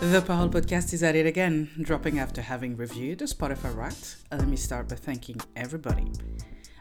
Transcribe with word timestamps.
The 0.00 0.22
Parole 0.22 0.48
podcast 0.48 0.92
is 0.94 1.02
at 1.02 1.16
it 1.16 1.26
again, 1.26 1.70
dropping 1.82 2.20
after 2.20 2.40
having 2.40 2.76
reviewed 2.76 3.18
the 3.18 3.24
Spotify 3.24 3.74
Wrapped. 3.76 4.18
Let 4.30 4.46
me 4.46 4.56
start 4.56 4.88
by 4.88 4.94
thanking 4.94 5.40
everybody. 5.56 6.12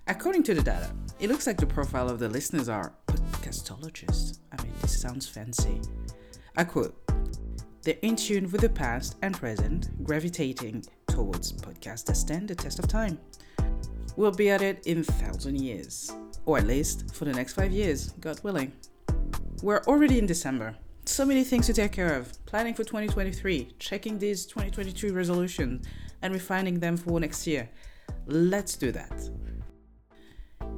According 0.08 0.44
to 0.44 0.54
the 0.54 0.62
data, 0.62 0.92
it 1.20 1.28
looks 1.28 1.48
like 1.48 1.58
the 1.58 1.66
profile 1.66 2.10
of 2.10 2.20
the 2.20 2.30
listeners 2.30 2.70
are 2.70 2.94
podcastologists. 3.08 4.38
I 4.52 4.62
mean, 4.62 4.72
this 4.82 5.02
sounds 5.02 5.28
fancy. 5.28 5.82
I 6.56 6.64
quote, 6.64 6.96
they're 7.82 7.98
in 8.04 8.18
tune 8.18 8.52
with 8.52 8.62
the 8.62 8.70
past 8.70 9.16
and 9.24 9.34
present, 9.34 10.04
gravitating 10.04 10.86
towards 11.08 11.54
podcasts 11.54 12.06
that 12.06 12.18
stand 12.18 12.50
the 12.50 12.56
test 12.56 12.78
of 12.78 12.88
time. 12.88 13.18
We'll 14.16 14.32
be 14.32 14.52
at 14.52 14.62
it 14.62 14.86
in 14.86 15.04
thousand 15.04 15.60
years, 15.60 16.12
or 16.46 16.60
at 16.60 16.68
least 16.68 17.16
for 17.16 17.26
the 17.26 17.34
next 17.34 17.54
five 17.54 17.72
years, 17.72 18.12
God 18.22 18.40
willing. 18.44 18.74
We're 19.64 19.82
already 19.88 20.20
in 20.20 20.28
December, 20.28 20.76
so 21.08 21.26
many 21.26 21.44
things 21.44 21.66
to 21.68 21.74
take 21.74 21.92
care 21.92 22.16
of. 22.16 22.34
Planning 22.46 22.74
for 22.74 22.84
2023, 22.84 23.76
checking 23.80 24.20
these 24.20 24.46
2022 24.46 25.14
resolutions, 25.14 25.86
and 26.22 26.34
refining 26.34 26.80
them 26.80 26.98
for 26.98 27.20
next 27.20 27.46
year. 27.48 27.70
Let's 28.26 28.76
do 28.76 28.92
that. 28.92 29.30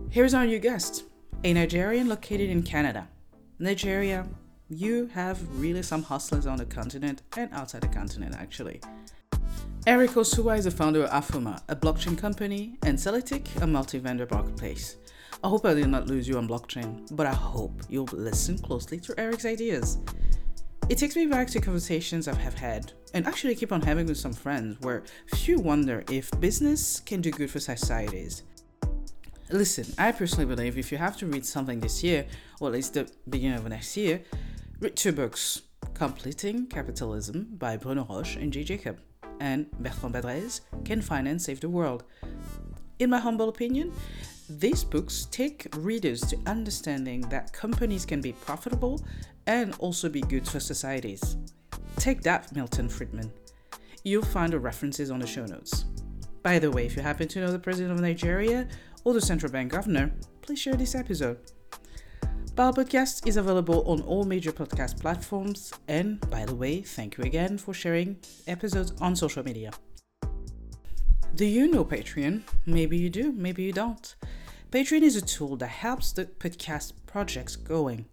Here's 0.09 0.33
our 0.33 0.45
new 0.45 0.59
guest 0.59 1.05
a 1.43 1.53
Nigerian 1.53 2.09
located 2.09 2.49
in 2.49 2.63
Canada. 2.63 3.07
Nigeria, 3.59 4.27
you 4.69 5.07
have 5.13 5.39
really 5.59 5.81
some 5.81 6.03
hustlers 6.03 6.45
on 6.45 6.57
the 6.57 6.65
continent 6.65 7.21
and 7.37 7.49
outside 7.53 7.81
the 7.81 7.87
continent, 7.87 8.35
actually. 8.37 8.81
Eric 9.87 10.11
Osua 10.11 10.57
is 10.57 10.65
the 10.65 10.71
founder 10.71 11.05
of 11.05 11.09
Afuma, 11.09 11.61
a 11.69 11.75
blockchain 11.75 12.17
company, 12.17 12.77
and 12.83 12.99
Celtic, 12.99 13.47
a 13.61 13.67
multi 13.67 13.97
vendor 13.97 14.27
marketplace. 14.29 14.97
I 15.41 15.47
hope 15.47 15.65
I 15.65 15.73
did 15.73 15.87
not 15.87 16.07
lose 16.07 16.27
you 16.27 16.37
on 16.37 16.49
blockchain, 16.49 17.07
but 17.15 17.25
I 17.25 17.33
hope 17.33 17.83
you'll 17.87 18.09
listen 18.11 18.57
closely 18.57 18.99
to 18.99 19.17
Eric's 19.17 19.45
ideas. 19.45 19.97
It 20.89 20.97
takes 20.97 21.15
me 21.15 21.27
back 21.27 21.47
to 21.51 21.61
conversations 21.61 22.27
I 22.27 22.35
have 22.35 22.55
had, 22.55 22.91
and 23.13 23.25
actually 23.25 23.55
keep 23.55 23.71
on 23.71 23.81
having 23.81 24.07
with 24.07 24.17
some 24.17 24.33
friends, 24.33 24.81
where 24.81 25.03
few 25.33 25.57
wonder 25.59 26.03
if 26.11 26.29
business 26.41 26.99
can 26.99 27.21
do 27.21 27.31
good 27.31 27.49
for 27.49 27.61
societies. 27.61 28.43
Listen, 29.49 29.85
I 29.97 30.11
personally 30.11 30.45
believe 30.45 30.77
if 30.77 30.91
you 30.91 30.97
have 30.97 31.15
to 31.17 31.25
read 31.25 31.45
something 31.45 31.79
this 31.79 32.03
year, 32.03 32.25
or 32.59 32.67
at 32.67 32.73
least 32.73 32.95
the 32.95 33.09
beginning 33.29 33.59
of 33.59 33.69
next 33.69 33.95
year, 33.95 34.21
read 34.81 34.97
two 34.97 35.13
books 35.13 35.61
Completing 35.93 36.67
Capitalism 36.67 37.47
by 37.57 37.77
Bruno 37.77 38.05
Roche 38.09 38.35
and 38.35 38.51
Jay 38.51 38.65
Jakub, 38.65 38.97
and 39.39 39.71
Bertrand 39.79 40.15
Badré 40.15 40.59
Can 40.83 41.01
Finance 41.01 41.45
Save 41.45 41.61
the 41.61 41.69
World? 41.69 42.03
In 42.99 43.09
my 43.09 43.19
humble 43.19 43.47
opinion, 43.47 43.93
these 44.49 44.83
books 44.83 45.27
take 45.29 45.67
readers 45.77 46.21
to 46.21 46.37
understanding 46.47 47.21
that 47.29 47.53
companies 47.53 48.05
can 48.05 48.19
be 48.19 48.33
profitable 48.33 48.99
and 49.45 49.75
also 49.77 50.09
be 50.09 50.21
good 50.21 50.47
for 50.47 50.59
societies. 50.59 51.37
Take 51.97 52.21
that, 52.23 52.53
Milton 52.55 52.89
Friedman. 52.89 53.31
You'll 54.03 54.25
find 54.25 54.51
the 54.51 54.59
references 54.59 55.11
on 55.11 55.19
the 55.19 55.27
show 55.27 55.45
notes. 55.45 55.85
By 56.41 56.57
the 56.57 56.71
way, 56.71 56.85
if 56.85 56.95
you 56.95 57.03
happen 57.03 57.27
to 57.27 57.41
know 57.41 57.51
the 57.51 57.59
president 57.59 57.93
of 57.93 57.99
Nigeria 57.99 58.67
or 59.03 59.13
the 59.13 59.21
central 59.21 59.51
bank 59.51 59.71
governor, 59.71 60.11
please 60.41 60.59
share 60.59 60.75
this 60.75 60.95
episode. 60.95 61.37
Parole 62.55 62.73
Podcast 62.73 63.27
is 63.27 63.37
available 63.37 63.83
on 63.87 64.01
all 64.01 64.23
major 64.23 64.51
podcast 64.51 64.99
platforms. 64.99 65.71
And 65.87 66.19
by 66.29 66.45
the 66.45 66.55
way, 66.55 66.81
thank 66.81 67.17
you 67.17 67.23
again 67.23 67.57
for 67.57 67.73
sharing 67.73 68.17
episodes 68.47 68.93
on 68.99 69.15
social 69.15 69.43
media. 69.43 69.71
Do 71.35 71.45
you 71.45 71.67
know 71.69 71.85
Patreon? 71.85 72.41
Maybe 72.65 72.97
you 72.97 73.09
do, 73.09 73.31
maybe 73.31 73.63
you 73.63 73.71
don't. 73.71 74.15
Patreon 74.71 75.01
is 75.01 75.15
a 75.15 75.21
tool 75.21 75.55
that 75.57 75.67
helps 75.67 76.11
the 76.11 76.25
podcast 76.25 76.93
projects 77.07 77.55
going. 77.55 78.05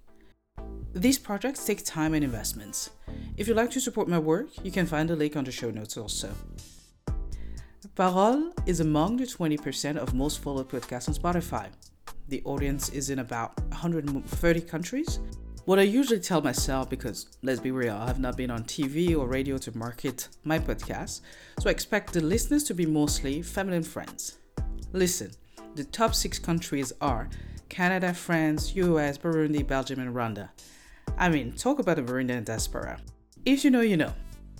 These 0.94 1.18
projects 1.18 1.66
take 1.66 1.84
time 1.84 2.14
and 2.14 2.24
investments. 2.24 2.88
If 3.36 3.46
you'd 3.46 3.58
like 3.58 3.70
to 3.72 3.80
support 3.80 4.08
my 4.08 4.18
work, 4.18 4.48
you 4.64 4.70
can 4.70 4.86
find 4.86 5.10
the 5.10 5.16
link 5.16 5.36
on 5.36 5.44
the 5.44 5.52
show 5.52 5.70
notes 5.70 5.98
also. 5.98 6.30
Parole 7.94 8.54
is 8.64 8.80
among 8.80 9.18
the 9.18 9.26
20% 9.26 9.98
of 9.98 10.14
most 10.14 10.38
followed 10.38 10.70
podcasts 10.70 11.08
on 11.08 11.14
Spotify. 11.14 11.68
The 12.28 12.40
audience 12.46 12.88
is 12.88 13.10
in 13.10 13.18
about 13.18 13.60
130 13.64 14.60
countries. 14.62 15.20
What 15.66 15.78
I 15.78 15.82
usually 15.82 16.20
tell 16.20 16.40
myself, 16.40 16.88
because 16.88 17.36
let's 17.42 17.60
be 17.60 17.70
real, 17.70 17.96
I 17.96 18.06
have 18.06 18.18
not 18.18 18.38
been 18.38 18.50
on 18.50 18.64
TV 18.64 19.14
or 19.14 19.26
radio 19.26 19.58
to 19.58 19.76
market 19.76 20.28
my 20.44 20.58
podcast, 20.58 21.20
so 21.60 21.68
I 21.68 21.72
expect 21.72 22.14
the 22.14 22.22
listeners 22.22 22.64
to 22.64 22.74
be 22.74 22.86
mostly 22.86 23.42
family 23.42 23.76
and 23.76 23.86
friends. 23.86 24.38
Listen, 24.94 25.32
the 25.76 25.84
top 25.84 26.14
six 26.14 26.38
countries 26.38 26.92
are 27.00 27.28
Canada, 27.68 28.14
France, 28.14 28.74
US, 28.76 29.18
Burundi, 29.18 29.66
Belgium, 29.66 30.00
and 30.00 30.14
Rwanda. 30.14 30.48
I 31.18 31.28
mean, 31.28 31.52
talk 31.52 31.78
about 31.78 31.96
the 31.96 32.02
Burundian 32.02 32.44
diaspora. 32.44 32.98
If 33.44 33.64
you 33.64 33.70
know, 33.70 33.82
you 33.82 33.96
know. 33.96 34.12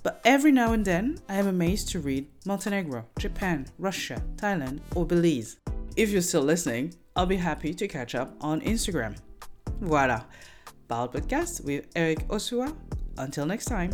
But 0.03 0.21
every 0.23 0.51
now 0.51 0.73
and 0.73 0.85
then, 0.85 1.17
I 1.27 1.35
am 1.35 1.47
amazed 1.47 1.89
to 1.89 1.99
read 1.99 2.27
Montenegro, 2.45 3.05
Japan, 3.19 3.65
Russia, 3.77 4.21
Thailand, 4.35 4.79
or 4.95 5.05
Belize. 5.05 5.57
If 5.95 6.11
you're 6.11 6.21
still 6.21 6.43
listening, 6.43 6.93
I'll 7.15 7.25
be 7.25 7.35
happy 7.35 7.73
to 7.73 7.87
catch 7.87 8.15
up 8.15 8.35
on 8.39 8.61
Instagram. 8.61 9.17
Voila. 9.81 10.23
Parole 10.87 11.09
Podcast 11.09 11.65
with 11.65 11.87
Eric 11.95 12.27
Osua. 12.27 12.73
Until 13.17 13.45
next 13.45 13.65
time. 13.65 13.91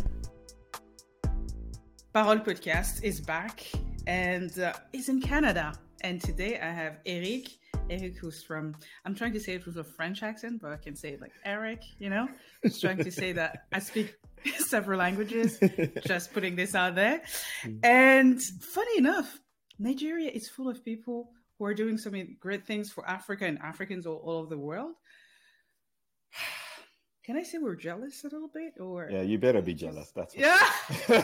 Parole 2.12 2.38
Podcast 2.38 3.02
is 3.02 3.20
back 3.20 3.72
and 4.06 4.58
uh, 4.58 4.72
is 4.92 5.08
in 5.08 5.20
Canada. 5.20 5.72
And 6.02 6.20
today 6.20 6.58
I 6.60 6.70
have 6.70 6.98
Eric. 7.06 7.48
Eric, 7.90 8.16
who's 8.16 8.42
from, 8.42 8.74
I'm 9.04 9.14
trying 9.14 9.32
to 9.34 9.40
say 9.40 9.54
it 9.54 9.66
with 9.66 9.76
a 9.76 9.84
French 9.84 10.22
accent, 10.22 10.62
but 10.62 10.72
I 10.72 10.76
can 10.76 10.96
say 10.96 11.10
it 11.10 11.20
like 11.20 11.32
Eric, 11.44 11.82
you 11.98 12.08
know? 12.08 12.28
Just 12.62 12.80
trying 12.80 12.96
to 12.98 13.10
say 13.10 13.32
that 13.32 13.66
I 13.72 13.78
speak 13.78 14.14
several 14.58 14.98
languages, 14.98 15.58
just 16.06 16.32
putting 16.32 16.56
this 16.56 16.74
out 16.74 16.94
there. 16.94 17.22
And 17.82 18.40
funny 18.42 18.98
enough, 18.98 19.38
Nigeria 19.78 20.30
is 20.30 20.48
full 20.48 20.68
of 20.68 20.82
people 20.82 21.30
who 21.58 21.66
are 21.66 21.74
doing 21.74 21.98
some 21.98 22.14
great 22.40 22.66
things 22.66 22.90
for 22.90 23.06
Africa 23.08 23.44
and 23.44 23.58
Africans 23.58 24.06
all, 24.06 24.16
all 24.16 24.38
over 24.38 24.48
the 24.48 24.58
world. 24.58 24.94
Can 27.24 27.36
I 27.38 27.42
say 27.42 27.56
we're 27.56 27.74
jealous 27.74 28.22
a 28.24 28.28
little 28.28 28.48
bit, 28.48 28.74
or 28.78 29.08
yeah, 29.10 29.22
you 29.22 29.38
better 29.38 29.62
be 29.62 29.72
jealous. 29.72 30.10
That's 30.14 30.36
yeah. 30.36 30.58
okay, 31.08 31.16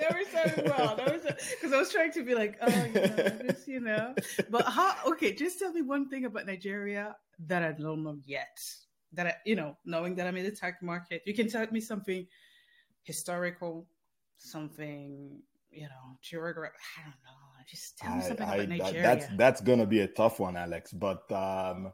that 0.00 0.10
was 0.10 0.26
sounding 0.32 0.64
well. 0.64 0.96
That 0.96 1.12
was 1.12 1.22
because 1.52 1.72
I 1.72 1.78
was 1.78 1.92
trying 1.92 2.10
to 2.12 2.24
be 2.24 2.34
like, 2.34 2.58
oh, 2.60 2.84
you 2.86 2.92
know, 2.92 3.38
just 3.46 3.68
you 3.68 3.78
know. 3.78 4.14
But 4.50 4.64
how? 4.64 4.96
Okay, 5.06 5.32
just 5.32 5.60
tell 5.60 5.72
me 5.72 5.82
one 5.82 6.08
thing 6.08 6.24
about 6.24 6.46
Nigeria 6.46 7.14
that 7.46 7.62
I 7.62 7.70
don't 7.70 8.02
know 8.02 8.18
yet. 8.24 8.58
That 9.12 9.28
I, 9.28 9.34
you 9.44 9.54
know, 9.54 9.76
knowing 9.84 10.16
that 10.16 10.26
I'm 10.26 10.36
in 10.36 10.44
the 10.44 10.50
tech 10.50 10.82
market, 10.82 11.22
you 11.24 11.34
can 11.34 11.48
tell 11.48 11.64
me 11.70 11.80
something 11.80 12.26
historical, 13.04 13.86
something 14.38 15.38
you 15.70 15.82
know, 15.82 16.18
geography. 16.20 16.74
I 16.98 17.02
don't 17.02 17.10
know. 17.22 17.46
Just 17.68 17.98
tell 17.98 18.16
me 18.16 18.22
something 18.22 18.46
I, 18.46 18.54
about 18.56 18.72
I, 18.72 18.76
Nigeria. 18.76 19.02
That's 19.02 19.26
that's 19.36 19.60
gonna 19.60 19.86
be 19.86 20.00
a 20.00 20.08
tough 20.08 20.40
one, 20.40 20.56
Alex. 20.56 20.92
But 20.92 21.30
um, 21.30 21.92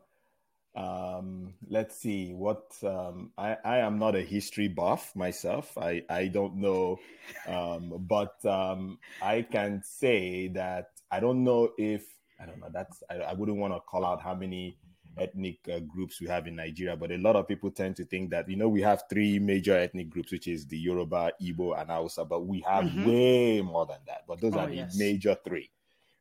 um, 0.75 1.55
let's 1.69 1.97
see 1.97 2.33
what 2.33 2.65
um, 2.83 3.31
I, 3.37 3.57
I 3.65 3.79
am 3.79 3.99
not 3.99 4.17
a 4.17 4.23
history 4.23 4.69
buff 4.69 5.15
myself. 5.15 5.77
I, 5.77 6.03
I 6.09 6.29
don't 6.29 6.57
know, 6.57 6.99
um, 7.47 7.95
but 8.09 8.45
um, 8.47 8.99
I 9.21 9.43
can 9.43 9.83
say 9.85 10.49
that 10.49 10.91
I 11.11 11.21
don't 11.21 11.45
know 11.45 11.71
if 11.77 12.05
I 12.41 12.47
don't 12.47 12.59
know. 12.59 12.69
That's 12.73 13.03
I, 13.11 13.17
I 13.17 13.33
wouldn't 13.35 13.59
want 13.59 13.75
to 13.75 13.81
call 13.81 14.05
out 14.05 14.23
how 14.23 14.35
many 14.35 14.79
ethnic 15.19 15.59
uh, 15.71 15.81
groups 15.81 16.23
we 16.23 16.27
have 16.29 16.47
in 16.47 16.57
Nigeria, 16.57 16.97
but 16.97 17.13
a 17.13 17.19
lot 17.19 17.37
of 17.37 17.47
people 17.47 17.71
tend 17.71 17.97
to 17.97 18.05
think 18.07 18.31
that 18.31 18.49
you 18.49 18.57
know 18.57 18.69
we 18.69 18.81
have 18.81 19.03
three 19.11 19.39
major 19.39 19.77
ethnic 19.77 20.09
groups, 20.09 20.33
which 20.33 20.49
is 20.49 20.67
the 20.67 20.79
Yoruba, 20.79 21.33
Igbo, 21.41 21.79
and 21.79 21.91
Hausa, 21.91 22.25
but 22.25 22.47
we 22.47 22.61
have 22.67 22.85
mm-hmm. 22.85 23.07
way 23.07 23.61
more 23.61 23.85
than 23.85 23.99
that. 24.07 24.23
But 24.27 24.41
those 24.41 24.55
oh, 24.55 24.61
are 24.61 24.69
the 24.69 24.77
yes. 24.77 24.97
major 24.97 25.37
three 25.45 25.71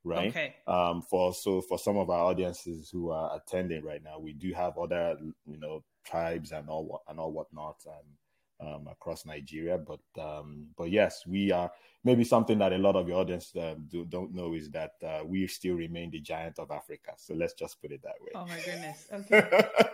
right? 0.03 0.29
Okay. 0.29 0.55
Um, 0.67 1.01
for 1.01 1.33
so 1.33 1.61
for 1.61 1.77
some 1.77 1.97
of 1.97 2.09
our 2.09 2.25
audiences 2.25 2.89
who 2.89 3.11
are 3.11 3.35
attending 3.35 3.83
right 3.83 4.03
now, 4.03 4.19
we 4.19 4.33
do 4.33 4.53
have 4.53 4.77
other 4.77 5.17
you 5.45 5.59
know 5.59 5.83
tribes 6.05 6.51
and 6.51 6.69
all 6.69 7.03
and 7.07 7.19
all 7.19 7.31
whatnot 7.31 7.77
and 7.85 8.67
um, 8.67 8.87
across 8.87 9.25
Nigeria. 9.25 9.77
But 9.77 10.21
um, 10.21 10.67
but 10.77 10.91
yes, 10.91 11.23
we 11.27 11.51
are 11.51 11.71
maybe 12.03 12.23
something 12.23 12.57
that 12.59 12.73
a 12.73 12.77
lot 12.77 12.95
of 12.95 13.07
your 13.07 13.19
audience 13.19 13.55
uh, 13.55 13.75
do, 13.87 14.05
don't 14.05 14.33
know 14.33 14.53
is 14.53 14.69
that 14.71 14.93
uh, 15.05 15.21
we 15.25 15.47
still 15.47 15.75
remain 15.75 16.11
the 16.11 16.19
giant 16.19 16.59
of 16.59 16.71
Africa. 16.71 17.13
So 17.17 17.33
let's 17.33 17.53
just 17.53 17.81
put 17.81 17.91
it 17.91 18.01
that 18.03 18.15
way. 18.21 18.31
Oh 18.35 18.45
my 18.45 18.59
goodness. 18.59 19.07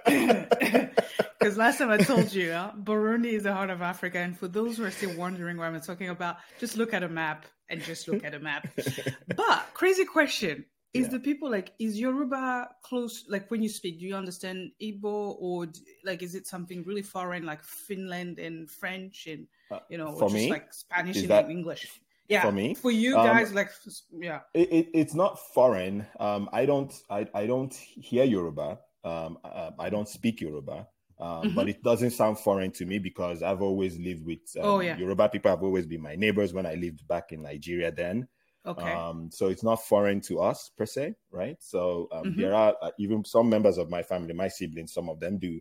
Okay. 0.08 0.90
Because 1.40 1.56
last 1.56 1.78
time 1.78 1.92
I 1.92 1.98
told 1.98 2.34
you, 2.34 2.52
uh, 2.52 2.74
Burundi 2.74 3.34
is 3.34 3.44
the 3.44 3.54
heart 3.54 3.70
of 3.70 3.82
Africa, 3.82 4.18
and 4.18 4.38
for 4.38 4.48
those 4.48 4.78
who 4.78 4.84
are 4.84 4.92
still 4.92 5.16
wondering 5.16 5.58
what 5.58 5.68
I'm 5.68 5.80
talking 5.80 6.10
about, 6.10 6.38
just 6.60 6.78
look 6.78 6.94
at 6.94 7.04
a 7.04 7.08
map 7.08 7.46
and 7.70 7.82
just 7.82 8.08
look 8.08 8.24
at 8.24 8.34
a 8.34 8.40
map. 8.40 8.68
but 9.36 9.66
crazy 9.74 10.06
question. 10.06 10.66
Is 10.94 11.04
yeah. 11.08 11.12
the 11.12 11.20
people 11.20 11.52
like 11.52 11.74
is 11.80 12.00
Yoruba 12.00 12.70
close? 12.82 13.26
Like 13.28 13.52
when 13.52 13.62
you 13.62 13.70
speak, 13.70 14.00
do 14.00 14.06
you 14.06 14.16
understand 14.16 14.72
Igbo 14.82 15.36
or 15.40 15.68
like 16.06 16.24
is 16.24 16.34
it 16.34 16.48
something 16.48 16.84
really 16.84 17.02
foreign 17.02 17.46
like 17.46 17.64
Finland 17.64 18.40
and 18.40 18.70
French 18.72 19.28
and 19.28 19.48
uh, 19.70 19.80
you 19.90 19.98
know, 19.98 20.14
for 20.14 20.30
just 20.30 20.34
me, 20.34 20.50
like 20.50 20.74
Spanish 20.74 21.18
and 21.18 21.28
that, 21.30 21.50
English? 21.50 22.00
Yeah, 22.30 22.42
for 22.42 22.52
me, 22.52 22.74
for 22.74 22.92
you 22.92 23.18
um, 23.18 23.26
guys, 23.26 23.50
um, 23.50 23.56
like 23.56 23.72
yeah, 24.12 24.40
it, 24.54 24.72
it, 24.72 24.90
it's 24.94 25.14
not 25.14 25.40
foreign. 25.54 26.06
Um, 26.20 26.50
I 26.52 26.66
don't, 26.66 26.94
I, 27.10 27.28
I 27.34 27.46
don't 27.46 27.74
hear 27.74 28.26
Yoruba. 28.26 28.80
Um, 29.04 29.38
uh, 29.46 29.72
I 29.80 29.90
don't 29.90 30.10
speak 30.10 30.42
Yoruba. 30.42 30.88
Um, 31.20 31.44
mm-hmm. 31.44 31.56
But 31.56 31.70
it 31.70 31.84
doesn't 31.84 32.12
sound 32.12 32.40
foreign 32.40 32.72
to 32.72 32.86
me 32.86 33.00
because 33.00 33.42
I've 33.42 33.62
always 33.62 33.98
lived 33.98 34.26
with 34.26 34.40
um, 34.58 34.66
oh, 34.66 34.80
yeah. 34.82 34.98
Yoruba 34.98 35.30
people. 35.30 35.50
Have 35.50 35.64
always 35.64 35.88
been 35.88 36.02
my 36.02 36.16
neighbors 36.16 36.54
when 36.54 36.66
I 36.66 36.76
lived 36.76 37.08
back 37.08 37.32
in 37.32 37.42
Nigeria. 37.42 37.92
Then, 37.92 38.28
okay. 38.66 38.92
Um, 38.94 39.30
so 39.32 39.48
it's 39.48 39.64
not 39.64 39.84
foreign 39.84 40.22
to 40.22 40.40
us 40.42 40.72
per 40.78 40.86
se, 40.86 41.16
right? 41.32 41.58
So 41.60 42.08
um, 42.12 42.26
mm-hmm. 42.26 42.42
there 42.42 42.54
are 42.54 42.76
uh, 42.82 42.92
even 43.00 43.26
some 43.26 43.50
members 43.50 43.78
of 43.78 43.90
my 43.90 44.04
family, 44.04 44.34
my 44.34 44.48
siblings, 44.48 44.94
some 44.94 45.10
of 45.10 45.20
them 45.20 45.40
do 45.40 45.60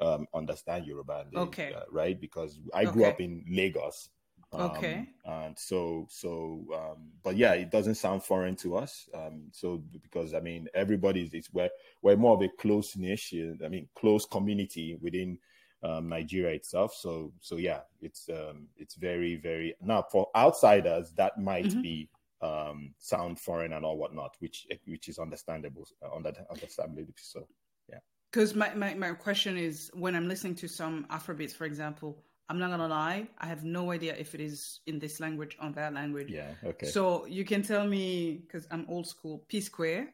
um, 0.00 0.26
understand 0.34 0.86
Yoruba. 0.86 1.26
They, 1.32 1.38
okay. 1.38 1.72
Uh, 1.72 1.82
right, 1.90 2.20
because 2.20 2.58
I 2.74 2.84
grew 2.84 3.02
okay. 3.02 3.10
up 3.12 3.20
in 3.20 3.44
Lagos. 3.48 4.08
Um, 4.56 4.70
okay. 4.70 5.08
And 5.24 5.58
so, 5.58 6.06
so, 6.10 6.64
um, 6.74 7.10
but 7.22 7.36
yeah, 7.36 7.52
it 7.52 7.70
doesn't 7.70 7.96
sound 7.96 8.24
foreign 8.24 8.56
to 8.56 8.76
us. 8.76 9.08
Um, 9.14 9.48
so, 9.52 9.82
because 10.02 10.34
I 10.34 10.40
mean, 10.40 10.68
everybody's 10.74 11.34
it's 11.34 11.52
we're 11.52 11.70
we're 12.02 12.16
more 12.16 12.34
of 12.34 12.42
a 12.42 12.48
close 12.58 12.96
niche. 12.96 13.34
I 13.64 13.68
mean, 13.68 13.88
close 13.94 14.24
community 14.24 14.96
within 15.00 15.38
um, 15.82 16.08
Nigeria 16.08 16.54
itself. 16.54 16.94
So, 16.94 17.32
so 17.40 17.56
yeah, 17.56 17.80
it's 18.00 18.28
um, 18.28 18.68
it's 18.76 18.94
very, 18.94 19.36
very 19.36 19.74
now 19.82 20.04
for 20.10 20.28
outsiders 20.34 21.12
that 21.16 21.38
might 21.38 21.66
mm-hmm. 21.66 21.82
be 21.82 22.08
um, 22.40 22.94
sound 22.98 23.38
foreign 23.38 23.72
and 23.72 23.84
all 23.84 23.98
whatnot, 23.98 24.36
which 24.38 24.66
which 24.86 25.08
is 25.08 25.18
understandable, 25.18 25.86
uh, 26.02 26.16
understandable. 26.50 27.12
So, 27.16 27.46
yeah. 27.88 27.98
Because 28.30 28.54
my, 28.54 28.74
my 28.74 28.94
my 28.94 29.12
question 29.12 29.56
is 29.56 29.90
when 29.94 30.14
I'm 30.14 30.28
listening 30.28 30.54
to 30.56 30.68
some 30.68 31.06
Afrobeats, 31.10 31.52
for 31.52 31.64
example 31.64 32.22
I'm 32.48 32.58
not 32.58 32.70
gonna 32.70 32.86
lie, 32.88 33.26
I 33.38 33.46
have 33.46 33.64
no 33.64 33.90
idea 33.90 34.14
if 34.16 34.34
it 34.34 34.40
is 34.40 34.80
in 34.86 34.98
this 34.98 35.18
language 35.18 35.56
or 35.60 35.70
that 35.70 35.92
language. 35.92 36.30
Yeah, 36.30 36.52
okay. 36.64 36.86
So 36.86 37.26
you 37.26 37.44
can 37.44 37.62
tell 37.62 37.86
me 37.86 38.42
because 38.46 38.66
I'm 38.70 38.86
old 38.88 39.06
school. 39.06 39.44
P 39.48 39.60
Square. 39.60 40.12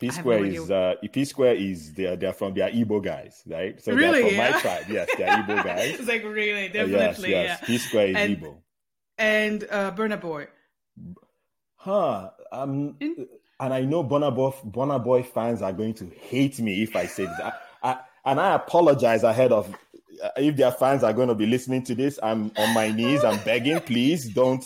P 0.00 0.10
Square 0.10 0.40
no 0.40 0.46
is 0.46 0.70
uh, 0.70 0.94
P 1.12 1.24
Square 1.24 1.54
is 1.54 1.94
they're 1.94 2.16
they're 2.16 2.32
from 2.32 2.54
they 2.54 2.62
are 2.62 2.70
Igbo 2.70 3.02
guys, 3.02 3.42
right? 3.46 3.80
So 3.82 3.92
really, 3.92 4.22
they're 4.22 4.28
from 4.30 4.36
yeah? 4.38 4.50
my 4.50 4.60
tribe. 4.60 4.84
Yes, 4.88 5.08
they're 5.16 5.28
Igbo 5.28 5.64
guys. 5.64 5.98
it's 6.00 6.08
like 6.08 6.24
really, 6.24 6.68
definitely, 6.68 7.34
uh, 7.34 7.42
yes, 7.42 7.58
yes. 7.58 7.58
Yeah. 7.60 7.66
P 7.66 7.78
Square 7.78 8.06
is 8.08 8.16
and, 8.16 8.36
Igbo. 8.38 8.56
And 9.18 9.66
uh, 9.70 9.92
Burna 9.92 10.20
Boy. 10.20 10.46
Huh. 11.76 12.30
Um, 12.50 12.96
in- 13.00 13.26
and 13.60 13.74
I 13.74 13.80
know 13.82 14.04
Burna 14.04 14.34
Boy, 14.34 14.52
Burna 14.64 15.02
Boy 15.02 15.22
fans 15.22 15.62
are 15.62 15.72
going 15.72 15.94
to 15.94 16.06
hate 16.06 16.58
me 16.60 16.82
if 16.82 16.94
I 16.94 17.06
say 17.06 17.26
this. 17.26 17.40
I, 17.40 17.52
I, 17.82 17.98
and 18.24 18.40
I 18.40 18.54
apologize 18.54 19.22
ahead 19.24 19.52
of 19.52 19.74
if 20.36 20.56
their 20.56 20.72
fans 20.72 21.02
are 21.02 21.12
going 21.12 21.28
to 21.28 21.34
be 21.34 21.46
listening 21.46 21.82
to 21.84 21.94
this, 21.94 22.18
I'm 22.22 22.52
on 22.56 22.74
my 22.74 22.90
knees. 22.90 23.24
I'm 23.24 23.42
begging, 23.44 23.80
please 23.80 24.28
don't 24.28 24.64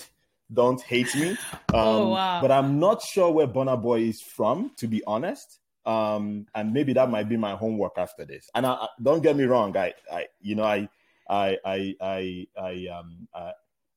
don't 0.52 0.80
hate 0.82 1.14
me. 1.14 1.36
Oh, 1.72 1.78
um, 1.78 1.86
oh, 1.86 2.08
wow. 2.08 2.40
But 2.42 2.52
I'm 2.52 2.78
not 2.78 3.02
sure 3.02 3.30
where 3.30 3.46
Burna 3.46 3.80
Boy 3.80 4.00
is 4.02 4.20
from, 4.20 4.72
to 4.76 4.86
be 4.86 5.02
honest. 5.06 5.58
Um, 5.84 6.46
and 6.54 6.72
maybe 6.72 6.92
that 6.92 7.10
might 7.10 7.28
be 7.28 7.36
my 7.36 7.54
homework 7.56 7.94
after 7.96 8.24
this. 8.24 8.48
And 8.54 8.66
I, 8.66 8.72
I, 8.72 8.88
don't 9.02 9.22
get 9.22 9.36
me 9.36 9.44
wrong, 9.44 9.76
I, 9.76 9.94
I, 10.12 10.26
you 10.40 10.54
know, 10.54 10.64
I, 10.64 10.88
I, 11.28 11.58
I, 11.64 11.94
I, 12.00 12.46
I 12.60 12.86
um, 12.88 13.28
I, 13.34 13.52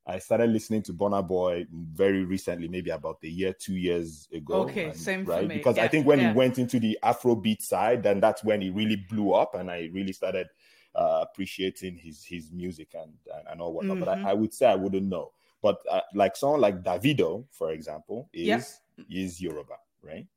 I 0.07 0.19
started 0.19 0.51
listening 0.51 0.83
to 0.83 0.93
Burna 0.93 1.27
Boy 1.27 1.65
very 1.71 2.23
recently, 2.25 2.67
maybe 2.67 2.91
about 2.91 3.17
a 3.23 3.27
year, 3.27 3.53
two 3.53 3.75
years 3.75 4.27
ago. 4.31 4.61
Okay, 4.61 4.85
and, 4.85 4.95
same 4.95 5.25
right? 5.25 5.41
for 5.41 5.47
me. 5.47 5.55
Because 5.55 5.77
yeah, 5.77 5.83
I 5.83 5.87
think 5.87 6.05
when 6.05 6.19
yeah. 6.19 6.31
he 6.31 6.37
went 6.37 6.59
into 6.59 6.79
the 6.79 6.97
Afrobeat 7.03 7.61
side, 7.61 8.03
then 8.03 8.19
that's 8.19 8.43
when 8.43 8.61
he 8.61 8.69
really 8.69 8.97
blew 8.97 9.33
up, 9.33 9.55
and 9.55 9.69
I 9.71 9.89
really 9.91 10.13
started 10.13 10.47
uh, 10.95 11.19
appreciating 11.21 11.97
his 11.97 12.23
his 12.23 12.51
music 12.51 12.89
and 12.93 13.13
and, 13.33 13.47
and 13.51 13.61
all 13.61 13.73
whatnot. 13.73 13.97
Mm-hmm. 13.97 14.05
But 14.05 14.09
I, 14.09 14.15
mm-hmm. 14.17 14.27
I, 14.27 14.33
would 14.33 14.53
say 14.53 14.65
I 14.67 14.75
wouldn't 14.75 15.07
know. 15.07 15.31
But 15.61 15.79
uh, 15.89 16.01
like 16.13 16.35
someone 16.35 16.61
like 16.61 16.83
Davido, 16.83 17.45
for 17.51 17.71
example, 17.71 18.29
is 18.33 18.47
yep. 18.47 18.61
is 19.09 19.41
Yoruba, 19.41 19.77
right? 20.01 20.27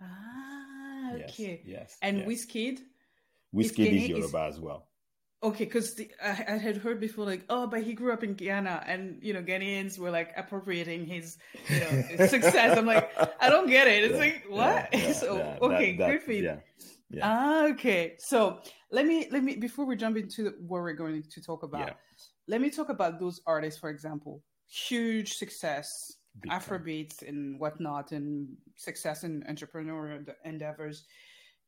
Ah, 0.00 1.12
okay. 1.14 1.60
Yes. 1.64 1.66
yes 1.66 1.96
and 2.02 2.18
yes. 2.18 2.26
Wizkid. 2.28 2.78
Wizkid 3.54 3.92
is, 3.92 4.08
Yoruba 4.08 4.48
is, 4.48 4.54
as 4.56 4.60
well. 4.60 4.86
Okay, 5.42 5.64
because 5.64 5.98
I, 6.22 6.28
I, 6.28 6.56
had 6.58 6.76
heard 6.76 7.00
before, 7.00 7.24
like, 7.24 7.44
oh, 7.48 7.66
but 7.66 7.82
he 7.82 7.94
grew 7.94 8.12
up 8.12 8.22
in 8.22 8.34
Ghana, 8.34 8.84
and 8.86 9.18
you 9.22 9.32
know, 9.32 9.42
Ghanaians 9.42 9.98
were 9.98 10.10
like 10.10 10.32
appropriating 10.36 11.06
his, 11.06 11.38
you 11.68 11.80
know, 11.80 12.26
success. 12.26 12.76
I'm 12.76 12.84
like, 12.84 13.10
I 13.40 13.48
don't 13.48 13.66
get 13.66 13.88
it. 13.88 14.04
It's 14.04 14.14
yeah, 14.14 14.18
like, 14.18 14.44
what? 14.50 14.88
Yeah, 14.92 14.98
yeah, 15.08 15.12
so 15.12 15.56
okay, 15.62 15.96
that, 15.96 15.98
that, 15.98 16.10
good 16.10 16.22
for 16.22 16.32
you. 16.32 16.58
Yeah. 17.10 17.22
Ah, 17.24 17.66
okay. 17.70 18.14
So 18.18 18.60
let 18.90 19.06
me 19.06 19.28
let 19.30 19.42
me 19.42 19.56
before 19.56 19.84
we 19.84 19.96
jump 19.96 20.16
into 20.16 20.54
what 20.60 20.82
we're 20.82 20.92
going 20.92 21.22
to 21.22 21.42
talk 21.42 21.64
about, 21.64 21.88
yeah. 21.88 21.94
let 22.46 22.60
me 22.60 22.70
talk 22.70 22.88
about 22.88 23.18
those 23.18 23.40
artists, 23.46 23.80
for 23.80 23.90
example. 23.90 24.42
Huge 24.68 25.34
success, 25.34 26.12
Big 26.40 26.52
Afrobeats 26.52 27.20
time. 27.20 27.28
and 27.28 27.60
whatnot, 27.60 28.12
and 28.12 28.48
success 28.76 29.24
in 29.24 29.42
entrepreneurial 29.50 30.24
endeavors. 30.44 31.04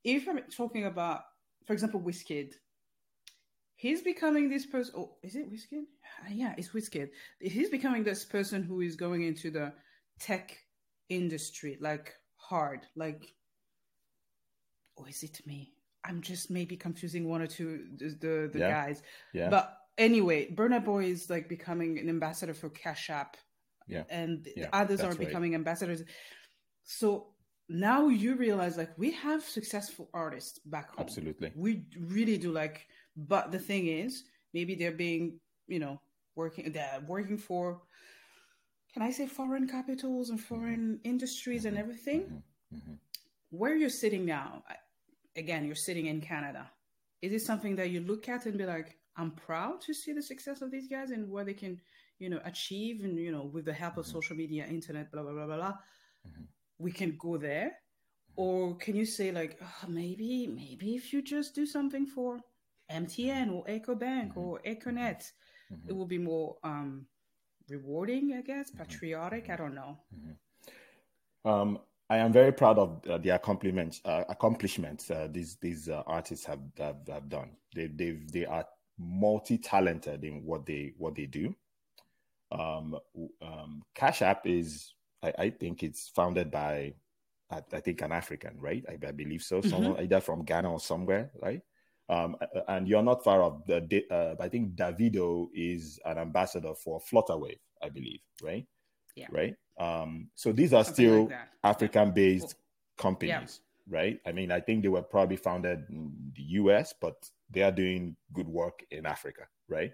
If 0.04 0.28
I'm 0.28 0.40
talking 0.56 0.86
about, 0.86 1.22
for 1.66 1.72
example, 1.72 2.00
Wizkid, 2.00 2.52
he's 3.74 4.02
becoming 4.02 4.48
this 4.48 4.64
person. 4.64 4.94
Oh, 4.96 5.16
is 5.24 5.34
it 5.34 5.52
Wizkid? 5.52 5.84
Yeah, 6.30 6.54
it's 6.56 6.68
Wizkid. 6.68 7.10
He's 7.40 7.68
becoming 7.68 8.04
this 8.04 8.24
person 8.24 8.62
who 8.62 8.80
is 8.80 8.94
going 8.94 9.24
into 9.24 9.50
the 9.50 9.72
tech 10.20 10.56
industry, 11.08 11.78
like 11.80 12.14
hard, 12.36 12.86
like 12.94 13.34
or 14.96 15.08
is 15.08 15.22
it 15.22 15.40
me? 15.46 15.72
I'm 16.04 16.20
just 16.20 16.50
maybe 16.50 16.76
confusing 16.76 17.28
one 17.28 17.42
or 17.42 17.46
two 17.46 17.86
the 17.96 18.08
the, 18.08 18.50
the 18.52 18.58
yeah. 18.58 18.70
guys. 18.70 19.02
Yeah. 19.32 19.48
But 19.50 19.76
anyway, 19.98 20.50
Burna 20.50 20.84
Boy 20.84 21.04
is 21.04 21.30
like 21.30 21.48
becoming 21.48 21.98
an 21.98 22.08
ambassador 22.08 22.54
for 22.54 22.70
Cash 22.70 23.10
App. 23.10 23.36
Yeah. 23.86 24.04
And 24.10 24.48
yeah, 24.56 24.68
others 24.72 25.00
are 25.00 25.14
becoming 25.14 25.52
right. 25.52 25.58
ambassadors. 25.58 26.02
So 26.84 27.28
now 27.68 28.08
you 28.08 28.34
realize 28.34 28.76
like 28.76 28.96
we 28.98 29.12
have 29.12 29.42
successful 29.42 30.08
artists 30.12 30.58
back 30.60 30.90
home. 30.90 31.04
Absolutely. 31.06 31.52
We 31.54 31.84
really 31.98 32.38
do 32.38 32.52
like 32.52 32.86
but 33.16 33.52
the 33.52 33.58
thing 33.58 33.86
is 33.86 34.24
maybe 34.54 34.74
they're 34.74 34.92
being, 34.92 35.38
you 35.66 35.78
know, 35.78 36.00
working 36.34 36.72
they're 36.72 37.02
working 37.06 37.38
for 37.38 37.82
can 38.92 39.02
I 39.02 39.10
say 39.10 39.26
foreign 39.26 39.66
capitals 39.66 40.30
and 40.30 40.40
foreign 40.40 40.96
mm-hmm. 40.96 41.08
industries 41.08 41.60
mm-hmm. 41.60 41.68
and 41.68 41.78
everything? 41.78 42.20
Mm-hmm. 42.20 42.76
mm-hmm. 42.76 42.94
Where 43.50 43.76
you're 43.76 43.90
sitting 43.90 44.24
now, 44.24 44.62
again, 45.36 45.64
you're 45.64 45.74
sitting 45.74 46.06
in 46.06 46.20
Canada. 46.20 46.70
Is 47.20 47.32
it 47.32 47.42
something 47.42 47.76
that 47.76 47.90
you 47.90 48.00
look 48.00 48.28
at 48.28 48.46
and 48.46 48.58
be 48.58 48.66
like, 48.66 48.98
I'm 49.16 49.30
proud 49.32 49.80
to 49.82 49.94
see 49.94 50.12
the 50.12 50.22
success 50.22 50.62
of 50.62 50.70
these 50.70 50.88
guys 50.88 51.10
and 51.10 51.28
what 51.28 51.46
they 51.46 51.54
can, 51.54 51.80
you 52.18 52.28
know, 52.30 52.40
achieve 52.44 53.04
and, 53.04 53.18
you 53.18 53.30
know, 53.30 53.44
with 53.44 53.64
the 53.64 53.72
help 53.72 53.96
of 53.96 54.04
mm-hmm. 54.04 54.12
social 54.12 54.36
media, 54.36 54.66
internet, 54.66 55.12
blah, 55.12 55.22
blah, 55.22 55.32
blah, 55.32 55.46
blah, 55.46 55.56
blah. 55.56 55.74
Mm-hmm. 56.26 56.42
We 56.78 56.92
can 56.92 57.16
go 57.18 57.36
there. 57.36 57.66
Mm-hmm. 57.66 58.42
Or 58.42 58.76
can 58.76 58.96
you 58.96 59.04
say 59.04 59.30
like, 59.30 59.58
oh, 59.62 59.88
maybe, 59.88 60.46
maybe 60.46 60.96
if 60.96 61.12
you 61.12 61.22
just 61.22 61.54
do 61.54 61.66
something 61.66 62.06
for 62.06 62.38
MTN 62.90 63.52
or 63.52 63.64
EcoBank 63.66 64.30
mm-hmm. 64.30 64.40
or 64.40 64.60
Econet, 64.66 65.30
mm-hmm. 65.70 65.88
it 65.88 65.96
will 65.96 66.06
be 66.06 66.18
more 66.18 66.56
um, 66.64 67.06
rewarding, 67.68 68.34
I 68.34 68.40
guess, 68.40 68.70
mm-hmm. 68.70 68.82
patriotic. 68.82 69.50
I 69.50 69.56
don't 69.56 69.74
know. 69.74 69.98
Um, 71.44 71.78
I 72.10 72.18
am 72.18 72.32
very 72.32 72.52
proud 72.52 72.78
of 72.78 73.00
uh, 73.08 73.18
the 73.18 73.30
accomplishments 73.30 74.00
uh, 74.04 74.24
accomplishments 74.28 75.10
uh, 75.10 75.28
these 75.30 75.56
these 75.56 75.88
uh, 75.88 76.02
artists 76.06 76.44
have, 76.44 76.60
have, 76.78 76.96
have 77.08 77.28
done. 77.28 77.50
They 77.74 77.86
they 77.86 78.18
they 78.32 78.44
are 78.44 78.66
multi 78.98 79.58
talented 79.58 80.24
in 80.24 80.44
what 80.44 80.66
they 80.66 80.92
what 80.98 81.14
they 81.14 81.26
do. 81.26 81.54
Um, 82.50 82.98
um, 83.40 83.82
Cash 83.94 84.20
App 84.20 84.46
is 84.46 84.94
I, 85.22 85.32
I, 85.38 85.50
think 85.50 85.82
it's 85.82 86.10
founded 86.10 86.50
by 86.50 86.92
I, 87.50 87.62
I, 87.72 87.80
think 87.80 88.02
an 88.02 88.12
African, 88.12 88.60
right? 88.60 88.84
I, 88.86 89.06
I 89.06 89.12
believe 89.12 89.42
so. 89.42 89.60
Mm-hmm. 89.60 89.70
Someone 89.70 90.00
either 90.02 90.20
from 90.20 90.44
Ghana 90.44 90.70
or 90.70 90.80
somewhere, 90.80 91.30
right? 91.40 91.62
Um, 92.10 92.36
and 92.68 92.86
you're 92.86 93.02
not 93.02 93.24
far 93.24 93.42
off. 93.42 93.64
The, 93.66 94.04
uh, 94.10 94.34
I 94.42 94.48
think 94.48 94.74
Davido 94.74 95.48
is 95.54 95.98
an 96.04 96.18
ambassador 96.18 96.74
for 96.74 97.00
Flutterwave, 97.00 97.60
I 97.82 97.88
believe, 97.88 98.20
right? 98.42 98.66
Yeah. 99.14 99.26
Right. 99.30 99.56
Um, 99.78 100.28
so 100.34 100.52
these 100.52 100.72
are 100.72 100.84
Something 100.84 101.04
still 101.04 101.24
like 101.24 101.38
African-based 101.64 102.48
yeah. 102.48 103.02
companies, 103.02 103.60
yeah. 103.90 103.98
right? 103.98 104.20
I 104.26 104.32
mean, 104.32 104.50
I 104.50 104.60
think 104.60 104.82
they 104.82 104.88
were 104.88 105.02
probably 105.02 105.36
founded 105.36 105.84
in 105.90 106.12
the 106.34 106.42
U.S., 106.42 106.94
but 106.98 107.28
they 107.50 107.62
are 107.62 107.72
doing 107.72 108.16
good 108.32 108.48
work 108.48 108.84
in 108.90 109.06
Africa, 109.06 109.42
right? 109.68 109.92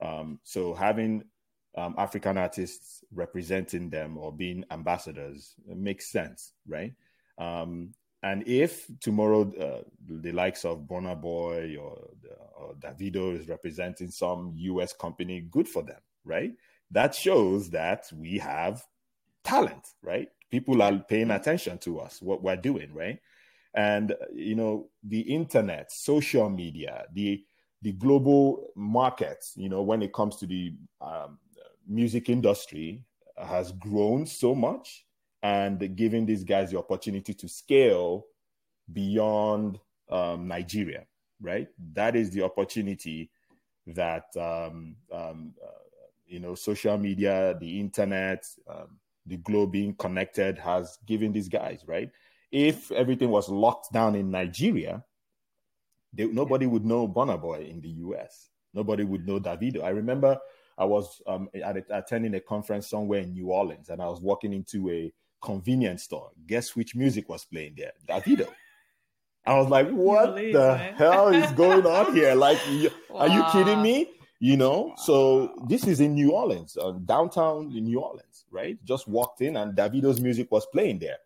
Um, 0.00 0.38
so 0.44 0.74
having 0.74 1.24
um, 1.76 1.94
African 1.98 2.38
artists 2.38 3.02
representing 3.12 3.90
them 3.90 4.16
or 4.16 4.32
being 4.32 4.64
ambassadors 4.70 5.54
makes 5.66 6.10
sense, 6.10 6.52
right? 6.66 6.92
Um, 7.38 7.94
and 8.22 8.46
if 8.46 8.88
tomorrow 9.00 9.52
uh, 9.60 9.82
the 10.06 10.32
likes 10.32 10.64
of 10.64 10.86
Burna 10.88 11.20
Boy 11.20 11.76
or, 11.78 12.08
or 12.56 12.74
Davido 12.74 13.38
is 13.38 13.48
representing 13.48 14.10
some 14.10 14.54
U.S. 14.56 14.94
company, 14.94 15.42
good 15.50 15.68
for 15.68 15.82
them, 15.82 16.00
right? 16.24 16.52
That 16.90 17.14
shows 17.14 17.70
that 17.70 18.10
we 18.14 18.38
have 18.38 18.84
talent, 19.42 19.88
right? 20.02 20.28
People 20.50 20.82
are 20.82 20.98
paying 20.98 21.30
attention 21.30 21.78
to 21.78 22.00
us, 22.00 22.20
what 22.22 22.42
we're 22.42 22.56
doing, 22.56 22.92
right? 22.94 23.18
And 23.74 24.14
you 24.32 24.54
know, 24.54 24.88
the 25.02 25.20
internet, 25.20 25.90
social 25.90 26.48
media, 26.48 27.04
the 27.12 27.44
the 27.82 27.92
global 27.92 28.70
markets, 28.76 29.52
you 29.56 29.68
know, 29.68 29.82
when 29.82 30.02
it 30.02 30.12
comes 30.12 30.36
to 30.36 30.46
the 30.46 30.74
um, 31.02 31.38
music 31.86 32.30
industry, 32.30 33.02
has 33.36 33.72
grown 33.72 34.26
so 34.26 34.54
much, 34.54 35.04
and 35.42 35.94
giving 35.96 36.24
these 36.24 36.44
guys 36.44 36.70
the 36.70 36.78
opportunity 36.78 37.34
to 37.34 37.48
scale 37.48 38.24
beyond 38.92 39.78
um, 40.10 40.48
Nigeria, 40.48 41.04
right? 41.40 41.68
That 41.92 42.16
is 42.16 42.30
the 42.30 42.42
opportunity 42.42 43.30
that 43.88 44.24
um, 44.36 44.96
um, 45.12 45.54
uh, 45.62 45.83
you 46.26 46.40
know 46.40 46.54
social 46.54 46.98
media, 46.98 47.56
the 47.60 47.80
internet, 47.80 48.44
um, 48.68 48.98
the 49.26 49.36
globe 49.38 49.72
being 49.72 49.94
connected 49.94 50.58
has 50.58 50.98
given 51.06 51.32
these 51.32 51.48
guys, 51.48 51.82
right? 51.86 52.10
If 52.50 52.92
everything 52.92 53.30
was 53.30 53.48
locked 53.48 53.92
down 53.92 54.14
in 54.14 54.30
Nigeria, 54.30 55.04
they, 56.12 56.26
nobody 56.26 56.66
would 56.66 56.84
know 56.84 57.08
Burna 57.08 57.40
Boy 57.40 57.66
in 57.68 57.80
the 57.80 57.88
US. 57.88 58.50
Nobody 58.72 59.04
would 59.04 59.26
know 59.26 59.40
Davido. 59.40 59.82
I 59.82 59.90
remember 59.90 60.38
I 60.76 60.84
was 60.84 61.22
um, 61.26 61.48
at, 61.54 61.76
attending 61.90 62.34
a 62.34 62.40
conference 62.40 62.88
somewhere 62.88 63.20
in 63.20 63.32
New 63.32 63.48
Orleans, 63.50 63.88
and 63.88 64.02
I 64.02 64.06
was 64.06 64.20
walking 64.20 64.52
into 64.52 64.90
a 64.90 65.12
convenience 65.40 66.04
store. 66.04 66.30
Guess 66.46 66.74
which 66.74 66.94
music 66.94 67.28
was 67.28 67.44
playing 67.44 67.74
there? 67.76 67.92
Davido. 68.08 68.48
I 69.46 69.58
was 69.58 69.68
like, 69.68 69.90
what 69.90 70.36
the 70.36 70.52
man. 70.52 70.94
hell 70.94 71.28
is 71.28 71.50
going 71.52 71.84
on 71.84 72.14
here? 72.14 72.34
Like, 72.34 72.58
wow. 73.10 73.20
are 73.20 73.28
you 73.28 73.44
kidding 73.52 73.82
me? 73.82 74.10
You 74.40 74.56
know, 74.56 74.80
wow. 74.82 74.94
so 74.96 75.54
this 75.68 75.86
is 75.86 76.00
in 76.00 76.14
New 76.14 76.32
Orleans, 76.32 76.76
uh, 76.76 76.92
downtown 77.04 77.72
in 77.74 77.84
New 77.84 78.00
Orleans, 78.00 78.44
right? 78.50 78.76
Just 78.84 79.08
walked 79.08 79.40
in 79.40 79.56
and 79.56 79.76
Davido's 79.76 80.20
music 80.20 80.50
was 80.50 80.66
playing 80.66 80.98
there. 80.98 81.18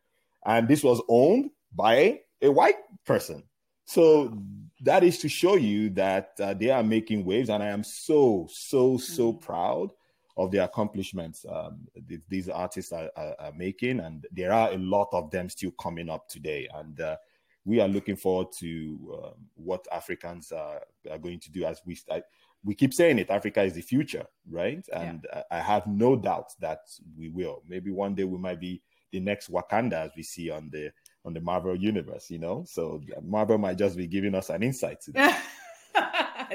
And 0.45 0.69
this 0.69 0.85
was 0.85 1.03
owned 1.09 1.51
by 1.75 2.21
a 2.41 2.51
white 2.51 2.77
person. 3.05 3.43
So 3.85 4.39
that 4.83 5.03
is 5.03 5.19
to 5.19 5.29
show 5.29 5.57
you 5.57 5.91
that 5.91 6.33
uh, 6.41 6.55
they 6.55 6.71
are 6.71 6.83
making 6.83 7.25
waves. 7.25 7.49
And 7.49 7.63
I 7.63 7.69
am 7.69 7.83
so, 7.83 8.47
so, 8.51 8.99
so 8.99 9.33
mm-hmm. 9.33 9.45
proud 9.45 9.91
of 10.37 10.53
the 10.53 10.63
accomplishments 10.63 11.45
um, 11.51 11.81
th- 12.09 12.21
these 12.29 12.49
artists 12.49 12.93
are, 12.93 13.11
are, 13.17 13.35
are, 13.39 13.53
making. 13.53 14.01
And 14.01 14.27
there 14.31 14.53
are 14.53 14.73
a 14.73 14.77
lot 14.77 15.09
of 15.13 15.31
them 15.31 15.49
still 15.49 15.73
coming 15.73 16.09
up 16.09 16.29
today. 16.29 16.69
And 16.75 17.01
uh, 17.01 17.17
we 17.65 17.81
are 17.81 17.89
looking 17.89 18.17
forward 18.17 18.49
to 18.59 19.21
um, 19.25 19.35
what 19.55 19.87
Africans 19.93 20.53
are, 20.53 20.81
are, 21.11 21.19
going 21.19 21.41
to 21.41 21.51
do 21.51 21.65
as 21.65 21.81
we 21.85 21.95
start. 21.97 22.23
We 22.69 22.75
keep 22.75 22.93
saying 22.93 23.19
it, 23.19 23.31
Africa 23.31 23.63
is 23.63 23.73
the 23.73 23.81
future, 23.81 24.27
right? 24.51 24.87
And 24.93 25.27
yeah. 25.33 25.43
I, 25.51 25.57
I 25.57 25.61
have 25.61 25.87
no 25.87 26.17
doubt 26.17 26.53
that 26.61 26.81
we 27.17 27.31
will. 27.31 27.63
Maybe 27.67 27.91
one 27.91 28.15
day 28.15 28.25
we 28.25 28.37
might 28.37 28.61
be 28.61 28.83
the 29.11 29.21
next 29.21 29.51
Wakanda 29.51 29.95
as 29.95 30.11
we 30.15 30.23
see 30.23 30.51
on 30.51 30.69
the 30.69 30.93
on 31.25 31.33
the 31.33 31.41
Marvel 31.41 31.75
universe, 31.75 32.29
you 32.29 32.39
know. 32.39 32.67
So 32.69 33.01
Marvel 33.23 33.57
might 33.57 33.79
just 33.79 33.97
be 33.97 34.07
giving 34.07 34.35
us 34.35 34.51
an 34.51 34.63
insight. 34.63 35.03
there 35.15 35.35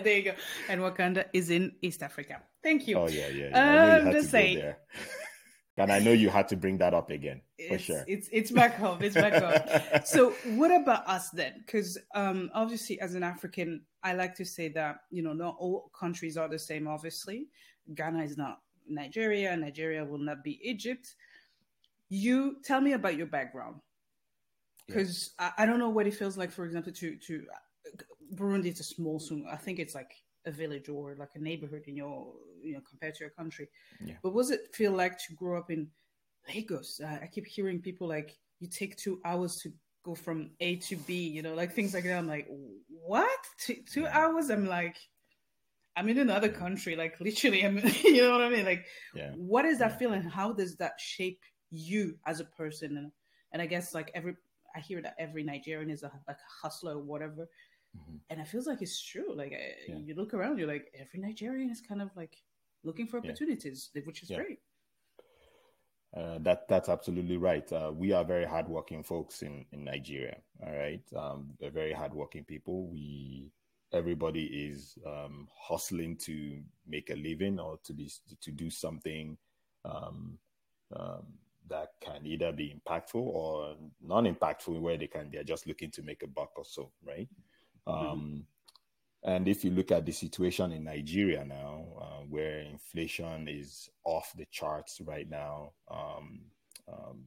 you 0.05 0.21
go. 0.21 0.33
And 0.69 0.81
Wakanda 0.81 1.25
is 1.33 1.49
in 1.49 1.71
East 1.81 2.03
Africa. 2.03 2.43
Thank 2.61 2.87
you. 2.87 2.99
Oh 2.99 3.07
yeah, 3.07 3.29
yeah. 3.29 3.49
yeah. 3.49 3.97
Um, 4.05 4.11
just 4.11 4.29
saying. 4.29 4.75
And 5.77 5.91
I 5.91 5.99
know 5.99 6.11
you 6.11 6.29
had 6.29 6.47
to 6.49 6.55
bring 6.55 6.77
that 6.77 6.93
up 6.93 7.09
again 7.09 7.41
for 7.67 7.75
it's, 7.75 7.83
sure. 7.83 8.03
It's 8.07 8.29
it's 8.31 8.51
back 8.51 8.75
home. 8.75 8.99
It's 9.01 9.15
back 9.15 9.33
home. 9.41 10.01
so 10.05 10.31
what 10.55 10.71
about 10.71 11.07
us 11.07 11.31
then? 11.31 11.63
Because 11.65 11.97
um, 12.13 12.51
obviously, 12.53 12.99
as 12.99 13.15
an 13.15 13.23
African, 13.23 13.81
I 14.03 14.13
like 14.13 14.35
to 14.35 14.45
say 14.45 14.67
that 14.69 14.97
you 15.09 15.23
know 15.23 15.33
not 15.33 15.55
all 15.57 15.89
countries 15.97 16.37
are 16.37 16.47
the 16.47 16.59
same. 16.59 16.87
Obviously, 16.87 17.47
Ghana 17.95 18.23
is 18.23 18.37
not 18.37 18.59
Nigeria. 18.87 19.57
Nigeria 19.57 20.05
will 20.05 20.19
not 20.19 20.43
be 20.43 20.59
Egypt. 20.63 21.15
You 22.09 22.57
tell 22.63 22.79
me 22.79 22.93
about 22.93 23.17
your 23.17 23.27
background, 23.27 23.77
because 24.87 25.31
yeah. 25.39 25.51
I, 25.57 25.63
I, 25.63 25.65
don't 25.65 25.79
know 25.79 25.89
what 25.89 26.05
it 26.05 26.13
feels 26.13 26.37
like. 26.37 26.51
For 26.51 26.65
example, 26.65 26.93
to 26.93 27.15
to 27.15 27.43
Burundi, 28.35 28.67
it's 28.67 28.79
a 28.79 28.83
small. 28.83 29.19
I 29.51 29.55
think 29.55 29.79
it's 29.79 29.95
like 29.95 30.22
a 30.45 30.51
village 30.51 30.89
or 30.89 31.15
like 31.17 31.31
a 31.35 31.39
neighborhood 31.39 31.83
in 31.87 31.95
your 31.95 32.33
you 32.61 32.73
know 32.73 32.81
compared 32.89 33.15
to 33.15 33.23
your 33.23 33.29
country. 33.31 33.69
Yeah. 34.03 34.15
but 34.21 34.33
what 34.33 34.43
does 34.43 34.51
it 34.51 34.73
feel 34.73 34.91
like 34.91 35.17
to 35.27 35.33
grow 35.33 35.57
up 35.57 35.71
in 35.71 35.87
lagos? 36.53 36.99
Uh, 37.03 37.19
i 37.21 37.27
keep 37.27 37.45
hearing 37.45 37.81
people 37.81 38.07
like 38.07 38.37
you 38.59 38.67
take 38.67 38.95
two 38.97 39.19
hours 39.25 39.57
to 39.57 39.71
go 40.03 40.13
from 40.13 40.51
a 40.59 40.75
to 40.77 40.97
b 40.97 41.27
you 41.27 41.41
know 41.41 41.53
like 41.53 41.73
things 41.73 41.93
like 41.93 42.03
that. 42.03 42.17
I'm 42.17 42.27
like 42.27 42.47
what? 42.87 43.39
Two, 43.57 43.77
two 43.91 44.01
yeah. 44.01 44.17
hours? 44.17 44.49
I'm 44.49 44.65
like 44.65 44.97
i'm 45.95 46.09
in 46.09 46.17
another 46.17 46.47
yeah. 46.47 46.53
country 46.53 46.95
like 46.95 47.19
literally 47.19 47.63
i'm 47.63 47.77
you 48.03 48.23
know 48.23 48.31
what 48.31 48.41
i 48.41 48.49
mean? 48.49 48.65
Like 48.65 48.85
what 49.35 49.65
is 49.65 49.79
that 49.79 49.99
feeling? 49.99 50.23
How 50.23 50.51
does 50.53 50.75
that 50.77 50.99
shape 50.99 51.41
you 51.69 52.17
as 52.25 52.39
a 52.39 52.45
person? 52.45 52.97
And 52.97 53.11
and 53.53 53.61
i 53.61 53.65
guess 53.65 53.93
like 53.93 54.11
every 54.13 54.35
i 54.75 54.79
hear 54.79 55.01
that 55.01 55.15
every 55.17 55.43
nigerian 55.43 55.89
is 55.89 56.03
a 56.03 56.11
like 56.27 56.37
a 56.37 56.51
hustler 56.61 56.95
or 56.95 57.03
whatever 57.03 57.47
Mm-hmm. 57.97 58.17
And 58.29 58.39
it 58.39 58.47
feels 58.47 58.67
like 58.67 58.81
it's 58.81 59.01
true. 59.01 59.33
Like 59.35 59.51
yeah. 59.51 59.95
you 59.95 60.15
look 60.15 60.33
around, 60.33 60.57
you're 60.57 60.67
like 60.67 60.93
every 60.99 61.19
Nigerian 61.19 61.69
is 61.69 61.81
kind 61.81 62.01
of 62.01 62.09
like 62.15 62.37
looking 62.83 63.07
for 63.07 63.17
opportunities, 63.17 63.89
yeah. 63.93 64.01
which 64.05 64.23
is 64.23 64.29
yeah. 64.29 64.37
great. 64.37 64.59
Uh, 66.15 66.37
that 66.39 66.67
that's 66.67 66.89
absolutely 66.89 67.37
right. 67.37 67.71
Uh, 67.73 67.91
we 67.93 68.11
are 68.13 68.23
very 68.23 68.45
hardworking 68.45 69.03
folks 69.03 69.41
in 69.41 69.65
in 69.71 69.83
Nigeria. 69.83 70.37
All 70.63 70.71
right, 70.71 71.01
um, 71.15 71.49
they're 71.59 71.71
very 71.71 71.91
hardworking 71.91 72.43
people. 72.43 72.87
We 72.87 73.51
everybody 73.91 74.45
is 74.45 74.95
um, 75.07 75.47
hustling 75.55 76.17
to 76.17 76.61
make 76.87 77.09
a 77.09 77.15
living 77.15 77.59
or 77.59 77.79
to 77.83 77.93
be 77.93 78.11
to 78.41 78.51
do 78.51 78.69
something 78.69 79.37
um, 79.85 80.37
um 80.95 81.25
that 81.69 81.93
can 82.01 82.25
either 82.25 82.51
be 82.51 82.75
impactful 82.75 83.15
or 83.21 83.75
non-impactful, 84.01 84.79
where 84.81 84.97
they 84.97 85.07
can 85.07 85.31
they're 85.31 85.43
just 85.43 85.65
looking 85.65 85.89
to 85.91 86.03
make 86.03 86.21
a 86.21 86.27
buck 86.27 86.51
or 86.57 86.65
so. 86.65 86.91
Right. 87.03 87.27
Mm-hmm. 87.27 87.52
Um, 87.87 88.45
and 89.23 89.47
if 89.47 89.63
you 89.63 89.71
look 89.71 89.91
at 89.91 90.05
the 90.05 90.11
situation 90.11 90.71
in 90.71 90.83
Nigeria 90.83 91.45
now, 91.45 91.85
uh, 92.01 92.23
where 92.29 92.59
inflation 92.59 93.47
is 93.47 93.89
off 94.03 94.33
the 94.35 94.45
charts 94.51 94.99
right 95.01 95.29
now, 95.29 95.71
um, 95.89 96.41
um, 96.91 97.25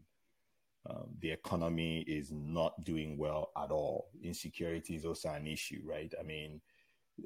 um, 0.89 1.07
the 1.21 1.31
economy 1.31 2.01
is 2.07 2.31
not 2.31 2.85
doing 2.85 3.17
well 3.17 3.51
at 3.57 3.71
all. 3.71 4.09
Insecurity 4.23 4.95
is 4.95 5.05
also 5.05 5.31
an 5.31 5.47
issue, 5.47 5.81
right? 5.85 6.13
I 6.21 6.23
mean, 6.23 6.61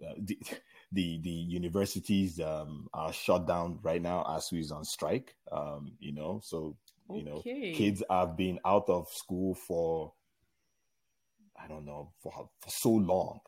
uh, 0.06 0.14
the, 0.18 0.38
the, 0.92 1.20
the 1.20 1.30
universities 1.30 2.40
um, 2.40 2.88
are 2.94 3.12
shut 3.12 3.46
down 3.46 3.80
right 3.82 4.00
now. 4.00 4.24
ASUU 4.28 4.60
is 4.60 4.72
on 4.72 4.84
strike. 4.84 5.34
Um, 5.50 5.92
you 5.98 6.12
know, 6.12 6.40
so 6.44 6.76
you 7.12 7.24
know, 7.24 7.42
kids 7.74 8.04
have 8.08 8.36
been 8.36 8.60
out 8.64 8.88
of 8.88 9.08
school 9.08 9.54
for 9.54 10.12
I 11.62 11.68
don't 11.68 11.84
know, 11.84 12.12
for, 12.20 12.32
for 12.60 12.70
so 12.70 12.90
long, 12.90 13.40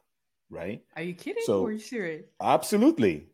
right? 0.50 0.82
Are 0.96 1.02
you 1.02 1.14
kidding? 1.14 1.42
So, 1.46 1.62
or 1.62 1.68
are 1.68 1.72
you 1.72 1.78
serious? 1.78 2.26
Absolutely. 2.40 3.26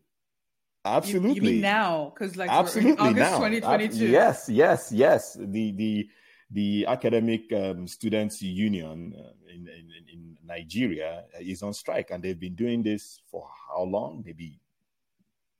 Absolutely. 0.85 1.29
You, 1.29 1.35
you 1.35 1.51
mean 1.53 1.61
now? 1.61 2.13
Because 2.13 2.37
like 2.37 2.49
absolutely 2.49 3.09
August 3.09 3.31
now. 3.31 3.37
2022. 3.37 4.07
yes, 4.07 4.47
yes, 4.49 4.91
yes. 4.91 5.37
The 5.39 5.71
the 5.73 6.09
the 6.51 6.85
academic 6.87 7.51
um, 7.53 7.85
students 7.85 8.41
union 8.41 9.13
uh, 9.15 9.53
in, 9.53 9.67
in, 9.67 9.91
in 10.11 10.37
Nigeria 10.43 11.25
is 11.39 11.61
on 11.61 11.73
strike, 11.73 12.11
and 12.11 12.23
they've 12.23 12.39
been 12.39 12.55
doing 12.55 12.81
this 12.81 13.21
for 13.29 13.47
how 13.69 13.83
long? 13.83 14.23
Maybe 14.25 14.59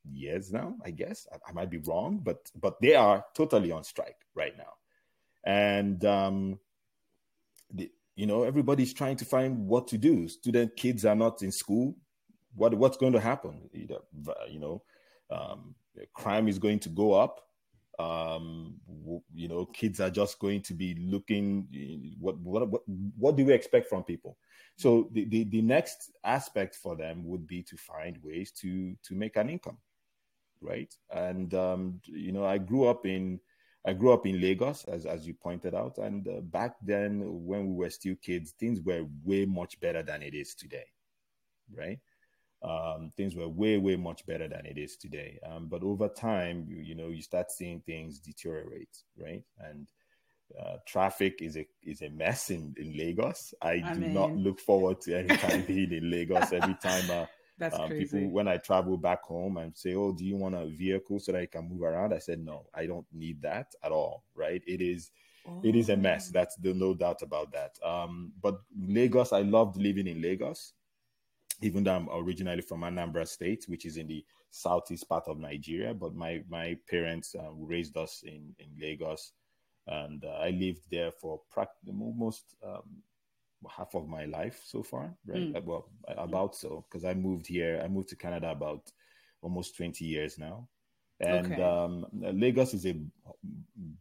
years 0.09 0.51
now. 0.51 0.75
I 0.83 0.91
guess 0.91 1.27
I, 1.31 1.49
I 1.49 1.51
might 1.51 1.69
be 1.69 1.79
wrong, 1.79 2.21
but 2.23 2.49
but 2.55 2.79
they 2.81 2.95
are 2.95 3.25
totally 3.35 3.71
on 3.71 3.83
strike 3.83 4.25
right 4.33 4.57
now, 4.57 4.73
and 5.43 6.03
um, 6.05 6.59
you 8.19 8.25
know 8.25 8.43
everybody's 8.43 8.93
trying 8.93 9.15
to 9.15 9.23
find 9.23 9.65
what 9.65 9.87
to 9.87 9.97
do. 9.97 10.27
Student 10.27 10.75
kids 10.75 11.05
are 11.05 11.15
not 11.15 11.41
in 11.41 11.53
school. 11.53 11.95
What 12.53 12.73
what's 12.73 12.97
going 12.97 13.13
to 13.13 13.19
happen? 13.21 13.69
You 13.71 14.59
know 14.59 14.83
um, 15.31 15.73
crime 16.13 16.49
is 16.49 16.59
going 16.59 16.79
to 16.79 16.89
go 16.89 17.13
up. 17.13 17.39
Um, 17.97 18.75
you 19.33 19.47
know 19.47 19.65
kids 19.67 20.01
are 20.01 20.09
just 20.09 20.37
going 20.39 20.61
to 20.63 20.73
be 20.73 20.95
looking 20.99 21.67
what 22.19 22.37
what 22.39 22.69
what, 22.69 22.81
what 23.17 23.37
do 23.37 23.45
we 23.45 23.53
expect 23.53 23.87
from 23.87 24.03
people? 24.03 24.37
So 24.75 25.07
the, 25.13 25.23
the, 25.23 25.45
the 25.45 25.61
next 25.61 26.11
aspect 26.25 26.75
for 26.75 26.97
them 26.97 27.25
would 27.25 27.47
be 27.47 27.63
to 27.63 27.77
find 27.77 28.17
ways 28.21 28.51
to 28.59 28.97
to 29.01 29.15
make 29.15 29.37
an 29.37 29.49
income 29.49 29.77
right? 30.61 30.93
And 31.09 31.53
um, 31.53 32.01
you 32.03 32.33
know 32.33 32.43
i 32.43 32.57
grew 32.57 32.89
up 32.89 33.05
in 33.05 33.39
I 33.89 33.93
grew 33.93 34.13
up 34.13 34.27
in 34.27 34.39
Lagos, 34.39 34.83
as 34.85 35.07
as 35.07 35.25
you 35.25 35.33
pointed 35.33 35.73
out, 35.73 35.97
and 35.97 36.27
uh, 36.27 36.41
back 36.41 36.75
then 36.79 37.23
when 37.43 37.69
we 37.69 37.73
were 37.73 37.89
still 37.89 38.15
kids, 38.21 38.51
things 38.51 38.79
were 38.81 39.03
way 39.23 39.45
much 39.45 39.79
better 39.79 40.03
than 40.03 40.21
it 40.21 40.35
is 40.35 40.53
today, 40.53 40.85
right? 41.75 41.99
Um, 42.61 43.11
things 43.17 43.35
were 43.35 43.47
way 43.47 43.79
way 43.79 43.95
much 43.95 44.27
better 44.27 44.47
than 44.47 44.67
it 44.67 44.77
is 44.77 44.95
today. 44.95 45.39
Um, 45.43 45.69
but 45.69 45.81
over 45.81 46.07
time, 46.07 46.65
you, 46.69 46.77
you, 46.77 46.93
know, 46.93 47.07
you 47.07 47.23
start 47.23 47.51
seeing 47.51 47.79
things 47.79 48.19
deteriorate, 48.19 48.95
right? 49.17 49.41
And 49.57 49.87
uh, 50.61 50.77
traffic 50.85 51.41
is 51.41 51.57
a 51.57 51.65
is 51.81 52.03
a 52.03 52.09
mess 52.09 52.51
in 52.51 52.75
in 52.77 52.95
Lagos. 52.95 53.55
I, 53.59 53.81
I 53.83 53.93
do 53.95 54.01
mean... 54.01 54.13
not 54.13 54.35
look 54.35 54.59
forward 54.59 55.01
to 55.01 55.17
any 55.17 55.35
time 55.35 55.63
being 55.67 55.91
in 55.93 56.11
Lagos. 56.11 56.53
Every 56.53 56.75
time. 56.75 57.09
Uh, 57.09 57.25
that's 57.59 57.77
um, 57.77 57.89
crazy. 57.89 58.05
People, 58.05 58.31
when 58.31 58.47
I 58.47 58.57
travel 58.57 58.97
back 58.97 59.23
home 59.23 59.57
and 59.57 59.75
say, 59.77 59.93
"Oh, 59.93 60.11
do 60.11 60.25
you 60.25 60.37
want 60.37 60.55
a 60.55 60.65
vehicle 60.65 61.19
so 61.19 61.33
that 61.33 61.41
I 61.41 61.45
can 61.45 61.69
move 61.69 61.83
around?" 61.83 62.13
I 62.13 62.19
said, 62.19 62.39
"No, 62.39 62.67
I 62.73 62.85
don't 62.85 63.05
need 63.13 63.41
that 63.41 63.75
at 63.83 63.91
all." 63.91 64.23
Right? 64.33 64.63
It 64.65 64.81
is, 64.81 65.11
oh. 65.47 65.61
it 65.63 65.75
is 65.75 65.89
a 65.89 65.97
mess. 65.97 66.29
Oh. 66.29 66.31
That's 66.33 66.55
the 66.55 66.73
no 66.73 66.93
doubt 66.93 67.21
about 67.21 67.51
that. 67.51 67.77
Um, 67.85 68.31
but 68.41 68.61
Lagos, 68.81 69.33
I 69.33 69.41
loved 69.41 69.77
living 69.77 70.07
in 70.07 70.21
Lagos, 70.21 70.73
even 71.61 71.83
though 71.83 71.95
I'm 71.95 72.09
originally 72.11 72.61
from 72.61 72.81
Anambra 72.81 73.27
State, 73.27 73.65
which 73.67 73.85
is 73.85 73.97
in 73.97 74.07
the 74.07 74.25
southeast 74.49 75.07
part 75.09 75.27
of 75.27 75.37
Nigeria. 75.37 75.93
But 75.93 76.15
my 76.15 76.41
my 76.47 76.77
parents 76.89 77.35
uh, 77.35 77.51
raised 77.51 77.97
us 77.97 78.23
in 78.25 78.55
in 78.57 78.69
Lagos, 78.79 79.33
and 79.85 80.23
uh, 80.23 80.39
I 80.39 80.51
lived 80.51 80.83
there 80.89 81.11
for 81.11 81.41
practically 81.51 81.93
almost 81.99 82.55
um, 82.65 83.03
half 83.67 83.95
of 83.95 84.07
my 84.07 84.25
life 84.25 84.61
so 84.65 84.83
far, 84.83 85.15
right? 85.25 85.53
Mm. 85.53 85.63
Well, 85.63 85.89
about 86.07 86.55
so 86.55 86.85
because 86.89 87.05
I 87.05 87.13
moved 87.13 87.47
here. 87.47 87.81
I 87.83 87.87
moved 87.87 88.09
to 88.09 88.15
Canada 88.15 88.51
about 88.51 88.91
almost 89.41 89.75
twenty 89.75 90.05
years 90.05 90.37
now, 90.37 90.67
and 91.19 91.53
okay. 91.53 91.61
um, 91.61 92.05
Lagos 92.13 92.73
is 92.73 92.85
a 92.85 92.95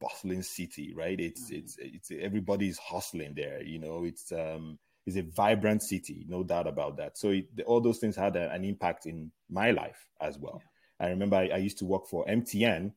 bustling 0.00 0.42
city, 0.42 0.94
right? 0.94 1.18
It's 1.18 1.50
mm. 1.50 1.58
it's 1.58 1.76
it's 1.78 2.10
everybody's 2.10 2.78
hustling 2.78 3.34
there. 3.34 3.62
You 3.62 3.78
know, 3.78 4.04
it's 4.04 4.30
um, 4.32 4.78
it's 5.08 5.16
a 5.16 5.22
vibrant 5.22 5.82
city, 5.82 6.26
no 6.28 6.44
doubt 6.44 6.66
about 6.66 6.96
that. 6.98 7.16
So 7.16 7.30
it, 7.30 7.46
all 7.66 7.80
those 7.80 7.98
things 7.98 8.14
had 8.14 8.36
a, 8.36 8.52
an 8.52 8.64
impact 8.64 9.06
in 9.06 9.32
my 9.48 9.70
life 9.70 10.06
as 10.20 10.38
well. 10.38 10.60
Yeah. 11.00 11.06
I 11.06 11.10
remember 11.10 11.36
I, 11.36 11.48
I, 11.48 11.56
used 11.56 11.78
to 11.78 11.86
work 11.86 12.06
for 12.06 12.26
MTN 12.26 12.92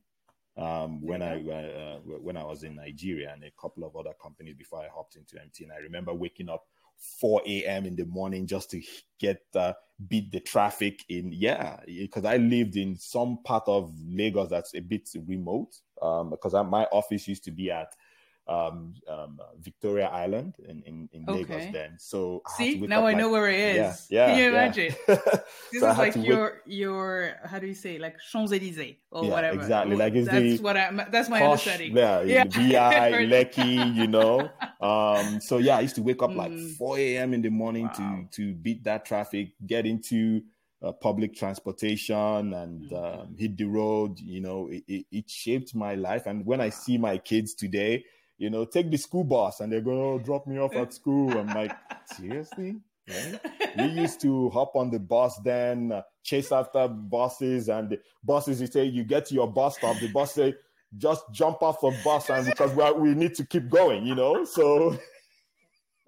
um, 0.56 1.00
when 1.00 1.22
I 1.22 1.36
uh, 1.40 1.98
when 2.04 2.36
I 2.36 2.44
was 2.44 2.62
in 2.62 2.76
Nigeria 2.76 3.32
and 3.32 3.44
a 3.44 3.50
couple 3.60 3.84
of 3.84 3.96
other 3.96 4.12
companies 4.20 4.54
before 4.56 4.80
I 4.80 4.88
hopped 4.94 5.16
into 5.16 5.36
MTN. 5.36 5.72
I 5.74 5.80
remember 5.80 6.12
waking 6.12 6.48
up 6.48 6.64
4 7.20 7.42
a.m. 7.46 7.86
in 7.86 7.96
the 7.96 8.04
morning 8.04 8.46
just 8.46 8.70
to 8.70 8.82
get 9.18 9.42
uh, 9.54 9.72
beat 10.08 10.30
the 10.32 10.40
traffic 10.40 11.04
in 11.08 11.32
yeah 11.32 11.78
because 11.86 12.24
I 12.24 12.36
lived 12.36 12.76
in 12.76 12.96
some 12.96 13.38
part 13.44 13.64
of 13.66 13.92
Lagos 14.08 14.50
that's 14.50 14.74
a 14.74 14.80
bit 14.80 15.08
remote 15.26 15.74
um, 16.00 16.30
because 16.30 16.54
I, 16.54 16.62
my 16.62 16.84
office 16.86 17.28
used 17.28 17.44
to 17.44 17.50
be 17.50 17.70
at 17.70 17.92
um, 18.48 18.94
um, 19.08 19.38
Victoria 19.60 20.06
Island 20.08 20.54
in, 20.68 20.82
in, 20.82 21.08
in 21.12 21.24
okay. 21.28 21.38
Lagos 21.38 21.72
then. 21.72 21.94
So 21.98 22.42
see 22.56 22.80
now 22.80 23.06
I 23.06 23.14
know 23.14 23.30
where 23.30 23.48
it 23.48 23.76
is. 23.76 24.06
Yeah, 24.10 24.26
yeah 24.26 24.26
Can 24.32 24.38
you 24.38 24.48
imagine? 24.48 24.94
Yeah. 25.08 25.14
this 25.72 25.80
so 25.80 25.90
is 25.90 25.98
like 25.98 26.16
your 26.16 26.44
wake... 26.44 26.52
your 26.66 27.34
how 27.44 27.58
do 27.58 27.66
you 27.66 27.74
say 27.74 27.98
like 27.98 28.16
Champs 28.30 28.52
Elysees 28.52 28.96
or 29.10 29.24
yeah, 29.24 29.30
whatever. 29.30 29.60
Exactly. 29.60 29.96
Like 29.96 30.14
that's 30.14 30.28
the 30.28 30.58
what 30.58 30.76
I 30.76 31.06
that's 31.10 31.28
my 31.28 31.38
posh, 31.38 31.66
understanding. 31.66 31.96
Yeah, 31.96 32.22
yeah. 32.22 32.44
VI, 32.44 33.26
Lekki, 33.30 33.94
you 33.94 34.08
know. 34.08 34.50
Um, 34.80 35.40
so 35.40 35.58
yeah, 35.58 35.76
I 35.76 35.80
used 35.80 35.94
to 35.96 36.02
wake 36.02 36.22
up 36.22 36.30
mm. 36.30 36.36
like 36.36 36.58
4 36.76 36.98
a.m. 36.98 37.34
in 37.34 37.42
the 37.42 37.50
morning 37.50 37.84
wow. 37.84 38.26
to 38.28 38.28
to 38.32 38.54
beat 38.54 38.82
that 38.84 39.04
traffic, 39.04 39.52
get 39.64 39.86
into 39.86 40.42
uh, 40.82 40.92
public 40.92 41.34
transportation 41.34 42.52
and 42.54 42.90
mm. 42.90 43.20
um, 43.20 43.36
hit 43.38 43.56
the 43.56 43.64
road. 43.64 44.18
You 44.18 44.40
know, 44.40 44.68
it, 44.68 44.82
it, 44.88 45.06
it 45.12 45.30
shaped 45.30 45.74
my 45.74 45.94
life. 45.94 46.26
And 46.26 46.44
when 46.44 46.60
I 46.60 46.70
see 46.70 46.98
my 46.98 47.18
kids 47.18 47.54
today, 47.54 48.04
you 48.42 48.50
know, 48.50 48.64
take 48.64 48.90
the 48.90 48.96
school 48.96 49.22
bus 49.22 49.60
and 49.60 49.72
they're 49.72 49.80
going 49.80 50.18
to 50.18 50.24
drop 50.24 50.48
me 50.48 50.58
off 50.58 50.74
at 50.74 50.92
school. 50.92 51.30
I'm 51.30 51.46
like, 51.46 51.72
seriously? 52.06 52.80
Right? 53.08 53.40
We 53.76 54.00
used 54.00 54.20
to 54.22 54.50
hop 54.50 54.74
on 54.74 54.90
the 54.90 54.98
bus 54.98 55.38
then, 55.44 55.92
uh, 55.92 56.02
chase 56.24 56.50
after 56.50 56.88
buses, 56.88 57.68
and 57.68 57.90
the 57.90 58.00
buses, 58.24 58.60
you 58.60 58.66
say, 58.66 58.84
you 58.84 59.04
get 59.04 59.26
to 59.26 59.34
your 59.34 59.46
bus 59.46 59.76
stop, 59.76 59.98
the 60.00 60.08
bus 60.08 60.34
say, 60.34 60.54
just 60.98 61.24
jump 61.32 61.62
off 61.62 61.80
the 61.80 61.96
bus 62.04 62.30
and 62.30 62.46
because 62.46 62.74
we, 62.74 62.82
are, 62.82 62.94
we 62.94 63.14
need 63.14 63.34
to 63.36 63.46
keep 63.46 63.70
going, 63.70 64.04
you 64.04 64.14
know? 64.14 64.44
So, 64.44 64.98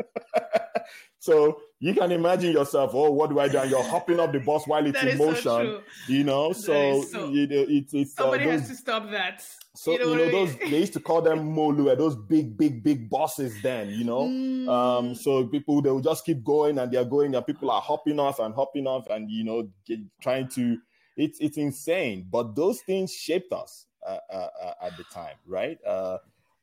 so 1.19 1.61
you 1.81 1.95
can 1.95 2.13
imagine 2.13 2.53
yourself, 2.53 2.93
oh, 2.95 3.11
what 3.11 3.31
do 3.31 3.39
I 3.39 3.49
do? 3.49 3.59
And 3.59 3.71
you're 3.71 3.83
hopping 3.83 4.21
up 4.21 4.33
the 4.33 4.41
bus 4.41 4.67
while 4.67 4.87
it's 4.87 5.03
in 5.03 5.19
motion, 5.19 5.43
so 5.43 5.83
you 6.09 6.25
know. 6.25 6.53
So, 6.53 7.03
so 7.03 7.29
you 7.29 7.47
know, 7.47 7.57
it, 7.57 7.89
it's 7.93 8.19
uh, 8.19 8.23
somebody 8.23 8.45
uh, 8.45 8.53
those, 8.53 8.61
has 8.61 8.69
to 8.71 8.77
stop 8.77 9.11
that. 9.11 9.45
So 9.75 9.93
you 9.93 9.99
know, 9.99 10.13
you 10.13 10.17
know 10.17 10.31
those 10.31 10.57
they 10.57 10.79
used 10.79 10.93
to 10.95 11.01
call 11.01 11.21
them 11.21 11.55
molue, 11.55 11.97
those 11.99 12.17
big, 12.17 12.57
big, 12.57 12.83
big 12.83 13.11
bosses. 13.11 13.61
Then 13.63 13.91
you 13.91 14.05
know, 14.05 14.23
mm. 14.23 14.69
um, 14.69 15.15
so 15.15 15.47
people 15.47 15.83
they 15.83 15.91
will 15.91 16.01
just 16.01 16.25
keep 16.25 16.43
going 16.45 16.79
and 16.79 16.91
they're 16.91 17.05
going, 17.05 17.35
and 17.35 17.47
people 17.47 17.71
are 17.71 17.83
hopping 17.83 18.19
off 18.19 18.39
and 18.39 18.55
hopping 18.55 18.87
off, 18.87 19.07
and 19.11 19.31
you 19.31 19.45
know, 19.45 19.69
get, 19.87 20.01
trying 20.21 20.49
to. 20.51 20.79
It's 21.17 21.39
it's 21.39 21.59
insane, 21.59 22.27
but 22.31 22.57
those 22.57 22.81
things 22.81 23.13
shaped 23.13 23.53
us 23.53 23.87
uh, 24.05 24.19
uh, 24.33 24.49
uh 24.65 24.73
at 24.83 24.97
the 24.97 25.05
time, 25.13 25.37
right? 25.47 25.79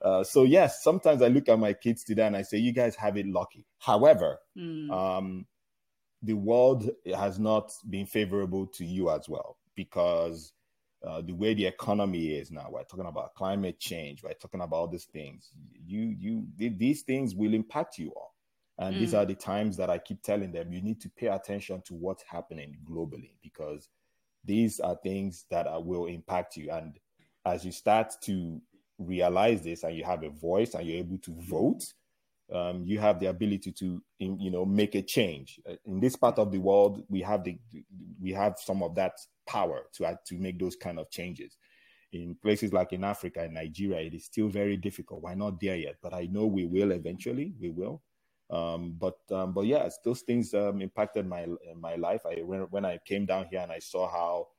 Uh, 0.04 0.24
so 0.24 0.44
yes, 0.44 0.84
sometimes 0.84 1.22
I 1.22 1.28
look 1.28 1.48
at 1.50 1.60
my 1.60 1.74
kids 1.74 2.04
today 2.04 2.26
and 2.26 2.36
I 2.36 2.42
say, 2.42 2.58
"You 2.58 2.72
guys 2.72 2.96
have 2.96 3.18
it 3.18 3.28
lucky." 3.28 3.66
However, 3.78 4.40
mm. 4.58 4.90
um, 4.92 5.46
the 6.22 6.34
world 6.34 6.90
has 7.16 7.40
not 7.40 7.72
been 7.90 8.06
favorable 8.06 8.68
to 8.68 8.86
you 8.86 9.10
as 9.10 9.28
well 9.30 9.58
because 9.76 10.54
uh, 11.06 11.22
the 11.22 11.34
way 11.34 11.54
the 11.54 11.66
economy 11.66 12.36
is 12.36 12.52
now. 12.52 12.68
We're 12.70 12.84
talking 12.84 13.08
about 13.08 13.34
climate 13.34 13.80
change. 13.80 14.24
We're 14.24 14.34
talking 14.34 14.62
about 14.62 14.92
these 14.92 15.06
things. 15.06 15.50
You, 15.84 16.16
you, 16.20 16.48
these 16.58 17.02
things 17.02 17.34
will 17.34 17.56
impact 17.56 17.98
you 17.98 18.12
all. 18.16 18.36
And 18.78 18.96
mm. 18.96 19.00
these 19.00 19.14
are 19.16 19.26
the 19.26 19.34
times 19.34 19.78
that 19.78 19.90
I 19.90 19.98
keep 19.98 20.22
telling 20.22 20.52
them 20.52 20.72
you 20.72 20.82
need 20.82 21.02
to 21.02 21.10
pay 21.10 21.28
attention 21.28 21.82
to 21.88 21.96
what's 21.96 22.24
happening 22.24 22.78
globally 22.88 23.32
because 23.42 23.90
these 24.46 24.80
are 24.80 24.98
things 25.02 25.46
that 25.50 25.66
are, 25.66 25.82
will 25.82 26.06
impact 26.06 26.56
you. 26.56 26.70
And 26.72 27.00
as 27.46 27.66
you 27.66 27.72
start 27.72 28.14
to 28.24 28.62
realize 29.06 29.62
this 29.62 29.84
and 29.84 29.96
you 29.96 30.04
have 30.04 30.24
a 30.24 30.30
voice 30.30 30.74
and 30.74 30.86
you're 30.86 30.98
able 31.00 31.18
to 31.20 31.36
vote, 31.42 31.84
um, 32.52 32.84
you 32.86 33.00
have 33.00 33.20
the 33.20 33.28
ability 33.28 33.72
to, 33.72 34.02
you 34.20 34.52
know, 34.52 34.66
make 34.66 34.96
a 34.96 35.02
change. 35.02 35.60
Uh, 35.70 35.76
in 35.86 36.00
this 36.00 36.16
part 36.16 36.38
of 36.38 36.52
the 36.52 36.58
world, 36.58 37.04
we 37.10 37.22
have 37.22 37.44
the 37.44 37.58
we 38.22 38.32
have 38.32 38.56
some 38.58 38.84
of 38.84 38.96
that 38.96 39.14
power 39.48 39.84
to 39.94 40.20
to 40.26 40.36
make 40.36 40.60
those 40.60 40.76
kind 40.76 41.00
of 41.00 41.10
changes. 41.10 41.58
In 42.12 42.36
places 42.42 42.74
like 42.74 42.92
in 42.92 43.06
Africa 43.06 43.42
and 43.42 43.54
Nigeria, 43.54 44.02
it 44.06 44.14
is 44.14 44.26
still 44.26 44.50
very 44.50 44.76
difficult. 44.76 45.22
We're 45.22 45.36
not 45.36 45.62
there 45.62 45.78
yet, 45.78 45.96
but 46.04 46.14
I 46.14 46.28
know 46.30 46.46
we 46.46 46.66
will 46.66 46.92
eventually. 46.92 47.54
We 47.58 47.70
will. 47.70 48.02
Um, 48.50 48.96
but 49.00 49.18
um, 49.32 49.54
but 49.54 49.62
yes, 49.62 49.98
those 50.04 50.22
things 50.22 50.54
um, 50.54 50.82
impacted 50.82 51.26
my 51.26 51.48
my 51.80 51.96
life. 51.96 52.26
I 52.26 52.42
when, 52.42 52.62
when 52.64 52.84
I 52.84 53.00
came 53.06 53.26
down 53.26 53.48
here 53.50 53.62
and 53.62 53.72
I 53.72 53.80
saw 53.80 54.12
how 54.12 54.50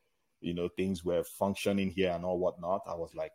you 0.40 0.54
know 0.54 0.68
things 0.68 1.04
were 1.04 1.24
functioning 1.24 1.90
here 1.90 2.10
and 2.12 2.24
all 2.24 2.38
whatnot, 2.38 2.80
I 2.88 2.94
was 2.94 3.14
like, 3.14 3.32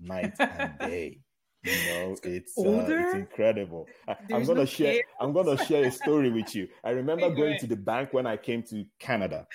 night 0.00 0.32
and 0.38 0.78
day. 0.78 1.20
You 1.64 1.72
know, 1.72 2.16
it's 2.22 2.56
uh, 2.56 2.86
it's 2.88 3.14
incredible. 3.14 3.86
I, 4.06 4.16
am 4.30 4.44
gonna 4.44 4.60
no 4.60 4.64
share. 4.64 4.94
Care. 4.94 5.02
I'm 5.20 5.32
gonna 5.32 5.62
share 5.64 5.84
a 5.84 5.90
story 5.90 6.30
with 6.30 6.54
you. 6.54 6.68
I 6.84 6.90
remember 6.90 7.30
going 7.30 7.58
to 7.58 7.66
the 7.66 7.76
bank 7.76 8.12
when 8.12 8.26
I 8.26 8.36
came 8.36 8.62
to 8.64 8.84
Canada, 9.00 9.46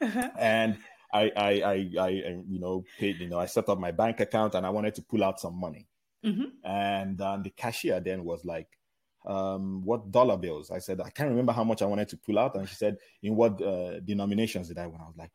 uh-huh. 0.00 0.30
and 0.36 0.78
I, 1.12 1.30
I, 1.36 1.50
I, 1.62 1.90
I, 2.00 2.08
you 2.08 2.58
know, 2.58 2.84
paid. 2.98 3.20
You 3.20 3.28
know, 3.28 3.38
I 3.38 3.46
set 3.46 3.68
up 3.68 3.78
my 3.78 3.92
bank 3.92 4.18
account 4.18 4.56
and 4.56 4.66
I 4.66 4.70
wanted 4.70 4.96
to 4.96 5.02
pull 5.02 5.22
out 5.22 5.38
some 5.38 5.58
money, 5.58 5.86
mm-hmm. 6.26 6.68
and 6.68 7.20
um, 7.20 7.44
the 7.44 7.50
cashier 7.50 8.00
then 8.00 8.24
was 8.24 8.44
like, 8.44 8.66
um, 9.24 9.84
"What 9.84 10.10
dollar 10.10 10.36
bills?" 10.36 10.72
I 10.72 10.80
said, 10.80 11.00
"I 11.00 11.10
can't 11.10 11.30
remember 11.30 11.52
how 11.52 11.62
much 11.62 11.82
I 11.82 11.86
wanted 11.86 12.08
to 12.08 12.16
pull 12.16 12.40
out," 12.40 12.56
and 12.56 12.68
she 12.68 12.74
said, 12.74 12.96
"In 13.22 13.36
what 13.36 13.62
uh, 13.62 14.00
denominations 14.00 14.66
did 14.66 14.78
I 14.78 14.88
want?" 14.88 15.02
I 15.02 15.06
was 15.06 15.16
like 15.16 15.30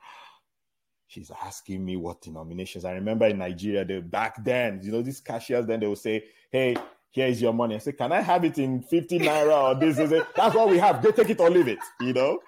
she's 1.09 1.31
asking 1.43 1.83
me 1.83 1.97
what 1.97 2.21
denominations. 2.21 2.85
I 2.85 2.93
remember 2.93 3.25
in 3.25 3.39
Nigeria, 3.39 3.83
they 3.83 3.99
back 3.99 4.41
then, 4.43 4.79
you 4.81 4.91
know, 4.91 5.01
these 5.01 5.19
cashiers 5.19 5.65
then 5.65 5.81
they 5.81 5.87
will 5.87 5.95
say, 5.95 6.23
Hey, 6.51 6.77
here 7.09 7.27
is 7.27 7.41
your 7.41 7.53
money. 7.53 7.75
I 7.75 7.79
say, 7.79 7.91
Can 7.91 8.11
I 8.11 8.21
have 8.21 8.45
it 8.45 8.57
in 8.57 8.83
50 8.83 9.19
naira 9.19 9.75
or 9.75 9.79
this? 9.79 9.99
Is 9.99 10.11
it? 10.11 10.23
That's 10.35 10.55
what 10.55 10.69
we 10.69 10.77
have. 10.77 11.01
Go 11.03 11.11
take 11.11 11.31
it 11.31 11.39
or 11.41 11.49
leave 11.49 11.67
it, 11.67 11.79
you 11.99 12.13
know. 12.13 12.39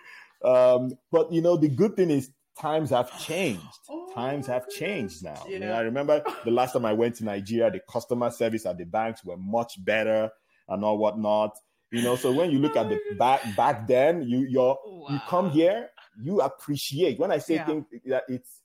Um, 0.44 0.98
but 1.12 1.32
you 1.34 1.42
know, 1.42 1.58
the 1.58 1.70
good 1.70 1.96
thing 1.96 2.12
is 2.12 2.32
times 2.60 2.92
have 2.92 3.20
changed. 3.20 3.62
Oh, 3.90 4.12
times 4.14 4.48
have 4.48 4.70
changed 4.70 5.24
now. 5.24 5.44
Yeah. 5.48 5.54
You 5.54 5.60
know, 5.60 5.74
I 5.74 5.82
remember 5.82 6.24
the 6.46 6.52
last 6.52 6.74
time 6.74 6.86
I 6.86 6.94
went 6.94 7.16
to 7.16 7.26
Nigeria, 7.26 7.72
the 7.72 7.82
customer 7.90 8.30
service 8.30 8.66
at 8.66 8.78
the 8.78 8.86
banks 8.86 9.26
were 9.26 9.38
much 9.38 9.84
better 9.84 10.30
and 10.70 10.86
all 10.86 11.00
whatnot. 11.00 11.58
You 11.92 12.04
know, 12.04 12.16
so 12.16 12.32
when 12.32 12.52
you 12.52 12.60
look 12.60 12.78
at 12.78 12.90
the 12.90 13.00
back 13.18 13.42
back 13.58 13.88
then, 13.88 14.22
you 14.22 14.46
you're 14.48 14.78
wow. 14.86 15.08
you 15.10 15.20
come 15.28 15.50
here 15.50 15.90
you 16.20 16.42
appreciate 16.42 17.20
when 17.20 17.32
I 17.32 17.38
say 17.38 17.56
yeah. 17.56 17.66
things 17.66 17.86
that 18.06 18.24
it's 18.28 18.62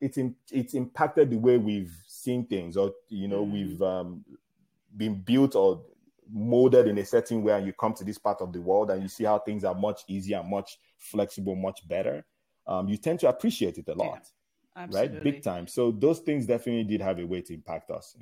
it's 0.00 0.18
in, 0.18 0.34
it's 0.50 0.74
impacted 0.74 1.30
the 1.30 1.38
way 1.38 1.56
we've 1.56 1.94
seen 2.06 2.46
things, 2.46 2.76
or 2.76 2.92
you 3.08 3.28
know, 3.28 3.44
mm. 3.44 3.52
we've 3.52 3.82
um, 3.82 4.24
been 4.96 5.22
built 5.22 5.54
or 5.54 5.82
molded 6.30 6.86
in 6.88 6.98
a 6.98 7.04
certain 7.04 7.42
way, 7.42 7.54
and 7.54 7.66
you 7.66 7.72
come 7.72 7.94
to 7.94 8.04
this 8.04 8.18
part 8.18 8.40
of 8.40 8.52
the 8.52 8.60
world 8.60 8.90
and 8.90 9.02
you 9.02 9.08
see 9.08 9.24
how 9.24 9.38
things 9.38 9.64
are 9.64 9.74
much 9.74 10.02
easier, 10.08 10.42
much 10.42 10.78
flexible, 10.98 11.54
much 11.54 11.86
better. 11.88 12.24
Um, 12.66 12.88
you 12.88 12.96
tend 12.96 13.20
to 13.20 13.28
appreciate 13.28 13.78
it 13.78 13.88
a 13.88 13.94
lot. 13.94 14.28
Yeah, 14.76 14.86
right, 14.90 15.22
big 15.22 15.42
time. 15.42 15.66
So 15.66 15.90
those 15.90 16.18
things 16.18 16.46
definitely 16.46 16.84
did 16.84 17.00
have 17.00 17.18
a 17.18 17.26
way 17.26 17.40
to 17.42 17.54
impact 17.54 17.90
us, 17.90 18.14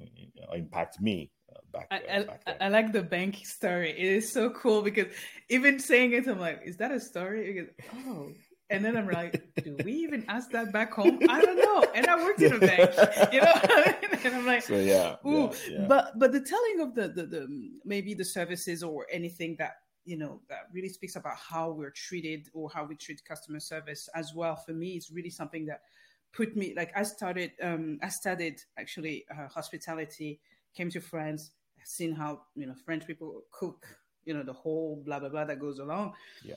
impact 0.53 1.01
me 1.01 1.33
uh, 1.51 1.59
back, 1.73 1.89
I, 1.91 2.23
back 2.25 2.43
I, 2.47 2.67
I, 2.67 2.69
like 2.69 2.93
the 2.93 3.03
bank 3.03 3.37
story. 3.45 3.91
It 3.91 3.99
is 3.99 4.33
so 4.33 4.51
cool 4.51 4.83
because 4.83 5.07
even 5.49 5.79
saying 5.79 6.13
it, 6.13 6.27
I'm 6.27 6.41
like, 6.41 6.63
is 6.65 6.77
that 6.79 6.93
a 6.93 7.01
story? 7.01 7.53
Because, 7.53 7.71
oh, 8.07 8.33
and 8.71 8.85
then 8.85 8.97
I'm 8.97 9.09
like, 9.09 9.43
do 9.63 9.77
we 9.85 9.93
even 9.93 10.25
ask 10.29 10.51
that 10.51 10.73
back 10.73 10.93
home? 10.93 11.21
I 11.29 11.41
don't 11.41 11.57
know. 11.57 11.85
And 11.95 12.07
I 12.07 12.23
worked 12.25 12.41
in 12.41 12.55
a 12.55 12.59
bank, 12.59 12.91
you 13.33 13.41
know. 13.41 13.53
and 14.25 14.35
I'm 14.35 14.47
like, 14.47 14.63
so 14.63 14.77
yeah, 14.77 15.17
ooh. 15.27 15.51
Yeah, 15.69 15.79
yeah. 15.79 15.87
But 15.87 16.19
but 16.19 16.33
the 16.33 16.41
telling 16.41 16.81
of 16.81 16.95
the, 16.95 17.09
the 17.09 17.27
the 17.27 17.71
maybe 17.85 18.15
the 18.15 18.25
services 18.25 18.83
or 18.83 19.07
anything 19.13 19.57
that 19.59 19.75
you 20.05 20.17
know 20.17 20.41
that 20.49 20.69
really 20.73 20.89
speaks 20.89 21.17
about 21.17 21.37
how 21.37 21.71
we're 21.71 21.91
treated 21.91 22.49
or 22.55 22.71
how 22.73 22.85
we 22.85 22.97
treat 22.97 23.25
customer 23.25 23.61
service 23.61 24.09
as 24.15 24.33
well. 24.35 24.57
For 24.57 24.73
me, 24.73 24.93
it's 24.93 25.11
really 25.11 25.31
something 25.31 25.67
that 25.67 25.83
put 26.33 26.57
me 26.57 26.75
like 26.77 26.91
I 26.97 27.03
started 27.03 27.53
um 27.63 27.99
I 28.03 28.09
studied 28.09 28.61
actually 28.79 29.25
uh, 29.31 29.49
hospitality, 29.49 30.41
came 30.75 30.91
to 30.91 31.01
France, 31.01 31.53
seen 31.85 32.13
how 32.13 32.43
you 32.55 32.67
know 32.67 32.75
French 32.85 33.07
people 33.07 33.43
cook, 33.51 33.87
you 34.25 34.35
know 34.35 34.43
the 34.43 34.53
whole 34.53 35.03
blah 35.05 35.21
blah 35.21 35.29
blah 35.29 35.45
that 35.45 35.61
goes 35.61 35.79
along. 35.79 36.15
Yeah 36.43 36.57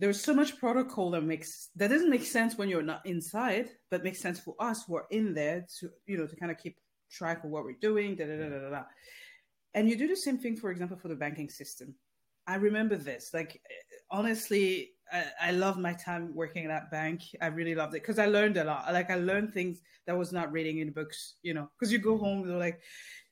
there's 0.00 0.20
so 0.20 0.32
much 0.32 0.58
protocol 0.58 1.10
that 1.10 1.22
makes 1.22 1.70
that 1.74 1.90
doesn't 1.90 2.08
make 2.08 2.24
sense 2.24 2.56
when 2.56 2.68
you're 2.68 2.82
not 2.82 3.04
inside, 3.04 3.70
but 3.90 4.04
makes 4.04 4.20
sense 4.20 4.38
for 4.38 4.54
us 4.60 4.84
who 4.86 4.96
are 4.96 5.06
in 5.10 5.34
there 5.34 5.66
to 5.80 5.90
you 6.06 6.16
know 6.16 6.26
to 6.26 6.36
kind 6.36 6.52
of 6.52 6.58
keep 6.58 6.78
track 7.10 7.44
of 7.44 7.50
what 7.50 7.64
we're 7.64 7.72
doing. 7.80 8.14
Da, 8.14 8.26
da, 8.26 8.36
da, 8.36 8.48
da, 8.48 8.70
da. 8.70 8.82
And 9.74 9.88
you 9.88 9.96
do 9.96 10.08
the 10.08 10.16
same 10.16 10.38
thing, 10.38 10.56
for 10.56 10.70
example, 10.70 10.96
for 10.96 11.08
the 11.08 11.14
banking 11.14 11.48
system. 11.48 11.94
I 12.46 12.56
remember 12.56 12.96
this. 12.96 13.30
Like, 13.34 13.60
honestly, 14.10 14.92
I, 15.12 15.24
I 15.48 15.50
love 15.52 15.78
my 15.78 15.92
time 15.92 16.34
working 16.34 16.64
at 16.64 16.68
that 16.68 16.90
bank. 16.90 17.22
I 17.40 17.46
really 17.46 17.74
loved 17.74 17.94
it 17.94 18.02
because 18.02 18.18
I 18.18 18.26
learned 18.26 18.56
a 18.56 18.64
lot. 18.64 18.92
Like, 18.92 19.10
I 19.10 19.16
learned 19.16 19.52
things 19.52 19.80
that 20.06 20.16
was 20.16 20.32
not 20.32 20.52
reading 20.52 20.78
in 20.78 20.90
books, 20.90 21.34
you 21.42 21.54
know, 21.54 21.70
because 21.78 21.92
you 21.92 21.98
go 21.98 22.18
home, 22.18 22.46
they're 22.46 22.58
like, 22.58 22.80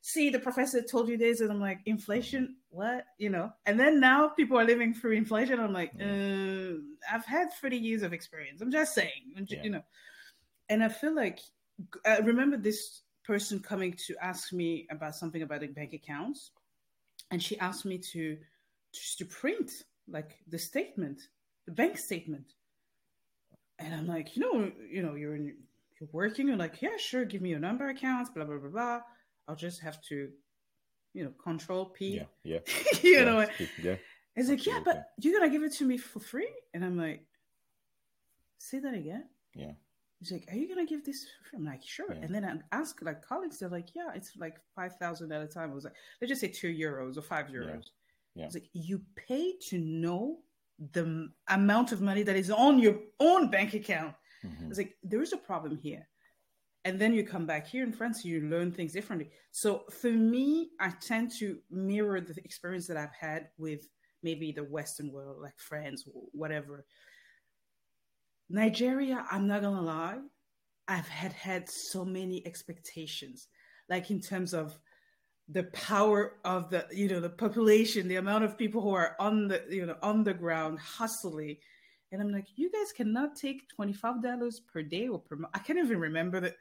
see, 0.00 0.30
the 0.30 0.38
professor 0.38 0.82
told 0.82 1.08
you 1.08 1.16
this. 1.16 1.40
And 1.40 1.50
I'm 1.50 1.60
like, 1.60 1.80
inflation? 1.86 2.56
What? 2.70 3.04
You 3.18 3.30
know? 3.30 3.50
And 3.66 3.78
then 3.78 4.00
now 4.00 4.28
people 4.28 4.58
are 4.58 4.64
living 4.64 4.94
through 4.94 5.12
inflation. 5.12 5.58
I'm 5.58 5.72
like, 5.72 5.92
uh, 6.00 6.78
I've 7.12 7.26
had 7.26 7.52
30 7.60 7.76
years 7.76 8.02
of 8.02 8.12
experience. 8.12 8.60
I'm 8.60 8.70
just 8.70 8.94
saying, 8.94 9.34
yeah. 9.48 9.62
you 9.62 9.70
know. 9.70 9.82
And 10.68 10.82
I 10.82 10.88
feel 10.88 11.14
like, 11.14 11.40
I 12.04 12.18
remember 12.18 12.56
this 12.56 13.02
person 13.24 13.60
coming 13.60 13.94
to 14.06 14.14
ask 14.22 14.52
me 14.52 14.86
about 14.90 15.14
something 15.14 15.42
about 15.42 15.60
the 15.60 15.66
bank 15.66 15.92
accounts. 15.92 16.52
And 17.30 17.42
she 17.42 17.58
asked 17.58 17.84
me 17.84 17.98
to 18.12 18.38
just 18.92 19.18
to 19.18 19.24
print 19.24 19.70
like 20.08 20.38
the 20.48 20.58
statement, 20.58 21.20
the 21.66 21.72
bank 21.72 21.98
statement. 21.98 22.54
And 23.78 23.94
I'm 23.94 24.06
like, 24.06 24.36
you 24.36 24.42
know, 24.42 24.72
you 24.90 25.02
know, 25.02 25.14
you're 25.14 25.34
in, 25.34 25.54
you're 26.00 26.08
working. 26.12 26.48
You're 26.48 26.56
like, 26.56 26.80
yeah, 26.80 26.96
sure, 26.96 27.24
give 27.24 27.42
me 27.42 27.50
your 27.50 27.58
number 27.58 27.88
accounts, 27.88 28.30
blah 28.30 28.44
blah 28.44 28.58
blah 28.58 28.70
blah. 28.70 29.00
I'll 29.48 29.56
just 29.56 29.80
have 29.82 30.00
to, 30.04 30.30
you 31.12 31.24
know, 31.24 31.32
control 31.42 31.86
P. 31.86 32.16
Yeah, 32.16 32.24
yeah. 32.42 32.58
you 33.02 33.18
yeah, 33.18 33.24
know, 33.24 33.46
yeah. 33.82 33.96
It's 34.34 34.48
like, 34.48 34.64
yeah, 34.66 34.80
but 34.84 35.10
you're 35.18 35.38
gonna 35.38 35.52
give 35.52 35.62
it 35.62 35.72
to 35.74 35.84
me 35.84 35.98
for 35.98 36.20
free, 36.20 36.50
and 36.72 36.84
I'm 36.84 36.96
like, 36.96 37.24
say 38.58 38.78
that 38.78 38.94
again. 38.94 39.24
Yeah. 39.54 39.72
He's 40.18 40.32
like, 40.32 40.48
"Are 40.50 40.56
you 40.56 40.68
gonna 40.68 40.86
give 40.86 41.04
this?" 41.04 41.26
I'm 41.54 41.64
like, 41.64 41.82
"Sure." 41.84 42.06
Yeah. 42.10 42.20
And 42.22 42.34
then 42.34 42.44
I 42.44 42.76
ask 42.76 43.02
like 43.02 43.22
colleagues, 43.22 43.58
they're 43.58 43.68
like, 43.68 43.94
"Yeah, 43.94 44.08
it's 44.14 44.32
like 44.38 44.56
five 44.74 44.96
thousand 44.96 45.32
at 45.32 45.42
a 45.42 45.46
time." 45.46 45.70
I 45.70 45.74
was 45.74 45.84
like, 45.84 45.94
"Let's 46.20 46.30
just 46.30 46.40
say 46.40 46.48
two 46.48 46.72
euros 46.72 47.18
or 47.18 47.22
five 47.22 47.48
euros." 47.48 47.84
Yeah. 48.34 48.40
yeah. 48.40 48.44
It's 48.46 48.54
like 48.54 48.70
you 48.72 49.02
pay 49.14 49.54
to 49.68 49.78
know 49.78 50.38
the 50.92 51.28
amount 51.48 51.92
of 51.92 52.00
money 52.00 52.22
that 52.22 52.36
is 52.36 52.50
on 52.50 52.78
your 52.78 52.98
own 53.20 53.50
bank 53.50 53.74
account. 53.74 54.14
Mm-hmm. 54.44 54.68
It's 54.68 54.78
like 54.78 54.96
there 55.02 55.22
is 55.22 55.32
a 55.32 55.38
problem 55.38 55.76
here, 55.76 56.06
and 56.84 56.98
then 56.98 57.14
you 57.14 57.24
come 57.24 57.46
back 57.46 57.66
here 57.66 57.84
in 57.84 57.92
France, 57.92 58.24
you 58.24 58.42
learn 58.42 58.72
things 58.72 58.92
differently. 58.92 59.30
So 59.50 59.84
for 59.90 60.10
me, 60.10 60.70
I 60.80 60.92
tend 61.00 61.32
to 61.38 61.58
mirror 61.70 62.20
the 62.20 62.36
experience 62.44 62.86
that 62.88 62.96
I've 62.96 63.14
had 63.18 63.48
with 63.58 63.88
maybe 64.22 64.52
the 64.52 64.64
Western 64.64 65.12
world, 65.12 65.40
like 65.40 65.58
France, 65.58 66.04
or 66.06 66.22
whatever 66.32 66.84
Nigeria, 68.48 69.26
I'm 69.30 69.46
not 69.46 69.62
gonna 69.62 69.82
lie, 69.82 70.18
I've 70.88 71.08
had 71.08 71.32
had 71.32 71.68
so 71.68 72.04
many 72.04 72.46
expectations, 72.46 73.48
like 73.88 74.10
in 74.10 74.20
terms 74.20 74.54
of 74.54 74.78
the 75.48 75.64
power 75.64 76.38
of 76.44 76.70
the 76.70 76.86
you 76.92 77.08
know 77.08 77.20
the 77.20 77.30
population, 77.30 78.08
the 78.08 78.16
amount 78.16 78.44
of 78.44 78.58
people 78.58 78.80
who 78.80 78.94
are 78.94 79.16
on 79.20 79.48
the 79.48 79.62
you 79.70 79.86
know 79.86 79.96
on 80.02 80.24
the 80.24 80.34
ground 80.34 80.78
hustling, 80.78 81.56
and 82.10 82.20
I'm 82.20 82.32
like, 82.32 82.46
you 82.56 82.70
guys 82.70 82.92
cannot 82.92 83.36
take 83.36 83.68
twenty 83.68 83.92
five 83.92 84.22
dollars 84.22 84.60
per 84.60 84.82
day 84.82 85.08
or 85.08 85.20
per 85.20 85.36
month. 85.36 85.52
I 85.54 85.60
can't 85.60 85.78
even 85.78 85.98
remember 85.98 86.40
that. 86.40 86.56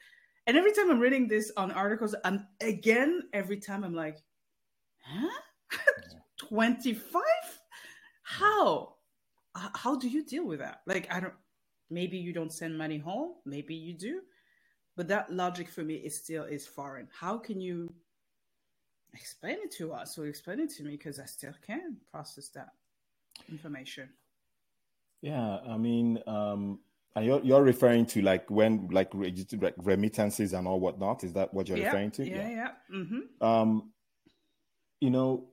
And 0.47 0.55
every 0.57 0.71
time 0.71 0.91
I'm 0.91 0.99
reading 0.99 1.27
this 1.27 1.51
on 1.57 1.71
articles, 1.71 2.15
I'm 2.23 2.47
again 2.61 3.23
every 3.33 3.57
time 3.57 3.83
I'm 3.83 3.95
like, 3.95 4.17
huh, 4.99 5.79
twenty 6.47 6.93
five? 6.93 7.23
How? 8.21 8.95
How 9.55 9.95
do 9.95 10.09
you 10.09 10.23
deal 10.25 10.45
with 10.45 10.59
that? 10.59 10.81
Like 10.85 11.11
I 11.11 11.19
don't. 11.19 11.33
Maybe 11.89 12.17
you 12.17 12.33
don't 12.33 12.51
send 12.51 12.77
money 12.77 12.97
home, 12.97 13.33
maybe 13.45 13.75
you 13.75 13.93
do. 13.93 14.21
But 14.97 15.07
that 15.09 15.31
logic 15.31 15.69
for 15.69 15.83
me 15.83 15.95
is 15.95 16.17
still 16.17 16.43
is 16.43 16.65
foreign. 16.65 17.07
How 17.19 17.37
can 17.37 17.61
you 17.61 17.93
explain 19.15 19.57
it 19.63 19.71
to 19.77 19.93
us 19.93 20.17
or 20.17 20.27
explain 20.27 20.59
it 20.59 20.69
to 20.75 20.83
me 20.83 20.91
because 20.91 21.19
I 21.19 21.25
still 21.25 21.53
can't 21.65 21.95
process 22.11 22.49
that 22.49 22.69
information. 23.49 24.09
Yeah, 25.21 25.57
I 25.67 25.77
mean, 25.77 26.19
um, 26.27 26.79
and 27.15 27.25
you're 27.25 27.41
you're 27.43 27.63
referring 27.63 28.05
to 28.07 28.21
like 28.21 28.49
when 28.51 28.87
like 28.91 29.11
remittances 29.77 30.53
and 30.53 30.67
all 30.67 30.79
whatnot. 30.79 31.23
Is 31.23 31.33
that 31.33 31.53
what 31.53 31.67
you're 31.67 31.77
yeah, 31.77 31.85
referring 31.85 32.11
to? 32.11 32.27
Yeah, 32.27 32.35
yeah. 32.35 32.49
yeah. 32.49 32.97
Mm-hmm. 32.97 33.45
Um, 33.45 33.91
you 34.99 35.09
know, 35.09 35.49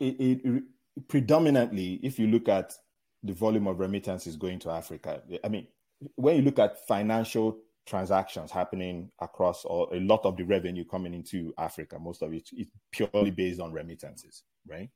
it, 0.00 0.20
it, 0.20 0.40
it 0.44 0.62
predominantly, 1.08 2.00
if 2.02 2.18
you 2.18 2.28
look 2.28 2.48
at 2.48 2.74
the 3.22 3.32
volume 3.32 3.66
of 3.66 3.80
remittances 3.80 4.36
going 4.36 4.58
to 4.60 4.70
Africa. 4.70 5.22
I 5.42 5.48
mean, 5.48 5.66
when 6.14 6.36
you 6.36 6.42
look 6.42 6.58
at 6.58 6.86
financial 6.86 7.58
transactions 7.88 8.50
happening 8.50 9.10
across 9.20 9.64
or 9.64 9.92
a 9.94 10.00
lot 10.00 10.24
of 10.24 10.36
the 10.36 10.44
revenue 10.44 10.84
coming 10.84 11.14
into 11.14 11.52
Africa, 11.58 11.98
most 11.98 12.22
of 12.22 12.32
it 12.32 12.48
is 12.56 12.68
purely 12.92 13.30
based 13.30 13.60
on 13.60 13.72
remittances, 13.72 14.42
right? 14.68 14.90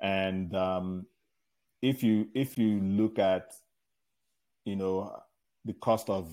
And 0.00 0.54
um, 0.56 1.06
if 1.82 2.02
you 2.02 2.28
if 2.34 2.58
you 2.58 2.80
look 2.80 3.18
at, 3.18 3.52
you 4.64 4.76
know, 4.76 5.16
the 5.64 5.74
cost 5.74 6.08
of 6.08 6.28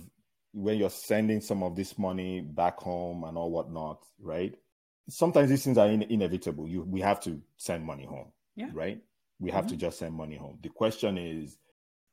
when 0.54 0.78
you're 0.78 0.90
sending 0.90 1.42
some 1.42 1.64
of 1.64 1.76
this 1.76 1.98
money 1.98 2.42
back 2.42 2.80
home 2.80 3.24
and 3.26 3.38
all 3.38 3.52
whatnot, 3.52 4.04
right? 4.22 4.56
Sometimes 5.10 5.50
these 5.50 5.64
things 5.64 5.78
are 5.78 5.88
in, 5.88 6.04
inevitable. 6.04 6.68
You 6.68 6.84
we 6.84 7.02
have 7.02 7.20
to 7.22 7.42
send 7.58 7.86
money 7.86 8.06
home, 8.06 8.32
yeah. 8.56 8.70
right? 8.74 9.02
We 9.40 9.52
have 9.52 9.66
mm-hmm. 9.66 9.72
to 9.72 9.78
just 9.78 10.00
send 10.00 10.16
money 10.16 10.38
home. 10.38 10.60
The 10.62 10.70
question 10.70 11.18
is 11.18 11.58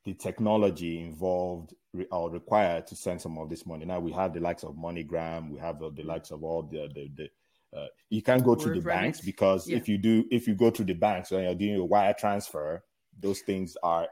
the 0.04 0.14
technology 0.14 1.00
involved 1.00 1.74
or 2.10 2.30
required 2.30 2.86
to 2.88 2.96
send 2.96 3.20
some 3.20 3.38
of 3.38 3.48
this 3.48 3.66
money. 3.66 3.84
Now 3.84 4.00
we 4.00 4.12
have 4.12 4.32
the 4.32 4.40
likes 4.40 4.64
of 4.64 4.74
MoneyGram, 4.74 5.50
we 5.50 5.60
have 5.60 5.78
the 5.78 6.02
likes 6.02 6.30
of 6.30 6.42
all 6.42 6.62
the 6.62 6.88
the, 6.94 7.10
the 7.16 7.30
uh, 7.78 7.86
you 8.10 8.22
can't 8.22 8.44
go 8.44 8.54
to 8.54 8.68
the 8.68 8.80
banks 8.80 9.20
because 9.20 9.68
yeah. 9.68 9.76
if 9.76 9.88
you 9.88 9.96
do 9.96 10.24
if 10.30 10.46
you 10.46 10.54
go 10.54 10.70
to 10.70 10.84
the 10.84 10.92
banks 10.92 11.30
when 11.30 11.44
you're 11.44 11.54
doing 11.54 11.76
a 11.76 11.84
wire 11.84 12.14
transfer, 12.18 12.84
those 13.18 13.40
things 13.40 13.76
are 13.82 14.08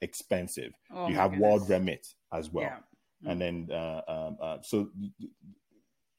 expensive. 0.00 0.72
Oh 0.94 1.08
you 1.08 1.14
have 1.14 1.32
goodness. 1.32 1.50
World 1.50 1.70
Remit 1.70 2.06
as 2.32 2.50
well, 2.50 2.64
yeah. 2.64 2.76
mm-hmm. 3.24 3.30
and 3.30 3.40
then 3.40 3.68
uh, 3.70 4.00
um, 4.08 4.36
uh, 4.40 4.56
so 4.62 4.88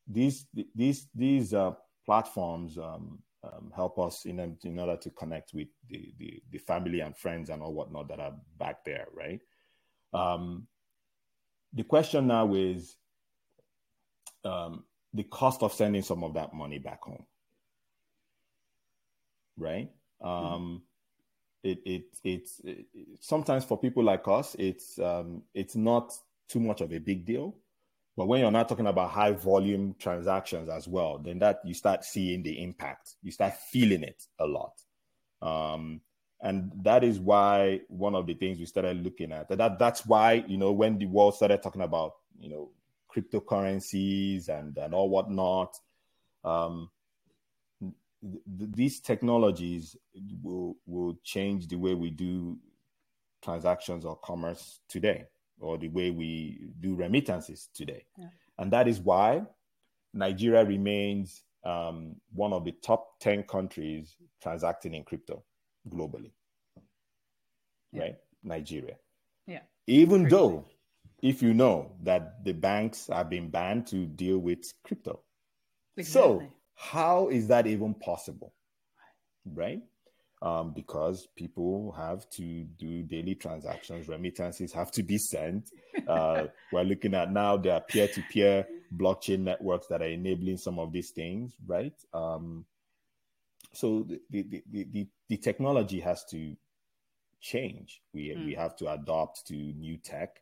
these 0.08 0.46
these 0.76 1.08
these 1.16 1.54
uh, 1.54 1.72
platforms 2.06 2.78
um, 2.78 3.20
um, 3.44 3.72
help 3.76 4.00
us 4.00 4.26
in, 4.26 4.40
in 4.64 4.80
order 4.80 4.98
to 4.98 5.10
connect 5.12 5.54
with 5.54 5.68
the, 5.90 6.14
the, 6.18 6.42
the, 6.52 6.58
family 6.58 7.02
and 7.02 7.16
friends 7.16 7.50
and 7.50 7.62
all 7.62 7.74
whatnot 7.74 8.08
that 8.08 8.20
are 8.20 8.34
back 8.58 8.86
there, 8.86 9.08
right? 9.14 9.42
Um, 10.14 10.68
the 11.74 11.84
question 11.84 12.28
now 12.28 12.54
is 12.54 12.96
um, 14.46 14.86
the 15.14 15.24
cost 15.24 15.62
of 15.62 15.74
sending 15.74 16.04
some 16.04 16.24
of 16.24 16.34
that 16.36 16.54
money 16.54 16.80
back 16.80 17.04
home, 17.04 17.26
right? 19.58 19.90
Mm-hmm. 20.22 20.78
It, 21.64 21.80
it, 21.86 22.04
it's 22.24 22.62
it, 22.64 22.86
sometimes 23.22 23.64
for 23.64 23.78
people 23.78 24.04
like 24.04 24.28
us, 24.28 24.56
it's 24.60 25.00
um, 25.00 25.44
it's 25.54 25.76
not 25.76 26.14
too 26.50 26.60
much 26.60 26.82
of 26.82 26.92
a 26.92 27.00
big 27.00 27.26
deal 27.26 27.56
but 28.16 28.28
when 28.28 28.42
you're 28.42 28.52
not 28.52 28.70
talking 28.70 28.88
about 28.88 29.10
high 29.10 29.32
volume 29.32 29.96
transactions 29.98 30.70
as 30.70 30.88
well, 30.88 31.18
then 31.18 31.40
that 31.40 31.60
you 31.66 31.74
start 31.74 32.04
seeing 32.06 32.44
the 32.44 32.62
impact. 32.62 33.16
You 33.24 33.32
start 33.32 33.56
feeling 33.72 34.04
it 34.04 34.24
a 34.40 34.46
lot. 34.46 34.74
Um, 35.42 36.02
and 36.44 36.72
that 36.84 37.04
is 37.04 37.20
why 37.20 37.80
one 37.88 38.14
of 38.14 38.28
the 38.28 38.36
things 38.36 38.60
we 38.60 38.66
started 38.66 39.04
looking 39.04 39.32
at 39.32 39.48
that 39.50 39.80
that's 39.80 40.06
why 40.06 40.44
you 40.48 40.58
know 40.58 40.72
when 40.72 40.98
the 41.00 41.06
world 41.06 41.34
started 41.34 41.64
talking 41.64 41.82
about 41.82 42.12
you 42.38 42.50
know 42.50 42.70
cryptocurrencies 43.14 44.50
and 44.50 44.78
and 44.78 44.94
all 44.94 45.10
whatnot 45.10 45.76
um, 46.44 46.90
th- 47.82 48.72
these 48.76 49.00
technologies 49.00 49.96
will 50.42 50.76
will 50.86 51.18
change 51.24 51.68
the 51.68 51.78
way 51.78 51.94
we 51.94 52.10
do 52.10 52.58
transactions 53.42 54.06
or 54.06 54.18
commerce 54.18 54.82
today 54.90 55.26
or 55.64 55.78
the 55.78 55.88
way 55.88 56.12
we 56.12 56.70
do 56.80 56.96
remittances 56.96 57.70
today. 57.74 58.06
Yeah. 58.18 58.28
And 58.60 58.72
that 58.72 58.88
is 58.88 59.00
why 59.00 59.44
Nigeria 60.14 60.64
remains 60.64 61.42
um, 61.64 62.16
one 62.34 62.54
of 62.54 62.66
the 62.66 62.74
top 62.74 63.20
10 63.22 63.44
countries 63.44 64.16
transacting 64.42 64.94
in 64.94 65.04
crypto 65.04 65.44
globally. 65.90 66.32
Yeah. 67.92 68.02
Right? 68.02 68.16
Nigeria. 68.44 68.96
Yeah. 69.48 69.62
Even 69.88 70.24
Crazy. 70.24 70.36
though, 70.36 70.66
if 71.22 71.42
you 71.42 71.54
know 71.54 71.94
that 72.04 72.44
the 72.44 72.54
banks 72.54 73.08
have 73.08 73.30
been 73.30 73.50
banned 73.50 73.88
to 73.88 74.06
deal 74.06 74.40
with 74.40 74.74
crypto. 74.84 75.22
Exactly. 75.96 76.22
So, 76.22 76.48
how 76.76 77.30
is 77.30 77.48
that 77.48 77.68
even 77.68 77.94
possible? 77.94 78.54
Right? 79.46 79.82
Um, 80.44 80.74
because 80.74 81.28
people 81.38 81.94
have 81.94 82.30
to 82.32 82.66
do 82.78 83.02
daily 83.02 83.34
transactions, 83.34 84.10
remittances 84.10 84.74
have 84.74 84.92
to 84.92 85.02
be 85.02 85.18
sent. 85.18 85.70
Uh, 86.06 86.48
we're 86.74 86.84
looking 86.84 87.16
at 87.16 87.32
now 87.32 87.56
there 87.56 87.74
are 87.74 87.82
peer 87.82 88.10
to 88.10 88.22
peer 88.30 88.68
blockchain 88.96 89.40
networks 89.40 89.88
that 89.88 90.02
are 90.02 90.08
enabling 90.08 90.58
some 90.58 90.80
of 90.80 90.92
these 90.92 91.12
things, 91.12 91.56
right? 91.66 91.94
Um, 92.14 92.66
so 93.72 94.06
the, 94.08 94.20
the, 94.30 94.64
the, 94.70 94.88
the, 94.92 95.08
the 95.30 95.38
technology 95.38 96.02
has 96.02 96.26
to 96.26 96.58
change. 97.40 98.02
We, 98.14 98.36
mm. 98.36 98.46
we 98.46 98.54
have 98.56 98.76
to 98.78 98.92
adopt 98.92 99.48
to 99.48 99.54
new 99.56 99.96
tech 99.98 100.42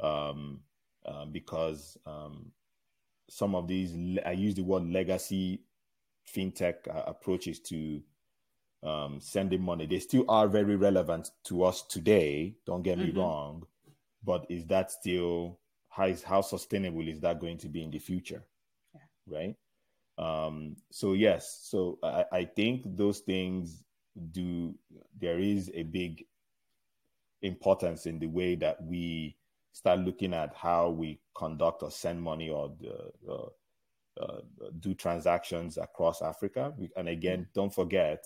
um, 0.00 0.60
uh, 1.04 1.24
because 1.24 1.98
um, 2.06 2.52
some 3.28 3.56
of 3.56 3.66
these, 3.66 3.96
I 4.24 4.30
use 4.30 4.54
the 4.54 4.62
word 4.62 4.88
legacy 4.88 5.62
fintech 6.32 6.74
uh, 6.88 7.02
approaches 7.06 7.58
to 7.60 8.00
um, 8.84 9.18
sending 9.20 9.62
money. 9.62 9.86
They 9.86 9.98
still 9.98 10.24
are 10.28 10.48
very 10.48 10.76
relevant 10.76 11.30
to 11.44 11.64
us 11.64 11.82
today. 11.82 12.54
Don't 12.66 12.82
get 12.82 12.98
me 12.98 13.08
mm-hmm. 13.08 13.18
wrong, 13.18 13.66
but 14.22 14.46
is 14.48 14.66
that 14.66 14.90
still 14.90 15.58
how 15.88 16.06
is 16.06 16.22
how 16.22 16.40
sustainable 16.40 17.06
is 17.06 17.20
that 17.20 17.40
going 17.40 17.58
to 17.58 17.68
be 17.68 17.82
in 17.82 17.90
the 17.90 17.98
future? 17.98 18.42
Yeah. 18.94 19.36
Right. 19.38 19.56
Um, 20.16 20.76
so 20.90 21.14
yes, 21.14 21.60
so 21.62 21.98
I, 22.02 22.24
I 22.32 22.44
think 22.44 22.82
those 22.96 23.20
things 23.20 23.82
do. 24.30 24.74
There 25.18 25.38
is 25.38 25.70
a 25.74 25.82
big 25.82 26.24
importance 27.42 28.06
in 28.06 28.18
the 28.18 28.26
way 28.26 28.54
that 28.56 28.82
we 28.82 29.36
start 29.72 30.00
looking 30.00 30.32
at 30.32 30.54
how 30.54 30.90
we 30.90 31.20
conduct 31.34 31.82
or 31.82 31.90
send 31.90 32.22
money 32.22 32.48
or 32.48 32.72
the, 32.80 33.10
uh, 33.30 33.48
uh, 34.20 34.40
do 34.78 34.94
transactions 34.94 35.76
across 35.76 36.22
Africa. 36.22 36.72
And 36.96 37.08
again, 37.08 37.40
mm-hmm. 37.40 37.50
don't 37.54 37.74
forget, 37.74 38.24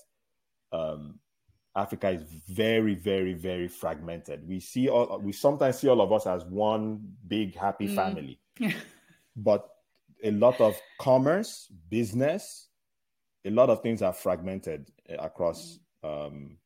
um, 0.73 1.19
Africa 1.77 2.11
is 2.11 2.23
very, 2.49 2.95
very, 2.95 3.35
very 3.35 3.69
fragmented. 3.69 4.47
We 4.47 4.61
see 4.61 4.89
all, 4.89 5.19
we 5.19 5.33
sometimes 5.33 5.79
see 5.79 5.89
all 5.89 6.01
of 6.01 6.13
us 6.13 6.27
as 6.27 6.45
one 6.45 7.01
big 7.27 7.57
happy 7.57 7.89
mm. 7.89 7.95
family, 7.95 8.41
but 9.37 9.69
a 10.25 10.31
lot 10.33 10.61
of 10.61 10.77
commerce, 11.01 11.71
business, 11.89 12.69
a 13.45 13.51
lot 13.51 13.71
of 13.71 13.83
things 13.83 14.03
are 14.03 14.13
fragmented 14.13 14.91
across 15.19 15.79
um, 16.03 16.57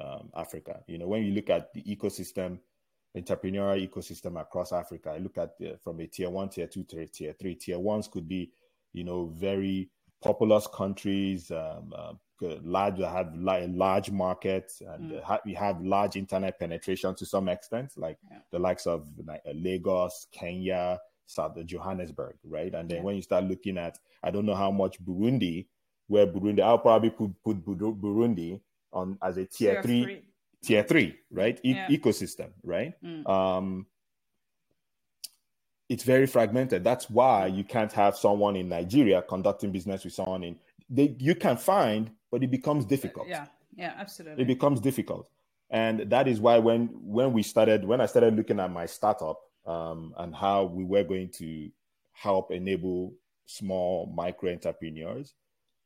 um, 0.00 0.30
Africa. 0.36 0.80
You 0.86 0.98
know, 0.98 1.08
when 1.08 1.24
you 1.24 1.32
look 1.32 1.50
at 1.50 1.72
the 1.74 1.82
ecosystem, 1.82 2.58
entrepreneurial 3.16 3.88
ecosystem 3.88 4.40
across 4.40 4.72
Africa, 4.72 5.10
I 5.10 5.18
look 5.18 5.38
at 5.38 5.58
the, 5.58 5.76
from 5.82 6.00
a 6.00 6.06
tier 6.06 6.30
one, 6.30 6.48
tier 6.48 6.66
two, 6.66 6.84
tier, 6.84 7.06
tier 7.06 7.34
three. 7.38 7.56
Tier 7.56 7.78
ones 7.78 8.08
could 8.08 8.28
be, 8.28 8.52
you 8.92 9.04
know, 9.04 9.26
very 9.36 9.90
populous 10.22 10.66
countries, 10.66 11.50
um, 11.50 11.92
uh, 11.96 12.12
large 12.40 12.98
have 12.98 13.34
large 13.34 14.10
markets, 14.10 14.80
and 14.80 15.12
mm. 15.12 15.38
we 15.44 15.54
have 15.54 15.80
large 15.80 16.16
internet 16.16 16.58
penetration 16.58 17.14
to 17.16 17.26
some 17.26 17.48
extent, 17.48 17.92
like 17.96 18.18
yeah. 18.30 18.38
the 18.50 18.58
likes 18.58 18.86
of 18.86 19.06
like, 19.26 19.42
Lagos, 19.54 20.26
Kenya, 20.32 21.00
South 21.26 21.56
Johannesburg, 21.64 22.36
right? 22.44 22.74
And 22.74 22.88
then 22.88 22.98
yeah. 22.98 23.04
when 23.04 23.16
you 23.16 23.22
start 23.22 23.44
looking 23.44 23.78
at, 23.78 23.98
I 24.22 24.30
don't 24.30 24.46
know 24.46 24.54
how 24.54 24.70
much 24.70 25.02
Burundi, 25.04 25.66
where 26.08 26.26
Burundi, 26.26 26.60
I'll 26.60 26.78
probably 26.78 27.10
put, 27.10 27.30
put 27.42 27.64
Burundi 27.64 28.60
on 28.92 29.18
as 29.22 29.36
a 29.36 29.44
tier, 29.44 29.74
tier 29.74 29.82
three, 29.82 30.02
three, 30.02 30.22
tier 30.62 30.82
three, 30.82 31.16
right? 31.30 31.60
E- 31.62 31.74
yeah. 31.74 31.88
ecosystem, 31.88 32.50
right? 32.64 32.94
Mm. 33.04 33.28
Um, 33.28 33.86
it's 35.88 36.04
very 36.04 36.26
fragmented. 36.26 36.84
That's 36.84 37.10
why 37.10 37.46
you 37.46 37.64
can't 37.64 37.92
have 37.92 38.16
someone 38.16 38.56
in 38.56 38.68
Nigeria 38.68 39.22
conducting 39.22 39.72
business 39.72 40.04
with 40.04 40.12
someone 40.12 40.44
in. 40.44 40.56
They, 40.88 41.14
you 41.18 41.34
can 41.34 41.56
find, 41.56 42.10
but 42.30 42.42
it 42.42 42.50
becomes 42.50 42.84
difficult. 42.84 43.28
Yeah, 43.28 43.46
yeah, 43.74 43.94
absolutely. 43.96 44.42
It 44.42 44.46
becomes 44.46 44.80
difficult, 44.80 45.28
and 45.70 46.10
that 46.10 46.28
is 46.28 46.40
why 46.40 46.58
when 46.58 46.88
when 47.02 47.32
we 47.32 47.42
started, 47.42 47.84
when 47.84 48.00
I 48.00 48.06
started 48.06 48.36
looking 48.36 48.60
at 48.60 48.70
my 48.70 48.86
startup 48.86 49.40
um, 49.66 50.14
and 50.18 50.34
how 50.34 50.64
we 50.64 50.84
were 50.84 51.04
going 51.04 51.30
to 51.38 51.70
help 52.12 52.50
enable 52.50 53.14
small 53.46 54.12
micro 54.14 54.52
entrepreneurs, 54.52 55.34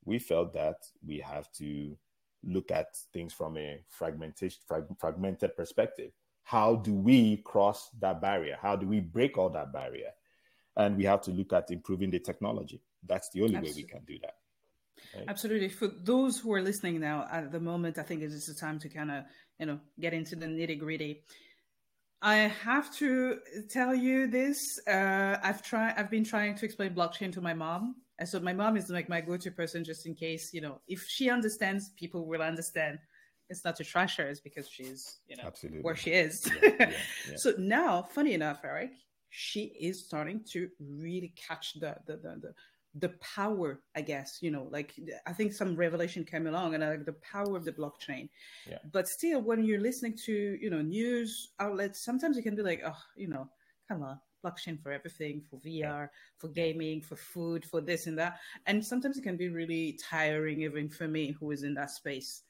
we 0.05 0.19
felt 0.19 0.53
that 0.55 0.77
we 1.07 1.19
have 1.19 1.51
to 1.53 1.97
look 2.43 2.71
at 2.71 2.89
things 3.13 3.33
from 3.33 3.57
a 3.57 3.81
fragmentation, 3.89 4.61
frag- 4.67 4.99
fragmented 4.99 5.57
perspective. 5.57 6.13
How 6.43 6.77
do 6.77 6.93
we 6.93 7.39
cross 7.39 7.91
that 8.01 8.21
barrier? 8.21 8.59
How 8.61 8.77
do 8.77 8.87
we 8.87 9.01
break 9.01 9.39
all 9.39 9.49
that 9.51 9.73
barrier? 9.73 10.11
And 10.77 10.97
we 10.97 11.05
have 11.05 11.23
to 11.23 11.31
look 11.31 11.53
at 11.53 11.71
improving 11.71 12.11
the 12.11 12.19
technology. 12.19 12.83
That's 13.07 13.31
the 13.31 13.43
only 13.43 13.57
Absolutely. 13.57 13.83
way 13.83 13.87
we 13.87 13.91
can 13.91 14.05
do 14.05 14.19
that. 14.23 14.35
Right? 15.15 15.25
Absolutely. 15.29 15.69
For 15.69 15.89
those 15.89 16.39
who 16.39 16.53
are 16.53 16.63
listening 16.63 17.01
now, 17.01 17.27
at 17.31 17.53
the 17.53 17.61
moment, 17.61 17.99
I 17.99 18.03
think 18.03 18.23
it 18.23 18.33
is 18.33 18.47
the 18.47 18.55
time 18.55 18.79
to 18.81 18.89
kind 18.89 19.11
of, 19.11 19.25
you 19.59 19.67
know, 19.67 19.81
get 20.01 20.13
into 20.13 20.37
the 20.37 20.47
nitty 20.47 20.79
gritty. 20.79 21.23
I 22.25 22.37
have 22.65 22.93
to 22.97 23.39
tell 23.69 23.95
you 23.95 24.27
this. 24.27 24.81
Uh, 24.89 25.37
I've 25.43 25.63
tried. 25.63 25.95
I've 25.99 26.11
been 26.11 26.25
trying 26.25 26.55
to 26.55 26.65
explain 26.65 26.95
blockchain 26.95 27.31
to 27.35 27.43
my 27.43 27.53
mom, 27.53 27.97
and 28.19 28.27
so 28.27 28.41
my 28.41 28.55
mom 28.55 28.79
is 28.79 28.89
like 28.89 29.11
my 29.11 29.21
go-to 29.21 29.51
person, 29.51 29.85
just 29.85 30.07
in 30.07 30.15
case 30.15 30.55
you 30.55 30.63
know 30.63 30.81
if 30.89 31.07
she 31.07 31.29
understands, 31.29 31.91
people 31.97 32.27
will 32.27 32.41
understand. 32.41 32.99
It's 33.51 33.63
not 33.63 33.77
to 33.77 33.85
trash 33.85 34.17
her, 34.17 34.27
it's 34.27 34.41
because 34.41 34.67
she's 34.71 35.19
you 35.29 35.37
know 35.37 35.43
Absolutely. 35.45 35.83
where 35.83 35.95
she 35.95 36.13
is. 36.13 36.51
Yeah, 36.63 36.69
yeah, 36.81 36.93
yeah. 37.31 37.37
so 37.37 37.53
now, 37.59 38.03
funny 38.03 38.33
enough, 38.33 38.61
Eric, 38.65 38.93
she 39.29 39.65
is 39.79 40.07
starting 40.07 40.41
to 40.53 40.71
really 40.81 41.35
catch 41.37 41.75
the 41.75 41.95
the 42.07 42.17
the, 42.17 42.37
the 42.41 42.55
the 42.97 43.09
power, 43.21 43.81
I 43.97 44.03
guess, 44.03 44.39
you 44.41 44.51
know, 44.51 44.69
like 44.71 44.95
I 45.27 45.33
think 45.33 45.53
some 45.53 45.75
revelation 45.75 46.25
came 46.25 46.47
along 46.47 46.75
and 46.75 46.85
like 46.85 47.05
the 47.05 47.15
power 47.15 47.57
of 47.57 47.65
the 47.65 47.73
blockchain. 47.73 48.29
Yeah. 48.69 48.79
But 48.93 49.09
still, 49.09 49.41
when 49.41 49.65
you're 49.65 49.81
listening 49.81 50.17
to, 50.27 50.33
you 50.61 50.71
know, 50.71 50.81
news 50.81 51.51
outlets, 51.59 52.05
sometimes 52.05 52.37
you 52.37 52.43
can 52.43 52.55
be 52.55 52.63
like, 52.63 52.83
oh, 52.87 52.97
you 53.17 53.29
know, 53.29 53.49
come 53.89 54.03
on, 54.03 54.21
blockchain 54.45 54.81
for 54.81 54.93
everything, 54.93 55.43
for 55.51 55.59
VR, 55.61 56.09
for 56.39 56.49
gaming, 56.49 57.01
for 57.01 57.17
food, 57.17 57.65
for 57.65 57.81
this 57.81 58.07
and 58.07 58.19
that. 58.19 58.39
And 58.67 58.85
sometimes 58.85 59.19
it 59.19 59.23
can 59.23 59.37
be 59.37 59.49
really 59.49 59.99
tiring, 60.01 60.63
even 60.63 60.89
for 60.89 61.09
me 61.09 61.33
who 61.33 61.51
is 61.51 61.65
in 61.65 61.75
that 61.75 61.91
space. 61.91 62.43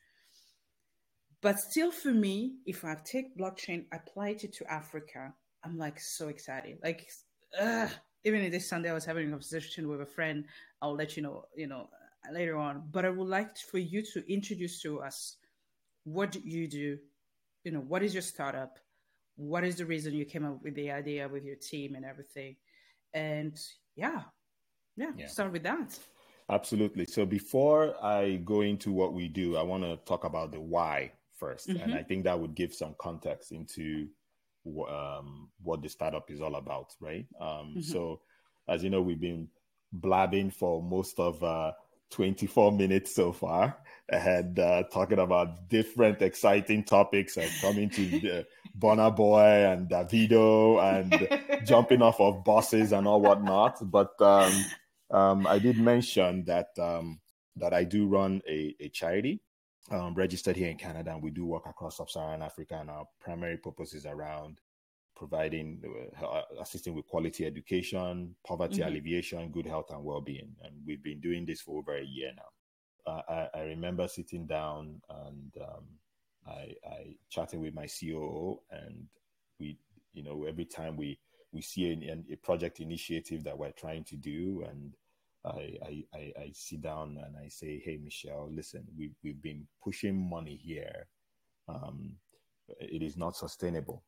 But 1.40 1.58
still, 1.58 1.90
for 1.90 2.12
me, 2.12 2.56
if 2.66 2.84
I 2.84 2.96
take 3.04 3.36
blockchain, 3.36 3.84
apply 3.92 4.30
it 4.30 4.52
to 4.52 4.72
Africa, 4.72 5.32
I'm 5.62 5.78
like 5.78 6.00
so 6.00 6.28
excited. 6.28 6.78
Like, 6.82 7.08
uh, 7.58 7.88
even 8.24 8.50
this 8.50 8.68
Sunday, 8.68 8.90
I 8.90 8.94
was 8.94 9.04
having 9.04 9.28
a 9.28 9.30
conversation 9.30 9.88
with 9.88 10.00
a 10.00 10.06
friend. 10.06 10.44
I'll 10.80 10.94
let 10.94 11.16
you 11.16 11.22
know, 11.22 11.44
you 11.56 11.66
know, 11.66 11.88
later 12.32 12.56
on. 12.56 12.82
But 12.90 13.04
I 13.04 13.10
would 13.10 13.28
like 13.28 13.56
for 13.56 13.78
you 13.78 14.02
to 14.12 14.32
introduce 14.32 14.80
to 14.82 15.00
us 15.00 15.36
what 16.04 16.32
do 16.32 16.40
you 16.44 16.66
do. 16.68 16.98
You 17.64 17.72
know, 17.72 17.80
what 17.80 18.02
is 18.02 18.14
your 18.14 18.22
startup? 18.22 18.78
what 19.36 19.64
is 19.64 19.76
the 19.76 19.86
reason 19.86 20.14
you 20.14 20.24
came 20.24 20.44
up 20.44 20.62
with 20.62 20.74
the 20.74 20.90
idea 20.90 21.28
with 21.28 21.44
your 21.44 21.56
team 21.56 21.94
and 21.94 22.04
everything 22.04 22.56
and 23.12 23.58
yeah 23.96 24.22
yeah, 24.96 25.10
yeah. 25.16 25.26
start 25.26 25.52
with 25.52 25.62
that 25.62 25.98
absolutely 26.50 27.04
so 27.04 27.26
before 27.26 27.94
i 28.04 28.40
go 28.44 28.60
into 28.60 28.92
what 28.92 29.12
we 29.12 29.28
do 29.28 29.56
i 29.56 29.62
want 29.62 29.82
to 29.82 29.96
talk 30.04 30.24
about 30.24 30.52
the 30.52 30.60
why 30.60 31.10
1st 31.40 31.68
mm-hmm. 31.68 31.82
and 31.82 31.94
i 31.94 32.02
think 32.02 32.24
that 32.24 32.38
would 32.38 32.54
give 32.54 32.72
some 32.72 32.94
context 33.00 33.50
into 33.52 34.06
um, 34.66 35.50
what 35.62 35.82
the 35.82 35.88
startup 35.88 36.30
is 36.30 36.40
all 36.40 36.56
about 36.56 36.94
right 37.00 37.26
um, 37.40 37.48
mm-hmm. 37.48 37.80
so 37.80 38.20
as 38.68 38.82
you 38.82 38.90
know 38.90 39.02
we've 39.02 39.20
been 39.20 39.48
blabbing 39.92 40.50
for 40.50 40.82
most 40.82 41.18
of 41.18 41.42
uh, 41.42 41.72
24 42.10 42.72
minutes 42.72 43.14
so 43.14 43.32
far 43.32 43.76
and 44.08 44.58
uh, 44.58 44.84
talking 44.92 45.18
about 45.18 45.68
different 45.68 46.22
exciting 46.22 46.84
topics 46.84 47.36
and 47.36 47.50
coming 47.60 47.90
to 47.90 48.38
uh, 48.38 48.42
Boy 49.10 49.40
and 49.40 49.88
Davido 49.88 50.80
and 50.80 51.66
jumping 51.66 52.02
off 52.02 52.20
of 52.20 52.44
buses 52.44 52.92
and 52.92 53.06
all 53.06 53.20
whatnot. 53.20 53.78
But 53.90 54.20
um, 54.20 54.52
um, 55.10 55.46
I 55.46 55.58
did 55.58 55.78
mention 55.78 56.44
that 56.44 56.68
um, 56.78 57.20
that 57.56 57.72
I 57.72 57.84
do 57.84 58.06
run 58.06 58.42
a, 58.48 58.74
a 58.80 58.88
charity 58.90 59.40
um, 59.90 60.14
registered 60.14 60.56
here 60.56 60.70
in 60.70 60.76
Canada, 60.76 61.12
and 61.12 61.22
we 61.22 61.30
do 61.30 61.44
work 61.44 61.66
across 61.66 61.98
sub-Saharan 61.98 62.42
Africa. 62.42 62.78
And 62.80 62.90
our 62.90 63.06
primary 63.20 63.56
purpose 63.56 63.94
is 63.94 64.06
around 64.06 64.60
providing, 65.14 65.80
uh, 66.22 66.42
assisting 66.60 66.94
with 66.94 67.06
quality 67.06 67.46
education, 67.46 68.34
poverty 68.46 68.78
mm-hmm. 68.78 68.88
alleviation, 68.88 69.50
good 69.50 69.66
health 69.66 69.90
and 69.90 70.02
well-being. 70.02 70.54
And 70.62 70.74
we've 70.86 71.02
been 71.02 71.20
doing 71.20 71.46
this 71.46 71.60
for 71.60 71.78
over 71.78 71.96
a 71.96 72.04
year 72.04 72.32
now. 72.36 73.12
Uh, 73.12 73.22
I, 73.28 73.58
I, 73.58 73.62
remember 73.64 74.08
sitting 74.08 74.46
down 74.46 75.02
and 75.10 75.52
um, 75.60 75.84
I, 76.46 76.74
I 76.88 77.16
chatting 77.28 77.60
with 77.60 77.74
my 77.74 77.86
COO, 77.86 78.60
and 78.70 79.06
we, 79.60 79.78
you 80.14 80.22
know, 80.22 80.44
every 80.44 80.64
time 80.64 80.96
we 80.96 81.18
we 81.52 81.60
see 81.60 81.92
a 82.32 82.36
project 82.36 82.80
initiative 82.80 83.44
that 83.44 83.56
we're 83.56 83.72
trying 83.72 84.04
to 84.04 84.16
do, 84.16 84.64
and 84.68 84.94
I, 85.44 86.04
I, 86.14 86.32
I, 86.38 86.50
sit 86.54 86.80
down 86.82 87.18
and 87.24 87.36
I 87.36 87.48
say, 87.48 87.80
"Hey, 87.84 87.98
Michelle, 88.02 88.50
listen, 88.50 88.84
we 88.96 89.10
we've 89.22 89.40
been 89.42 89.66
pushing 89.82 90.28
money 90.28 90.58
here. 90.62 91.06
Um, 91.68 92.12
it 92.80 93.02
is 93.02 93.16
not 93.16 93.36
sustainable." 93.36 94.02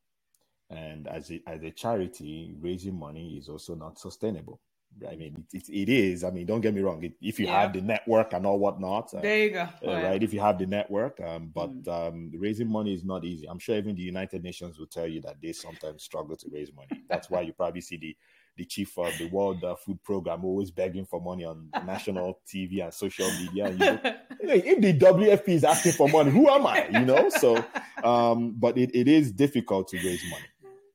And 0.70 1.07
as 1.07 1.31
a, 1.31 1.40
as 1.46 1.62
a 1.62 1.70
charity, 1.70 2.55
raising 2.61 2.99
money 2.99 3.37
is 3.37 3.49
also 3.49 3.75
not 3.75 3.99
sustainable. 3.99 4.61
I 5.09 5.14
mean, 5.14 5.44
it, 5.53 5.68
it, 5.68 5.72
it 5.72 5.88
is. 5.88 6.25
I 6.25 6.31
mean, 6.31 6.46
don't 6.46 6.61
get 6.61 6.75
me 6.75 6.81
wrong. 6.81 7.05
It, 7.05 7.12
if 7.20 7.38
you 7.38 7.46
yeah. 7.46 7.61
have 7.61 7.72
the 7.72 7.83
network 7.83 8.33
and 8.33 8.46
all 8.46 8.59
whatnot, 8.59 9.12
uh, 9.14 9.20
there 9.20 9.38
you 9.38 9.51
go. 9.51 9.68
Uh, 9.87 9.92
right. 9.92 10.22
If 10.22 10.33
you 10.33 10.40
have 10.40 10.59
the 10.59 10.66
network, 10.66 11.20
um, 11.20 11.51
but 11.55 11.83
mm. 11.83 11.88
um, 11.88 12.33
raising 12.35 12.70
money 12.70 12.94
is 12.94 13.05
not 13.05 13.25
easy. 13.25 13.46
I'm 13.46 13.59
sure 13.59 13.77
even 13.77 13.94
the 13.94 14.03
United 14.03 14.42
Nations 14.42 14.79
will 14.79 14.87
tell 14.87 15.07
you 15.07 15.20
that 15.22 15.37
they 15.42 15.53
sometimes 15.53 16.03
struggle 16.03 16.37
to 16.37 16.49
raise 16.51 16.72
money. 16.72 17.03
That's 17.11 17.29
why 17.29 17.42
you 17.42 17.53
probably 17.53 17.83
see 17.83 17.99
the 17.99 18.16
the 18.57 18.64
chief 18.64 18.97
of 18.99 19.16
the 19.19 19.27
World 19.27 19.62
uh, 19.62 19.77
Food 19.77 20.03
Program 20.03 20.45
always 20.45 20.71
begging 20.71 21.05
for 21.05 21.21
money 21.21 21.45
on 21.45 21.69
national 21.85 22.40
TV 22.49 22.83
and 22.83 22.92
social 22.92 23.31
media. 23.33 23.71
You 23.71 23.79
know, 23.79 24.01
if 24.40 24.81
the 24.81 24.99
WFP 24.99 25.49
is 25.49 25.64
asking 25.64 25.92
for 25.92 26.09
money, 26.09 26.31
who 26.31 26.49
am 26.49 26.66
I? 26.66 26.88
You 26.88 27.05
know, 27.05 27.29
so 27.29 27.62
um, 28.03 28.55
but 28.59 28.79
it, 28.79 28.90
it 28.95 29.09
is 29.09 29.33
difficult 29.33 29.88
to 29.88 29.97
raise 29.99 30.23
money. 30.31 30.45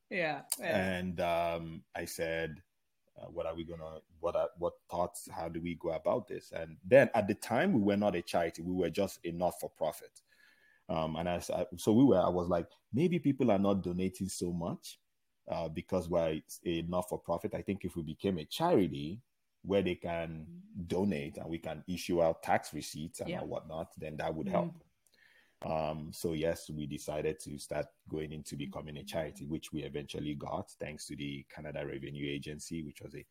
Yeah. 0.09 0.41
yeah. 0.59 0.77
And 0.77 1.21
um, 1.21 1.83
I 1.95 2.05
said, 2.05 2.61
uh, 3.21 3.25
what 3.27 3.45
are 3.45 3.55
we 3.55 3.63
gonna 3.63 3.99
what 4.19 4.35
are 4.35 4.49
what 4.57 4.73
thoughts 4.89 5.27
how 5.31 5.47
do 5.47 5.61
we 5.61 5.75
go 5.75 5.91
about 5.91 6.27
this 6.27 6.51
and 6.55 6.77
then 6.85 7.09
at 7.13 7.27
the 7.27 7.35
time 7.35 7.73
we 7.73 7.81
were 7.81 7.97
not 7.97 8.15
a 8.15 8.21
charity 8.21 8.61
we 8.61 8.73
were 8.73 8.89
just 8.89 9.19
a 9.25 9.31
not-for-profit 9.31 10.21
um, 10.89 11.15
and 11.17 11.29
I, 11.29 11.41
so 11.77 11.91
we 11.93 12.03
were 12.03 12.19
i 12.19 12.29
was 12.29 12.47
like 12.47 12.67
maybe 12.93 13.19
people 13.19 13.51
are 13.51 13.59
not 13.59 13.83
donating 13.83 14.27
so 14.27 14.51
much 14.51 14.97
uh, 15.49 15.67
because 15.69 16.09
we're 16.09 16.39
a 16.65 16.81
not-for-profit 16.83 17.53
i 17.55 17.61
think 17.61 17.85
if 17.85 17.95
we 17.95 18.03
became 18.03 18.37
a 18.37 18.45
charity 18.45 19.19
where 19.63 19.81
they 19.81 19.95
can 19.95 20.45
donate 20.87 21.37
and 21.37 21.47
we 21.47 21.57
can 21.57 21.83
issue 21.87 22.21
out 22.21 22.41
tax 22.41 22.73
receipts 22.73 23.19
and 23.19 23.29
yeah. 23.29 23.41
whatnot 23.41 23.89
then 23.97 24.17
that 24.17 24.33
would 24.33 24.47
help 24.47 24.67
mm-hmm. 24.67 24.77
Um, 25.63 26.09
so 26.11 26.33
yes, 26.33 26.69
we 26.69 26.87
decided 26.87 27.39
to 27.41 27.59
start 27.59 27.85
going 28.09 28.31
into 28.31 28.55
becoming 28.55 28.97
a 28.97 29.03
charity, 29.03 29.45
which 29.45 29.71
we 29.71 29.83
eventually 29.83 30.33
got 30.33 30.71
thanks 30.79 31.05
to 31.07 31.15
the 31.15 31.45
Canada 31.53 31.85
Revenue 31.85 32.27
Agency, 32.27 32.81
which 32.81 33.01
was 33.01 33.15
a 33.15 33.25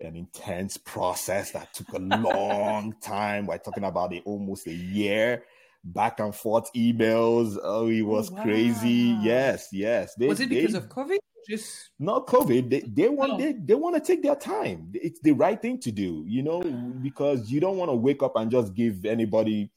an 0.00 0.16
intense 0.16 0.78
process 0.78 1.50
that 1.52 1.74
took 1.74 1.92
a 1.92 1.98
long 2.00 2.94
time. 3.02 3.46
We're 3.46 3.58
talking 3.58 3.84
about 3.84 4.12
it 4.14 4.22
almost 4.24 4.66
a 4.66 4.72
year, 4.72 5.44
back 5.84 6.20
and 6.20 6.34
forth 6.34 6.72
emails. 6.74 7.56
Oh, 7.62 7.88
it 7.88 8.02
was 8.02 8.30
oh, 8.30 8.34
wow. 8.34 8.42
crazy. 8.42 9.16
Yes, 9.20 9.68
yes. 9.72 10.14
They, 10.14 10.26
was 10.26 10.40
it 10.40 10.48
because 10.48 10.72
they, 10.72 10.78
of 10.78 10.88
COVID? 10.88 11.18
Just 11.48 11.90
not 11.98 12.26
COVID. 12.26 12.70
They, 12.70 12.80
they 12.80 13.08
want 13.08 13.32
oh. 13.32 13.38
they, 13.38 13.52
they 13.52 13.74
want 13.74 13.96
to 13.96 14.00
take 14.00 14.22
their 14.22 14.36
time. 14.36 14.90
It's 14.94 15.20
the 15.20 15.32
right 15.32 15.60
thing 15.60 15.78
to 15.80 15.92
do, 15.92 16.24
you 16.26 16.42
know, 16.42 16.62
because 17.02 17.50
you 17.50 17.60
don't 17.60 17.76
want 17.76 17.90
to 17.90 17.94
wake 17.94 18.22
up 18.22 18.36
and 18.36 18.50
just 18.50 18.74
give 18.74 19.04
anybody 19.04 19.70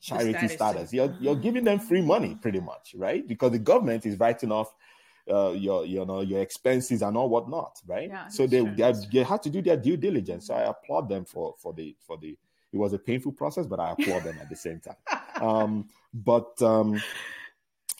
charity 0.00 0.32
status. 0.48 0.52
status. 0.52 0.92
You're 0.92 1.16
you're 1.20 1.36
giving 1.36 1.64
them 1.64 1.78
free 1.78 2.02
money 2.02 2.36
pretty 2.40 2.60
much, 2.60 2.94
right? 2.96 3.26
Because 3.26 3.52
the 3.52 3.58
government 3.58 4.06
is 4.06 4.18
writing 4.18 4.52
off 4.52 4.74
uh, 5.30 5.50
your 5.50 5.84
you 5.84 6.04
know 6.04 6.20
your 6.20 6.40
expenses 6.40 7.02
and 7.02 7.16
all 7.16 7.28
whatnot, 7.28 7.80
right? 7.86 8.08
Yeah, 8.08 8.28
so 8.28 8.46
they, 8.46 8.64
they 8.64 8.92
they 9.12 9.22
had 9.22 9.42
to 9.42 9.50
do 9.50 9.62
their 9.62 9.76
due 9.76 9.96
diligence. 9.96 10.46
So 10.46 10.54
I 10.54 10.62
applaud 10.62 11.08
them 11.08 11.24
for 11.24 11.54
for 11.58 11.72
the 11.72 11.96
for 12.06 12.16
the 12.18 12.36
it 12.72 12.76
was 12.76 12.92
a 12.92 12.98
painful 12.98 13.32
process, 13.32 13.66
but 13.66 13.80
I 13.80 13.92
applaud 13.92 14.24
them 14.24 14.38
at 14.40 14.48
the 14.48 14.56
same 14.56 14.80
time. 14.80 14.96
Um, 15.38 15.88
but 16.12 16.60
um, 16.62 17.00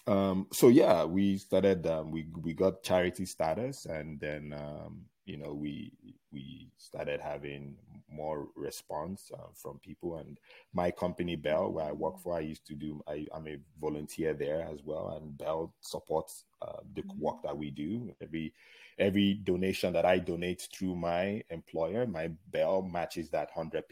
um, 0.08 0.46
so 0.52 0.68
yeah, 0.68 1.04
we 1.04 1.36
started. 1.36 1.86
Um, 1.86 2.10
we 2.10 2.26
we 2.42 2.54
got 2.54 2.82
charity 2.82 3.26
status, 3.26 3.84
and 3.86 4.18
then 4.18 4.54
um, 4.58 5.02
you 5.26 5.36
know 5.36 5.52
we 5.52 5.92
we 6.32 6.70
started 6.78 7.20
having 7.20 7.76
more 8.10 8.48
response 8.56 9.30
uh, 9.34 9.48
from 9.54 9.78
people. 9.80 10.16
And 10.16 10.38
my 10.72 10.90
company, 10.90 11.36
Bell, 11.36 11.70
where 11.70 11.84
I 11.84 11.92
work 11.92 12.18
for, 12.18 12.36
I 12.36 12.40
used 12.40 12.66
to 12.66 12.74
do, 12.74 13.02
I, 13.06 13.26
am 13.34 13.46
a 13.46 13.58
volunteer 13.80 14.34
there 14.34 14.62
as 14.62 14.80
well. 14.84 15.16
And 15.16 15.36
Bell 15.36 15.74
supports 15.80 16.44
uh, 16.62 16.80
the 16.94 17.02
mm-hmm. 17.02 17.20
work 17.20 17.42
that 17.44 17.56
we 17.56 17.70
do. 17.70 18.10
Every 18.22 18.52
every 18.98 19.34
donation 19.34 19.92
that 19.92 20.04
I 20.04 20.18
donate 20.18 20.68
through 20.74 20.96
my 20.96 21.42
employer, 21.50 22.06
my 22.06 22.30
Bell 22.50 22.82
matches 22.82 23.30
that 23.30 23.54
100%, 23.54 23.82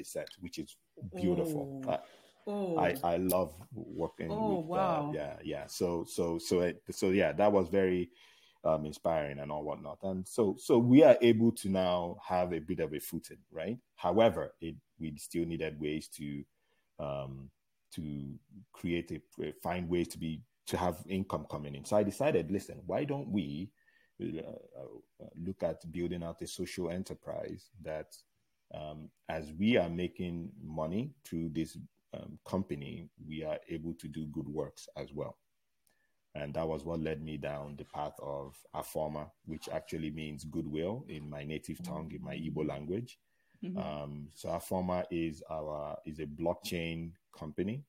which 0.41 0.59
is 0.59 0.77
beautiful. 1.15 1.83
Oh. 1.87 2.01
Oh. 2.47 2.79
I, 2.79 2.95
I 3.03 3.17
love 3.17 3.53
working 3.75 4.31
oh, 4.31 4.51
with 4.51 4.59
uh, 4.59 4.69
wow. 4.69 5.09
Uh, 5.09 5.13
yeah 5.13 5.37
yeah 5.43 5.67
so 5.67 6.05
so 6.09 6.39
so 6.39 6.61
it, 6.61 6.81
so 6.91 7.11
yeah 7.11 7.33
that 7.33 7.51
was 7.51 7.69
very 7.69 8.11
um, 8.67 8.85
inspiring 8.85 9.39
and 9.39 9.51
all 9.51 9.63
whatnot. 9.63 9.99
And 10.03 10.27
so, 10.27 10.57
so 10.59 10.79
we 10.79 11.03
are 11.05 11.17
able 11.23 11.53
to 11.53 11.69
now 11.69 12.17
have 12.27 12.53
a 12.53 12.59
bit 12.59 12.81
of 12.81 12.93
a 12.93 12.99
footing, 12.99 13.39
right? 13.53 13.79
However, 13.95 14.53
it, 14.61 14.75
we 14.99 15.17
still 15.17 15.45
needed 15.47 15.81
ways 15.81 16.09
to 16.17 16.43
um, 16.99 17.51
to 17.95 18.35
create 18.73 19.13
a 19.13 19.53
find 19.63 19.89
ways 19.89 20.09
to 20.09 20.19
be 20.19 20.43
to 20.67 20.77
have 20.77 20.97
income 21.09 21.47
coming 21.51 21.75
in. 21.75 21.85
So 21.85 21.97
I 21.97 22.03
decided, 22.03 22.51
listen, 22.51 22.81
why 22.87 23.05
don't 23.05 23.29
we 23.29 23.71
uh, 24.21 24.41
uh, 24.41 25.27
look 25.37 25.63
at 25.63 25.91
building 25.93 26.23
out 26.25 26.43
a 26.43 26.47
social 26.47 26.91
enterprise 26.91 27.71
that, 27.83 28.17
um, 28.75 29.09
as 29.29 29.53
we 29.59 29.77
are 29.77 29.89
making 29.89 30.51
money 30.65 31.13
through 31.25 31.51
this 31.51 31.79
um, 32.15 32.39
company, 32.47 33.09
we 33.27 33.45
are 33.45 33.59
able 33.69 33.95
to 33.95 34.09
do 34.09 34.27
good 34.27 34.49
works 34.49 34.89
as 34.97 35.13
well. 35.13 35.37
And 36.35 36.53
that 36.55 36.69
was 36.69 36.85
what 36.85 37.01
led 37.01 37.23
me 37.23 37.39
down 37.39 37.77
the 37.77 37.85
path 37.85 38.13
of 38.23 38.55
Afoma, 38.75 39.31
which 39.47 39.69
actually 39.73 40.11
means 40.11 40.45
goodwill 40.45 41.05
in 41.09 41.31
my 41.31 41.45
native 41.45 41.83
tongue, 41.83 42.13
in 42.15 42.23
my 42.23 42.35
Igbo 42.37 42.69
language. 42.69 43.19
Mm-hmm. 43.65 43.79
Um, 43.79 44.29
so 44.35 44.51
Afoma 44.51 45.05
is 45.11 45.43
our 45.51 45.97
is 46.05 46.19
a 46.19 46.27
blockchain 46.27 47.13
company. 47.37 47.85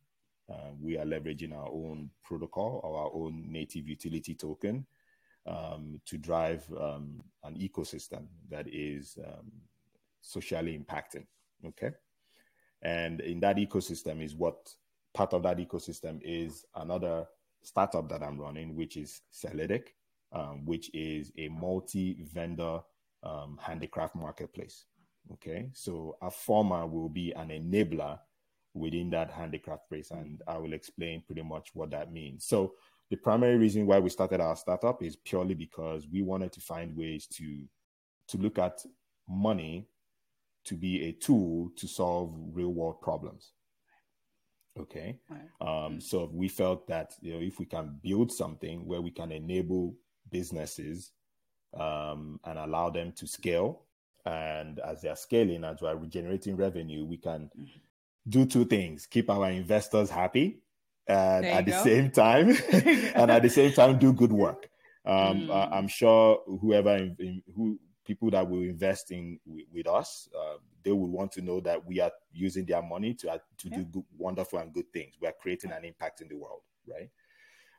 Uh, 0.49 0.71
we 0.81 0.97
are 0.97 1.03
leveraging 1.05 1.53
our 1.53 1.67
own 1.67 2.09
protocol, 2.23 2.79
our 2.85 3.11
own 3.13 3.51
native 3.51 3.85
utility 3.85 4.33
token, 4.33 4.85
um, 5.45 5.99
to 6.05 6.17
drive 6.17 6.63
um, 6.79 7.21
an 7.43 7.55
ecosystem 7.55 8.27
that 8.49 8.65
is 8.71 9.17
um, 9.27 9.51
socially 10.21 10.77
impacting. 10.77 11.25
Okay, 11.65 11.91
and 12.81 13.21
in 13.21 13.39
that 13.41 13.57
ecosystem 13.57 14.23
is 14.23 14.35
what 14.35 14.73
part 15.13 15.33
of 15.33 15.43
that 15.43 15.57
ecosystem 15.57 16.19
is 16.23 16.65
another 16.75 17.25
startup 17.63 18.07
that 18.09 18.23
I'm 18.23 18.39
running, 18.39 18.75
which 18.75 18.97
is 18.97 19.21
Celedic, 19.33 19.89
um, 20.31 20.65
which 20.65 20.89
is 20.93 21.31
a 21.37 21.49
multi-vendor 21.49 22.79
um, 23.23 23.57
handicraft 23.61 24.15
marketplace. 24.15 24.85
Okay, 25.33 25.69
so 25.73 26.17
Afoma 26.21 26.89
will 26.89 27.09
be 27.09 27.33
an 27.33 27.49
enabler 27.49 28.17
within 28.73 29.09
that 29.09 29.31
handicraft 29.31 29.89
place, 29.89 30.11
and 30.11 30.41
I 30.47 30.57
will 30.57 30.73
explain 30.73 31.23
pretty 31.25 31.41
much 31.41 31.71
what 31.73 31.91
that 31.91 32.13
means. 32.13 32.45
So 32.45 32.75
the 33.09 33.17
primary 33.17 33.57
reason 33.57 33.85
why 33.85 33.99
we 33.99 34.09
started 34.09 34.39
our 34.39 34.55
startup 34.55 35.01
is 35.01 35.15
purely 35.15 35.53
because 35.53 36.07
we 36.07 36.21
wanted 36.21 36.51
to 36.53 36.61
find 36.61 36.95
ways 36.95 37.27
to 37.27 37.63
to 38.29 38.37
look 38.37 38.59
at 38.59 38.85
money 39.27 39.87
to 40.67 40.75
be 40.75 41.07
a 41.07 41.11
tool 41.13 41.71
to 41.77 41.87
solve 41.87 42.33
real 42.53 42.73
world 42.73 43.01
problems. 43.01 43.51
Okay. 44.79 45.19
Right. 45.29 45.85
Um, 45.85 45.99
so 45.99 46.29
we 46.31 46.47
felt 46.47 46.87
that 46.87 47.13
you 47.21 47.33
know 47.33 47.39
if 47.39 47.59
we 47.59 47.65
can 47.65 47.99
build 48.01 48.31
something 48.31 48.85
where 48.85 49.01
we 49.01 49.11
can 49.11 49.31
enable 49.31 49.95
businesses 50.29 51.11
um, 51.77 52.39
and 52.43 52.59
allow 52.59 52.89
them 52.89 53.11
to 53.13 53.27
scale, 53.27 53.83
and 54.25 54.79
as 54.79 55.01
they 55.01 55.09
are 55.09 55.15
scaling, 55.15 55.63
as 55.63 55.81
we 55.81 55.87
are 55.87 55.97
generating 56.05 56.55
revenue, 56.55 57.05
we 57.05 57.17
can 57.17 57.49
mm-hmm. 57.57 57.79
do 58.29 58.45
two 58.45 58.65
things: 58.65 59.07
keep 59.07 59.29
our 59.29 59.49
investors 59.49 60.09
happy, 60.09 60.59
and 61.07 61.45
at 61.45 61.65
go. 61.65 61.71
the 61.71 61.79
same 61.79 62.11
time, 62.11 62.49
and 63.15 63.31
at 63.31 63.41
the 63.41 63.49
same 63.49 63.71
time, 63.71 63.97
do 63.97 64.13
good 64.13 64.31
work. 64.31 64.69
Um, 65.05 65.47
mm. 65.47 65.69
I'm 65.71 65.87
sure 65.87 66.43
whoever 66.61 67.09
who 67.55 67.79
people 68.07 68.31
that 68.31 68.49
will 68.49 68.63
invest 68.63 69.11
in 69.11 69.37
with 69.45 69.87
us, 69.87 70.29
uh, 70.35 70.57
they 70.83 70.91
will 70.91 71.09
want 71.09 71.31
to 71.33 71.41
know 71.41 71.59
that 71.59 71.85
we 71.85 71.99
are 71.99 72.11
using 72.31 72.65
their 72.65 72.81
money 72.81 73.13
to 73.13 73.29
uh, 73.29 73.37
to 73.57 73.69
yeah. 73.69 73.77
do 73.77 73.85
good, 73.85 74.03
wonderful 74.17 74.59
and 74.59 74.73
good 74.73 74.91
things. 74.93 75.15
We 75.21 75.27
are 75.27 75.33
creating 75.39 75.71
an 75.71 75.83
impact 75.83 76.21
in 76.21 76.29
the 76.29 76.35
world, 76.35 76.61
right? 76.87 77.09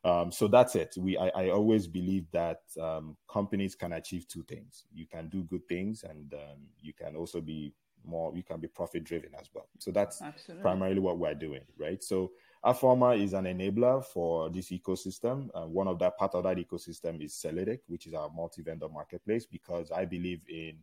Um, 0.05 0.31
so 0.31 0.47
that's 0.47 0.77
it. 0.77 0.95
We 0.99 1.17
I, 1.17 1.29
I 1.29 1.51
always 1.51 1.87
believe 1.87 2.27
that 2.33 2.61
um, 2.81 3.17
companies 3.29 3.75
can 3.75 3.95
achieve 3.95 4.29
two 4.29 4.45
things. 4.45 4.85
You 4.93 5.07
can 5.07 5.29
do 5.29 5.43
good 5.45 5.67
things, 5.67 6.05
and 6.05 6.33
um, 6.35 6.67
you 6.79 6.93
can 6.93 7.17
also 7.17 7.41
be 7.41 7.75
more. 8.05 8.37
You 8.37 8.43
can 8.43 8.61
be 8.61 8.69
profit 8.69 9.05
driven 9.05 9.31
as 9.41 9.49
well. 9.55 9.69
So 9.79 9.91
that's 9.91 10.21
Absolutely. 10.21 10.62
primarily 10.62 11.01
what 11.01 11.19
we're 11.19 11.35
doing, 11.35 11.62
right? 11.79 12.03
So 12.05 12.33
Afoma 12.64 13.23
is 13.23 13.35
an 13.35 13.44
enabler 13.44 14.05
for 14.05 14.51
this 14.51 14.71
ecosystem. 14.71 15.49
Uh, 15.55 15.66
one 15.66 15.87
of 15.87 15.99
that 16.01 16.16
part 16.18 16.35
of 16.35 16.44
that 16.44 16.57
ecosystem 16.57 17.25
is 17.25 17.35
Celedic, 17.35 17.81
which 17.87 18.07
is 18.07 18.14
our 18.14 18.31
multi-vendor 18.31 18.88
marketplace, 18.88 19.47
because 19.47 19.90
I 19.92 20.05
believe 20.05 20.40
in 20.49 20.79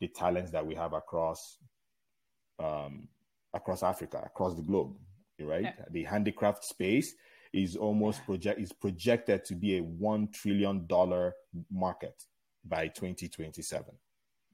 the 0.00 0.08
talents 0.08 0.50
that 0.52 0.64
we 0.64 0.74
have 0.74 0.92
across 0.92 1.58
um, 2.58 3.08
across 3.52 3.82
Africa, 3.82 4.22
across 4.24 4.54
the 4.54 4.62
globe, 4.62 4.94
right? 5.40 5.64
Yeah. 5.64 5.84
The 5.90 6.04
handicraft 6.04 6.64
space 6.64 7.14
is 7.52 7.76
almost 7.76 8.24
project 8.24 8.60
is 8.60 8.72
projected 8.72 9.44
to 9.46 9.54
be 9.54 9.78
a 9.78 9.82
one 9.82 10.28
trillion 10.28 10.86
dollar 10.86 11.34
market 11.70 12.24
by 12.64 12.88
2027, 12.88 13.84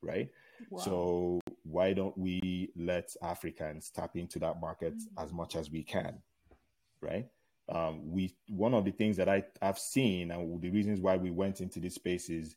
right? 0.02 0.28
Wow. 0.70 0.80
So 0.82 1.40
why 1.64 1.92
don't 1.92 2.16
we 2.16 2.70
let 2.76 3.14
Africans 3.22 3.90
tap 3.90 4.16
into 4.16 4.38
that 4.38 4.60
market 4.60 4.94
mm-hmm. 4.94 5.24
as 5.24 5.32
much 5.32 5.56
as 5.56 5.70
we 5.70 5.82
can? 5.82 6.18
Right? 7.02 7.26
Um, 7.68 8.10
we 8.10 8.34
one 8.48 8.74
of 8.74 8.84
the 8.84 8.90
things 8.90 9.16
that 9.16 9.28
I 9.28 9.44
have 9.60 9.78
seen 9.78 10.30
and 10.30 10.60
the 10.60 10.70
reasons 10.70 11.00
why 11.00 11.16
we 11.16 11.30
went 11.30 11.60
into 11.60 11.78
this 11.80 11.94
space 11.94 12.28
is 12.28 12.56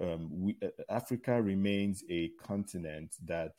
um, 0.00 0.28
we, 0.30 0.56
uh, 0.62 0.68
Africa 0.90 1.40
remains 1.40 2.04
a 2.10 2.28
continent 2.42 3.14
that 3.24 3.52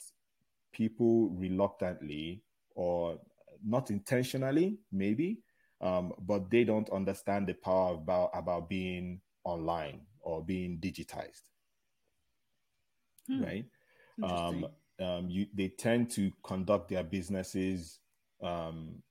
people 0.71 1.29
reluctantly 1.29 2.43
or 2.75 3.19
not 3.65 3.89
intentionally 3.89 4.77
maybe 4.91 5.39
um, 5.81 6.13
but 6.21 6.49
they 6.49 6.63
don't 6.63 6.89
understand 6.91 7.47
the 7.47 7.53
power 7.53 7.95
about 7.95 8.29
about 8.33 8.69
being 8.69 9.19
online 9.43 10.01
or 10.21 10.43
being 10.43 10.77
digitized 10.79 11.41
hmm. 13.27 13.43
right 13.43 13.65
um, 14.21 14.67
um, 15.01 15.27
you, 15.27 15.47
they 15.53 15.69
tend 15.69 16.09
to 16.11 16.31
conduct 16.43 16.89
their 16.89 17.03
businesses 17.03 17.99
um, 18.43 19.01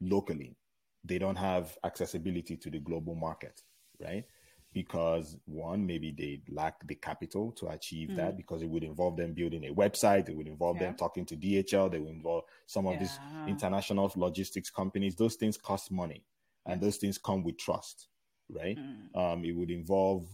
locally 0.00 0.56
they 1.04 1.18
don't 1.18 1.36
have 1.36 1.76
accessibility 1.84 2.56
to 2.56 2.70
the 2.70 2.78
global 2.78 3.14
market, 3.14 3.62
right? 4.00 4.24
because 4.72 5.36
one, 5.44 5.86
maybe 5.86 6.12
they 6.16 6.40
lack 6.52 6.86
the 6.86 6.94
capital 6.94 7.52
to 7.52 7.68
achieve 7.68 8.10
mm. 8.10 8.16
that 8.16 8.36
because 8.36 8.62
it 8.62 8.68
would 8.68 8.84
involve 8.84 9.16
them 9.16 9.32
building 9.34 9.64
a 9.66 9.74
website, 9.74 10.28
it 10.28 10.36
would 10.36 10.46
involve 10.48 10.76
yeah. 10.76 10.84
them 10.84 10.94
talking 10.94 11.26
to 11.26 11.36
DHL, 11.36 11.90
they 11.90 11.98
would 11.98 12.14
involve 12.14 12.44
some 12.66 12.86
of 12.86 12.94
yeah. 12.94 13.00
these 13.00 13.18
international 13.46 14.10
logistics 14.16 14.70
companies. 14.70 15.14
Those 15.14 15.34
things 15.34 15.58
cost 15.58 15.90
money 15.90 16.24
and 16.66 16.80
those 16.80 16.96
things 16.96 17.18
come 17.18 17.42
with 17.42 17.58
trust, 17.58 18.08
right? 18.48 18.78
Mm. 18.78 19.32
Um, 19.32 19.44
it 19.44 19.52
would 19.54 19.70
involve, 19.70 20.26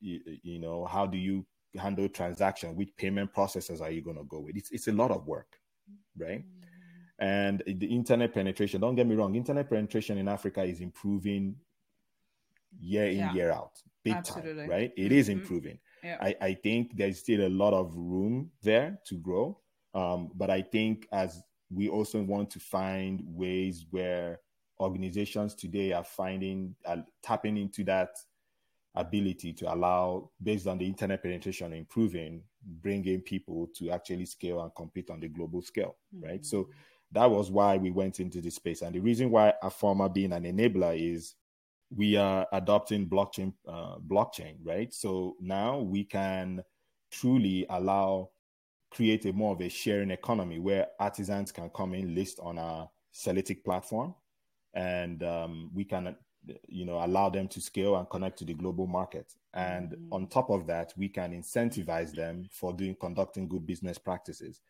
you, 0.00 0.20
you, 0.42 0.58
know, 0.58 0.84
how 0.84 1.06
do 1.06 1.16
you 1.16 1.46
handle 1.76 2.08
transaction? 2.08 2.74
Which 2.74 2.96
payment 2.96 3.32
processes 3.32 3.80
are 3.80 3.90
you 3.90 4.02
going 4.02 4.18
to 4.18 4.24
go 4.24 4.40
with? 4.40 4.56
It's, 4.56 4.72
it's 4.72 4.88
a 4.88 4.92
lot 4.92 5.12
of 5.12 5.26
work, 5.26 5.60
right? 6.18 6.40
Mm. 6.40 6.67
And 7.18 7.62
the 7.66 7.86
internet 7.86 8.32
penetration, 8.32 8.80
don't 8.80 8.94
get 8.94 9.06
me 9.06 9.16
wrong, 9.16 9.34
internet 9.34 9.68
penetration 9.68 10.18
in 10.18 10.28
Africa 10.28 10.62
is 10.62 10.80
improving 10.80 11.56
year 12.80 13.06
in, 13.06 13.18
yeah. 13.18 13.32
year 13.32 13.50
out, 13.50 13.72
big 14.04 14.14
Absolutely. 14.14 14.62
time, 14.62 14.70
right? 14.70 14.92
It 14.96 15.04
mm-hmm. 15.04 15.18
is 15.18 15.28
improving. 15.28 15.78
Yeah. 16.04 16.18
I, 16.20 16.36
I 16.40 16.54
think 16.54 16.96
there's 16.96 17.18
still 17.18 17.46
a 17.46 17.48
lot 17.48 17.74
of 17.74 17.92
room 17.96 18.50
there 18.62 19.00
to 19.06 19.16
grow. 19.16 19.58
Um, 19.94 20.30
but 20.34 20.50
I 20.50 20.62
think 20.62 21.08
as 21.12 21.42
we 21.70 21.88
also 21.88 22.22
want 22.22 22.50
to 22.50 22.60
find 22.60 23.22
ways 23.24 23.86
where 23.90 24.40
organizations 24.80 25.54
today 25.54 25.92
are 25.92 26.04
finding, 26.04 26.74
uh, 26.86 26.98
tapping 27.22 27.56
into 27.56 27.82
that 27.84 28.10
ability 28.94 29.52
to 29.54 29.72
allow, 29.72 30.30
based 30.42 30.66
on 30.66 30.78
the 30.78 30.86
internet 30.86 31.22
penetration 31.22 31.72
improving, 31.72 32.42
bringing 32.80 33.20
people 33.20 33.68
to 33.76 33.90
actually 33.90 34.24
scale 34.24 34.62
and 34.62 34.74
compete 34.74 35.10
on 35.10 35.20
the 35.20 35.28
global 35.28 35.62
scale, 35.62 35.96
mm-hmm. 36.14 36.26
right? 36.26 36.46
So 36.46 36.68
that 37.12 37.30
was 37.30 37.50
why 37.50 37.76
we 37.76 37.90
went 37.90 38.20
into 38.20 38.40
this 38.40 38.56
space. 38.56 38.82
And 38.82 38.94
the 38.94 39.00
reason 39.00 39.30
why 39.30 39.54
Afoma 39.62 40.12
being 40.12 40.32
an 40.32 40.44
enabler 40.44 40.96
is 40.98 41.34
we 41.94 42.16
are 42.16 42.46
adopting 42.52 43.08
blockchain, 43.08 43.54
uh, 43.66 43.96
blockchain, 44.06 44.56
right? 44.62 44.92
So 44.92 45.36
now 45.40 45.78
we 45.78 46.04
can 46.04 46.62
truly 47.10 47.66
allow 47.70 48.30
create 48.90 49.26
a 49.26 49.32
more 49.32 49.54
of 49.54 49.60
a 49.60 49.68
sharing 49.68 50.10
economy 50.10 50.58
where 50.58 50.88
artisans 50.98 51.52
can 51.52 51.70
come 51.70 51.94
in, 51.94 52.14
list 52.14 52.40
on 52.42 52.58
our 52.58 52.88
Celletic 53.12 53.64
platform, 53.64 54.14
and 54.74 55.22
um, 55.22 55.70
we 55.74 55.84
can 55.84 56.14
you 56.68 56.84
know 56.84 57.04
allow 57.04 57.28
them 57.28 57.48
to 57.48 57.60
scale 57.60 57.96
and 57.96 58.08
connect 58.08 58.38
to 58.38 58.44
the 58.44 58.54
global 58.54 58.86
market 58.86 59.34
and 59.54 59.90
mm-hmm. 59.90 60.12
on 60.12 60.26
top 60.26 60.50
of 60.50 60.66
that 60.66 60.94
we 60.96 61.08
can 61.08 61.32
incentivize 61.32 62.12
them 62.14 62.46
for 62.50 62.72
doing 62.72 62.94
conducting 63.00 63.48
good 63.48 63.66
business 63.66 63.98
practices 63.98 64.60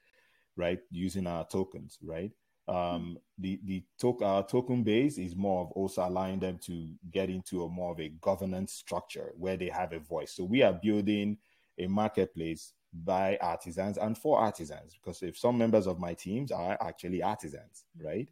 right 0.59 0.81
using 0.91 1.27
our 1.27 1.47
tokens 1.47 1.99
right? 2.05 2.33
Um, 2.69 2.77
mm-hmm. 2.77 3.15
the 3.39 3.61
the 3.65 3.85
to- 4.01 4.23
our 4.23 4.47
token 4.47 4.83
base 4.83 5.17
is 5.17 5.35
more 5.35 5.63
of 5.63 5.71
also 5.73 6.07
allowing 6.07 6.39
them 6.39 6.59
to 6.67 6.93
get 7.11 7.31
into 7.31 7.65
a 7.65 7.69
more 7.69 7.93
of 7.93 8.01
a 8.01 8.11
governance 8.21 8.75
structure 8.75 9.33
where 9.39 9.57
they 9.57 9.71
have 9.71 9.95
a 9.95 10.01
voice. 10.01 10.35
So 10.35 10.45
we 10.45 10.63
are 10.63 10.75
building 10.75 11.39
a 11.79 11.87
marketplace 11.87 12.75
by 12.93 13.39
artisans 13.41 13.97
and 13.97 14.19
for 14.19 14.39
artisans 14.39 14.95
because 14.95 15.23
if 15.23 15.39
some 15.39 15.57
members 15.57 15.87
of 15.87 15.99
my 15.99 16.13
teams 16.13 16.51
are 16.51 16.77
actually 16.83 17.23
artisans 17.23 17.85
right? 17.99 18.29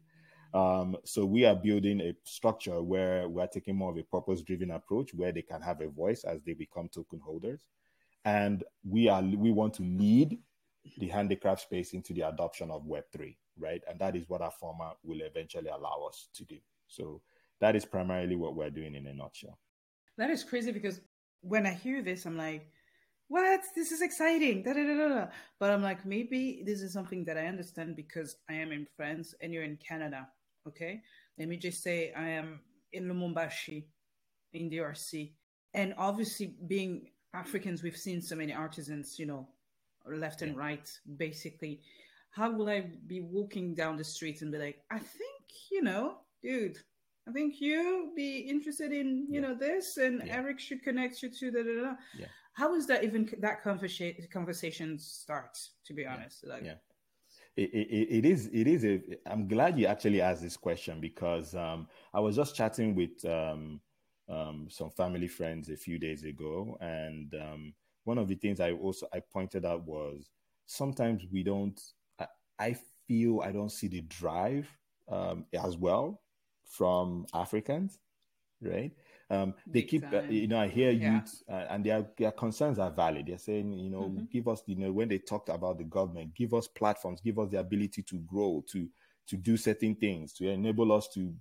Um, 0.53 0.97
so 1.03 1.25
we 1.25 1.45
are 1.45 1.55
building 1.55 2.01
a 2.01 2.15
structure 2.23 2.81
where 2.81 3.27
we're 3.27 3.47
taking 3.47 3.75
more 3.75 3.91
of 3.91 3.97
a 3.97 4.03
purpose-driven 4.03 4.71
approach, 4.71 5.13
where 5.13 5.31
they 5.31 5.41
can 5.41 5.61
have 5.61 5.81
a 5.81 5.89
voice 5.89 6.23
as 6.23 6.41
they 6.43 6.53
become 6.53 6.89
token 6.89 7.19
holders, 7.19 7.65
and 8.25 8.63
we 8.87 9.07
are 9.07 9.21
we 9.21 9.51
want 9.51 9.73
to 9.75 9.83
lead 9.83 10.37
the 10.97 11.07
handicraft 11.07 11.61
space 11.61 11.93
into 11.93 12.13
the 12.13 12.21
adoption 12.21 12.71
of 12.71 12.85
Web 12.85 13.05
three, 13.11 13.37
right? 13.57 13.81
And 13.89 13.99
that 13.99 14.15
is 14.15 14.27
what 14.27 14.41
our 14.41 14.51
format 14.51 14.97
will 15.03 15.21
eventually 15.21 15.69
allow 15.69 16.07
us 16.07 16.29
to 16.35 16.45
do. 16.45 16.57
So 16.87 17.21
that 17.59 17.75
is 17.75 17.85
primarily 17.85 18.35
what 18.35 18.55
we're 18.55 18.69
doing 18.69 18.95
in 18.95 19.07
a 19.07 19.13
nutshell. 19.13 19.57
That 20.17 20.29
is 20.29 20.43
crazy 20.43 20.71
because 20.71 21.01
when 21.41 21.65
I 21.65 21.73
hear 21.73 22.01
this, 22.01 22.25
I'm 22.25 22.37
like, 22.37 22.71
what? 23.27 23.61
This 23.75 23.91
is 23.91 24.01
exciting. 24.01 24.63
Da, 24.63 24.73
da, 24.73 24.83
da. 24.83 25.27
But 25.59 25.71
I'm 25.71 25.83
like, 25.83 26.05
maybe 26.05 26.63
this 26.65 26.81
is 26.81 26.93
something 26.93 27.25
that 27.25 27.37
I 27.37 27.47
understand 27.47 27.95
because 27.95 28.37
I 28.49 28.53
am 28.53 28.71
in 28.71 28.87
France 28.95 29.35
and 29.41 29.53
you're 29.53 29.63
in 29.63 29.77
Canada. 29.77 30.27
Okay. 30.67 31.01
Let 31.37 31.47
me 31.47 31.57
just 31.57 31.83
say 31.83 32.13
I 32.13 32.29
am 32.29 32.61
in 32.93 33.05
Lubumbashi 33.05 33.85
in 34.53 34.69
DRC. 34.69 35.33
And 35.73 35.93
obviously, 35.97 36.55
being 36.67 37.09
Africans, 37.33 37.83
we've 37.83 37.97
seen 37.97 38.21
so 38.21 38.35
many 38.35 38.53
artisans, 38.53 39.19
you 39.19 39.25
know, 39.25 39.47
left 40.15 40.41
and 40.41 40.55
right, 40.55 40.89
basically. 41.17 41.81
How 42.31 42.51
will 42.51 42.69
I 42.69 42.85
be 43.07 43.21
walking 43.21 43.73
down 43.73 43.97
the 43.97 44.03
street 44.03 44.41
and 44.41 44.51
be 44.51 44.57
like, 44.57 44.83
I 44.91 44.99
think, 44.99 45.43
you 45.71 45.81
know, 45.81 46.17
dude, 46.41 46.77
I 47.27 47.31
think 47.31 47.59
you 47.59 48.13
be 48.15 48.39
interested 48.39 48.91
in, 48.91 49.25
you 49.29 49.41
yeah. 49.41 49.47
know, 49.47 49.55
this, 49.55 49.97
and 49.97 50.21
yeah. 50.25 50.35
Eric 50.35 50.59
should 50.59 50.83
connect 50.83 51.21
you 51.21 51.29
to 51.29 51.51
da 51.51 51.63
da 51.63 51.81
da. 51.81 51.95
Yeah. 52.17 52.27
How 52.53 52.73
is 52.75 52.87
that 52.87 53.03
even 53.03 53.29
that 53.39 53.63
conversation 53.63 54.15
conversation 54.31 54.97
start? 54.97 55.59
To 55.85 55.93
be 55.93 56.05
honest, 56.05 56.45
like, 56.47 56.63
yeah 56.63 56.75
it, 57.57 57.73
it, 57.73 58.17
it 58.17 58.25
is 58.25 58.49
it 58.53 58.67
is 58.67 58.85
a 58.85 59.01
i'm 59.25 59.47
glad 59.47 59.77
you 59.77 59.87
actually 59.87 60.21
asked 60.21 60.41
this 60.41 60.55
question 60.55 61.01
because 61.01 61.55
um, 61.55 61.87
i 62.13 62.19
was 62.19 62.35
just 62.35 62.55
chatting 62.55 62.95
with 62.95 63.25
um, 63.25 63.81
um, 64.29 64.67
some 64.69 64.91
family 64.91 65.27
friends 65.27 65.69
a 65.69 65.75
few 65.75 65.97
days 65.97 66.23
ago 66.23 66.77
and 66.81 67.33
um, 67.33 67.73
one 68.07 68.17
of 68.17 68.27
the 68.27 68.35
things 68.35 68.59
i 68.59 68.71
also 68.71 69.07
i 69.13 69.19
pointed 69.19 69.65
out 69.65 69.85
was 69.85 70.29
sometimes 70.65 71.23
we 71.31 71.43
don't 71.43 71.81
i, 72.19 72.27
I 72.57 72.77
feel 73.07 73.41
i 73.41 73.51
don't 73.51 73.71
see 73.71 73.87
the 73.87 74.01
drive 74.01 74.67
um, 75.09 75.45
as 75.53 75.77
well 75.77 76.21
from 76.65 77.25
africans 77.33 77.99
right 78.61 78.91
um, 79.29 79.53
they 79.65 79.81
keep, 79.81 80.05
uh, 80.13 80.21
you 80.21 80.47
know, 80.47 80.59
I 80.59 80.69
hear 80.69 80.91
yeah. 80.91 81.15
youth 81.15 81.43
uh, 81.49 81.65
and 81.69 81.83
their, 81.83 82.05
their 82.17 82.31
concerns 82.31 82.79
are 82.79 82.89
valid. 82.89 83.27
They're 83.27 83.37
saying, 83.37 83.73
you 83.73 83.89
know, 83.89 84.03
mm-hmm. 84.03 84.23
give 84.31 84.47
us, 84.47 84.61
you 84.67 84.77
know, 84.77 84.91
when 84.91 85.09
they 85.09 85.17
talked 85.17 85.49
about 85.49 85.77
the 85.77 85.83
government, 85.83 86.33
give 86.33 86.53
us 86.53 86.67
platforms, 86.67 87.19
give 87.19 87.37
us 87.37 87.49
the 87.49 87.59
ability 87.59 88.03
to 88.03 88.19
grow, 88.19 88.63
to, 88.71 88.87
to 89.27 89.35
do 89.35 89.57
certain 89.57 89.95
things, 89.95 90.31
to 90.33 90.47
enable 90.47 90.93
us 90.93 91.09
to 91.09 91.33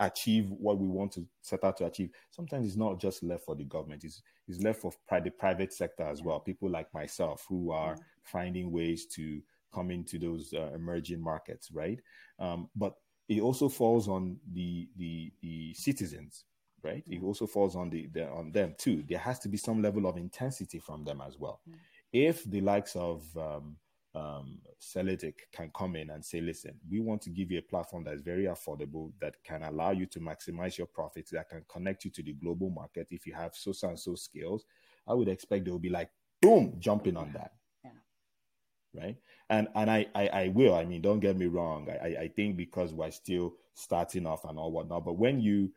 achieve 0.00 0.50
what 0.50 0.78
we 0.78 0.88
want 0.88 1.12
to 1.12 1.26
set 1.42 1.62
out 1.62 1.76
to 1.76 1.86
achieve. 1.86 2.10
Sometimes 2.30 2.66
it's 2.66 2.76
not 2.76 3.00
just 3.00 3.22
left 3.22 3.44
for 3.44 3.54
the 3.54 3.64
government; 3.64 4.04
it's 4.04 4.22
it's 4.48 4.60
left 4.60 4.80
for 4.80 4.92
pri- 5.06 5.20
the 5.20 5.30
private 5.30 5.72
sector 5.72 6.02
as 6.02 6.22
well. 6.22 6.40
People 6.40 6.70
like 6.70 6.92
myself 6.92 7.46
who 7.48 7.70
are 7.70 7.94
mm-hmm. 7.94 8.02
finding 8.24 8.72
ways 8.72 9.06
to 9.06 9.40
come 9.72 9.90
into 9.90 10.18
those 10.18 10.52
uh, 10.52 10.70
emerging 10.74 11.22
markets, 11.22 11.70
right? 11.70 12.00
Um, 12.38 12.68
but 12.74 12.94
it 13.28 13.40
also 13.40 13.68
falls 13.68 14.08
on 14.08 14.38
the 14.52 14.88
the 14.96 15.32
the 15.42 15.74
citizens 15.74 16.44
right? 16.82 17.04
It 17.06 17.22
also 17.22 17.46
falls 17.46 17.76
on 17.76 17.90
the, 17.90 18.08
the, 18.12 18.26
on 18.28 18.52
them 18.52 18.74
too. 18.78 19.04
There 19.06 19.18
has 19.18 19.38
to 19.40 19.48
be 19.48 19.58
some 19.58 19.82
level 19.82 20.06
of 20.06 20.16
intensity 20.16 20.78
from 20.78 21.04
them 21.04 21.22
as 21.26 21.38
well. 21.38 21.60
Mm. 21.68 21.74
If 22.12 22.44
the 22.44 22.60
likes 22.60 22.96
of 22.96 23.24
um, 23.36 23.76
um, 24.14 24.58
can 25.52 25.70
come 25.74 25.96
in 25.96 26.10
and 26.10 26.24
say, 26.24 26.40
"Listen, 26.40 26.74
we 26.90 27.00
want 27.00 27.22
to 27.22 27.30
give 27.30 27.50
you 27.50 27.58
a 27.58 27.62
platform 27.62 28.04
that 28.04 28.14
is 28.14 28.22
very 28.22 28.44
affordable, 28.44 29.12
that 29.20 29.34
can 29.44 29.62
allow 29.62 29.90
you 29.92 30.06
to 30.06 30.20
maximize 30.20 30.76
your 30.76 30.86
profits, 30.86 31.30
that 31.30 31.48
can 31.48 31.64
connect 31.68 32.04
you 32.04 32.10
to 32.10 32.22
the 32.22 32.32
global 32.34 32.70
market. 32.70 33.08
If 33.10 33.26
you 33.26 33.34
have 33.34 33.54
so 33.54 33.72
and 33.88 33.98
so 33.98 34.14
skills, 34.14 34.64
I 35.06 35.14
would 35.14 35.28
expect 35.28 35.64
they 35.64 35.70
will 35.70 35.78
be 35.78 35.90
like, 35.90 36.10
boom, 36.40 36.76
jumping 36.78 37.16
on 37.16 37.32
that." 37.34 37.52
right 38.92 39.16
and 39.50 39.68
and 39.76 39.88
I, 39.88 40.04
I, 40.16 40.26
I 40.26 40.48
will 40.48 40.74
i 40.74 40.84
mean 40.84 41.00
don't 41.00 41.20
get 41.20 41.36
me 41.36 41.46
wrong 41.46 41.88
I, 42.02 42.06
I 42.22 42.28
think 42.34 42.56
because 42.56 42.92
we're 42.92 43.12
still 43.12 43.54
starting 43.74 44.26
off 44.26 44.44
and 44.44 44.58
all 44.58 44.72
whatnot 44.72 45.04
but 45.04 45.12
when 45.12 45.38
you 45.38 45.70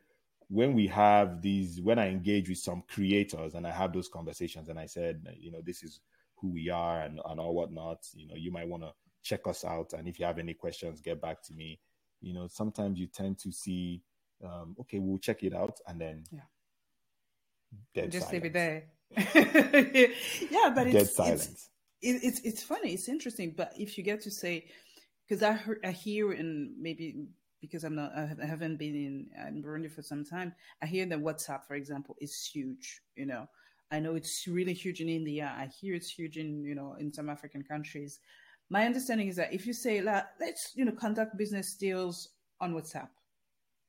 when 0.54 0.74
we 0.74 0.86
have 0.88 1.42
these, 1.42 1.82
when 1.82 1.98
I 1.98 2.10
engage 2.10 2.48
with 2.48 2.60
some 2.60 2.84
creators 2.88 3.56
and 3.56 3.66
I 3.66 3.72
have 3.72 3.92
those 3.92 4.08
conversations 4.08 4.70
and 4.70 4.80
I 4.80 4.86
said, 4.86 5.26
you 5.40 5.52
know, 5.52 5.62
this 5.66 5.82
is 5.82 6.00
who 6.44 6.50
we 6.50 6.70
are 6.70 7.02
and, 7.02 7.20
and 7.26 7.40
all 7.40 7.56
whatnot, 7.56 8.06
you 8.14 8.28
know, 8.28 8.36
you 8.36 8.52
might 8.52 8.68
want 8.68 8.84
to 8.84 8.92
check 9.24 9.48
us 9.48 9.64
out. 9.64 9.94
And 9.94 10.08
if 10.08 10.20
you 10.20 10.26
have 10.26 10.38
any 10.38 10.54
questions, 10.54 11.00
get 11.00 11.22
back 11.22 11.42
to 11.44 11.54
me. 11.54 11.80
You 12.22 12.34
know, 12.34 12.48
sometimes 12.48 13.00
you 13.00 13.08
tend 13.08 13.40
to 13.40 13.52
see, 13.52 14.04
um, 14.44 14.76
okay, 14.82 15.00
we'll 15.00 15.18
check 15.18 15.42
it 15.44 15.56
out. 15.56 15.80
And 15.88 16.00
then 16.00 16.24
yeah. 16.32 18.08
just 18.08 18.28
silence. 18.28 18.32
leave 18.34 18.46
it 18.46 18.54
there. 18.54 18.84
yeah, 20.52 20.70
but 20.76 20.84
dead 20.84 20.96
it's, 20.96 21.16
silence. 21.16 21.70
It's, 22.02 22.24
it's, 22.26 22.40
it's 22.42 22.64
funny. 22.64 22.94
It's 22.94 23.08
interesting. 23.08 23.54
But 23.56 23.72
if 23.78 23.98
you 23.98 24.04
get 24.04 24.22
to 24.24 24.32
say, 24.32 24.68
because 25.28 25.44
I 25.44 25.54
heard, 25.54 25.80
I 25.86 25.92
hear 25.92 26.34
in 26.34 26.76
maybe 26.78 27.28
because 27.62 27.86
I'm 27.86 27.96
not, 27.96 28.12
I 28.14 28.46
haven't 28.46 28.78
been 28.78 28.96
in, 28.96 29.48
in 29.48 29.64
Burundi 29.64 29.90
for 29.90 30.02
some 30.02 30.26
time. 30.26 30.54
I 30.82 30.86
hear 30.86 31.06
that 31.06 31.20
WhatsApp, 31.20 31.66
for 31.66 31.76
example, 31.76 32.18
is 32.20 32.46
huge. 32.54 33.02
You 33.16 33.28
know, 33.28 33.48
I 33.94 34.00
know 34.00 34.16
it's 34.16 34.48
really 34.48 34.74
huge 34.74 35.02
in 35.02 35.08
India. 35.08 35.54
I 35.56 35.68
hear 35.68 35.94
it's 35.94 36.10
huge 36.10 36.38
in, 36.38 36.64
you 36.64 36.74
know, 36.74 36.96
in 37.00 37.14
some 37.14 37.30
African 37.30 37.62
countries. 37.62 38.20
My 38.72 38.86
understanding 38.88 39.28
is 39.28 39.36
that 39.36 39.54
if 39.54 39.68
you 39.68 39.74
say, 39.74 40.02
let's, 40.02 40.72
you 40.74 40.84
know, 40.84 40.94
conduct 40.94 41.38
business 41.38 41.76
deals 41.76 42.30
on 42.60 42.74
WhatsApp, 42.74 43.10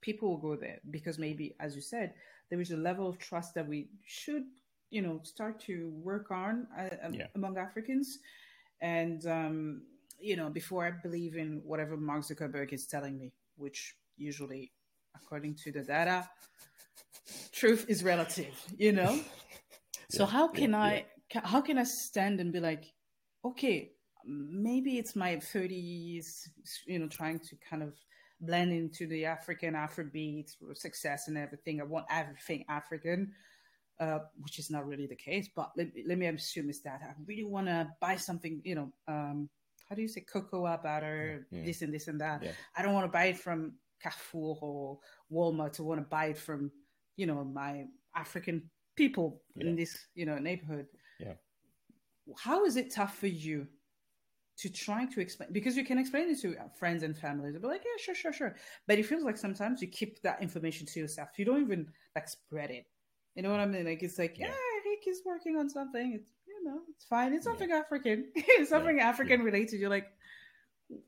people 0.02 0.28
will 0.28 0.36
go 0.36 0.56
there 0.56 0.78
because 0.90 1.18
maybe, 1.18 1.56
as 1.58 1.74
you 1.74 1.80
said, 1.80 2.12
there 2.50 2.60
is 2.60 2.70
a 2.70 2.76
level 2.76 3.08
of 3.08 3.18
trust 3.18 3.54
that 3.54 3.66
we 3.66 3.88
should, 4.04 4.44
you 4.90 5.00
know, 5.00 5.20
start 5.22 5.58
to 5.60 5.90
work 6.02 6.30
on 6.30 6.66
uh, 6.78 6.96
um, 7.02 7.14
yeah. 7.14 7.28
among 7.34 7.56
Africans. 7.56 8.18
And, 8.82 9.26
um, 9.26 9.82
you 10.20 10.36
know, 10.36 10.50
before 10.50 10.84
I 10.84 10.90
believe 10.90 11.36
in 11.36 11.62
whatever 11.64 11.96
Mark 11.96 12.24
Zuckerberg 12.24 12.74
is 12.74 12.86
telling 12.86 13.16
me 13.18 13.32
which 13.56 13.94
usually, 14.18 14.70
according 15.16 15.54
to 15.64 15.72
the 15.72 15.80
data, 15.80 16.28
truth 17.52 17.86
is 17.88 18.04
relative, 18.04 18.54
you 18.76 18.92
know. 18.92 19.18
so 20.10 20.26
how 20.26 20.48
can 20.48 20.72
yeah, 20.72 20.82
I 20.82 21.06
yeah. 21.34 21.40
how 21.44 21.60
can 21.60 21.78
I 21.78 21.84
stand 21.84 22.40
and 22.40 22.52
be 22.52 22.60
like, 22.60 22.92
okay, 23.44 23.92
maybe 24.26 24.98
it's 24.98 25.16
my 25.16 25.36
30s, 25.36 26.48
you 26.86 26.98
know, 26.98 27.08
trying 27.08 27.38
to 27.40 27.56
kind 27.68 27.82
of 27.82 27.94
blend 28.40 28.72
into 28.72 29.06
the 29.06 29.24
African 29.24 29.74
Afrobeat 29.74 30.50
success 30.74 31.28
and 31.28 31.38
everything. 31.38 31.80
I 31.80 31.84
want 31.84 32.06
everything 32.10 32.64
African, 32.68 33.32
uh, 34.00 34.20
which 34.40 34.58
is 34.58 34.70
not 34.70 34.86
really 34.86 35.06
the 35.06 35.16
case. 35.16 35.48
But 35.54 35.70
let, 35.76 35.88
let 36.06 36.18
me 36.18 36.26
assume 36.26 36.70
is 36.70 36.82
that 36.82 37.00
I 37.02 37.12
really 37.26 37.44
want 37.44 37.66
to 37.66 37.88
buy 38.00 38.16
something, 38.16 38.60
you 38.64 38.74
know, 38.74 38.92
um, 39.08 39.48
how 39.88 39.94
do 39.94 40.02
you 40.02 40.08
say 40.08 40.22
cocoa 40.22 40.62
butter, 40.82 41.46
yeah. 41.50 41.64
this 41.64 41.82
and 41.82 41.92
this 41.92 42.08
and 42.08 42.20
that. 42.20 42.42
Yeah. 42.42 42.52
I 42.76 42.82
don't 42.82 42.94
want 42.94 43.04
to 43.06 43.12
buy 43.12 43.26
it 43.26 43.38
from 43.38 43.74
Carrefour 44.02 44.58
or 44.60 44.98
Walmart. 45.30 45.78
I 45.78 45.82
want 45.82 46.00
to 46.00 46.06
buy 46.06 46.26
it 46.26 46.38
from, 46.38 46.70
you 47.16 47.26
know, 47.26 47.44
my 47.44 47.84
African 48.16 48.70
people 48.96 49.42
yeah. 49.56 49.68
in 49.68 49.76
this, 49.76 49.96
you 50.14 50.26
know, 50.26 50.38
neighborhood. 50.38 50.86
Yeah. 51.18 51.34
How 52.38 52.64
is 52.64 52.76
it 52.76 52.92
tough 52.92 53.18
for 53.18 53.26
you 53.26 53.66
to 54.56 54.68
try 54.70 55.04
to 55.06 55.20
explain 55.20 55.48
because 55.52 55.76
you 55.76 55.84
can 55.84 55.98
explain 55.98 56.30
it 56.30 56.40
to 56.40 56.56
friends 56.78 57.02
and 57.02 57.16
family. 57.16 57.50
They'll 57.50 57.60
be 57.60 57.66
like, 57.66 57.82
yeah, 57.84 58.00
sure, 58.00 58.14
sure, 58.14 58.32
sure. 58.32 58.56
But 58.86 58.98
it 58.98 59.06
feels 59.06 59.24
like 59.24 59.36
sometimes 59.36 59.82
you 59.82 59.88
keep 59.88 60.22
that 60.22 60.40
information 60.42 60.86
to 60.86 61.00
yourself. 61.00 61.30
You 61.36 61.44
don't 61.44 61.62
even 61.62 61.88
like 62.14 62.28
spread 62.28 62.70
it. 62.70 62.86
You 63.34 63.42
know 63.42 63.50
what 63.50 63.60
I 63.60 63.66
mean? 63.66 63.84
Like 63.84 64.02
it's 64.02 64.18
like, 64.18 64.38
yeah, 64.38 64.46
yeah 64.46 64.90
Rick 64.90 65.08
is 65.08 65.22
working 65.26 65.56
on 65.56 65.68
something. 65.68 66.12
It's 66.14 66.30
you 66.46 66.64
know, 66.64 66.80
it's 66.88 67.04
fine. 67.04 67.32
It's 67.32 67.44
something 67.44 67.68
yeah. 67.70 67.78
African. 67.78 68.26
it's 68.34 68.70
something 68.70 68.98
yeah. 68.98 69.08
African 69.08 69.42
related. 69.42 69.80
You're 69.80 69.90
like, 69.90 70.06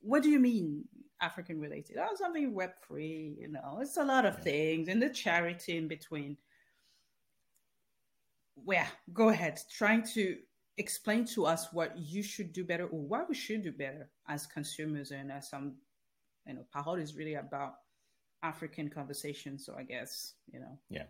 what 0.01 0.22
do 0.24 0.30
you 0.30 0.41
mean 0.41 0.84
African 1.20 1.61
related? 1.61 1.99
Oh, 2.01 2.16
something 2.16 2.53
web 2.53 2.70
free. 2.87 3.37
You 3.39 3.53
know, 3.53 3.78
it's 3.80 3.97
a 3.97 4.05
lot 4.05 4.26
of 4.26 4.43
things 4.43 4.89
and 4.89 5.01
the 5.01 5.09
charity 5.09 5.76
in 5.76 5.87
between. 5.87 6.37
Well, 8.57 8.86
go 9.12 9.28
ahead. 9.28 9.61
Trying 9.70 10.04
to 10.14 10.36
explain 10.78 11.24
to 11.24 11.46
us 11.46 11.72
what 11.72 11.96
you 11.96 12.22
should 12.22 12.52
do 12.52 12.64
better 12.64 12.84
or 12.86 13.00
what 13.00 13.28
we 13.28 13.34
should 13.34 13.62
do 13.62 13.72
better 13.72 14.11
as 14.28 14.46
consumers 14.46 15.11
and 15.11 15.32
as 15.32 15.48
some 15.48 15.74
you 16.46 16.54
know 16.54 16.66
Parole 16.72 16.96
is 16.96 17.16
really 17.16 17.34
about 17.34 17.74
African 18.42 18.90
conversation 18.90 19.59
so 19.59 19.74
I 19.76 19.84
guess 19.84 20.34
you 20.52 20.61
know 20.61 20.78
yeah 20.90 21.04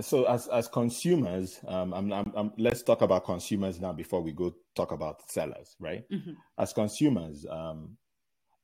so 0.00 0.24
as 0.24 0.46
as 0.48 0.68
consumers 0.68 1.60
um 1.68 1.92
I'm, 1.92 2.12
I'm, 2.12 2.32
I'm, 2.34 2.52
let's 2.56 2.82
talk 2.82 3.02
about 3.02 3.24
consumers 3.24 3.78
now 3.78 3.92
before 3.92 4.22
we 4.22 4.32
go 4.32 4.54
talk 4.74 4.92
about 4.92 5.30
sellers 5.30 5.76
right 5.78 6.04
mm-hmm. 6.10 6.32
as 6.58 6.72
consumers 6.72 7.44
um 7.50 7.96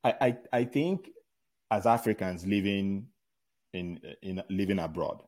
I, 0.03 0.15
I 0.21 0.37
I 0.53 0.65
think 0.65 1.11
as 1.71 1.85
Africans 1.85 2.47
living 2.47 3.09
in 3.75 4.01
in 4.23 4.43
living 4.49 4.79
abroad 4.79 5.23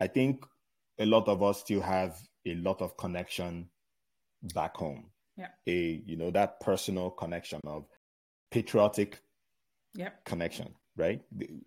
I 0.00 0.08
think 0.08 0.44
a 0.98 1.06
lot 1.06 1.28
of 1.28 1.42
us 1.42 1.60
still 1.60 1.80
have 1.80 2.16
a 2.46 2.54
lot 2.56 2.80
of 2.80 2.96
connection 2.96 3.68
back 4.54 4.76
home. 4.76 5.10
Yeah. 5.36 5.48
A 5.66 6.02
you 6.06 6.16
know 6.16 6.30
that 6.30 6.60
personal 6.60 7.10
connection 7.10 7.60
of 7.66 7.86
patriotic 8.50 9.20
yeah. 9.94 10.10
connection, 10.24 10.74
right? 10.96 11.20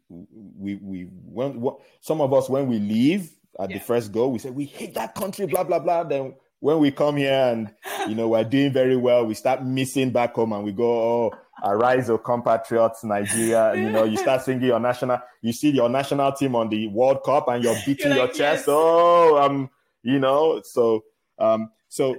We 0.10 0.76
we 0.76 1.04
when 1.26 1.62
what, 1.62 1.80
some 2.02 2.22
of 2.22 2.34
us 2.34 2.50
when 2.50 2.68
we 2.68 2.80
leave 2.80 3.32
at 3.60 3.70
yeah. 3.70 3.78
the 3.78 3.84
first 3.84 4.12
go, 4.12 4.28
we 4.28 4.40
say 4.40 4.50
we 4.50 4.66
hate 4.66 4.96
that 4.96 5.14
country, 5.14 5.46
blah 5.46 5.64
blah 5.64 5.80
blah. 5.80 6.04
Then 6.04 6.34
when 6.60 6.80
we 6.80 6.92
come 6.92 7.18
here 7.18 7.32
and 7.32 7.74
you 8.08 8.16
know 8.16 8.28
we're 8.28 8.44
doing 8.44 8.72
very 8.72 8.98
well, 8.98 9.26
we 9.26 9.34
start 9.34 9.64
missing 9.64 10.12
back 10.12 10.36
home 10.36 10.54
and 10.54 10.64
we 10.64 10.72
go, 10.72 10.84
oh, 10.86 11.32
arise, 11.64 12.10
O 12.10 12.18
compatriots, 12.18 13.04
Nigeria. 13.04 13.76
You 13.76 13.90
know, 13.90 14.04
you 14.04 14.18
start 14.18 14.42
singing 14.42 14.68
your 14.68 14.80
national. 14.80 15.20
You 15.42 15.54
see 15.54 15.72
your 15.72 15.90
national 15.90 16.32
team 16.34 16.56
on 16.56 16.70
the 16.70 16.88
World 16.88 17.24
Cup 17.24 17.48
and 17.48 17.64
you're 17.64 17.78
beating 17.86 18.08
you're 18.08 18.10
like, 18.10 18.18
your 18.18 18.28
chest. 18.28 18.62
Yes. 18.62 18.66
Oh, 18.68 19.38
um, 19.38 19.70
you 20.04 20.20
know, 20.20 20.62
so 20.64 21.04
um, 21.38 21.72
so 21.88 22.16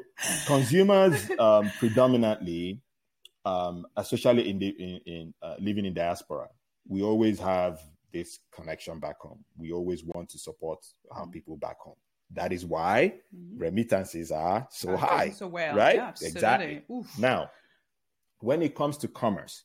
consumers 0.46 1.30
um, 1.38 1.70
predominantly, 1.78 2.80
um, 3.44 3.86
especially 3.96 4.48
in 4.48 4.58
the 4.58 4.68
in, 4.68 5.00
in 5.06 5.34
uh, 5.42 5.54
living 5.58 5.84
in 5.84 5.94
diaspora, 5.94 6.48
we 6.88 7.02
always 7.02 7.38
have 7.38 7.80
this 8.12 8.40
connection 8.50 8.98
back 8.98 9.18
home. 9.20 9.44
We 9.56 9.72
always 9.72 10.02
want 10.04 10.30
to 10.30 10.38
support 10.38 10.84
our 11.12 11.26
people 11.26 11.56
back 11.56 11.78
home. 11.78 11.96
That 12.34 12.52
is 12.52 12.64
why 12.64 13.14
mm-hmm. 13.34 13.58
remittances 13.58 14.30
are 14.30 14.68
so 14.70 14.96
high. 14.96 15.30
So 15.30 15.48
well, 15.48 15.74
right? 15.74 15.96
Yeah, 15.96 16.12
exactly. 16.22 16.82
Oof. 16.90 17.18
Now, 17.18 17.50
when 18.40 18.62
it 18.62 18.74
comes 18.74 18.96
to 18.98 19.08
commerce, 19.08 19.64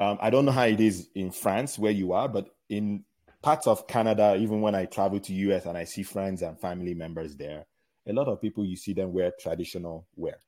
um, 0.00 0.18
I 0.20 0.30
don't 0.30 0.44
know 0.44 0.52
how 0.52 0.64
it 0.64 0.80
is 0.80 1.08
in 1.14 1.30
France 1.30 1.78
where 1.78 1.92
you 1.92 2.12
are, 2.12 2.28
but 2.28 2.48
in 2.68 3.04
parts 3.42 3.66
of 3.66 3.86
Canada, 3.86 4.36
even 4.36 4.60
when 4.60 4.74
I 4.74 4.86
travel 4.86 5.20
to 5.20 5.32
US 5.32 5.66
and 5.66 5.78
I 5.78 5.84
see 5.84 6.02
friends 6.02 6.42
and 6.42 6.58
family 6.58 6.94
members 6.94 7.36
there, 7.36 7.66
a 8.06 8.12
lot 8.12 8.28
of 8.28 8.40
people 8.40 8.64
you 8.64 8.76
see 8.76 8.92
them 8.92 9.12
wear 9.12 9.32
traditional 9.38 10.06
wear. 10.16 10.38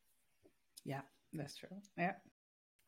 Yeah, 0.85 1.03
that's 1.33 1.57
true. 1.57 1.69
Yeah. 1.97 2.15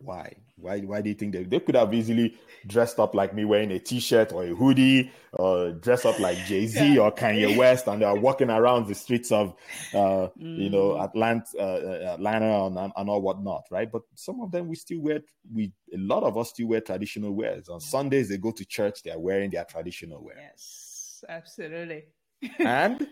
Why? 0.01 0.33
Why? 0.57 0.81
Why 0.81 1.01
do 1.01 1.09
you 1.09 1.15
think 1.15 1.33
they, 1.33 1.43
they 1.43 1.59
could 1.59 1.75
have 1.75 1.93
easily 1.93 2.37
dressed 2.67 3.01
up 3.01 3.15
like 3.15 3.35
me 3.35 3.45
wearing 3.45 3.73
a 3.73 3.81
t-shirt 3.81 4.33
or 4.33 4.45
a 4.45 4.55
hoodie, 4.55 5.11
or 5.33 5.73
dress 5.73 6.05
up 6.05 6.19
like 6.21 6.39
Jay 6.47 6.67
Z 6.67 6.95
yeah. 6.95 7.01
or 7.01 7.13
Kanye 7.13 7.57
West, 7.57 7.89
and 7.89 8.01
they 8.01 8.07
are 8.07 8.17
walking 8.17 8.49
around 8.49 8.87
the 8.87 8.95
streets 8.95 9.33
of, 9.33 9.55
uh, 9.93 10.29
mm. 10.41 10.59
you 10.59 10.71
know, 10.71 10.91
mm. 10.91 11.05
Atlanta, 11.05 11.47
uh, 11.59 12.15
Atlanta, 12.15 12.67
and, 12.67 12.93
and 12.97 13.11
all 13.11 13.21
whatnot, 13.21 13.65
right? 13.73 13.91
But 13.91 14.03
some 14.15 14.41
of 14.41 14.53
them 14.53 14.69
we 14.69 14.77
still 14.77 15.01
wear. 15.01 15.21
We 15.53 15.73
a 15.93 15.99
lot 15.99 16.23
of 16.23 16.39
us 16.39 16.51
still 16.51 16.69
wear 16.69 16.81
traditional 16.81 17.33
wears. 17.33 17.69
On 17.69 17.81
Sundays 17.81 18.29
they 18.29 18.39
go 18.39 18.53
to 18.53 18.65
church. 18.65 19.03
They 19.03 19.11
are 19.11 19.19
wearing 19.19 19.51
their 19.51 19.65
traditional 19.65 20.25
wear. 20.25 20.37
Yes, 20.39 21.25
absolutely. 21.29 22.05
and 22.61 23.09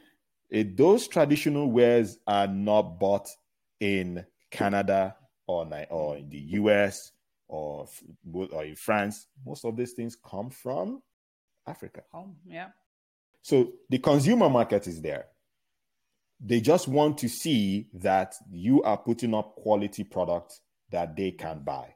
it, 0.51 0.76
those 0.76 1.09
traditional 1.09 1.68
wares 1.68 2.18
are 2.28 2.47
not 2.47 3.01
bought 3.01 3.28
in 3.80 4.24
Canada 4.51 5.16
or, 5.47 5.69
or 5.91 6.17
in 6.17 6.29
the 6.29 6.39
US 6.39 7.13
or, 7.49 7.87
or 8.35 8.65
in 8.65 8.77
France. 8.77 9.29
Most 9.45 9.65
of 9.65 9.77
these 9.77 9.93
things 9.93 10.17
come 10.17 10.51
from 10.51 11.03
Africa. 11.67 12.03
Home, 12.13 12.37
yeah. 12.47 12.69
So 13.43 13.73
the 13.89 13.99
consumer 13.99 14.49
market 14.51 14.87
is 14.87 15.01
there. 15.01 15.27
They 16.41 16.61
just 16.61 16.89
want 16.89 17.19
to 17.19 17.29
see 17.29 17.89
that 17.95 18.35
you 18.51 18.83
are 18.83 18.99
putting 18.99 19.35
up 19.35 19.55
quality 19.57 20.05
products 20.05 20.61
that 20.91 21.17
they 21.17 21.31
can 21.31 21.61
buy. 21.61 21.95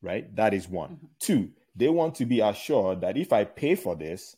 Right? 0.00 0.34
That 0.36 0.54
is 0.54 0.68
one. 0.68 0.90
Mm-hmm. 0.90 1.06
Two, 1.18 1.50
they 1.74 1.88
want 1.88 2.14
to 2.16 2.26
be 2.26 2.40
assured 2.40 3.00
that 3.00 3.16
if 3.16 3.32
I 3.32 3.44
pay 3.44 3.74
for 3.74 3.96
this, 3.96 4.36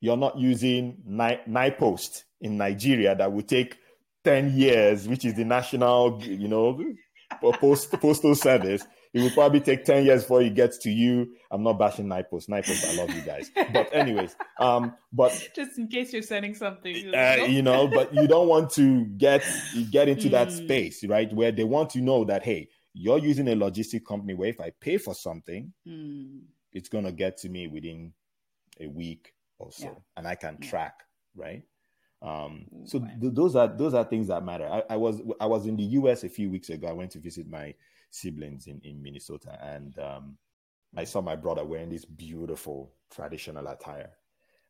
you're 0.00 0.16
not 0.16 0.36
using 0.36 0.98
NIPOST 1.08 2.24
in 2.40 2.56
Nigeria 2.58 3.14
that 3.14 3.32
will 3.32 3.42
take 3.42 3.78
10 4.24 4.56
years, 4.56 5.08
which 5.08 5.24
is 5.24 5.34
the 5.34 5.44
national, 5.44 6.22
you 6.22 6.48
know, 6.48 6.82
post, 7.40 7.90
postal 7.92 8.34
service. 8.34 8.86
It 9.12 9.20
will 9.20 9.30
probably 9.30 9.60
take 9.60 9.84
10 9.84 10.06
years 10.06 10.22
before 10.22 10.40
it 10.40 10.54
gets 10.54 10.78
to 10.78 10.90
you. 10.90 11.34
I'm 11.50 11.62
not 11.62 11.78
bashing 11.78 12.06
NIPOST. 12.06 12.48
NIPOST, 12.48 12.92
I 12.92 13.02
love 13.02 13.10
you 13.10 13.20
guys. 13.20 13.50
But 13.72 13.92
anyways, 13.92 14.34
um, 14.58 14.94
but 15.12 15.48
just 15.54 15.78
in 15.78 15.88
case 15.88 16.14
you're 16.14 16.22
sending 16.22 16.54
something, 16.54 17.14
uh, 17.14 17.44
you 17.46 17.60
know, 17.60 17.88
but 17.88 18.14
you 18.14 18.26
don't 18.26 18.48
want 18.48 18.70
to 18.70 19.04
get, 19.04 19.44
get 19.90 20.08
into 20.08 20.30
that 20.30 20.48
hmm. 20.48 20.64
space, 20.64 21.04
right? 21.04 21.30
Where 21.32 21.52
they 21.52 21.64
want 21.64 21.90
to 21.90 22.00
know 22.00 22.24
that, 22.24 22.42
hey, 22.42 22.68
you're 22.94 23.18
using 23.18 23.48
a 23.48 23.54
logistic 23.54 24.04
company 24.04 24.34
where 24.34 24.48
if 24.48 24.60
I 24.60 24.72
pay 24.80 24.98
for 24.98 25.14
something, 25.14 25.72
mm. 25.86 26.40
it's 26.72 26.88
going 26.88 27.04
to 27.04 27.12
get 27.12 27.38
to 27.38 27.48
me 27.48 27.66
within 27.66 28.12
a 28.80 28.86
week, 28.86 29.32
also, 29.58 29.84
yeah. 29.84 29.90
and 30.16 30.26
I 30.26 30.34
can 30.34 30.58
track, 30.58 30.94
right? 31.34 31.62
Um, 32.22 32.66
so 32.84 33.00
th- 33.00 33.34
those 33.34 33.56
are 33.56 33.66
those 33.66 33.94
are 33.94 34.04
things 34.04 34.28
that 34.28 34.44
matter. 34.44 34.68
I, 34.68 34.94
I, 34.94 34.96
was 34.96 35.20
I 35.40 35.46
was 35.46 35.66
in 35.66 35.76
the 35.76 35.82
U.S. 35.82 36.22
a 36.22 36.28
few 36.28 36.50
weeks 36.50 36.70
ago. 36.70 36.86
I 36.86 36.92
went 36.92 37.10
to 37.12 37.18
visit 37.18 37.48
my 37.50 37.74
siblings 38.10 38.68
in 38.68 38.80
in 38.84 39.02
Minnesota, 39.02 39.58
and 39.60 39.98
um, 39.98 40.38
I 40.96 41.04
saw 41.04 41.20
my 41.20 41.34
brother 41.34 41.64
wearing 41.64 41.90
this 41.90 42.04
beautiful 42.04 42.92
traditional 43.10 43.66
attire, 43.66 44.10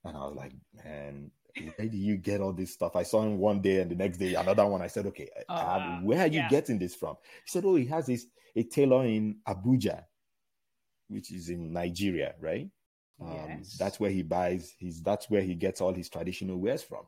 and 0.05 0.17
I 0.17 0.21
was 0.21 0.35
like, 0.35 0.53
man. 0.85 1.31
Where 1.77 1.87
do 1.87 1.99
you 1.99 2.17
get 2.17 2.41
all 2.41 2.55
this 2.55 2.73
stuff? 2.73 2.97
I 2.97 3.03
saw 3.03 3.23
him 3.23 3.37
one 3.37 3.61
day 3.61 3.83
and 3.83 3.91
the 3.91 3.95
next 3.95 4.17
day 4.17 4.33
another 4.33 4.65
one. 4.67 4.81
I 4.81 4.87
said, 4.87 5.05
okay, 5.09 5.29
uh, 5.51 5.99
where 5.99 6.21
are 6.21 6.27
you 6.27 6.39
yeah. 6.41 6.49
getting 6.49 6.79
this 6.79 6.95
from? 6.95 7.17
He 7.45 7.51
said, 7.51 7.67
oh, 7.67 7.75
he 7.75 7.85
has 7.89 8.07
this 8.07 8.25
a 8.57 8.63
tailor 8.63 9.05
in 9.05 9.37
Abuja, 9.47 10.05
which 11.09 11.31
is 11.31 11.51
in 11.51 11.71
Nigeria, 11.75 12.35
right? 12.41 12.71
Um, 13.21 13.37
yes. 13.49 13.77
That's 13.79 14.01
where 14.01 14.11
he 14.11 14.23
buys 14.23 14.75
his. 14.79 15.03
That's 15.03 15.29
where 15.29 15.43
he 15.43 15.55
gets 15.55 15.83
all 15.83 15.93
his 15.93 16.09
traditional 16.09 16.57
wares 16.57 16.83
from. 16.83 17.05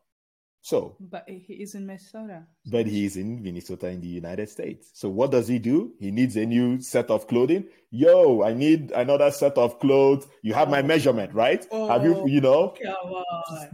So, 0.65 0.97
but 0.99 1.29
he 1.29 1.53
is 1.61 1.75
in 1.75 1.85
Minnesota. 1.85 2.47
But 2.65 2.87
he 2.87 3.05
is 3.05 3.19
in 3.19 3.43
Minnesota 3.43 3.89
in 3.89 4.01
the 4.01 4.09
United 4.09 4.49
States. 4.49 4.89
So 4.95 5.11
what 5.11 5.31
does 5.31 5.47
he 5.47 5.59
do? 5.59 5.93
He 6.01 6.11
needs 6.11 6.37
a 6.37 6.47
new 6.47 6.81
set 6.81 7.11
of 7.11 7.29
clothing. 7.29 7.67
Yo, 7.91 8.43
I 8.43 8.55
need 8.55 8.91
another 8.93 9.31
set 9.31 9.59
of 9.59 9.79
clothes. 9.79 10.27
You 10.41 10.55
have 10.55 10.69
oh. 10.69 10.71
my 10.71 10.81
measurement, 10.81 11.35
right? 11.35 11.67
Oh, 11.71 11.89
have 11.89 12.03
you, 12.03 12.27
you 12.27 12.41
know, 12.41 12.75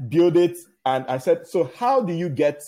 build 0.08 0.36
it? 0.36 0.58
And 0.84 1.06
I 1.06 1.18
said, 1.18 1.46
so 1.46 1.70
how 1.76 2.00
do 2.00 2.12
you 2.12 2.28
get 2.28 2.60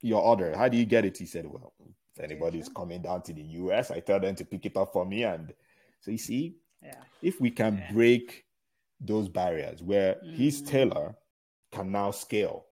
your 0.00 0.22
order? 0.22 0.56
How 0.56 0.68
do 0.68 0.76
you 0.76 0.86
get 0.86 1.04
it? 1.04 1.18
He 1.18 1.26
said, 1.26 1.44
well, 1.44 1.72
if 2.14 2.22
anybody's 2.22 2.68
coming 2.68 3.02
down 3.02 3.22
to 3.22 3.32
the 3.32 3.42
US, 3.42 3.90
I 3.90 3.98
tell 3.98 4.20
them 4.20 4.36
to 4.36 4.44
pick 4.44 4.64
it 4.64 4.76
up 4.76 4.92
for 4.92 5.04
me. 5.04 5.24
And 5.24 5.52
so 6.02 6.12
you 6.12 6.18
see, 6.18 6.54
yeah. 6.80 7.02
if 7.20 7.40
we 7.40 7.50
can 7.50 7.78
yeah. 7.78 7.92
break 7.92 8.44
those 9.00 9.28
barriers 9.28 9.82
where 9.82 10.18
mm. 10.24 10.36
his 10.36 10.62
tailor 10.62 11.16
can 11.72 11.90
now 11.90 12.12
scale, 12.12 12.66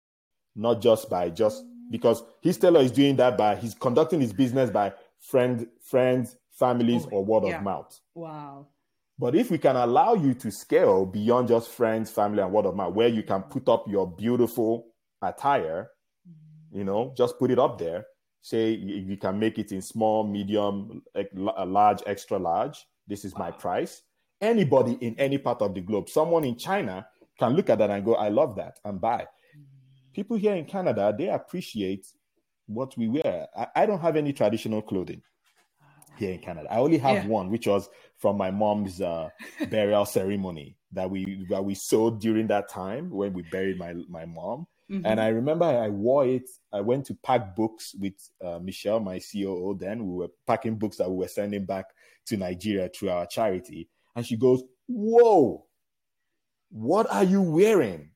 not 0.56 0.82
just 0.82 1.10
by 1.10 1.30
just 1.30 1.64
because 1.91 2.24
his 2.41 2.58
tailor 2.58 2.82
is 2.82 2.91
doing 2.91 3.16
that 3.18 3.38
by 3.38 3.56
he's 3.56 3.76
conducting 3.76 4.20
his 4.20 4.34
business 4.34 4.70
by 4.70 4.93
friend, 5.20 5.68
friends, 5.82 6.38
families, 6.51 7.06
oh, 7.06 7.18
or 7.18 7.26
word 7.26 7.47
yeah. 7.47 7.58
of 7.58 7.64
mouth. 7.64 7.99
Wow. 8.14 8.68
But 9.18 9.36
if 9.36 9.49
we 9.49 9.58
can 9.58 9.76
allow 9.76 10.14
you 10.14 10.34
to 10.36 10.51
scale 10.51 11.06
beyond 11.06 11.47
just 11.47 11.70
friends, 11.70 12.12
family, 12.12 12.41
and 12.41 12.51
word 12.51 12.66
of 12.66 12.76
mouth, 12.76 12.93
where 12.93 13.08
you 13.08 13.24
can 13.24 13.43
put 13.43 13.70
up 13.70 13.86
your 13.88 14.08
beautiful 14.08 14.88
attire, 15.22 15.89
you 16.72 16.84
know, 16.84 17.14
just 17.18 17.39
put 17.39 17.51
it 17.51 17.60
up 17.60 17.78
there. 17.78 18.06
Say 18.41 18.72
you 18.72 19.18
can 19.18 19.39
make 19.39 19.58
it 19.58 19.72
in 19.72 19.82
small, 19.82 20.28
medium, 20.28 21.01
large, 21.34 22.03
extra 22.06 22.38
large. 22.38 22.86
This 23.08 23.26
is 23.26 23.34
wow. 23.34 23.45
my 23.45 23.51
price. 23.51 24.01
Anybody 24.41 24.97
in 25.01 25.18
any 25.18 25.38
part 25.38 25.62
of 25.62 25.74
the 25.74 25.82
globe, 25.82 26.10
someone 26.10 26.43
in 26.43 26.58
China 26.58 27.08
can 27.39 27.53
look 27.53 27.70
at 27.70 27.80
that 27.80 27.89
and 27.89 28.03
go, 28.06 28.16
I 28.16 28.30
love 28.30 28.56
that 28.58 28.80
and 28.84 28.99
buy. 28.99 29.26
People 30.16 30.38
here 30.38 30.55
in 30.55 30.63
Canada, 30.63 31.13
they 31.18 31.28
appreciate 31.28 32.07
what 32.68 32.97
we 32.97 33.09
wear. 33.09 33.47
I, 33.55 33.68
I 33.76 33.86
don't 33.86 33.99
have 33.99 34.16
any 34.16 34.32
traditional 34.32 34.82
clothing 34.82 35.22
here 36.16 36.32
in 36.32 36.39
Canada. 36.39 36.72
I 36.72 36.78
only 36.78 36.97
have 36.99 37.26
yeah. 37.26 37.28
one, 37.28 37.51
which 37.51 37.68
was 37.68 37.89
from 38.18 38.38
my 38.38 38.49
mom's 38.49 39.01
uh, 39.01 39.28
burial 39.70 40.05
ceremony 40.05 40.78
that 40.93 41.09
we 41.09 41.45
that 41.49 41.66
we 41.66 41.76
sewed 41.76 42.20
during 42.20 42.47
that 42.47 42.70
time 42.70 43.09
when 43.09 43.34
we 43.34 43.41
buried 43.41 43.78
my 43.78 43.93
my 44.07 44.26
mom. 44.26 44.68
Mm-hmm. 44.89 45.05
And 45.05 45.20
I 45.20 45.28
remember 45.28 45.66
I 45.66 45.89
wore 45.89 46.26
it. 46.26 46.49
I 46.72 46.80
went 46.80 47.07
to 47.07 47.16
pack 47.16 47.53
books 47.53 47.93
with 47.99 48.13
uh, 48.41 48.59
Michelle, 48.59 49.01
my 49.01 49.20
COO. 49.20 49.76
Then 49.78 50.07
we 50.07 50.16
were 50.16 50.30
packing 50.47 50.78
books 50.78 50.95
that 50.97 51.09
we 51.09 51.18
were 51.18 51.28
sending 51.28 51.66
back 51.66 51.88
to 52.28 52.38
Nigeria 52.38 52.88
through 52.88 53.09
our 53.09 53.26
charity. 53.26 53.89
And 54.16 54.26
she 54.26 54.38
goes, 54.38 54.63
"Whoa, 54.88 55.66
what 56.70 57.11
are 57.11 57.26
you 57.26 57.41
wearing?" 57.41 58.11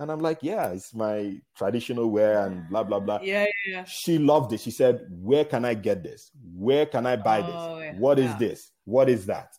And 0.00 0.10
I'm 0.10 0.20
like, 0.20 0.38
yeah, 0.40 0.70
it's 0.70 0.94
my 0.94 1.38
traditional 1.54 2.10
wear 2.10 2.46
and 2.46 2.66
blah 2.70 2.82
blah 2.84 3.00
blah. 3.00 3.18
Yeah, 3.22 3.44
yeah, 3.44 3.72
yeah. 3.72 3.84
She 3.84 4.16
loved 4.16 4.50
it. 4.54 4.60
She 4.60 4.70
said, 4.70 5.06
"Where 5.10 5.44
can 5.44 5.66
I 5.66 5.74
get 5.74 6.02
this? 6.02 6.30
Where 6.54 6.86
can 6.86 7.04
I 7.04 7.16
buy 7.16 7.42
oh, 7.42 7.76
this? 7.76 7.84
Yeah. 7.84 7.98
What 7.98 8.18
is 8.18 8.34
this? 8.36 8.72
What 8.86 9.10
is 9.10 9.26
that?" 9.26 9.52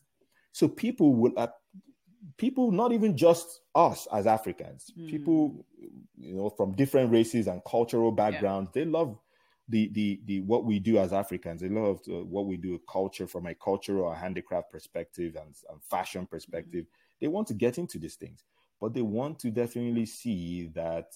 So 0.51 0.67
people 0.67 1.13
will, 1.13 1.33
uh, 1.37 1.49
people, 2.37 2.71
not 2.71 2.91
even 2.91 3.15
just 3.15 3.61
us 3.75 4.07
as 4.11 4.25
Africans, 4.25 4.91
mm. 4.97 5.07
people, 5.07 5.63
you 6.17 6.33
know, 6.33 6.49
from 6.49 6.71
different 6.71 7.11
races 7.11 7.45
and 7.45 7.61
cultural 7.63 8.11
backgrounds, 8.11 8.71
they 8.73 8.83
love 8.83 9.19
the 9.69 9.89
the 9.89 10.21
the 10.25 10.41
what 10.41 10.65
we 10.65 10.79
do 10.79 10.97
as 10.97 11.13
Africans. 11.13 11.61
They 11.61 11.69
love 11.69 11.99
uh, 12.09 12.23
what 12.23 12.47
we 12.47 12.57
do, 12.57 12.81
culture 12.91 13.27
from 13.27 13.45
a 13.45 13.53
cultural 13.53 14.05
or 14.05 14.15
handicraft 14.15 14.71
perspective 14.71 15.35
and, 15.35 15.53
and 15.69 15.83
fashion 15.87 16.25
perspective. 16.25 16.85
Mm. 16.85 17.19
They 17.21 17.27
want 17.27 17.47
to 17.49 17.53
get 17.53 17.77
into 17.77 17.99
these 17.99 18.15
things 18.15 18.43
but 18.81 18.93
they 18.93 19.03
want 19.03 19.39
to 19.39 19.51
definitely 19.51 20.05
see 20.05 20.69
that 20.73 21.13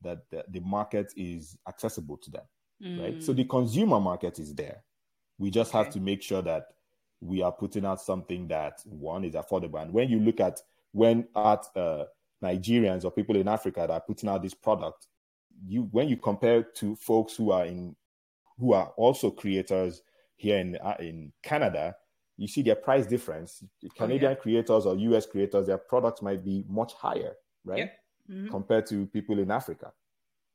that 0.00 0.18
the, 0.30 0.44
the 0.48 0.60
market 0.60 1.12
is 1.16 1.56
accessible 1.68 2.16
to 2.16 2.30
them 2.30 2.42
mm. 2.82 3.00
right 3.00 3.22
so 3.22 3.32
the 3.32 3.44
consumer 3.44 4.00
market 4.00 4.38
is 4.38 4.54
there 4.54 4.82
we 5.38 5.50
just 5.50 5.70
okay. 5.70 5.78
have 5.78 5.92
to 5.92 6.00
make 6.00 6.22
sure 6.22 6.42
that 6.42 6.68
we 7.20 7.42
are 7.42 7.52
putting 7.52 7.84
out 7.84 8.00
something 8.00 8.48
that 8.48 8.80
one 8.84 9.24
is 9.24 9.34
affordable 9.34 9.80
and 9.80 9.92
when 9.92 10.08
you 10.08 10.18
look 10.18 10.40
at 10.40 10.60
when 10.92 11.26
at 11.36 11.64
uh, 11.76 12.04
nigerians 12.42 13.04
or 13.04 13.10
people 13.12 13.36
in 13.36 13.46
africa 13.46 13.80
that 13.80 13.90
are 13.90 14.00
putting 14.00 14.28
out 14.28 14.42
this 14.42 14.54
product 14.54 15.06
you 15.66 15.88
when 15.92 16.08
you 16.08 16.16
compare 16.16 16.62
to 16.62 16.96
folks 16.96 17.36
who 17.36 17.52
are 17.52 17.66
in 17.66 17.94
who 18.58 18.72
are 18.72 18.92
also 18.96 19.30
creators 19.30 20.02
here 20.36 20.58
in 20.58 20.76
uh, 20.82 20.96
in 20.98 21.32
canada 21.42 21.94
you 22.42 22.48
see 22.48 22.62
their 22.62 22.74
price 22.74 23.06
difference. 23.06 23.62
Canadian 23.96 24.32
oh, 24.32 24.34
yeah. 24.34 24.34
creators 24.34 24.84
or 24.84 24.96
US 24.96 25.26
creators, 25.26 25.68
their 25.68 25.78
products 25.78 26.22
might 26.22 26.44
be 26.44 26.64
much 26.68 26.92
higher, 26.92 27.34
right? 27.64 27.92
Mm-hmm. 28.28 28.48
Compared 28.48 28.86
to 28.86 29.06
people 29.06 29.38
in 29.38 29.52
Africa, 29.52 29.92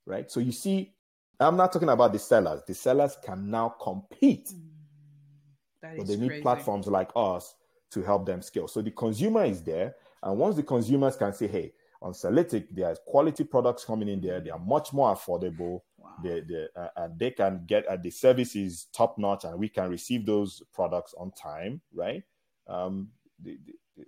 right? 0.06 0.30
So 0.30 0.42
you 0.42 0.52
see, 0.52 0.94
I'm 1.40 1.56
not 1.56 1.72
talking 1.72 1.88
about 1.88 2.12
the 2.12 2.20
sellers. 2.20 2.62
The 2.68 2.74
sellers 2.74 3.16
can 3.24 3.50
now 3.50 3.70
compete, 3.82 4.50
mm. 4.50 5.98
but 5.98 6.08
they 6.08 6.18
need 6.18 6.28
crazy. 6.28 6.42
platforms 6.42 6.88
like 6.88 7.10
us 7.16 7.56
to 7.92 8.02
help 8.02 8.26
them 8.26 8.42
scale. 8.42 8.68
So 8.68 8.82
the 8.82 8.92
consumer 8.92 9.46
is 9.46 9.64
there, 9.64 9.96
and 10.24 10.38
once 10.38 10.58
the 10.58 10.64
consumers 10.64 11.16
can 11.16 11.34
say, 11.34 11.48
"Hey, 11.48 11.74
on 12.02 12.12
Cellytic, 12.14 12.68
there's 12.72 13.00
quality 13.06 13.46
products 13.46 13.86
coming 13.86 14.10
in 14.10 14.20
there. 14.20 14.42
They 14.42 14.50
are 14.50 14.60
much 14.60 14.92
more 14.92 15.16
affordable. 15.16 15.82
Wow. 16.18 16.24
They, 16.24 16.40
they, 16.42 16.68
uh, 16.76 16.88
and 16.96 17.20
they 17.20 17.32
can 17.32 17.64
get 17.68 17.86
uh, 17.88 17.98
the 17.98 18.10
service 18.10 18.56
is 18.56 18.88
top 18.94 19.18
notch, 19.18 19.44
and 19.44 19.58
we 19.60 19.70
can 19.70 19.90
receive 19.90 20.26
those 20.26 20.62
products 20.74 21.14
on 21.18 21.32
time, 21.32 21.82
right? 21.94 22.24
Um, 22.68 23.10
they, 23.44 23.58
they, 23.96 24.04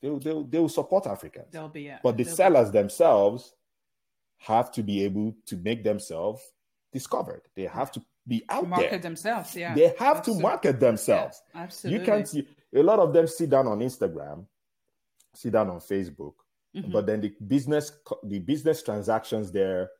they'll, 0.00 0.18
they'll, 0.18 0.44
they'll 0.44 0.68
support 0.68 1.06
Africans. 1.06 1.48
They'll 1.50 1.68
be, 1.68 1.82
yeah. 1.82 1.98
But 2.02 2.16
the 2.16 2.24
sellers 2.24 2.70
be. 2.70 2.78
themselves 2.78 3.54
have 4.38 4.72
to 4.72 4.82
be 4.82 5.04
able 5.04 5.34
to 5.46 5.56
make 5.56 5.84
themselves 5.84 6.42
discovered. 6.92 7.42
They 7.54 7.64
have 7.64 7.92
to 7.92 8.02
be 8.26 8.44
out 8.48 8.68
market 8.68 8.90
there. 8.90 8.98
themselves. 9.00 9.54
Yeah, 9.56 9.74
they 9.74 9.94
have 9.98 10.18
absolutely. 10.18 10.42
to 10.42 10.48
market 10.48 10.80
themselves. 10.80 11.42
Yeah, 11.54 11.62
absolutely. 11.62 12.00
You 12.00 12.06
can't. 12.06 12.28
See, 12.28 12.46
a 12.74 12.82
lot 12.82 12.98
of 12.98 13.12
them 13.12 13.26
sit 13.26 13.50
down 13.50 13.66
on 13.66 13.80
Instagram, 13.80 14.46
sit 15.34 15.52
down 15.52 15.70
on 15.70 15.80
Facebook, 15.80 16.34
Mm-hmm. 16.76 16.90
But 16.90 17.06
then 17.06 17.20
the 17.20 17.34
business 17.46 17.92
the 18.24 18.38
business 18.38 18.82
transactions 18.82 19.52
there 19.52 19.90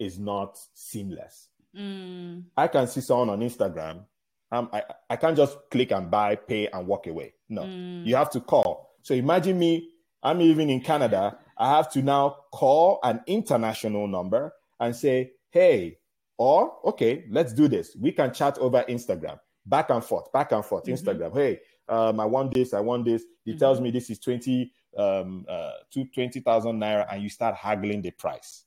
is 0.00 0.18
not 0.18 0.58
seamless. 0.74 1.48
Mm. 1.76 2.44
I 2.56 2.66
can 2.66 2.88
see 2.88 3.00
someone 3.00 3.30
on 3.30 3.40
Instagram. 3.40 4.04
Um, 4.50 4.68
I, 4.72 4.82
I 5.08 5.16
can't 5.16 5.36
just 5.36 5.56
click 5.70 5.92
and 5.92 6.10
buy, 6.10 6.34
pay, 6.34 6.66
and 6.66 6.86
walk 6.86 7.06
away. 7.06 7.34
No, 7.48 7.62
mm. 7.62 8.04
you 8.04 8.16
have 8.16 8.30
to 8.30 8.40
call. 8.40 8.96
So 9.02 9.14
imagine 9.14 9.58
me, 9.58 9.90
I'm 10.22 10.38
living 10.38 10.70
in 10.70 10.80
Canada. 10.80 11.38
I 11.56 11.76
have 11.76 11.90
to 11.92 12.02
now 12.02 12.36
call 12.52 12.98
an 13.04 13.20
international 13.26 14.08
number 14.08 14.52
and 14.80 14.96
say, 14.96 15.32
hey, 15.50 15.98
or 16.38 16.72
okay, 16.86 17.26
let's 17.30 17.52
do 17.52 17.68
this. 17.68 17.96
We 18.00 18.12
can 18.12 18.32
chat 18.32 18.58
over 18.58 18.82
Instagram, 18.88 19.38
back 19.66 19.90
and 19.90 20.02
forth, 20.02 20.32
back 20.32 20.52
and 20.52 20.64
forth. 20.64 20.84
Mm-hmm. 20.84 21.08
Instagram, 21.08 21.34
hey, 21.34 21.60
um, 21.88 22.18
I 22.18 22.24
want 22.24 22.54
this, 22.54 22.72
I 22.72 22.80
want 22.80 23.04
this. 23.04 23.24
He 23.44 23.52
mm-hmm. 23.52 23.58
tells 23.58 23.80
me 23.80 23.90
this 23.90 24.10
is 24.10 24.18
20 24.18 24.72
um, 24.96 25.44
uh, 25.48 25.72
to 25.92 26.04
20,000 26.06 26.80
naira 26.80 27.06
and 27.12 27.22
you 27.22 27.28
start 27.28 27.54
haggling 27.54 28.02
the 28.02 28.10
price. 28.10 28.64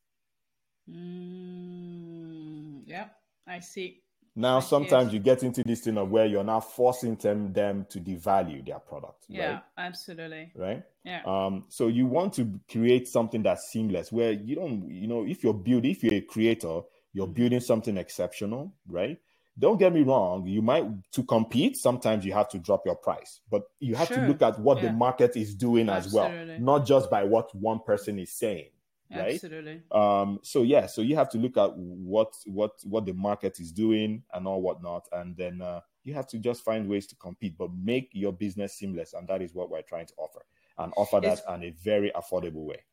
Mm, 0.89 2.81
yeah, 2.85 3.07
I 3.47 3.59
see. 3.59 4.01
Now, 4.35 4.57
I 4.57 4.61
sometimes 4.61 5.11
see 5.11 5.17
you 5.17 5.23
get 5.23 5.43
into 5.43 5.63
this 5.63 5.81
thing 5.81 5.97
of 5.97 6.09
where 6.09 6.25
you're 6.25 6.43
now 6.43 6.59
forcing 6.59 7.15
them, 7.15 7.53
them 7.53 7.85
to 7.89 7.99
devalue 7.99 8.65
their 8.65 8.79
product. 8.79 9.25
Yeah, 9.27 9.51
right? 9.51 9.61
absolutely. 9.77 10.51
Right? 10.55 10.83
Yeah. 11.03 11.21
Um, 11.25 11.65
so 11.69 11.87
you 11.87 12.07
want 12.07 12.33
to 12.33 12.59
create 12.69 13.07
something 13.07 13.43
that's 13.43 13.69
seamless 13.69 14.11
where 14.11 14.31
you 14.31 14.55
don't, 14.55 14.89
you 14.89 15.07
know, 15.07 15.25
if 15.25 15.43
you're 15.43 15.53
building, 15.53 15.91
if 15.91 16.03
you're 16.03 16.15
a 16.15 16.21
creator, 16.21 16.81
you're 17.13 17.27
mm-hmm. 17.27 17.33
building 17.33 17.59
something 17.59 17.97
exceptional, 17.97 18.73
right? 18.87 19.19
don't 19.57 19.77
get 19.77 19.93
me 19.93 20.01
wrong 20.01 20.45
you 20.47 20.61
might 20.61 20.85
to 21.11 21.23
compete 21.23 21.77
sometimes 21.77 22.25
you 22.25 22.33
have 22.33 22.49
to 22.49 22.57
drop 22.57 22.85
your 22.85 22.95
price 22.95 23.41
but 23.49 23.63
you 23.79 23.95
have 23.95 24.07
sure. 24.07 24.17
to 24.17 24.27
look 24.27 24.41
at 24.41 24.59
what 24.59 24.77
yeah. 24.77 24.87
the 24.87 24.93
market 24.93 25.35
is 25.35 25.53
doing 25.53 25.89
Absolutely. 25.89 26.31
as 26.31 26.49
well 26.49 26.59
not 26.59 26.85
just 26.85 27.09
by 27.09 27.23
what 27.23 27.53
one 27.55 27.79
person 27.79 28.19
is 28.19 28.31
saying 28.31 28.69
right 29.15 29.35
Absolutely. 29.35 29.81
um 29.91 30.39
so 30.43 30.63
yeah 30.63 30.85
so 30.85 31.01
you 31.01 31.15
have 31.15 31.29
to 31.29 31.37
look 31.37 31.57
at 31.57 31.75
what 31.75 32.33
what 32.45 32.71
what 32.83 33.05
the 33.05 33.13
market 33.13 33.59
is 33.59 33.71
doing 33.71 34.23
and 34.33 34.47
all 34.47 34.61
whatnot 34.61 35.07
and 35.13 35.35
then 35.37 35.61
uh, 35.61 35.79
you 36.03 36.13
have 36.13 36.27
to 36.27 36.37
just 36.37 36.63
find 36.63 36.87
ways 36.87 37.07
to 37.07 37.15
compete 37.15 37.57
but 37.57 37.69
make 37.73 38.09
your 38.13 38.33
business 38.33 38.73
seamless 38.73 39.13
and 39.13 39.27
that 39.27 39.41
is 39.41 39.53
what 39.53 39.69
we're 39.69 39.81
trying 39.81 40.05
to 40.05 40.13
offer 40.17 40.45
and 40.79 40.91
offer 40.97 41.19
that 41.19 41.39
it's, 41.39 41.41
in 41.49 41.63
a 41.63 41.69
very 41.83 42.11
affordable 42.15 42.65
way 42.65 42.83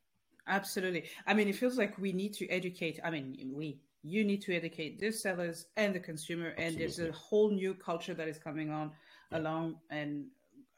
Absolutely. 0.47 1.05
I 1.29 1.35
mean, 1.35 1.47
it 1.47 1.55
feels 1.55 1.79
like 1.79 1.97
we 1.97 2.13
need 2.13 2.33
to 2.35 2.49
educate. 2.49 2.99
I 3.05 3.11
mean, 3.11 3.53
we 3.55 3.79
you 4.03 4.25
need 4.25 4.43
to 4.43 4.55
educate 4.55 4.99
the 4.99 5.11
sellers 5.11 5.67
and 5.77 5.95
the 5.95 6.01
consumer 6.01 6.49
Absolutely. 6.49 6.67
and 6.67 6.79
there's 6.79 6.99
a 6.99 7.13
whole 7.13 7.51
new 7.51 7.75
culture 7.75 8.15
that 8.15 8.29
is 8.29 8.39
coming 8.39 8.71
on 8.71 8.91
yeah. 9.31 9.39
along 9.39 9.77
and 9.91 10.25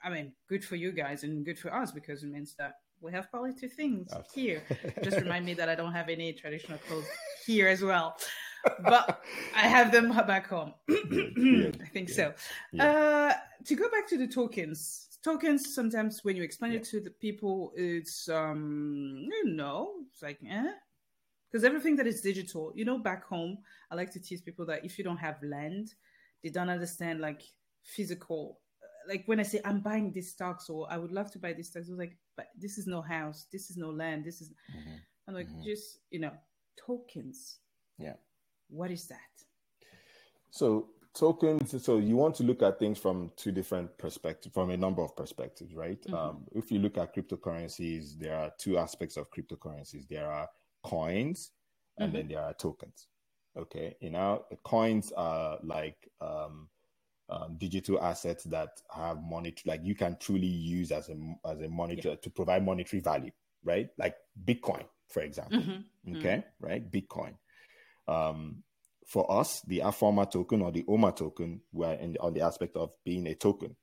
i 0.03 0.11
mean 0.11 0.33
good 0.49 0.65
for 0.65 0.77
you 0.77 0.91
guys 0.91 1.23
and 1.23 1.45
good 1.45 1.59
for 1.59 1.73
us 1.73 1.93
because 1.93 2.23
it 2.23 2.31
means 2.31 2.55
that 2.59 2.75
we 3.03 3.13
have 3.13 3.31
probably 3.31 3.53
two 3.53 3.69
things 3.69 4.11
here. 4.35 4.63
Just 5.03 5.17
remind 5.25 5.45
me 5.45 5.55
that 5.55 5.69
i 5.69 5.75
don't 5.75 5.93
have 5.93 6.09
any 6.09 6.33
traditional 6.33 6.79
clothes 6.79 7.07
here 7.47 7.69
as 7.69 7.83
well. 7.83 8.17
But 8.85 9.23
i 9.57 9.67
have 9.67 9.93
them 9.93 10.11
back 10.27 10.49
home. 10.49 10.75
I 10.91 11.89
think 11.93 12.09
yeah. 12.09 12.15
so. 12.15 12.35
Yeah. 12.73 12.85
uh, 12.87 13.35
to 13.65 13.75
go 13.75 13.91
back 13.91 14.09
to 14.09 14.19
the 14.19 14.27
tokens. 14.27 15.09
Tokens 15.23 15.75
sometimes 15.75 16.25
when 16.25 16.35
you 16.37 16.43
explain 16.43 16.73
it 16.73 16.85
to 16.85 17.01
the 17.01 17.11
people 17.11 17.73
it's 17.77 18.29
um 18.29 19.29
you 19.31 19.55
know 19.55 19.93
it's 20.11 20.23
like 20.23 20.39
eh? 20.49 20.73
Because 21.53 21.65
everything 21.65 21.97
that 21.97 22.07
is 22.07 22.23
digital, 22.23 22.73
you 22.75 22.87
know, 22.87 22.99
back 22.99 23.27
home, 23.27 23.59
I 23.91 23.95
like 23.95 24.11
to 24.13 24.21
teach 24.21 24.43
people 24.43 24.65
that 24.67 24.87
if 24.87 24.97
you 24.97 25.05
don't 25.05 25.19
have 25.19 25.37
land, 25.43 25.93
they 26.43 26.49
don't 26.49 26.71
understand 26.71 27.21
like 27.21 27.43
physical. 27.85 28.61
Like 29.09 29.25
when 29.27 29.41
I 29.41 29.45
say 29.45 29.61
I'm 29.65 29.81
buying 29.81 30.13
this 30.13 30.31
stocks 30.31 30.69
or 30.69 30.87
I 30.91 30.99
would 30.99 31.13
love 31.13 31.31
to 31.33 31.39
buy 31.39 31.53
this 31.53 31.69
stocks, 31.69 31.89
I 31.89 31.91
was 31.91 31.99
like, 31.99 32.17
but 32.37 32.49
this 32.59 32.79
is 32.79 32.87
no 32.87 33.03
house, 33.03 33.47
this 33.53 33.71
is 33.71 33.77
no 33.77 33.91
land, 33.91 34.25
this 34.25 34.41
is. 34.41 34.51
Mm-hmm. 34.51 34.97
I'm 35.29 35.35
like, 35.35 35.49
mm-hmm. 35.49 35.63
just 35.63 35.99
you 36.11 36.21
know, 36.21 36.33
tokens. 36.77 37.59
Yeah. 37.99 38.15
What 38.69 38.91
is 38.91 39.07
that? 39.09 39.19
So 40.51 40.89
tokens 41.15 41.83
so 41.85 41.99
you 41.99 42.17
want 42.17 42.35
to 42.37 42.43
look 42.43 42.63
at 42.63 42.79
things 42.79 42.99
from 42.99 43.31
two 43.37 43.53
different 43.53 43.97
perspectives 43.99 44.55
from 44.55 44.71
a 44.71 44.77
number 44.77 45.03
of 45.03 45.15
perspectives 45.17 45.75
right 45.75 46.01
Mm-hmm. 46.03 46.15
um, 46.15 46.45
if 46.53 46.73
you 46.73 46.79
look 46.79 46.97
at 46.97 47.15
cryptocurrencies 47.15 48.19
there 48.19 48.37
are 48.37 48.51
two 48.59 48.79
aspects 48.79 49.17
of 49.17 49.31
cryptocurrencies 49.31 50.09
there 50.09 50.31
are 50.31 50.49
coins 50.83 51.51
and 51.99 52.09
Mm-hmm. 52.09 52.17
then 52.17 52.29
there 52.29 52.41
are 52.41 52.55
tokens 52.55 53.09
okay 53.57 53.95
you 54.01 54.11
know 54.11 54.45
coins 54.65 55.13
are 55.15 55.59
like 55.63 55.99
um, 56.23 56.69
um, 57.33 57.57
digital 57.59 58.03
assets 58.03 58.45
that 58.45 58.69
have 58.95 59.19
monetary 59.23 59.63
like 59.67 59.81
you 59.83 59.95
can 59.95 60.17
truly 60.21 60.47
use 60.47 60.93
as 60.93 61.09
a 61.09 61.17
as 61.51 61.61
a 61.61 61.69
monitor 61.69 62.17
to 62.17 62.31
provide 62.31 62.65
monetary 62.65 63.01
value 63.01 63.31
right 63.65 63.89
like 63.99 64.17
bitcoin 64.45 64.85
for 65.09 65.23
example 65.23 65.59
Mm-hmm. 65.61 66.17
okay 66.17 66.45
right 66.61 66.91
bitcoin 66.91 67.35
um, 68.09 68.63
for 69.07 69.31
us, 69.31 69.61
the 69.67 69.81
Afoma 69.81 70.31
token 70.31 70.63
or 70.63 70.73
the 70.73 70.85
OMA 70.89 71.13
token, 71.13 71.61
we're 71.73 71.93
in, 71.95 72.17
on 72.21 72.35
the 72.35 72.41
aspect 72.41 72.77
of 72.77 72.91
being 73.05 73.27
a 73.27 73.35
token. 73.35 73.77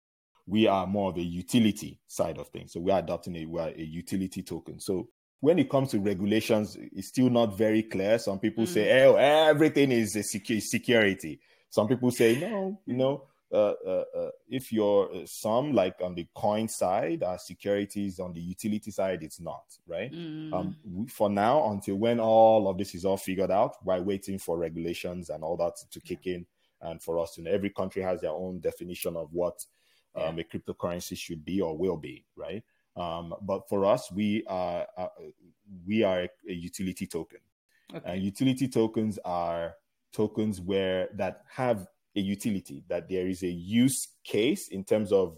We 0.48 0.68
are 0.68 0.88
more 0.88 1.12
of 1.12 1.18
a 1.18 1.22
utility 1.22 2.00
side 2.08 2.38
of 2.40 2.48
things. 2.50 2.74
So 2.74 2.80
we 2.80 2.92
are 2.92 3.00
adopting 3.00 3.36
a, 3.36 3.46
we 3.46 3.60
are 3.60 3.70
a 3.70 3.82
utility 3.82 4.42
token. 4.42 4.80
So 4.80 5.10
when 5.40 5.60
it 5.60 5.70
comes 5.70 5.92
to 5.92 6.00
regulations, 6.00 6.76
it's 6.80 7.10
still 7.10 7.30
not 7.30 7.58
very 7.58 7.84
clear. 7.84 8.18
Some 8.18 8.40
people 8.40 8.66
say, 8.66 9.06
oh, 9.06 9.16
everything 9.16 9.92
is 9.92 10.16
a 10.16 10.20
secu- 10.20 10.62
security. 10.62 11.40
Some 11.70 11.88
people 11.88 12.12
say, 12.12 12.40
no, 12.40 12.82
you 12.86 12.98
know, 12.98 13.26
uh, 13.52 13.74
uh, 13.86 14.04
uh, 14.16 14.30
if 14.48 14.72
you're 14.72 15.10
uh, 15.14 15.26
some 15.26 15.74
like 15.74 15.96
on 16.04 16.14
the 16.16 16.28
coin 16.36 16.68
side, 16.68 17.24
uh, 17.24 17.38
securities 17.38 18.20
on 18.20 18.34
the 18.34 18.40
utility 18.40 18.92
side, 18.92 19.24
it's 19.24 19.40
not, 19.40 19.64
right? 19.88 20.12
Um, 20.54 20.76
we, 20.84 21.08
for 21.08 21.30
now, 21.30 21.72
until 21.72 21.96
when 21.96 22.20
all 22.20 22.68
of 22.70 22.78
this 22.78 22.94
is 22.96 23.06
all 23.06 23.18
figured 23.18 23.52
out, 23.52 23.76
we're 23.84 24.02
waiting 24.02 24.38
for 24.38 24.58
regulations 24.58 25.30
and 25.30 25.44
all 25.44 25.58
that 25.58 25.78
to 25.92 26.00
kick 26.00 26.28
in, 26.28 26.46
and 26.82 27.02
for 27.02 27.20
us 27.20 27.36
to 27.36 27.42
know. 27.42 27.52
Every 27.52 27.70
country 27.72 28.02
has 28.04 28.22
their 28.22 28.32
own 28.32 28.60
definition 28.60 29.16
of 29.16 29.30
what 29.34 29.66
um, 30.16 30.40
a 30.40 30.44
cryptocurrency 30.44 31.18
should 31.18 31.44
be 31.44 31.62
or 31.62 31.78
will 31.78 31.98
be, 31.98 32.26
right? 32.36 32.64
Um, 32.96 33.34
but 33.42 33.68
for 33.70 33.86
us, 33.86 34.12
we 34.12 34.44
are 34.48 34.88
uh, 34.98 35.08
we 35.88 36.04
are 36.04 36.22
a, 36.24 36.30
a 36.48 36.54
utility 36.54 37.08
token, 37.08 37.40
Okay. 37.96 38.14
and 38.14 38.24
utility 38.24 38.68
tokens 38.68 39.18
are 39.26 39.74
tokens 40.12 40.62
where 40.62 41.10
that 41.16 41.44
have 41.50 41.88
a 42.16 42.20
utility 42.20 42.84
that 42.90 43.08
there 43.08 43.28
is 43.28 43.44
a 43.44 43.50
use 43.50 44.08
case 44.24 44.68
in 44.70 44.84
terms 44.84 45.12
of 45.12 45.38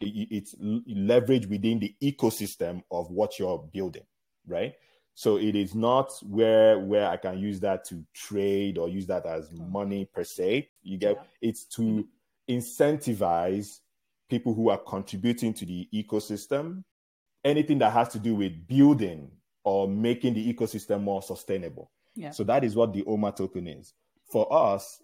it's 0.00 0.54
leverage 0.60 1.46
within 1.46 1.78
the 1.78 1.94
ecosystem 2.02 2.82
of 2.90 3.10
what 3.10 3.38
you're 3.38 3.68
building 3.72 4.04
right? 4.46 4.74
So 5.14 5.36
it 5.36 5.54
is 5.54 5.74
not 5.74 6.12
where 6.22 6.78
where 6.78 7.08
i 7.08 7.16
can 7.16 7.38
use 7.38 7.60
that 7.60 7.84
to 7.86 8.04
trade 8.14 8.78
or 8.78 8.88
use 8.88 9.06
that 9.06 9.26
as 9.26 9.48
hmm. 9.48 9.70
money 9.70 10.04
per 10.04 10.24
se. 10.24 10.68
You 10.82 10.98
get 10.98 11.24
it's 11.40 11.64
to 11.76 11.82
mm-hmm. 11.82 12.54
incentivize 12.54 13.80
people 14.28 14.54
who 14.54 14.70
are 14.70 14.78
contributing 14.78 15.54
to 15.54 15.66
the 15.66 15.88
ecosystem. 15.94 16.84
Anything 17.42 17.78
that 17.78 17.92
has 17.92 18.08
to 18.08 18.18
do 18.18 18.34
with 18.34 18.66
building 18.66 19.30
or 19.64 19.88
making 19.88 20.34
the 20.34 20.52
ecosystem 20.52 21.02
more 21.02 21.22
sustainable. 21.22 21.90
Yeah. 22.14 22.32
so 22.32 22.44
that 22.44 22.64
is 22.64 22.76
what 22.76 22.92
the 22.92 23.04
OMA 23.04 23.32
token 23.32 23.66
is. 23.66 23.94
For 24.30 24.52
us, 24.52 25.00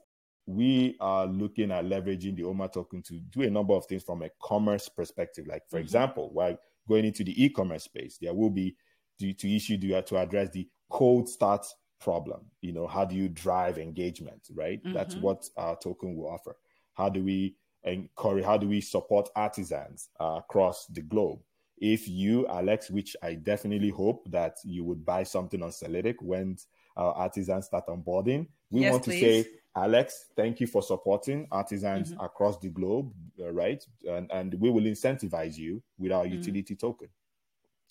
we 0.47 0.97
are 1.01 1.27
looking 1.27 1.73
at 1.73 1.85
leveraging 1.85 2.37
the 2.37 2.45
OMA 2.45 2.69
token 2.69 3.03
to 3.03 3.19
do 3.19 3.43
a 3.43 3.51
number 3.51 3.75
of 3.75 3.87
things 3.87 4.05
from 4.05 4.23
a 4.23 4.31
commerce 4.41 4.89
perspective. 4.89 5.47
Like, 5.47 5.63
for 5.69 5.79
example, 5.79 6.31
while 6.33 6.57
going 6.89 7.05
into 7.05 7.25
the 7.25 7.45
e-commerce 7.45 7.85
space, 7.85 8.19
there 8.21 8.33
will 8.33 8.51
be 8.51 8.77
to, 9.21 9.33
to 9.33 9.57
issue 9.57 9.77
to, 9.79 10.03
to 10.03 10.17
address 10.19 10.51
the 10.51 10.69
cold 10.89 11.29
start 11.29 11.67
problem. 12.01 12.43
You 12.61 12.73
know, 12.73 12.87
how 12.87 13.05
do 13.05 13.17
you 13.17 13.29
drive 13.29 13.79
engagement, 13.79 14.47
right? 14.55 14.81
That's 14.95 15.17
what 15.17 15.49
our 15.57 15.77
token 15.77 16.15
will 16.17 16.31
offer. 16.31 16.57
How 16.95 17.09
do 17.09 17.25
we 17.25 17.57
encourage, 17.85 18.45
how 18.45 18.57
do 18.57 18.69
we 18.69 18.81
support 18.81 19.29
artisans 19.35 20.11
uh, 20.21 20.37
across 20.39 20.87
the 20.87 21.03
globe? 21.03 21.41
If 21.79 22.09
you, 22.09 22.47
Alex, 22.47 22.91
which 22.91 23.17
I 23.23 23.35
definitely 23.35 23.91
hope 23.91 24.31
that 24.31 24.57
you 24.65 24.85
would 24.85 25.05
buy 25.05 25.25
something 25.25 25.63
on 25.63 25.71
Celitic 25.71 26.17
when 26.21 26.57
our 26.97 27.13
artisans 27.13 27.67
start 27.67 27.87
onboarding, 27.89 28.47
we 28.71 28.81
Yes, 28.81 28.93
want 28.93 29.05
to 29.05 29.11
say, 29.11 29.47
Alex, 29.77 30.27
thank 30.35 30.59
you 30.59 30.67
for 30.67 30.83
supporting 30.83 31.47
artisans 31.53 32.15
across 32.19 32.59
the 32.59 32.71
globe, 32.71 33.13
uh, 33.39 33.53
right? 33.53 33.85
And, 34.09 34.31
and 34.33 34.55
we 34.55 34.71
will 34.71 34.85
incentivize 34.85 35.59
you 35.59 35.83
with 35.99 36.13
our 36.13 36.27
utility 36.27 36.75
token, 36.75 37.09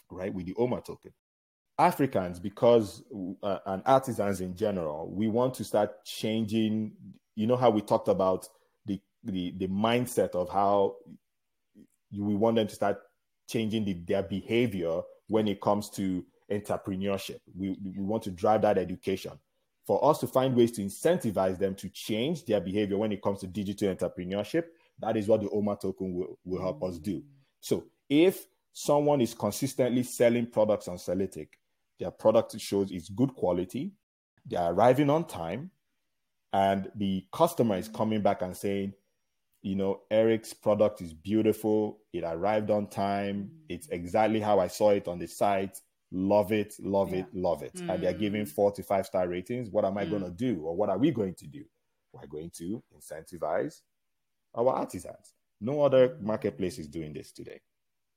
right? 0.10 0.34
With 0.34 0.48
the 0.48 0.56
OMA 0.56 0.82
token. 0.82 1.14
Africans, 1.78 2.40
because 2.40 3.04
uh, 3.44 3.60
and 3.68 3.84
artisans 3.86 4.42
in 4.42 4.56
general, 4.56 5.12
we 5.12 5.28
want 5.28 5.54
to 5.56 5.64
start 5.64 6.04
changing. 6.06 6.94
You 7.36 7.48
know 7.48 7.58
how 7.58 7.70
we 7.70 7.82
talked 7.82 8.08
about 8.08 8.48
the 8.86 9.00
the, 9.24 9.54
the 9.58 9.68
mindset 9.68 10.30
of 10.32 10.50
how 10.50 10.96
you, 12.10 12.24
we 12.24 12.34
want 12.34 12.56
them 12.56 12.68
to 12.68 12.76
start 12.76 13.00
changing 13.50 13.84
the, 13.86 13.94
their 13.94 14.24
behavior 14.24 15.02
when 15.28 15.48
it 15.48 15.60
comes 15.62 15.90
to 15.92 16.26
entrepreneurship. 16.50 17.40
We, 17.56 17.78
we 17.84 18.04
want 18.04 18.24
to 18.24 18.32
drive 18.32 18.62
that 18.62 18.78
education. 18.78 19.34
For 19.86 20.04
us 20.04 20.20
to 20.20 20.28
find 20.28 20.56
ways 20.56 20.72
to 20.74 20.84
incentivize 20.84 21.60
them 21.60 21.76
to 21.76 21.90
change 21.90 22.46
their 22.46 22.60
behavior 22.60 22.98
when 22.98 23.12
it 23.12 23.22
comes 23.22 23.42
to 23.42 23.48
digital 23.48 23.94
entrepreneurship, 23.94 24.66
that 25.00 25.16
is 25.16 25.28
what 25.28 25.42
the 25.42 25.50
OMA 25.50 25.76
token 25.76 26.14
will, 26.14 26.40
will 26.44 26.62
help 26.62 26.84
us 26.84 26.98
do. 26.98 27.18
Mm. 27.18 27.24
So 27.60 27.86
if 28.10 28.48
someone 28.74 29.22
is 29.22 29.34
consistently 29.34 30.04
selling 30.04 30.48
products 30.48 30.88
on 30.88 30.98
Celitic, 30.98 31.50
their 32.00 32.12
product 32.12 32.60
shows 32.60 32.92
it's 32.92 33.10
good 33.10 33.36
quality, 33.36 33.92
they're 34.46 34.72
arriving 34.72 35.10
on 35.10 35.26
time, 35.26 35.70
and 36.52 36.90
the 36.96 37.26
customer 37.32 37.78
is 37.78 37.88
coming 37.88 38.22
back 38.22 38.42
and 38.42 38.56
saying, 38.56 38.94
you 39.62 39.76
know, 39.76 40.02
Eric's 40.12 40.54
product 40.54 41.02
is 41.02 41.14
beautiful. 41.14 42.00
It 42.14 42.24
arrived 42.24 42.70
on 42.70 42.88
time. 42.88 43.44
Mm. 43.44 43.50
It's 43.70 43.88
exactly 43.88 44.40
how 44.40 44.60
I 44.60 44.68
saw 44.68 44.92
it 44.92 45.08
on 45.08 45.20
the 45.20 45.28
site. 45.28 45.82
Love 46.12 46.52
it, 46.52 46.76
love 46.80 47.14
it, 47.14 47.26
love 47.34 47.64
it. 47.64 47.80
And 47.80 48.02
they're 48.02 48.14
giving 48.14 48.46
mm. 48.46 48.50
four 48.50 48.72
to 48.74 48.84
five 48.84 49.06
star 49.06 49.28
ratings. 49.28 49.70
What 49.70 49.86
am 49.86 49.98
I 49.98 50.06
going 50.06 50.24
to 50.24 50.30
mm. 50.30 50.38
do? 50.38 50.62
Or 50.64 50.76
what 50.76 50.90
are 50.90 50.98
we 50.98 51.12
going 51.12 51.34
to 51.36 51.48
do? 51.48 51.66
We're 52.14 52.28
going 52.28 52.52
to 52.58 52.82
incentivize 52.98 53.82
our 54.54 54.70
artisans. 54.70 55.34
No 55.60 55.82
other 55.82 56.18
marketplace 56.22 56.78
is 56.80 56.88
doing 56.88 57.14
this 57.14 57.32
today, 57.32 57.62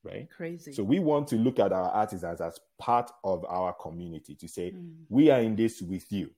right? 0.05 0.28
Crazy. 0.30 0.72
So 0.72 0.84
we 0.84 0.99
want 0.99 1.28
to 1.28 1.36
look 1.36 1.59
at 1.59 1.72
our 1.72 1.91
artisans 1.91 2.41
as 2.41 2.61
part 2.78 3.11
of 3.24 3.45
our 3.47 3.72
community 3.72 4.34
to 4.36 4.49
say, 4.49 4.72
mm. 4.72 4.95
we 5.09 5.30
are 5.30 5.41
in 5.41 5.57
this 5.57 5.82
with 5.82 6.11
you, 6.12 6.30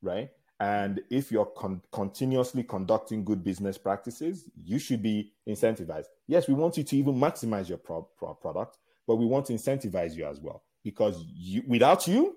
right? 0.00 0.30
And 0.60 1.00
if 1.10 1.32
you're 1.32 1.46
con- 1.46 1.82
continuously 1.90 2.62
conducting 2.62 3.24
good 3.24 3.42
business 3.42 3.76
practices, 3.76 4.48
you 4.62 4.78
should 4.78 5.02
be 5.02 5.32
incentivized. 5.48 6.06
Yes, 6.28 6.46
we 6.46 6.54
want 6.54 6.76
you 6.76 6.84
to 6.84 6.96
even 6.96 7.14
maximize 7.14 7.68
your 7.68 7.78
pro- 7.78 8.08
pro- 8.16 8.34
product, 8.34 8.78
but 9.06 9.16
we 9.16 9.26
want 9.26 9.46
to 9.46 9.52
incentivize 9.52 10.14
you 10.14 10.26
as 10.26 10.40
well 10.40 10.62
because 10.82 11.24
you, 11.28 11.62
without 11.66 12.06
you, 12.06 12.36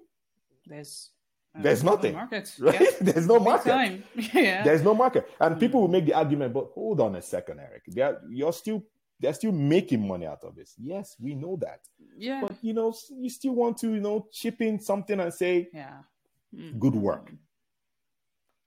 there's 0.65 1.11
uh, 1.55 1.61
there's 1.61 1.83
no 1.83 1.91
nothing, 1.91 2.13
market. 2.13 2.53
right? 2.59 2.81
Yeah. 2.81 2.89
There's 3.01 3.27
no 3.27 3.39
market. 3.39 4.03
yeah. 4.33 4.63
There's 4.63 4.81
no 4.81 4.93
market, 4.93 5.29
and 5.39 5.59
people 5.59 5.81
will 5.81 5.87
make 5.87 6.05
the 6.05 6.13
argument, 6.13 6.53
but 6.53 6.69
hold 6.73 7.01
on 7.01 7.15
a 7.15 7.21
second, 7.21 7.59
Eric. 7.59 7.83
They're, 7.87 8.21
you're 8.29 8.53
still 8.53 8.83
they're 9.19 9.33
still 9.33 9.53
making 9.53 10.05
money 10.05 10.25
out 10.25 10.43
of 10.43 10.55
this. 10.55 10.75
Yes, 10.77 11.15
we 11.19 11.35
know 11.35 11.57
that, 11.61 11.81
yeah. 12.17 12.41
but 12.41 12.55
you 12.61 12.73
know, 12.73 12.93
you 13.11 13.29
still 13.29 13.53
want 13.53 13.77
to 13.79 13.93
you 13.93 14.01
know 14.01 14.27
chip 14.31 14.61
in 14.61 14.79
something 14.79 15.19
and 15.19 15.33
say 15.33 15.69
yeah. 15.73 15.99
good 16.77 16.95
work 16.95 17.31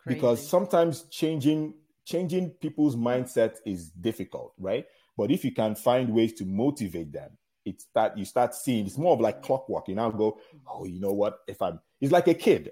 because 0.07 0.47
sometimes 0.49 1.03
changing 1.11 1.75
changing 2.05 2.51
people's 2.51 2.97
mindset 2.97 3.57
is 3.67 3.91
difficult, 3.91 4.55
right? 4.59 4.87
But 5.17 5.31
if 5.31 5.45
you 5.45 5.53
can 5.53 5.75
find 5.75 6.09
ways 6.15 6.33
to 6.35 6.47
motivate 6.47 7.13
them, 7.13 7.37
it's 7.69 7.87
that 7.95 8.17
you 8.17 8.25
start 8.25 8.55
seeing 8.55 8.87
it's 8.87 8.99
more 8.99 9.15
of 9.15 9.21
like 9.21 9.43
clockwork. 9.43 9.89
You 9.89 9.95
now 9.95 10.11
go, 10.11 10.39
oh, 10.67 10.85
you 10.85 11.01
know 11.01 11.13
what? 11.13 11.41
If 11.47 11.63
I'm, 11.63 11.81
it's 12.01 12.13
like 12.13 12.29
a 12.29 12.35
kid, 12.35 12.71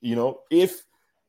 you 0.00 0.16
know, 0.16 0.40
if 0.50 0.82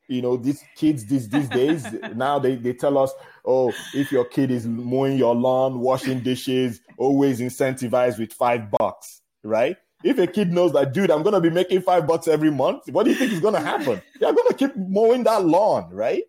you 0.09 0.21
know 0.21 0.35
these 0.35 0.63
kids 0.75 1.05
these 1.05 1.29
these 1.29 1.47
days 1.49 1.85
now 2.15 2.39
they, 2.39 2.55
they 2.55 2.73
tell 2.73 2.97
us 2.97 3.13
oh 3.45 3.71
if 3.93 4.11
your 4.11 4.25
kid 4.25 4.51
is 4.51 4.65
mowing 4.65 5.17
your 5.17 5.35
lawn 5.35 5.79
washing 5.79 6.19
dishes 6.19 6.81
always 6.97 7.39
incentivize 7.39 8.17
with 8.17 8.33
five 8.33 8.69
bucks 8.71 9.21
right 9.43 9.77
if 10.03 10.17
a 10.17 10.25
kid 10.25 10.51
knows 10.51 10.73
that 10.73 10.93
dude 10.93 11.11
i'm 11.11 11.21
gonna 11.21 11.39
be 11.39 11.49
making 11.49 11.81
five 11.81 12.07
bucks 12.07 12.27
every 12.27 12.51
month 12.51 12.81
what 12.89 13.03
do 13.03 13.11
you 13.11 13.15
think 13.15 13.31
is 13.31 13.39
gonna 13.39 13.59
happen 13.59 14.01
they're 14.19 14.33
gonna 14.33 14.53
keep 14.55 14.75
mowing 14.75 15.23
that 15.23 15.45
lawn 15.45 15.87
right 15.91 16.23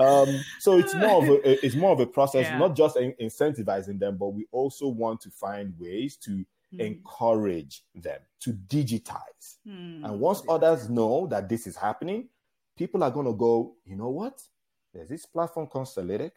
um, 0.00 0.40
so 0.58 0.78
it's 0.78 0.94
more 0.94 1.22
of 1.22 1.28
a 1.28 1.64
it's 1.66 1.74
more 1.76 1.92
of 1.92 2.00
a 2.00 2.06
process 2.06 2.46
Yeah. 2.46 2.58
not 2.58 2.74
just 2.76 2.96
in- 2.96 3.14
incentivizing 3.20 3.98
them 4.00 4.16
but 4.16 4.28
we 4.28 4.46
also 4.50 4.88
want 4.88 5.20
to 5.22 5.30
find 5.30 5.74
ways 5.78 6.16
to 6.26 6.44
encourage 6.78 7.82
them 7.94 8.20
to 8.40 8.52
digitize 8.52 9.56
Hmm. 9.66 10.04
and 10.04 10.20
once 10.20 10.42
others 10.48 10.88
know 10.88 11.26
that 11.26 11.48
this 11.48 11.66
is 11.66 11.76
happening, 11.76 12.28
people 12.76 13.02
are 13.04 13.10
going 13.10 13.26
to 13.26 13.32
go, 13.34 13.74
you 13.84 13.96
know 13.96 14.08
what? 14.10 14.40
There's 14.94 15.08
this 15.08 15.26
platform 15.26 15.66
called 15.66 15.86
Celitic. 15.88 16.32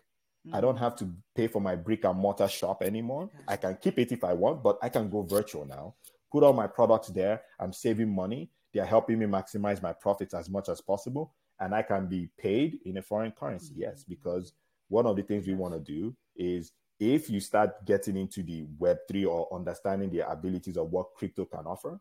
I 0.52 0.60
don't 0.60 0.76
have 0.78 0.96
to 0.98 1.10
pay 1.36 1.48
for 1.48 1.62
my 1.62 1.76
brick 1.76 2.04
and 2.04 2.18
mortar 2.20 2.50
shop 2.50 2.82
anymore. 2.84 3.30
I 3.48 3.56
can 3.56 3.78
keep 3.82 3.98
it 3.98 4.12
if 4.12 4.24
I 4.26 4.34
want, 4.34 4.62
but 4.62 4.78
I 4.82 4.90
can 4.90 5.10
go 5.10 5.22
virtual 5.22 5.66
now. 5.66 5.96
Put 6.32 6.44
all 6.44 6.52
my 6.52 6.68
products 6.68 7.08
there. 7.10 7.42
I'm 7.60 7.72
saving 7.72 8.14
money. 8.14 8.50
They're 8.74 8.86
helping 8.86 9.20
me 9.20 9.26
maximize 9.26 9.82
my 9.82 9.94
profits 9.94 10.34
as 10.34 10.50
much 10.50 10.68
as 10.68 10.82
possible. 10.82 11.34
And 11.64 11.74
I 11.74 11.82
can 11.82 12.08
be 12.08 12.30
paid 12.38 12.80
in 12.86 12.98
a 12.98 13.02
foreign 13.02 13.32
currency. 13.32 13.74
Yes, 13.78 14.04
because 14.04 14.54
one 14.90 15.06
of 15.06 15.16
the 15.16 15.24
things 15.24 15.48
we 15.48 15.54
want 15.54 15.74
to 15.74 15.80
do 15.80 16.14
is 16.36 16.74
if 17.00 17.30
you 17.30 17.40
start 17.40 17.86
getting 17.86 18.18
into 18.18 18.44
the 18.44 18.66
Web3 18.80 19.28
or 19.28 19.48
understanding 19.54 20.10
the 20.10 20.30
abilities 20.30 20.78
of 20.78 20.92
what 20.92 21.14
crypto 21.16 21.46
can 21.46 21.66
offer, 21.66 22.00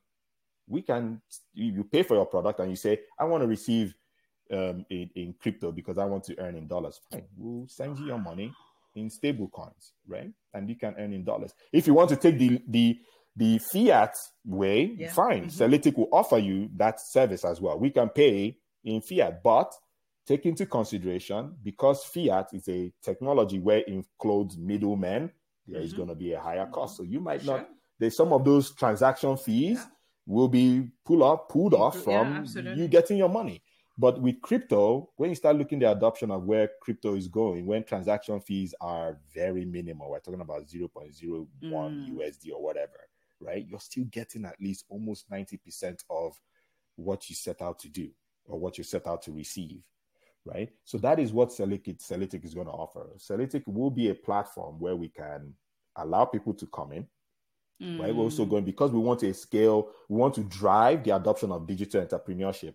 we 0.66 0.82
can, 0.82 1.20
you 1.54 1.84
pay 1.84 2.02
for 2.02 2.14
your 2.14 2.26
product 2.26 2.58
and 2.58 2.70
you 2.70 2.76
say, 2.76 3.00
I 3.18 3.24
want 3.24 3.42
to 3.42 3.46
receive 3.46 3.94
um, 4.50 4.84
in, 4.90 5.10
in 5.14 5.34
crypto 5.40 5.70
because 5.70 5.96
I 5.96 6.04
want 6.06 6.24
to 6.24 6.38
earn 6.40 6.56
in 6.56 6.66
dollars. 6.66 7.00
Fine, 7.10 7.24
we'll 7.36 7.68
send 7.68 7.98
you 7.98 8.06
your 8.06 8.18
money 8.18 8.52
in 8.96 9.10
stable 9.10 9.48
coins, 9.48 9.92
right? 10.08 10.30
And 10.54 10.68
you 10.68 10.74
can 10.74 10.94
earn 10.98 11.12
in 11.12 11.24
dollars. 11.24 11.54
If 11.72 11.86
you 11.86 11.94
want 11.94 12.10
to 12.10 12.16
take 12.16 12.36
the, 12.36 12.60
the, 12.66 12.98
the 13.36 13.58
fiat 13.58 14.16
way, 14.44 14.96
yeah. 14.98 15.12
fine. 15.12 15.46
mm 15.46 15.96
will 15.96 16.08
offer 16.12 16.38
you 16.38 16.68
that 16.76 17.00
service 17.00 17.44
as 17.44 17.60
well. 17.60 17.78
We 17.78 17.90
can 17.90 18.08
pay 18.08 18.58
in 18.84 19.00
fiat, 19.00 19.42
but 19.42 19.72
take 20.26 20.46
into 20.46 20.66
consideration 20.66 21.54
because 21.62 22.04
fiat 22.04 22.48
is 22.52 22.68
a 22.68 22.92
technology 23.02 23.58
where 23.58 23.78
it 23.78 23.88
includes 23.88 24.56
middlemen, 24.56 25.30
there 25.66 25.76
mm-hmm. 25.78 25.84
is 25.84 25.92
going 25.92 26.08
to 26.08 26.14
be 26.14 26.32
a 26.32 26.40
higher 26.40 26.66
cost. 26.66 26.96
So 26.96 27.02
you 27.02 27.20
might 27.20 27.42
sure. 27.42 27.58
not. 27.58 27.68
There's 27.98 28.16
some 28.16 28.32
of 28.32 28.44
those 28.44 28.74
transaction 28.74 29.36
fees 29.36 29.78
yeah. 29.78 29.86
will 30.26 30.48
be 30.48 30.88
pull 31.04 31.22
up, 31.22 31.48
pulled 31.48 31.74
off 31.74 32.02
from 32.02 32.44
yeah, 32.54 32.74
you 32.74 32.88
getting 32.88 33.16
your 33.16 33.28
money. 33.28 33.62
But 33.98 34.20
with 34.20 34.40
crypto, 34.40 35.10
when 35.16 35.30
you 35.30 35.36
start 35.36 35.56
looking 35.56 35.78
the 35.78 35.92
adoption 35.92 36.30
of 36.30 36.44
where 36.44 36.70
crypto 36.80 37.14
is 37.14 37.28
going, 37.28 37.66
when 37.66 37.84
transaction 37.84 38.40
fees 38.40 38.74
are 38.80 39.18
very 39.34 39.64
minimal, 39.64 40.10
we're 40.10 40.20
talking 40.20 40.40
about 40.40 40.66
0.01 40.66 41.46
mm. 41.62 42.10
USD 42.10 42.52
or 42.54 42.62
whatever, 42.62 42.98
right? 43.38 43.64
You're 43.68 43.80
still 43.80 44.04
getting 44.04 44.46
at 44.46 44.60
least 44.60 44.86
almost 44.88 45.30
90% 45.30 46.02
of 46.08 46.34
what 46.96 47.28
you 47.28 47.36
set 47.36 47.60
out 47.60 47.78
to 47.80 47.88
do 47.88 48.10
or 48.46 48.58
what 48.58 48.78
you 48.78 48.84
set 48.84 49.06
out 49.06 49.22
to 49.22 49.32
receive 49.32 49.82
right? 50.44 50.70
So 50.84 50.98
that 50.98 51.18
is 51.18 51.32
what 51.32 51.50
Celitic, 51.50 51.98
Celitic 51.98 52.44
is 52.44 52.54
going 52.54 52.66
to 52.66 52.72
offer. 52.72 53.06
Celitic 53.16 53.62
will 53.66 53.90
be 53.90 54.10
a 54.10 54.14
platform 54.14 54.78
where 54.78 54.96
we 54.96 55.08
can 55.08 55.54
allow 55.96 56.24
people 56.24 56.54
to 56.54 56.66
come 56.66 56.92
in, 56.92 57.06
mm. 57.80 58.00
right? 58.00 58.14
We're 58.14 58.24
also 58.24 58.44
going 58.44 58.64
because 58.64 58.90
we 58.90 58.98
want 58.98 59.20
to 59.20 59.32
scale, 59.34 59.90
we 60.08 60.16
want 60.16 60.34
to 60.34 60.44
drive 60.44 61.04
the 61.04 61.14
adoption 61.14 61.52
of 61.52 61.66
digital 61.66 62.04
entrepreneurship. 62.04 62.74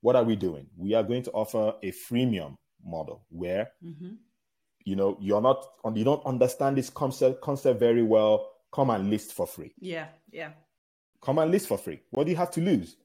What 0.00 0.16
are 0.16 0.24
we 0.24 0.36
doing? 0.36 0.66
We 0.76 0.94
are 0.94 1.02
going 1.02 1.22
to 1.24 1.30
offer 1.32 1.74
a 1.82 1.90
freemium 1.90 2.56
model 2.84 3.24
where 3.30 3.70
mm-hmm. 3.84 4.10
you 4.84 4.94
know 4.94 5.16
you're 5.20 5.40
not 5.40 5.66
you 5.94 6.04
don't 6.04 6.24
understand 6.24 6.76
this 6.76 6.90
concept 6.90 7.40
concept 7.40 7.80
very 7.80 8.02
well. 8.02 8.50
Come 8.72 8.90
and 8.90 9.08
list 9.08 9.32
for 9.32 9.46
free. 9.46 9.72
Yeah, 9.80 10.08
yeah. 10.30 10.50
Come 11.22 11.38
and 11.38 11.50
list 11.50 11.66
for 11.66 11.78
free. 11.78 12.02
What 12.10 12.24
do 12.24 12.30
you 12.30 12.36
have 12.36 12.50
to 12.52 12.60
lose? 12.60 12.96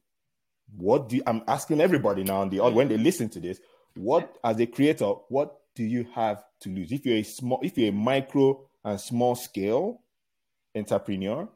What 0.76 1.10
do 1.10 1.18
you, 1.18 1.24
I'm 1.28 1.44
asking 1.48 1.82
everybody 1.82 2.24
now 2.24 2.42
on 2.42 2.50
the 2.50 2.60
when 2.60 2.88
they 2.88 2.98
listen 2.98 3.30
to 3.30 3.40
this? 3.40 3.60
What 3.96 4.38
as 4.44 4.60
a 4.60 4.66
creator, 4.66 5.08
what 5.30 5.58
do 5.76 5.84
you 5.84 6.06
have 6.14 6.44
to 6.62 6.70
lose? 6.70 6.92
If 6.92 7.06
you're 7.06 7.18
a 7.18 7.24
small, 7.24 7.60
if 7.62 7.78
you're 7.78 7.90
a 7.90 7.94
micro 7.94 8.62
and 8.84 9.00
small 9.00 9.36
scale 9.36 10.02
entrepreneur, 10.76 11.48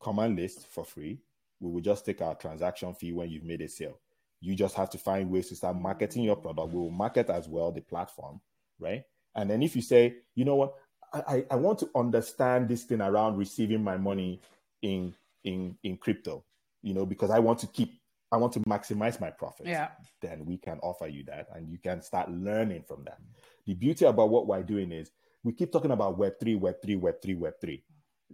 command 0.00 0.36
list 0.36 0.66
for 0.68 0.84
free. 0.84 1.20
We 1.60 1.70
will 1.70 1.80
just 1.80 2.06
take 2.06 2.22
our 2.22 2.34
transaction 2.34 2.94
fee 2.94 3.12
when 3.12 3.28
you've 3.28 3.44
made 3.44 3.60
a 3.60 3.68
sale. 3.68 3.98
You 4.40 4.54
just 4.54 4.74
have 4.76 4.88
to 4.90 4.98
find 4.98 5.30
ways 5.30 5.48
to 5.48 5.56
start 5.56 5.76
marketing 5.76 6.24
your 6.24 6.36
product. 6.36 6.72
We 6.72 6.80
will 6.80 6.90
market 6.90 7.28
as 7.28 7.46
well 7.46 7.70
the 7.70 7.82
platform, 7.82 8.40
right? 8.78 9.04
And 9.34 9.50
then 9.50 9.62
if 9.62 9.76
you 9.76 9.82
say, 9.82 10.16
you 10.34 10.46
know 10.46 10.56
what, 10.56 10.74
I, 11.12 11.44
I 11.50 11.56
want 11.56 11.78
to 11.80 11.90
understand 11.94 12.68
this 12.68 12.84
thing 12.84 13.00
around 13.00 13.36
receiving 13.36 13.84
my 13.84 13.96
money 13.96 14.40
in 14.80 15.14
in 15.44 15.76
in 15.82 15.96
crypto, 15.96 16.44
you 16.82 16.94
know, 16.94 17.04
because 17.04 17.30
I 17.30 17.40
want 17.40 17.58
to 17.60 17.66
keep 17.66 17.99
I 18.32 18.36
want 18.36 18.52
to 18.54 18.60
maximize 18.60 19.20
my 19.20 19.30
profits, 19.30 19.68
yeah. 19.68 19.88
then 20.20 20.44
we 20.46 20.56
can 20.56 20.78
offer 20.82 21.08
you 21.08 21.24
that 21.24 21.48
and 21.54 21.68
you 21.68 21.78
can 21.78 22.00
start 22.00 22.30
learning 22.30 22.84
from 22.86 23.04
that. 23.04 23.18
The 23.66 23.74
beauty 23.74 24.04
about 24.04 24.30
what 24.30 24.46
we're 24.46 24.62
doing 24.62 24.92
is 24.92 25.10
we 25.42 25.52
keep 25.52 25.72
talking 25.72 25.90
about 25.90 26.18
Web3, 26.18 26.60
Web3, 26.60 27.00
Web3, 27.00 27.38
Web3. 27.38 27.82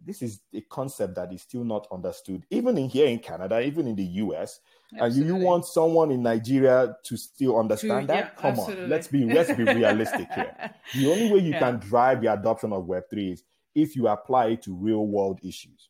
This 0.05 0.21
is 0.21 0.41
a 0.53 0.61
concept 0.61 1.15
that 1.15 1.33
is 1.33 1.41
still 1.41 1.65
not 1.65 1.87
understood, 1.91 2.45
even 2.51 2.77
in 2.77 2.91
here 2.91 3.07
in 3.07 3.19
Canada, 3.19 3.61
even 3.61 3.87
in 3.87 3.97
the 3.97 4.05
US. 4.05 4.61
Absolutely. 4.93 5.07
And 5.07 5.17
you, 5.17 5.37
you 5.39 5.45
want 5.47 5.65
someone 5.65 6.11
in 6.11 6.23
Nigeria 6.23 6.95
to 7.05 7.17
still 7.17 7.59
understand 7.59 8.03
to, 8.03 8.07
that? 8.09 8.17
Yeah, 8.17 8.41
Come 8.43 8.51
absolutely. 8.51 8.85
on, 8.85 8.91
let's 8.91 9.09
be 9.09 9.25
let's 9.25 9.53
be 9.53 9.65
realistic 9.65 10.29
here. 10.35 10.75
The 10.95 11.11
only 11.11 11.33
way 11.33 11.39
you 11.39 11.53
yeah. 11.53 11.59
can 11.61 11.79
drive 11.79 12.21
the 12.21 12.33
adoption 12.33 12.75
of 12.75 12.85
Web3 12.85 13.33
is 13.33 13.45
if 13.75 13.97
you 13.97 14.09
apply 14.09 14.49
it 14.49 14.63
to 14.63 14.75
real 14.75 15.07
world 15.07 15.41
issues. 15.43 15.89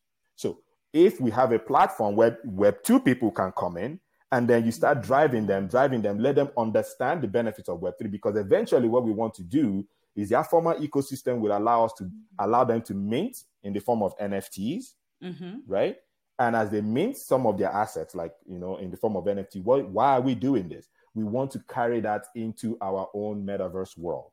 If 0.97 1.21
we 1.21 1.29
have 1.29 1.51
a 1.51 1.59
platform 1.59 2.15
where 2.15 2.39
web 2.43 2.81
two 2.81 2.99
people 2.99 3.29
can 3.29 3.51
come 3.51 3.77
in 3.77 3.99
and 4.31 4.47
then 4.47 4.65
you 4.65 4.71
start 4.71 5.03
driving 5.03 5.45
them, 5.45 5.67
driving 5.67 6.01
them, 6.01 6.17
let 6.17 6.33
them 6.33 6.49
understand 6.57 7.21
the 7.21 7.27
benefits 7.27 7.69
of 7.69 7.81
Web3 7.81 8.09
because 8.09 8.35
eventually 8.35 8.87
what 8.87 9.03
we 9.03 9.11
want 9.11 9.35
to 9.35 9.43
do 9.43 9.85
is 10.15 10.29
their 10.29 10.43
former 10.43 10.73
ecosystem 10.79 11.39
will 11.39 11.55
allow 11.55 11.85
us 11.85 11.93
to 11.99 12.09
allow 12.39 12.63
them 12.63 12.81
to 12.81 12.95
mint 12.95 13.37
in 13.61 13.73
the 13.73 13.79
form 13.79 14.01
of 14.01 14.17
NFTs, 14.17 14.93
mm-hmm. 15.23 15.57
right? 15.67 15.97
And 16.39 16.55
as 16.55 16.71
they 16.71 16.81
mint 16.81 17.15
some 17.15 17.45
of 17.45 17.59
their 17.59 17.71
assets, 17.71 18.15
like 18.15 18.33
you 18.47 18.57
know, 18.57 18.77
in 18.77 18.89
the 18.89 18.97
form 18.97 19.17
of 19.17 19.25
NFT, 19.25 19.63
what, 19.63 19.87
why 19.87 20.13
are 20.13 20.21
we 20.21 20.33
doing 20.33 20.67
this? 20.67 20.89
We 21.13 21.25
want 21.25 21.51
to 21.51 21.59
carry 21.69 21.99
that 21.99 22.25
into 22.33 22.75
our 22.81 23.07
own 23.13 23.45
metaverse 23.45 23.95
world, 23.99 24.31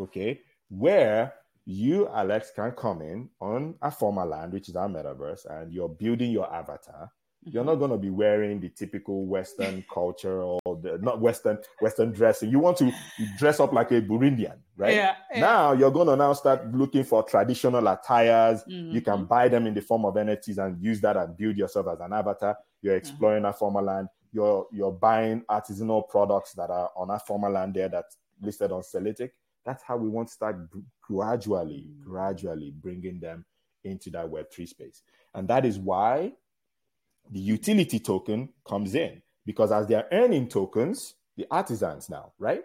okay? 0.00 0.40
Where 0.68 1.32
you, 1.66 2.08
Alex, 2.08 2.52
can 2.54 2.72
come 2.72 3.02
in 3.02 3.28
on 3.40 3.74
Afoma 3.82 4.28
land, 4.28 4.52
which 4.52 4.68
is 4.68 4.76
our 4.76 4.88
metaverse, 4.88 5.46
and 5.46 5.72
you're 5.72 5.88
building 5.88 6.30
your 6.30 6.52
avatar. 6.52 7.10
Mm-hmm. 7.46 7.50
You're 7.54 7.64
not 7.64 7.76
going 7.76 7.90
to 7.90 7.96
be 7.96 8.10
wearing 8.10 8.60
the 8.60 8.68
typical 8.68 9.24
Western 9.26 9.84
culture 9.92 10.42
or 10.42 10.60
the 10.82 10.98
not 11.00 11.20
Western 11.20 11.58
Western 11.80 12.12
dressing. 12.12 12.50
You 12.50 12.58
want 12.58 12.76
to 12.78 12.92
dress 13.38 13.60
up 13.60 13.72
like 13.72 13.90
a 13.92 14.02
Burundian, 14.02 14.58
right? 14.76 14.94
Yeah, 14.94 15.14
yeah. 15.32 15.40
Now 15.40 15.72
you're 15.72 15.90
going 15.90 16.08
to 16.08 16.16
now 16.16 16.32
start 16.34 16.70
looking 16.74 17.04
for 17.04 17.22
traditional 17.22 17.86
attires. 17.88 18.62
Mm-hmm. 18.64 18.90
You 18.92 19.00
can 19.00 19.24
buy 19.24 19.48
them 19.48 19.66
in 19.66 19.74
the 19.74 19.80
form 19.80 20.04
of 20.04 20.14
NFTs 20.14 20.58
and 20.58 20.82
use 20.82 21.00
that 21.00 21.16
and 21.16 21.36
build 21.36 21.56
yourself 21.56 21.86
as 21.92 22.00
an 22.00 22.12
avatar. 22.12 22.56
You're 22.82 22.94
mm-hmm. 22.94 22.98
exploring 22.98 23.44
mm-hmm. 23.44 23.64
Afoma 23.64 23.82
land. 23.82 24.08
You're 24.32 24.66
you're 24.70 24.92
buying 24.92 25.42
artisanal 25.48 26.08
products 26.08 26.52
that 26.54 26.70
are 26.70 26.90
on 26.94 27.08
Afoma 27.08 27.52
land 27.52 27.74
there 27.74 27.88
that's 27.88 28.16
listed 28.42 28.72
on 28.72 28.82
Celitic 28.82 29.30
that's 29.64 29.82
how 29.82 29.96
we 29.96 30.08
want 30.08 30.28
to 30.28 30.34
start 30.34 30.56
gradually, 31.02 31.86
mm. 31.88 32.04
gradually 32.04 32.72
bringing 32.80 33.20
them 33.20 33.44
into 33.84 34.10
that 34.10 34.26
Web3 34.26 34.68
space. 34.68 35.02
And 35.34 35.48
that 35.48 35.64
is 35.64 35.78
why 35.78 36.32
the 37.30 37.40
utility 37.40 38.00
token 38.00 38.50
comes 38.66 38.94
in 38.94 39.22
because 39.46 39.72
as 39.72 39.86
they're 39.86 40.08
earning 40.12 40.48
tokens, 40.48 41.14
the 41.36 41.46
artisans 41.50 42.08
now, 42.08 42.32
right? 42.38 42.62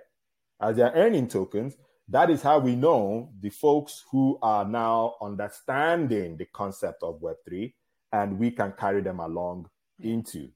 As 0.61 0.75
they're 0.75 0.91
earning 0.95 1.27
tokens, 1.27 1.75
that 2.09 2.29
is 2.29 2.41
how 2.41 2.59
we 2.59 2.75
know 2.75 3.31
the 3.39 3.49
folks 3.49 4.03
who 4.11 4.37
are 4.41 4.65
now 4.65 5.15
understanding 5.21 6.37
the 6.37 6.45
concept 6.45 7.03
of 7.03 7.21
Web3 7.21 7.73
and 8.11 8.37
we 8.37 8.51
can 8.51 8.73
carry 8.77 9.01
them 9.01 9.19
along 9.19 9.67
mm. 10.01 10.13
into 10.13 10.49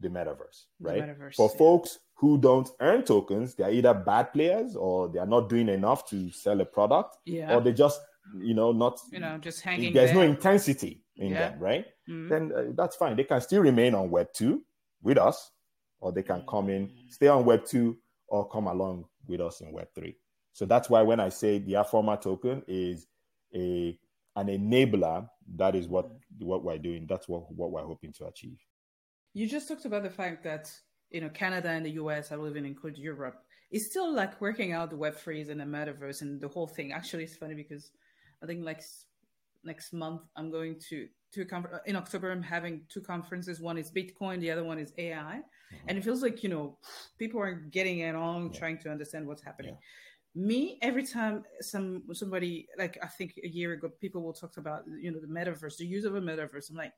the 0.00 0.08
metaverse, 0.08 0.64
right? 0.80 1.06
The 1.06 1.12
metaverse, 1.12 1.34
For 1.34 1.50
yeah. 1.52 1.58
folks 1.58 1.98
who 2.18 2.38
don't 2.38 2.68
earn 2.80 3.04
tokens, 3.04 3.54
they're 3.54 3.70
either 3.70 3.92
bad 3.92 4.32
players 4.32 4.74
or 4.74 5.08
they 5.08 5.18
are 5.18 5.26
not 5.26 5.48
doing 5.48 5.68
enough 5.68 6.08
to 6.08 6.30
sell 6.30 6.60
a 6.60 6.64
product, 6.64 7.18
yeah. 7.26 7.54
or 7.54 7.60
they 7.60 7.72
just, 7.72 8.00
you 8.38 8.54
know, 8.54 8.72
not, 8.72 8.98
you 9.12 9.20
know, 9.20 9.36
just 9.38 9.60
hanging. 9.60 9.92
There's 9.92 10.12
there. 10.12 10.20
no 10.20 10.22
intensity 10.22 11.04
in 11.16 11.32
yeah. 11.32 11.50
them, 11.50 11.58
right? 11.60 11.84
Mm-hmm. 12.08 12.28
Then 12.28 12.52
uh, 12.56 12.72
that's 12.74 12.96
fine. 12.96 13.16
They 13.16 13.24
can 13.24 13.40
still 13.42 13.60
remain 13.60 13.94
on 13.94 14.10
Web 14.10 14.28
two 14.32 14.64
with 15.02 15.18
us, 15.18 15.50
or 16.00 16.10
they 16.10 16.22
can 16.22 16.42
come 16.48 16.70
in, 16.70 16.90
stay 17.10 17.28
on 17.28 17.44
Web 17.44 17.66
two, 17.66 17.98
or 18.28 18.48
come 18.48 18.66
along 18.66 19.04
with 19.26 19.40
us 19.40 19.60
in 19.60 19.70
Web 19.72 19.88
three. 19.94 20.16
So 20.54 20.64
that's 20.64 20.88
why 20.88 21.02
when 21.02 21.20
I 21.20 21.28
say 21.28 21.58
the 21.58 21.74
Afoma 21.74 22.18
token 22.18 22.62
is 22.66 23.06
a 23.54 23.98
an 24.36 24.46
enabler, 24.46 25.28
that 25.56 25.74
is 25.74 25.86
what 25.86 26.10
what 26.38 26.64
we're 26.64 26.78
doing. 26.78 27.06
That's 27.06 27.28
what 27.28 27.52
what 27.52 27.70
we're 27.70 27.84
hoping 27.84 28.14
to 28.14 28.26
achieve. 28.26 28.58
You 29.34 29.46
just 29.46 29.68
talked 29.68 29.84
about 29.84 30.02
the 30.02 30.10
fact 30.10 30.42
that 30.44 30.72
you 31.10 31.20
know, 31.20 31.28
Canada 31.28 31.68
and 31.68 31.84
the 31.84 31.92
US, 31.92 32.32
I 32.32 32.36
will 32.36 32.48
even 32.48 32.64
include 32.64 32.98
Europe, 32.98 33.42
is 33.70 33.86
still 33.86 34.12
like 34.12 34.40
working 34.40 34.72
out 34.72 34.90
the 34.90 34.96
web 34.96 35.14
freeze 35.14 35.48
and 35.48 35.60
the 35.60 35.64
metaverse 35.64 36.22
and 36.22 36.40
the 36.40 36.48
whole 36.48 36.66
thing. 36.66 36.92
Actually, 36.92 37.24
it's 37.24 37.36
funny 37.36 37.54
because 37.54 37.90
I 38.42 38.46
think 38.46 38.64
like 38.64 38.82
next 39.64 39.92
month 39.92 40.22
I'm 40.36 40.50
going 40.50 40.78
to 40.88 41.08
to 41.32 41.42
a 41.42 41.44
conference 41.44 41.82
in 41.86 41.96
October. 41.96 42.30
I'm 42.30 42.42
having 42.42 42.82
two 42.88 43.00
conferences. 43.00 43.60
One 43.60 43.78
is 43.78 43.90
Bitcoin, 43.90 44.40
the 44.40 44.50
other 44.50 44.64
one 44.64 44.78
is 44.78 44.92
AI, 44.98 45.18
mm-hmm. 45.18 45.76
and 45.88 45.98
it 45.98 46.04
feels 46.04 46.22
like 46.22 46.42
you 46.42 46.48
know 46.48 46.78
people 47.18 47.40
are 47.40 47.54
getting 47.54 48.04
along, 48.04 48.52
yeah. 48.52 48.58
trying 48.58 48.78
to 48.78 48.90
understand 48.90 49.26
what's 49.26 49.42
happening. 49.42 49.76
Yeah. 50.34 50.46
Me, 50.46 50.78
every 50.82 51.04
time 51.04 51.44
some 51.60 52.02
somebody 52.12 52.66
like 52.78 52.98
I 53.02 53.06
think 53.06 53.34
a 53.42 53.48
year 53.48 53.72
ago, 53.72 53.90
people 54.00 54.22
will 54.22 54.34
talk 54.34 54.56
about 54.58 54.82
you 55.00 55.10
know 55.10 55.20
the 55.20 55.26
metaverse, 55.26 55.76
the 55.78 55.86
use 55.86 56.04
of 56.04 56.14
a 56.14 56.20
metaverse. 56.20 56.70
I'm 56.70 56.76
like, 56.76 56.92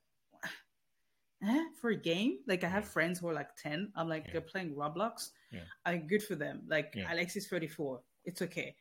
eh, 1.42 1.64
for 1.80 1.90
a 1.90 1.96
game. 1.96 2.38
Like 2.46 2.64
I 2.64 2.68
have 2.68 2.84
yeah. 2.84 2.90
friends 2.90 3.18
who 3.18 3.28
are 3.28 3.34
like 3.34 3.54
10. 3.56 3.92
I'm 3.96 4.08
like, 4.08 4.24
yeah. 4.26 4.32
they're 4.32 4.40
playing 4.42 4.74
Roblox. 4.74 5.30
Yeah. 5.52 5.60
I 5.84 5.96
good 5.96 6.22
for 6.22 6.34
them. 6.34 6.62
Like 6.68 6.92
yeah. 6.94 7.10
Alex 7.10 7.36
is 7.36 7.46
34. 7.48 8.00
It's 8.24 8.42
okay. 8.42 8.74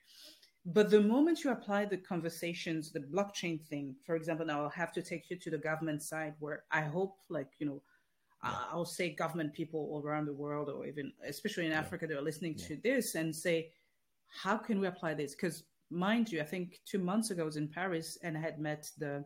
But 0.65 0.89
the 0.89 1.01
moment 1.01 1.45
you 1.45 1.51
apply 1.51 1.85
the 1.85 1.97
conversations, 1.97 2.91
the 2.91 2.99
blockchain 2.99 3.61
thing, 3.61 3.95
for 4.05 4.15
example, 4.15 4.45
now 4.45 4.63
I'll 4.63 4.69
have 4.69 4.91
to 4.93 5.01
take 5.01 5.29
you 5.29 5.37
to 5.37 5.49
the 5.49 5.57
government 5.57 6.03
side 6.03 6.33
where 6.39 6.63
I 6.71 6.81
hope 6.81 7.15
like, 7.29 7.47
you 7.59 7.67
know, 7.67 7.81
yeah. 8.43 8.51
I'll 8.71 8.85
say 8.85 9.15
government 9.15 9.53
people 9.53 9.79
all 9.91 10.03
around 10.05 10.25
the 10.25 10.33
world, 10.33 10.69
or 10.69 10.85
even 10.85 11.13
especially 11.25 11.65
in 11.65 11.71
Africa, 11.71 12.05
that 12.05 12.17
are 12.17 12.21
listening 12.21 12.55
to 12.55 12.77
this 12.83 13.15
and 13.15 13.33
say, 13.33 13.71
how 14.27 14.57
can 14.57 14.79
we 14.79 14.87
apply 14.87 15.13
this? 15.13 15.35
Because 15.35 15.63
mind 15.89 16.31
you, 16.31 16.41
I 16.41 16.45
think 16.45 16.79
two 16.85 16.99
months 16.99 17.31
ago 17.31 17.43
I 17.43 17.45
was 17.45 17.57
in 17.57 17.69
Paris 17.69 18.17
and 18.21 18.37
I 18.37 18.41
had 18.41 18.59
met 18.59 18.89
the 18.97 19.23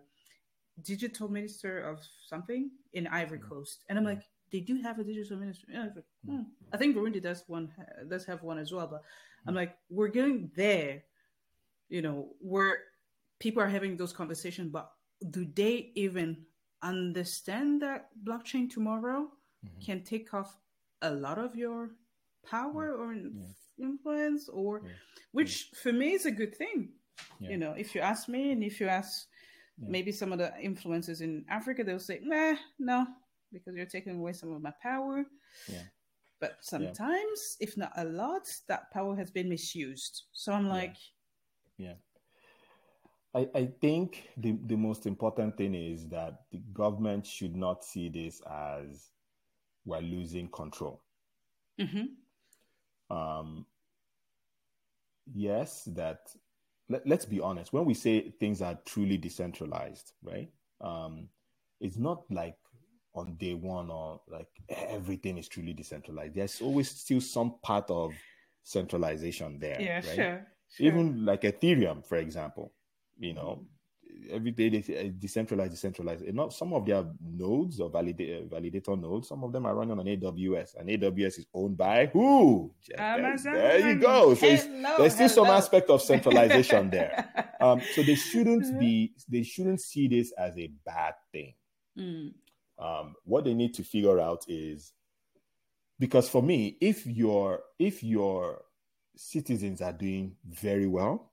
digital 0.83 1.29
minister 1.29 1.79
of 1.79 1.99
something 2.27 2.71
in 2.93 3.07
Ivory. 3.07 3.39
Coast, 3.39 3.83
and 3.89 3.97
I'm 3.97 4.05
like, 4.05 4.23
they 4.51 4.59
do 4.59 4.81
have 4.81 4.99
a 4.99 5.03
digital 5.03 5.37
minister. 5.37 5.67
Yeah, 5.71 5.87
like, 5.95 6.05
hmm. 6.25 6.41
I 6.73 6.77
think 6.77 6.95
Burundi 6.95 7.21
does 7.21 7.43
one 7.47 7.71
does 8.09 8.25
have 8.25 8.43
one 8.43 8.57
as 8.57 8.71
well, 8.71 8.87
but 8.87 9.03
I'm 9.47 9.55
like, 9.55 9.75
we're 9.89 10.09
going 10.09 10.51
there, 10.55 11.03
you 11.89 12.01
know, 12.01 12.29
where 12.39 12.77
people 13.39 13.61
are 13.63 13.67
having 13.67 13.97
those 13.97 14.13
conversations, 14.13 14.69
but 14.71 14.91
do 15.29 15.45
they 15.55 15.91
even 15.95 16.45
understand 16.83 17.81
that 17.81 18.09
blockchain 18.23 18.69
tomorrow 18.69 19.27
mm-hmm. 19.65 19.85
can 19.85 20.03
take 20.03 20.33
off 20.33 20.57
a 21.01 21.11
lot 21.11 21.37
of 21.37 21.55
your 21.55 21.91
power 22.45 22.95
or 22.95 23.13
yeah. 23.13 23.29
influence 23.79 24.49
or 24.49 24.81
yeah. 24.83 24.91
which 25.31 25.69
yeah. 25.71 25.79
for 25.81 25.93
me 25.93 26.13
is 26.13 26.25
a 26.25 26.31
good 26.31 26.55
thing 26.55 26.89
you 27.39 27.57
know 27.57 27.71
if 27.77 27.93
you 27.93 28.01
ask 28.01 28.27
me 28.27 28.51
and 28.51 28.63
if 28.63 28.79
you 28.79 28.87
ask 28.87 29.27
maybe 29.89 30.11
some 30.11 30.31
of 30.31 30.39
the 30.39 30.53
influences 30.61 31.21
in 31.21 31.43
africa 31.49 31.83
they'll 31.83 31.99
say 31.99 32.19
nah 32.23 32.55
no 32.79 33.05
because 33.51 33.75
you're 33.75 33.85
taking 33.85 34.17
away 34.17 34.33
some 34.33 34.53
of 34.53 34.61
my 34.61 34.73
power. 34.81 35.25
Yeah. 35.67 35.83
But 36.39 36.57
sometimes 36.61 37.57
if 37.59 37.77
not 37.77 37.91
a 37.97 38.05
lot 38.05 38.47
that 38.67 38.91
power 38.91 39.15
has 39.15 39.29
been 39.29 39.49
misused. 39.49 40.23
So 40.31 40.53
i'm 40.53 40.67
like 40.67 40.95
yeah. 41.77 41.93
I, 43.33 43.47
I 43.55 43.69
think 43.79 44.27
the, 44.35 44.57
the 44.65 44.75
most 44.75 45.05
important 45.05 45.55
thing 45.55 45.73
is 45.73 46.07
that 46.09 46.41
the 46.51 46.61
government 46.73 47.25
should 47.25 47.55
not 47.55 47.85
see 47.85 48.09
this 48.09 48.41
as 48.41 49.11
we're 49.85 50.01
losing 50.01 50.49
control. 50.49 51.01
Mm-hmm. 51.79 53.15
Um, 53.15 53.65
yes, 55.33 55.83
that 55.93 56.19
let, 56.91 57.19
us 57.19 57.25
be 57.25 57.39
honest. 57.39 57.73
When 57.73 57.85
we 57.85 57.93
say 57.93 58.33
things 58.39 58.61
are 58.61 58.77
truly 58.85 59.17
decentralized, 59.17 60.13
right? 60.23 60.49
Um, 60.79 61.29
it's 61.79 61.97
not 61.97 62.23
like 62.29 62.55
on 63.13 63.35
day 63.35 63.53
one 63.53 63.89
or 63.89 64.21
like 64.29 64.47
everything 64.69 65.37
is 65.37 65.47
truly 65.47 65.73
decentralized. 65.73 66.35
There's 66.35 66.61
always 66.61 66.89
still 66.89 67.21
some 67.21 67.55
part 67.63 67.89
of 67.89 68.13
centralization 68.63 69.59
there. 69.59 69.81
Yeah, 69.81 69.95
right? 69.95 70.03
sure, 70.03 70.47
sure. 70.69 70.85
Even 70.87 71.25
like 71.25 71.41
Ethereum, 71.41 72.05
for 72.05 72.17
example 72.17 72.71
you 73.21 73.33
know, 73.33 73.63
every 74.29 74.51
day 74.51 74.69
they 74.69 74.81
say 74.81 75.09
decentralized, 75.09 75.71
decentralized. 75.71 76.23
And 76.23 76.35
not 76.35 76.53
some 76.53 76.73
of 76.73 76.85
their 76.85 77.05
nodes 77.21 77.79
or 77.79 77.89
validate, 77.89 78.49
validator 78.49 78.99
nodes, 78.99 79.29
some 79.29 79.43
of 79.43 79.51
them 79.51 79.65
are 79.65 79.75
running 79.75 79.97
on 79.97 80.05
AWS, 80.05 80.75
and 80.77 80.89
AWS 80.89 81.39
is 81.39 81.45
owned 81.53 81.77
by 81.77 82.07
who? 82.07 82.73
Amazon. 82.97 83.53
There, 83.53 83.79
there 83.79 83.89
you 83.89 83.99
go. 83.99 84.33
So 84.33 84.47
hello, 84.47 84.97
there's 84.97 85.13
still 85.13 85.27
hello. 85.29 85.45
some 85.45 85.55
aspect 85.55 85.89
of 85.89 86.01
centralization 86.01 86.89
there. 86.89 87.27
Um, 87.61 87.79
so 87.93 88.01
they 88.01 88.15
shouldn't 88.15 88.79
be, 88.79 89.13
they 89.29 89.43
shouldn't 89.43 89.81
see 89.81 90.07
this 90.07 90.31
as 90.31 90.57
a 90.57 90.71
bad 90.83 91.13
thing. 91.31 91.53
Mm. 91.95 92.33
Um, 92.79 93.13
what 93.23 93.43
they 93.43 93.53
need 93.53 93.75
to 93.75 93.83
figure 93.83 94.19
out 94.19 94.43
is 94.47 94.93
because 95.99 96.27
for 96.27 96.41
me, 96.41 96.77
if 96.81 97.05
your 97.05 97.61
if 97.77 98.03
your 98.03 98.63
citizens 99.15 99.81
are 99.81 99.93
doing 99.93 100.35
very 100.49 100.87
well, 100.87 101.31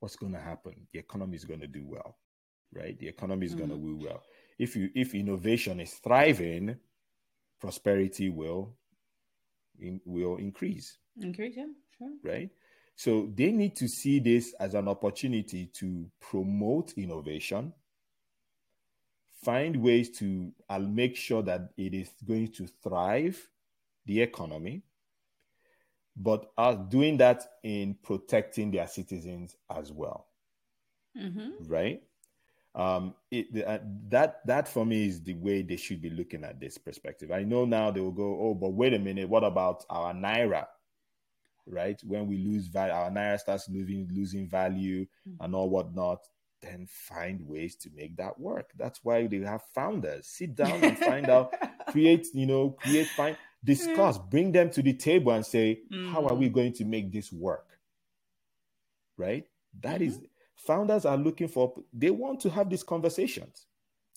what's 0.00 0.16
going 0.16 0.32
to 0.32 0.40
happen? 0.40 0.86
The 0.92 0.98
economy 0.98 1.36
is 1.36 1.44
going 1.44 1.60
to 1.60 1.66
do 1.66 1.84
well, 1.86 2.16
right? 2.72 2.98
The 2.98 3.08
economy 3.08 3.46
is 3.46 3.54
mm. 3.54 3.58
going 3.58 3.70
to 3.70 3.76
do 3.76 3.98
well. 4.02 4.22
If 4.58 4.76
you 4.76 4.90
if 4.94 5.14
innovation 5.14 5.80
is 5.80 5.92
thriving, 5.94 6.76
prosperity 7.60 8.28
will 8.28 8.74
in, 9.78 10.00
will 10.04 10.36
increase. 10.36 10.98
Increase, 11.20 11.56
yeah, 11.56 11.66
sure. 11.98 12.10
Right. 12.22 12.50
So 12.96 13.30
they 13.34 13.52
need 13.52 13.76
to 13.76 13.88
see 13.88 14.20
this 14.20 14.54
as 14.58 14.74
an 14.74 14.88
opportunity 14.88 15.66
to 15.74 16.10
promote 16.18 16.94
innovation, 16.96 17.74
find 19.44 19.76
ways 19.76 20.10
to 20.18 20.52
I'll 20.68 20.80
make 20.80 21.16
sure 21.16 21.42
that 21.42 21.70
it 21.76 21.92
is 21.92 22.10
going 22.26 22.52
to 22.52 22.66
thrive 22.82 23.38
the 24.06 24.22
economy, 24.22 24.82
but 26.16 26.50
are 26.56 26.74
doing 26.74 27.18
that 27.18 27.44
in 27.62 27.96
protecting 28.02 28.70
their 28.70 28.86
citizens 28.88 29.56
as 29.70 29.92
well. 29.92 30.28
Mm-hmm. 31.18 31.66
Right? 31.66 32.02
Um, 32.76 33.14
it, 33.30 33.46
uh, 33.66 33.78
that 34.10 34.46
that 34.46 34.68
for 34.68 34.84
me 34.84 35.06
is 35.06 35.22
the 35.22 35.32
way 35.32 35.62
they 35.62 35.76
should 35.76 36.02
be 36.02 36.10
looking 36.10 36.44
at 36.44 36.60
this 36.60 36.76
perspective. 36.76 37.32
I 37.32 37.42
know 37.42 37.64
now 37.64 37.90
they 37.90 38.00
will 38.00 38.12
go, 38.12 38.38
oh, 38.38 38.54
but 38.54 38.74
wait 38.74 38.92
a 38.92 38.98
minute, 38.98 39.28
what 39.30 39.44
about 39.44 39.84
our 39.88 40.12
naira? 40.12 40.66
Right? 41.66 41.98
When 42.04 42.26
we 42.26 42.36
lose 42.36 42.66
value, 42.66 42.92
our 42.92 43.10
naira 43.10 43.40
starts 43.40 43.68
losing 43.70 44.08
losing 44.12 44.46
value 44.46 45.06
mm-hmm. 45.26 45.42
and 45.42 45.54
all 45.54 45.70
whatnot. 45.70 46.26
Then 46.60 46.86
find 46.88 47.40
ways 47.46 47.76
to 47.76 47.90
make 47.94 48.16
that 48.16 48.38
work. 48.38 48.70
That's 48.76 49.00
why 49.02 49.26
they 49.26 49.38
have 49.38 49.62
founders. 49.74 50.26
Sit 50.26 50.54
down 50.54 50.82
and 50.84 50.98
find 50.98 51.28
out, 51.30 51.54
create, 51.90 52.26
you 52.34 52.46
know, 52.46 52.70
create, 52.70 53.08
find 53.08 53.36
discuss, 53.66 54.18
bring 54.18 54.52
them 54.52 54.70
to 54.70 54.82
the 54.82 54.94
table 54.94 55.32
and 55.32 55.44
say, 55.44 55.80
mm-hmm. 55.92 56.12
how 56.12 56.26
are 56.26 56.34
we 56.34 56.48
mm. 56.48 56.52
going 56.52 56.72
to 56.74 56.84
make 56.84 57.12
this 57.12 57.32
work? 57.32 57.66
Right? 59.18 59.44
That 59.80 60.00
mm-hmm. 60.00 60.04
is, 60.04 60.20
founders 60.56 61.04
are 61.04 61.16
looking 61.16 61.48
for, 61.48 61.74
they 61.92 62.10
want 62.10 62.40
to 62.40 62.50
have 62.50 62.68
these 62.68 62.82
conversations. 62.82 63.66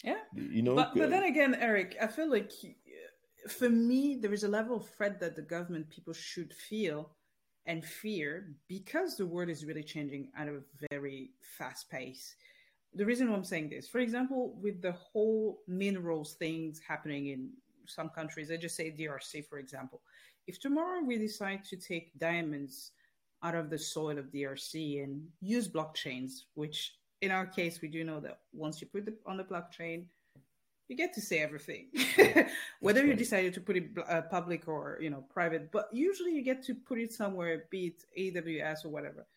Yeah. 0.03 0.17
You 0.33 0.61
know, 0.61 0.75
but, 0.75 0.93
but 0.95 1.03
uh, 1.03 1.07
then 1.07 1.23
again, 1.23 1.55
Eric, 1.59 1.97
I 2.01 2.07
feel 2.07 2.29
like 2.29 2.51
uh, 2.63 3.49
for 3.49 3.69
me, 3.69 4.17
there 4.21 4.33
is 4.33 4.43
a 4.43 4.47
level 4.47 4.77
of 4.77 4.89
threat 4.89 5.19
that 5.19 5.35
the 5.35 5.41
government 5.41 5.89
people 5.89 6.13
should 6.13 6.53
feel 6.53 7.11
and 7.65 7.83
fear 7.83 8.55
because 8.67 9.17
the 9.17 9.25
world 9.25 9.49
is 9.49 9.65
really 9.65 9.83
changing 9.83 10.29
at 10.37 10.47
a 10.47 10.61
very 10.89 11.31
fast 11.41 11.89
pace. 11.89 12.35
The 12.95 13.05
reason 13.05 13.29
why 13.29 13.37
I'm 13.37 13.43
saying 13.43 13.69
this, 13.69 13.87
for 13.87 13.99
example, 13.99 14.57
with 14.61 14.81
the 14.81 14.93
whole 14.93 15.59
minerals 15.67 16.33
things 16.33 16.79
happening 16.85 17.27
in 17.27 17.51
some 17.85 18.09
countries, 18.09 18.49
I 18.49 18.57
just 18.57 18.75
say 18.75 18.91
DRC, 18.91 19.45
for 19.47 19.59
example. 19.59 20.01
If 20.47 20.59
tomorrow 20.59 21.03
we 21.03 21.17
decide 21.17 21.63
to 21.65 21.77
take 21.77 22.17
diamonds 22.17 22.91
out 23.43 23.55
of 23.55 23.69
the 23.69 23.77
soil 23.77 24.17
of 24.17 24.31
DRC 24.31 25.03
and 25.03 25.25
use 25.41 25.67
blockchains, 25.67 26.43
which 26.55 26.95
in 27.21 27.31
our 27.31 27.45
case, 27.45 27.81
we 27.81 27.87
do 27.87 28.03
know 28.03 28.19
that 28.19 28.39
once 28.53 28.81
you 28.81 28.87
put 28.87 29.07
it 29.07 29.15
on 29.25 29.37
the 29.37 29.43
blockchain, 29.43 30.05
you 30.87 30.95
get 30.95 31.13
to 31.13 31.21
say 31.21 31.39
everything, 31.39 31.87
whether 32.79 33.05
you 33.05 33.13
decided 33.13 33.53
to 33.53 33.61
put 33.61 33.77
it 33.77 33.89
uh, 34.07 34.21
public 34.23 34.67
or 34.67 34.97
you 35.01 35.09
know 35.09 35.23
private. 35.31 35.71
But 35.71 35.89
usually, 35.91 36.33
you 36.33 36.41
get 36.41 36.63
to 36.63 36.73
put 36.73 36.99
it 36.99 37.13
somewhere, 37.13 37.65
be 37.69 37.93
it 38.15 38.35
AWS 38.35 38.85
or 38.85 38.89
whatever. 38.89 39.27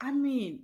I 0.00 0.12
mean, 0.12 0.62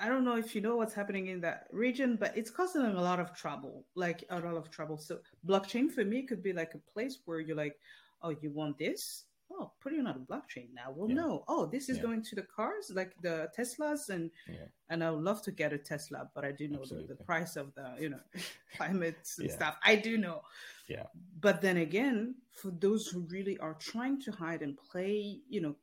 I 0.00 0.08
don't 0.08 0.24
know 0.24 0.36
if 0.36 0.54
you 0.54 0.60
know 0.60 0.76
what's 0.76 0.94
happening 0.94 1.28
in 1.28 1.40
that 1.42 1.68
region, 1.72 2.16
but 2.16 2.36
it's 2.36 2.50
causing 2.50 2.82
a 2.82 3.00
lot 3.00 3.20
of 3.20 3.34
trouble, 3.34 3.84
like 3.94 4.24
a 4.30 4.40
lot 4.40 4.56
of 4.56 4.70
trouble. 4.70 4.96
So 4.98 5.18
blockchain 5.46 5.90
for 5.90 6.04
me 6.04 6.22
could 6.22 6.42
be 6.42 6.52
like 6.52 6.74
a 6.74 6.92
place 6.92 7.18
where 7.24 7.40
you're 7.40 7.56
like, 7.56 7.78
oh, 8.22 8.30
you 8.30 8.50
want 8.50 8.78
this? 8.78 9.24
Oh, 9.50 9.72
put 9.80 9.92
it 9.92 10.00
on 10.00 10.06
a 10.06 10.14
blockchain 10.14 10.68
now. 10.74 10.92
We'll 10.94 11.08
yeah. 11.08 11.16
know. 11.16 11.44
Oh, 11.48 11.66
this 11.66 11.88
is 11.88 11.96
yeah. 11.96 12.02
going 12.02 12.22
to 12.22 12.34
the 12.34 12.42
cars, 12.42 12.90
like 12.94 13.14
the 13.22 13.48
Teslas, 13.56 14.10
and 14.10 14.30
yeah. 14.46 14.66
and 14.90 15.02
I 15.02 15.10
would 15.10 15.24
love 15.24 15.42
to 15.42 15.52
get 15.52 15.72
a 15.72 15.78
Tesla, 15.78 16.28
but 16.34 16.44
I 16.44 16.52
do 16.52 16.68
know 16.68 16.84
the, 16.84 17.06
the, 17.08 17.16
price 17.24 17.56
of 17.56 17.74
the 17.74 17.94
you 17.98 18.10
know 18.10 18.20
climate 18.76 19.28
and 19.38 19.50
stuff. 19.50 19.76
I 19.84 19.96
do 19.96 20.18
know. 20.18 20.42
Yeah. 20.88 21.04
But 21.40 21.60
then 21.62 21.78
again, 21.78 22.34
for 22.52 22.70
those 22.70 23.06
who 23.06 23.26
really 23.30 23.58
are 23.58 23.74
trying 23.74 24.20
to 24.22 24.32
hide 24.32 24.62
and 24.62 24.76
play, 24.76 25.40
you 25.48 25.60
know, 25.60 25.76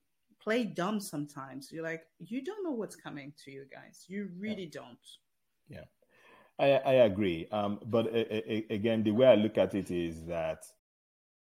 play 0.46 0.64
dumb 0.64 1.00
sometimes. 1.00 1.72
You're 1.72 1.84
like, 1.84 2.04
you 2.20 2.44
don't 2.44 2.64
know 2.64 2.72
what's 2.72 2.96
coming 2.96 3.34
to 3.44 3.52
you 3.52 3.66
guys. 3.72 4.06
You 4.08 4.30
really 4.38 4.70
yeah. 4.72 4.80
don't. 4.82 5.08
Yeah, 5.68 5.86
I, 6.60 6.68
I 6.92 6.94
agree. 7.06 7.48
Um, 7.52 7.80
but 7.86 8.08
again, 8.70 9.04
the 9.04 9.12
way 9.12 9.28
I 9.28 9.36
look 9.36 9.58
at 9.58 9.74
it 9.74 9.90
is 9.90 10.24
that 10.26 10.64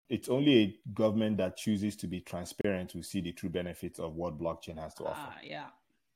it's 0.08 0.28
only 0.28 0.58
a 0.58 0.78
government 0.92 1.38
that 1.38 1.56
chooses 1.56 1.96
to 1.96 2.06
be 2.06 2.20
transparent 2.20 2.90
to 2.90 3.02
see 3.02 3.20
the 3.20 3.32
true 3.32 3.48
benefits 3.48 3.98
of 3.98 4.14
what 4.14 4.38
blockchain 4.38 4.78
has 4.78 4.94
to 4.94 5.04
offer. 5.04 5.16
Ah, 5.18 5.38
yeah, 5.42 5.66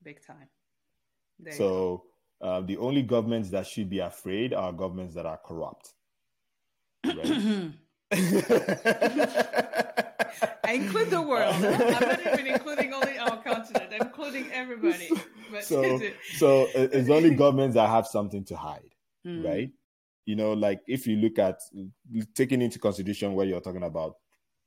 big 0.02 0.24
time. 0.24 0.48
There 1.38 1.52
so 1.52 2.04
uh, 2.40 2.60
the 2.60 2.76
only 2.76 3.02
governments 3.02 3.50
that 3.50 3.66
should 3.66 3.88
be 3.88 4.00
afraid 4.00 4.52
are 4.52 4.72
governments 4.72 5.14
that 5.14 5.26
are 5.26 5.38
corrupt. 5.38 5.92
Right? 7.04 7.72
I 10.64 10.72
include 10.72 11.10
the 11.10 11.22
world. 11.22 11.54
I'm 11.54 11.62
not 11.62 12.20
even 12.26 12.46
including 12.46 12.92
only 12.92 13.18
our 13.18 13.42
continent. 13.42 13.92
I'm 13.92 14.06
including 14.08 14.50
everybody. 14.52 15.10
But 15.50 15.64
so, 15.64 16.00
so 16.36 16.68
it's 16.74 17.08
only 17.08 17.34
governments 17.34 17.74
that 17.74 17.88
have 17.88 18.06
something 18.06 18.44
to 18.44 18.56
hide, 18.56 18.94
mm. 19.26 19.44
right? 19.44 19.70
You 20.26 20.36
know, 20.36 20.52
like 20.52 20.80
if 20.86 21.06
you 21.06 21.16
look 21.16 21.38
at 21.38 21.60
taking 22.34 22.60
into 22.60 22.78
consideration 22.78 23.34
where 23.34 23.46
you're 23.46 23.60
talking 23.60 23.84
about 23.84 24.16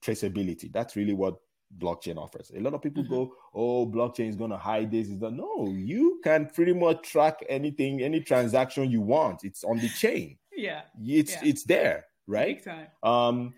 traceability, 0.04 0.72
that's 0.72 0.96
really 0.96 1.14
what 1.14 1.36
blockchain 1.78 2.18
offers. 2.18 2.52
A 2.56 2.60
lot 2.60 2.74
of 2.74 2.82
people 2.82 3.04
mm-hmm. 3.04 3.14
go, 3.14 3.34
"Oh, 3.54 3.86
blockchain 3.86 4.30
is 4.30 4.36
going 4.36 4.52
to 4.52 4.58
hide 4.58 4.90
this." 4.90 5.10
Is 5.10 5.20
that 5.20 5.32
no? 5.32 5.68
You 5.68 6.20
can 6.24 6.48
pretty 6.48 6.74
much 6.74 7.04
track 7.12 7.44
anything, 7.48 8.02
any 8.02 8.22
transaction 8.22 8.90
you 8.90 9.02
want. 9.02 9.44
It's 9.44 9.64
on 9.64 9.78
the 9.78 9.90
chain. 9.90 10.38
Yeah, 10.60 10.82
it's 11.00 11.32
yeah. 11.32 11.40
it's 11.50 11.64
there 11.64 12.04
right? 12.30 12.64
Um, 13.04 13.54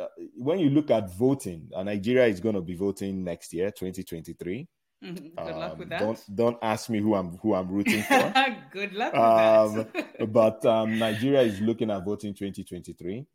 uh, 0.00 0.06
when 0.36 0.58
you 0.58 0.70
look 0.70 0.90
at 0.90 1.14
voting, 1.14 1.68
uh, 1.76 1.84
Nigeria 1.84 2.26
is 2.26 2.40
going 2.40 2.56
to 2.56 2.62
be 2.62 2.74
voting 2.74 3.22
next 3.22 3.52
year, 3.52 3.70
2023. 3.70 4.66
Mm-hmm. 5.04 5.44
Good 5.44 5.54
um, 5.54 5.60
luck 5.60 5.78
with 5.78 5.88
that. 5.90 6.00
Don't 6.00 6.36
don't 6.36 6.58
ask 6.62 6.88
me 6.88 7.00
who 7.00 7.14
I'm 7.14 7.36
who 7.38 7.54
I'm 7.54 7.68
rooting 7.68 8.02
for. 8.02 8.32
Good 8.72 8.94
luck 8.94 9.14
um, 9.14 9.86
but 10.32 10.64
um, 10.64 10.98
Nigeria 10.98 11.42
is 11.42 11.60
looking 11.60 11.90
at 11.90 12.04
voting 12.04 12.32
2023. 12.34 13.26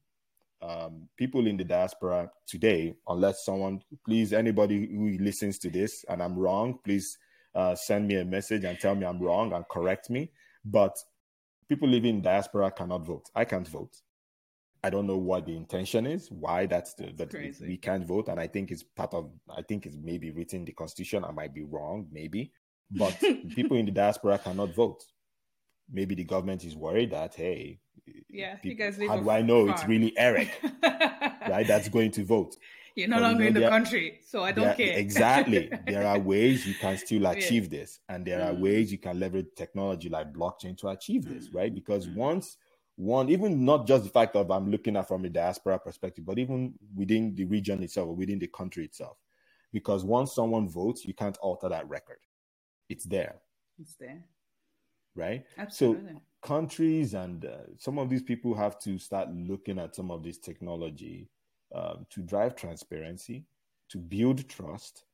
Um, 0.61 1.07
people 1.15 1.47
in 1.47 1.55
the 1.55 1.63
diaspora 1.63 2.29
today, 2.45 2.93
unless 3.07 3.45
someone, 3.45 3.81
please, 4.05 4.33
anybody 4.33 4.87
who 4.87 5.17
listens 5.23 5.57
to 5.59 5.69
this 5.69 6.03
and 6.09 6.21
I'm 6.21 6.37
wrong, 6.37 6.79
please 6.83 7.17
uh, 7.55 7.75
send 7.75 8.07
me 8.07 8.15
a 8.15 8.25
message 8.25 8.65
and 8.65 8.77
tell 8.77 8.95
me 8.95 9.05
I'm 9.05 9.19
wrong 9.21 9.53
and 9.53 9.63
correct 9.69 10.09
me. 10.09 10.31
But 10.65 10.97
people 11.69 11.87
living 11.87 12.15
in 12.15 12.21
diaspora 12.21 12.71
cannot 12.71 13.05
vote. 13.05 13.29
I 13.33 13.45
can't 13.45 13.67
vote. 13.67 13.95
I 14.83 14.89
don't 14.89 15.07
know 15.07 15.17
what 15.17 15.45
the 15.45 15.55
intention 15.55 16.05
is, 16.05 16.31
why 16.31 16.65
that's 16.65 16.93
the, 16.93 17.11
that 17.17 17.31
Crazy. 17.31 17.67
we 17.67 17.77
can't 17.77 18.05
vote. 18.05 18.29
And 18.29 18.39
I 18.39 18.47
think 18.47 18.71
it's 18.71 18.83
part 18.83 19.13
of, 19.13 19.29
I 19.55 19.61
think 19.61 19.85
it's 19.85 19.97
maybe 20.01 20.31
written 20.31 20.59
in 20.59 20.65
the 20.65 20.71
constitution. 20.71 21.25
I 21.25 21.31
might 21.31 21.53
be 21.53 21.63
wrong, 21.63 22.07
maybe. 22.11 22.51
But 22.91 23.19
people 23.55 23.77
in 23.77 23.85
the 23.85 23.91
diaspora 23.91 24.37
cannot 24.37 24.73
vote. 24.73 25.03
Maybe 25.91 26.15
the 26.15 26.23
government 26.23 26.63
is 26.63 26.75
worried 26.75 27.11
that, 27.11 27.35
hey, 27.35 27.79
yeah, 28.29 28.55
people, 28.55 28.69
you 28.69 28.75
guys 28.75 29.07
how 29.07 29.17
do 29.17 29.29
I 29.29 29.41
know 29.41 29.65
far. 29.65 29.75
it's 29.75 29.85
really 29.85 30.17
Eric, 30.17 30.61
right, 30.83 31.65
that's 31.67 31.89
going 31.89 32.11
to 32.11 32.23
vote? 32.23 32.55
You're 32.95 33.07
no 33.07 33.19
longer 33.19 33.43
you 33.43 33.51
know, 33.51 33.57
in 33.57 33.63
the 33.63 33.69
country, 33.69 34.19
so 34.25 34.43
I 34.43 34.51
don't 34.51 34.75
care. 34.75 34.97
exactly. 34.97 35.71
There 35.87 36.05
are 36.05 36.19
ways 36.19 36.67
you 36.67 36.73
can 36.73 36.97
still 36.97 37.25
achieve 37.27 37.71
yeah. 37.71 37.79
this, 37.79 37.99
and 38.09 38.25
there 38.25 38.41
are 38.41 38.53
mm. 38.53 38.59
ways 38.59 38.91
you 38.91 38.97
can 38.97 39.19
leverage 39.19 39.47
technology 39.55 40.09
like 40.09 40.33
blockchain 40.33 40.77
to 40.79 40.89
achieve 40.89 41.25
this, 41.25 41.49
mm. 41.49 41.55
right? 41.55 41.73
Because 41.73 42.07
mm. 42.07 42.15
once 42.15 42.57
one, 42.99 43.29
even 43.29 43.63
not 43.63 43.87
just 43.87 44.03
the 44.03 44.09
fact 44.09 44.35
of 44.35 44.51
I'm 44.51 44.69
looking 44.69 44.97
at 44.97 45.07
from 45.07 45.23
a 45.23 45.29
diaspora 45.29 45.79
perspective, 45.79 46.25
but 46.25 46.37
even 46.37 46.73
within 46.93 47.33
the 47.33 47.45
region 47.45 47.81
itself 47.81 48.09
or 48.09 48.15
within 48.15 48.39
the 48.39 48.47
country 48.47 48.83
itself. 48.83 49.17
Because 49.71 50.03
once 50.03 50.35
someone 50.35 50.67
votes, 50.67 51.05
you 51.05 51.13
can't 51.13 51.37
alter 51.37 51.69
that 51.69 51.87
record. 51.87 52.19
It's 52.89 53.05
there. 53.05 53.35
It's 53.79 53.95
there. 53.95 54.25
Right? 55.15 55.45
Absolutely. 55.57 56.11
So 56.11 56.21
countries 56.41 57.13
and 57.13 57.45
uh, 57.45 57.67
some 57.77 57.99
of 57.99 58.09
these 58.09 58.21
people 58.21 58.53
have 58.53 58.77
to 58.79 58.99
start 58.99 59.29
looking 59.31 59.79
at 59.79 59.95
some 59.95 60.11
of 60.11 60.21
this 60.21 60.37
technology 60.37 61.29
um, 61.73 62.05
to 62.09 62.21
drive 62.21 62.57
transparency, 62.57 63.45
to 63.91 63.97
build 63.97 64.45
trust. 64.49 65.05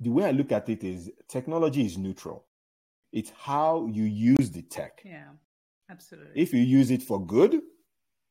The 0.00 0.10
way 0.10 0.26
I 0.26 0.32
look 0.32 0.52
at 0.52 0.68
it 0.68 0.84
is 0.84 1.10
technology 1.26 1.86
is 1.86 1.96
neutral. 1.96 2.44
It's 3.12 3.32
how 3.34 3.88
you 3.90 4.04
use 4.04 4.50
the 4.50 4.62
tech. 4.62 5.00
Yeah. 5.04 5.30
Absolutely. 5.90 6.40
If 6.40 6.52
you 6.52 6.60
use 6.60 6.90
it 6.90 7.02
for 7.02 7.24
good, 7.24 7.60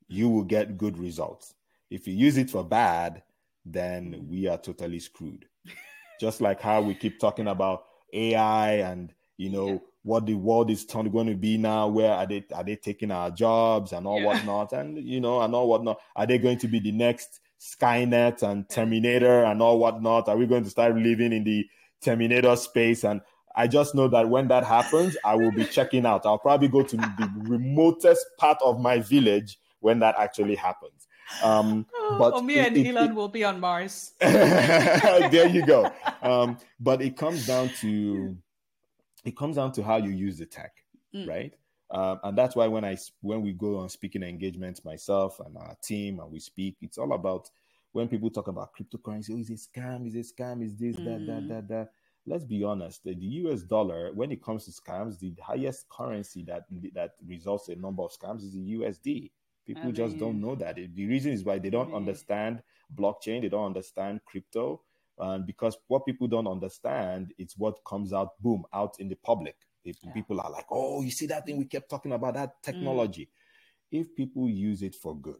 you 0.08 0.30
will 0.30 0.44
get 0.44 0.78
good 0.78 0.98
results. 0.98 1.54
If 1.90 2.08
you 2.08 2.14
use 2.14 2.38
it 2.38 2.50
for 2.50 2.64
bad, 2.64 3.24
then 3.66 4.26
we 4.30 4.48
are 4.48 4.58
totally 4.58 5.00
screwed. 5.00 5.46
Just 6.20 6.42
like 6.42 6.62
how 6.62 6.82
we 6.82 6.96
keep 6.96 7.20
talking 7.20 7.48
about 7.48 7.86
AI 8.14 8.74
and 8.76 9.14
you 9.38 9.50
know 9.50 9.68
yeah. 9.68 9.78
what 10.04 10.26
the 10.26 10.34
world 10.34 10.72
is 10.72 10.86
going 10.86 11.28
to 11.28 11.36
be 11.36 11.58
now. 11.58 11.88
Where 11.88 12.12
are 12.12 12.26
they? 12.26 12.46
Are 12.54 12.64
they 12.64 12.76
taking 12.76 13.12
our 13.12 13.30
jobs 13.30 13.92
and 13.92 14.08
all 14.08 14.20
yeah. 14.20 14.26
whatnot? 14.26 14.74
And 14.74 14.98
you 14.98 15.20
know 15.20 15.42
and 15.42 15.54
all 15.54 15.68
whatnot. 15.70 16.00
Are 16.16 16.26
they 16.26 16.38
going 16.38 16.58
to 16.60 16.68
be 16.68 16.80
the 16.80 16.92
next 16.92 17.40
Skynet 17.60 18.42
and 18.44 18.68
Terminator 18.70 19.44
and 19.44 19.62
all 19.62 19.80
whatnot? 19.80 20.28
Are 20.28 20.38
we 20.38 20.48
going 20.48 20.64
to 20.64 20.70
start 20.70 20.96
living 20.96 21.34
in 21.34 21.44
the 21.44 21.68
Terminator 22.02 22.56
space 22.56 23.04
and 23.04 23.22
I 23.58 23.66
just 23.66 23.96
know 23.96 24.08
that 24.10 24.30
when 24.30 24.48
that 24.50 24.64
happens, 24.64 25.18
I 25.26 25.36
will 25.36 25.52
be 25.52 25.66
checking 25.66 26.06
out. 26.06 26.28
I'll 26.28 26.38
probably 26.38 26.68
go 26.68 26.84
to 26.84 26.96
the 26.96 27.32
remotest 27.40 28.24
part 28.38 28.60
of 28.64 28.80
my 28.80 29.00
village 29.00 29.60
when 29.80 29.98
that 30.00 30.16
actually 30.20 30.54
happens. 30.54 31.08
Um, 31.44 31.88
but 32.20 32.34
oh, 32.36 32.42
me 32.42 32.60
it, 32.60 32.68
and 32.68 32.78
it, 32.78 32.88
Elon 32.88 33.10
it, 33.10 33.16
will 33.16 33.28
be 33.28 33.44
on 33.44 33.60
Mars. 33.60 34.14
there 34.20 35.48
you 35.48 35.66
go. 35.66 35.92
Um, 36.22 36.60
but 36.80 37.02
it 37.02 37.18
comes 37.18 37.48
down 37.48 37.70
to 37.82 38.38
it 39.26 39.36
comes 39.36 39.56
down 39.56 39.72
to 39.74 39.84
how 39.84 39.98
you 39.98 40.12
use 40.12 40.38
the 40.38 40.46
tech, 40.46 40.74
mm. 41.14 41.28
right? 41.28 41.54
Um, 41.90 42.20
and 42.24 42.38
that's 42.38 42.56
why 42.56 42.68
when 42.68 42.86
I 42.86 42.96
when 43.22 43.42
we 43.42 43.54
go 43.54 43.78
on 43.78 43.90
speaking 43.90 44.22
engagements, 44.22 44.86
myself 44.86 45.40
and 45.40 45.58
our 45.58 45.76
team, 45.84 46.20
and 46.20 46.32
we 46.32 46.40
speak, 46.40 46.78
it's 46.82 47.00
all 47.00 47.12
about 47.14 47.50
when 47.92 48.08
people 48.08 48.30
talk 48.30 48.48
about 48.50 48.70
cryptocurrency. 48.76 49.32
Oh, 49.34 49.40
is 49.40 49.50
it 49.50 49.60
scam? 49.60 50.08
Is 50.08 50.16
it 50.16 50.28
scam? 50.38 50.64
Is 50.64 50.76
this 50.76 50.96
mm. 50.96 51.06
that 51.06 51.26
that 51.26 51.48
that 51.50 51.68
that? 51.70 51.90
Let's 52.28 52.44
be 52.44 52.64
honest, 52.64 53.04
the, 53.06 53.16
US 53.16 53.64
dollar, 53.64 54.12
when 54.14 54.32
it 54.32 54.44
comes 54.44 54.66
to 54.66 54.72
scams, 54.72 55.18
the 55.18 55.34
highest 55.42 55.88
currency 55.90 56.44
that 56.44 56.66
that 56.94 57.12
results 57.26 57.70
in 57.70 57.80
a 57.80 57.82
number 57.82 58.04
of 58.04 58.12
scams 58.12 58.44
is 58.44 58.54
the 58.54 58.76
USD. 58.76 59.32
People 59.66 59.84
I 59.84 59.86
mean, 59.86 59.96
just 59.96 60.18
don't 60.18 60.40
know 60.40 60.56
that. 60.56 60.76
The 60.76 61.08
reason 61.08 61.32
is 61.32 61.44
why 61.44 61.60
they 61.60 61.70
don't 61.70 61.94
understand 61.94 62.62
blockchain, 62.96 63.42
they 63.42 63.50
don't 63.50 63.66
understand 63.66 64.22
crypto. 64.26 64.82
And 65.18 65.48
because 65.48 65.78
what 65.88 66.06
people 66.06 66.28
don't 66.28 66.48
understand, 66.48 67.34
it's 67.38 67.58
what 67.58 67.84
comes 67.86 68.14
out, 68.14 68.40
boom, 68.42 68.66
out 68.74 68.96
in 69.00 69.10
the 69.10 69.16
public. 69.16 69.56
If 69.84 69.98
yeah. 70.04 70.12
people 70.12 70.40
are 70.40 70.52
like, 70.52 70.68
oh, 70.70 71.02
you 71.02 71.12
see 71.12 71.28
that 71.28 71.46
thing 71.46 71.58
we 71.58 71.66
kept 71.66 71.90
talking 71.90 72.12
about, 72.12 72.36
that 72.36 72.62
technology. 72.62 73.30
Mm. 73.94 74.00
If 74.00 74.16
people 74.16 74.48
use 74.50 74.84
it 74.84 74.96
for 74.96 75.18
good, 75.18 75.40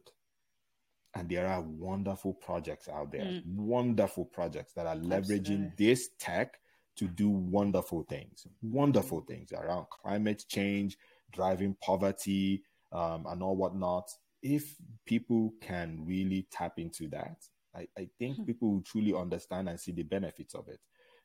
and 1.14 1.28
there 1.28 1.46
are 1.46 1.60
wonderful 1.60 2.34
projects 2.34 2.88
out 2.88 3.12
there, 3.12 3.22
mm. 3.22 3.42
wonderful 3.46 4.24
projects 4.24 4.72
that 4.72 4.86
are 4.86 4.96
leveraging 4.96 5.70
Absolutely. 5.70 5.72
this 5.76 6.10
tech 6.18 6.58
to 6.98 7.06
do 7.06 7.28
wonderful 7.28 8.04
things, 8.08 8.46
wonderful 8.62 9.20
things 9.22 9.52
around 9.52 9.86
climate 9.90 10.44
change, 10.48 10.98
driving 11.32 11.76
poverty, 11.82 12.62
um, 12.92 13.26
and 13.28 13.42
all 13.42 13.56
whatnot. 13.56 14.10
If 14.42 14.76
people 15.06 15.52
can 15.60 16.04
really 16.06 16.46
tap 16.50 16.78
into 16.78 17.08
that, 17.08 17.36
I, 17.74 17.86
I 17.96 18.08
think 18.18 18.36
hmm. 18.36 18.44
people 18.44 18.72
will 18.72 18.82
truly 18.82 19.14
understand 19.14 19.68
and 19.68 19.78
see 19.78 19.92
the 19.92 20.02
benefits 20.02 20.54
of 20.54 20.68
it. 20.68 20.80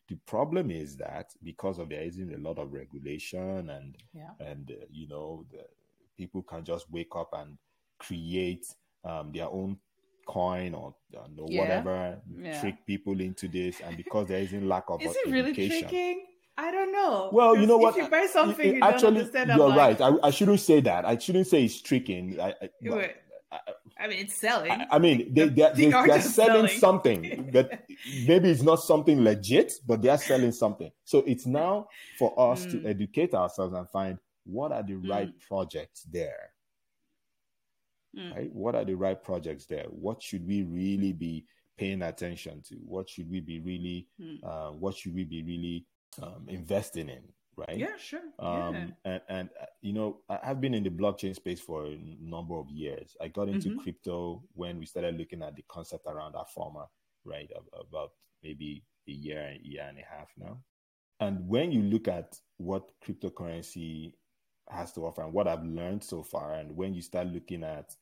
The 0.10 0.16
problem 0.28 0.70
is 0.70 0.98
that 0.98 1.32
because 1.44 1.80
of 1.80 1.90
there 1.90 2.02
isn't 2.02 2.34
a 2.34 2.38
lot 2.38 2.60
of 2.60 2.74
regulation 2.74 3.70
and 3.70 3.96
yeah. 4.14 4.32
and 4.40 4.70
uh, 4.70 4.86
you 4.92 5.08
know 5.08 5.46
the, 5.50 5.64
people 6.18 6.44
can 6.44 6.64
just 6.64 6.92
wake 6.92 7.16
up 7.16 7.30
and 7.34 7.58
create 8.00 8.66
um, 9.06 9.32
their 9.32 9.48
own 9.48 9.78
coin 10.26 10.74
or 10.74 10.96
uh, 11.18 11.22
yeah. 11.48 11.62
whatever 11.62 12.20
yeah. 12.42 12.60
trick 12.60 12.86
people 12.86 13.20
into 13.20 13.48
this 13.48 13.80
and 13.82 13.98
because 13.98 14.28
there 14.28 14.40
isn't 14.40 14.68
lack 14.68 14.86
of 14.88 15.02
is 15.02 15.16
it 15.16 15.32
really 15.32 15.54
tricking 15.54 16.26
I 16.56 16.70
don't 16.70 16.92
know. 16.92 17.32
Well, 17.34 17.58
you 17.58 17.66
know 17.66 17.78
what? 17.78 17.98
If 17.98 18.04
you 18.04 18.10
buy 18.10 18.28
something, 18.32 18.76
you 18.76 18.82
actually, 18.84 19.28
you're 19.34 19.76
right. 19.76 20.00
I, 20.00 20.12
I, 20.22 20.30
shouldn't 20.30 20.60
say 20.60 20.82
that. 20.82 21.04
I 21.04 21.18
shouldn't 21.18 21.48
say 21.48 21.66
it's 21.66 21.82
tricking. 21.82 22.40
I, 22.40 22.54
I, 22.62 23.10
I 24.00 24.08
mean, 24.08 24.20
it's 24.20 24.36
selling. 24.36 24.72
I, 24.72 24.88
I 24.92 25.00
mean, 25.00 25.34
they, 25.34 25.48
they, 25.48 25.72
they, 25.76 25.92
are 25.92 26.06
selling, 26.06 26.22
selling 26.22 26.68
something 26.68 27.50
that 27.54 27.86
maybe 28.28 28.50
it's 28.50 28.62
not 28.62 28.78
something 28.78 29.24
legit, 29.24 29.74
but 29.88 30.02
they 30.02 30.10
are 30.10 30.18
selling 30.18 30.52
something. 30.52 30.92
So 31.04 31.20
it's 31.20 31.46
now 31.46 31.88
for 32.18 32.34
us 32.40 32.66
mm. 32.66 32.72
to 32.72 32.90
educate 32.90 33.34
ourselves 33.34 33.74
and 33.74 33.90
find 33.90 34.18
what 34.46 34.72
are 34.72 34.84
the 34.84 34.94
mm. 34.94 35.10
right 35.10 35.32
projects 35.48 36.04
there 36.12 36.53
Mm. 38.18 38.36
Right? 38.36 38.54
What 38.54 38.76
are 38.76 38.86
the 38.86 38.96
right 38.96 39.22
projects 39.22 39.66
there? 39.66 39.86
What 39.90 40.22
should 40.22 40.46
we 40.48 40.64
really 40.64 41.14
be 41.14 41.46
paying 41.78 42.02
attention 42.02 42.62
to? 42.70 42.76
What 42.76 43.10
should 43.10 43.30
we 43.30 43.40
be 43.40 43.60
really? 43.60 44.08
Mm. 44.22 44.44
Uh, 44.44 44.72
what 44.74 44.96
should 44.96 45.16
we 45.16 45.24
be 45.24 45.44
really 45.44 45.86
um, 46.22 46.46
investing 46.48 47.10
in? 47.10 47.24
Right? 47.56 47.78
Yeah, 47.78 47.98
sure. 47.98 48.22
Um, 48.40 48.74
yeah. 48.74 48.88
And, 49.06 49.22
and 49.30 49.50
uh, 49.62 49.66
you 49.82 49.94
know, 49.94 50.22
I've 50.28 50.60
been 50.60 50.74
in 50.74 50.84
the 50.84 50.90
blockchain 50.90 51.36
space 51.36 51.60
for 51.60 51.86
a 51.86 52.00
number 52.20 52.56
of 52.56 52.70
years. 52.70 53.16
I 53.22 53.28
got 53.28 53.48
into 53.48 53.70
mm-hmm. 53.70 53.80
crypto 53.80 54.44
when 54.54 54.80
we 54.80 54.86
started 54.88 55.18
looking 55.18 55.44
at 55.44 55.56
the 55.56 55.64
concept 55.70 56.08
around 56.08 56.34
Afoma, 56.34 56.88
right? 57.26 57.50
About 57.80 58.12
maybe 58.44 58.84
a 59.08 59.12
year, 59.12 59.56
a 59.56 59.60
year 59.62 59.86
and 59.88 60.00
a 60.00 60.04
half 60.04 60.30
now. 60.38 60.58
And 61.20 61.48
when 61.48 61.72
you 61.72 61.84
look 61.84 62.08
at 62.08 62.38
what 62.58 62.90
cryptocurrency 63.06 64.14
has 64.70 64.92
to 64.94 65.06
offer 65.06 65.24
and 65.24 65.34
what 65.34 65.48
I've 65.48 65.64
learned 65.64 66.04
so 66.04 66.24
far, 66.24 66.56
and 66.56 66.76
when 66.76 66.94
you 66.94 67.02
start 67.02 67.28
looking 67.28 67.64
at 67.64 67.96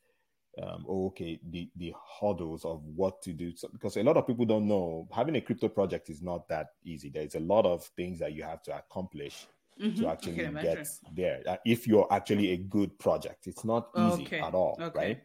um, 0.62 0.86
oh, 0.88 1.08
okay, 1.08 1.40
the, 1.50 1.70
the 1.78 1.94
hurdles 2.20 2.66
of 2.66 2.84
what 2.84 3.22
to 3.22 3.32
do. 3.32 3.56
So, 3.56 3.70
because 3.72 3.96
a 3.96 4.04
lot 4.04 4.18
of 4.18 4.28
people 4.28 4.46
don't 4.46 4.68
know 4.68 5.08
having 5.16 5.36
a 5.38 5.42
crypto 5.42 5.70
project 5.70 6.10
is 6.10 6.22
not 6.22 6.48
that 6.50 6.72
easy. 6.84 7.10
There's 7.10 7.36
a 7.36 7.40
lot 7.40 7.66
of 7.66 7.86
things 7.96 8.20
that 8.20 8.34
you 8.34 8.44
have 8.44 8.62
to 8.64 8.78
accomplish 8.78 9.48
mm-hmm. 9.82 10.02
to 10.02 10.10
actually 10.10 10.36
get 10.36 10.88
there. 11.14 11.42
Uh, 11.48 11.58
if 11.66 11.88
you're 11.88 12.08
actually 12.12 12.52
a 12.52 12.58
good 12.58 12.98
project, 13.00 13.48
it's 13.48 13.64
not 13.64 13.90
easy 13.98 14.24
okay. 14.24 14.40
at 14.40 14.54
all, 14.54 14.78
okay. 14.82 15.00
right? 15.00 15.22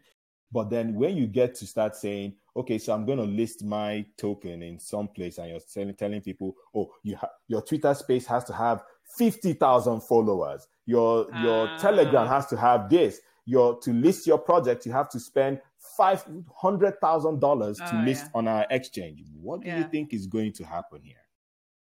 But 0.52 0.70
then 0.70 0.94
when 0.94 1.16
you 1.16 1.26
get 1.26 1.54
to 1.56 1.66
start 1.66 1.96
saying, 1.96 2.34
okay, 2.54 2.78
so 2.78 2.92
I'm 2.92 3.04
going 3.04 3.18
to 3.18 3.24
list 3.24 3.64
my 3.64 4.06
token 4.16 4.62
in 4.62 4.78
some 4.78 5.08
place, 5.08 5.38
and 5.38 5.50
you're 5.50 5.60
telling, 5.60 5.94
telling 5.94 6.20
people, 6.20 6.54
oh, 6.74 6.92
you 7.02 7.16
ha- 7.16 7.32
your 7.48 7.62
Twitter 7.62 7.92
space 7.94 8.26
has 8.26 8.44
to 8.44 8.52
have 8.52 8.84
50,000 9.16 10.00
followers. 10.02 10.68
Your 10.86 11.26
your 11.42 11.68
uh... 11.68 11.78
Telegram 11.78 12.26
has 12.28 12.46
to 12.46 12.56
have 12.56 12.88
this 12.88 13.20
your 13.46 13.78
to 13.80 13.92
list 13.92 14.26
your 14.26 14.38
project, 14.38 14.84
you 14.86 14.92
have 14.92 15.08
to 15.10 15.20
spend 15.20 15.60
five 15.96 16.24
hundred 16.54 17.00
thousand 17.00 17.40
dollars 17.40 17.78
to 17.78 17.90
oh, 17.92 18.04
list 18.04 18.24
yeah. 18.24 18.30
on 18.34 18.48
our 18.48 18.66
exchange. 18.70 19.22
What 19.40 19.62
do 19.62 19.68
yeah. 19.68 19.78
you 19.78 19.84
think 19.84 20.12
is 20.12 20.26
going 20.26 20.52
to 20.54 20.64
happen 20.64 21.00
here? 21.02 21.16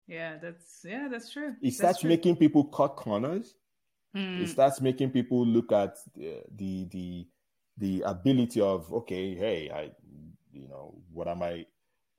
Yeah, 0.06 0.36
that's 0.40 0.84
yeah, 0.84 1.08
that's 1.10 1.32
true. 1.32 1.54
It 1.62 1.72
starts 1.72 2.00
true. 2.00 2.10
making 2.10 2.36
people 2.36 2.64
cut 2.64 2.96
corners. 2.96 3.54
Hmm. 4.14 4.42
It 4.42 4.48
starts 4.48 4.80
making 4.80 5.10
people 5.10 5.44
look 5.44 5.72
at 5.72 5.96
the, 6.14 6.42
the 6.54 6.88
the 6.90 7.26
the 7.78 8.02
ability 8.02 8.60
of 8.60 8.92
okay, 8.92 9.34
hey, 9.34 9.70
I, 9.70 9.90
you 10.52 10.68
know, 10.68 10.94
what 11.12 11.26
am 11.26 11.42
I? 11.42 11.66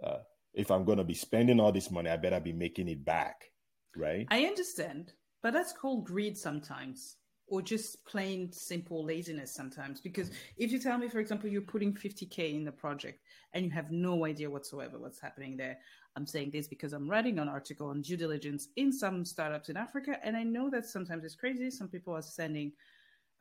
Uh, 0.03 0.17
if 0.53 0.71
I'm 0.71 0.83
going 0.83 0.97
to 0.97 1.03
be 1.03 1.13
spending 1.13 1.59
all 1.59 1.71
this 1.71 1.91
money, 1.91 2.09
I 2.09 2.17
better 2.17 2.39
be 2.39 2.53
making 2.53 2.87
it 2.87 3.05
back, 3.05 3.51
right? 3.95 4.27
I 4.29 4.45
understand, 4.45 5.13
but 5.41 5.53
that's 5.53 5.73
called 5.73 6.05
greed 6.05 6.37
sometimes, 6.37 7.17
or 7.47 7.61
just 7.61 8.03
plain 8.05 8.51
simple 8.51 9.05
laziness 9.05 9.53
sometimes. 9.53 10.01
Because 10.01 10.31
if 10.57 10.71
you 10.71 10.79
tell 10.79 10.97
me, 10.97 11.07
for 11.07 11.19
example, 11.19 11.49
you're 11.49 11.61
putting 11.61 11.93
50k 11.93 12.55
in 12.55 12.65
the 12.65 12.71
project 12.71 13.21
and 13.53 13.63
you 13.65 13.71
have 13.71 13.91
no 13.91 14.25
idea 14.25 14.49
whatsoever 14.49 14.99
what's 14.99 15.19
happening 15.19 15.55
there, 15.55 15.77
I'm 16.15 16.25
saying 16.25 16.51
this 16.51 16.67
because 16.67 16.93
I'm 16.93 17.09
writing 17.09 17.39
an 17.39 17.47
article 17.47 17.89
on 17.89 18.01
due 18.01 18.17
diligence 18.17 18.69
in 18.75 18.91
some 18.91 19.23
startups 19.23 19.69
in 19.69 19.77
Africa, 19.77 20.17
and 20.23 20.35
I 20.35 20.43
know 20.43 20.69
that 20.71 20.85
sometimes 20.85 21.23
it's 21.23 21.35
crazy. 21.35 21.69
Some 21.69 21.87
people 21.87 22.15
are 22.15 22.21
sending 22.21 22.71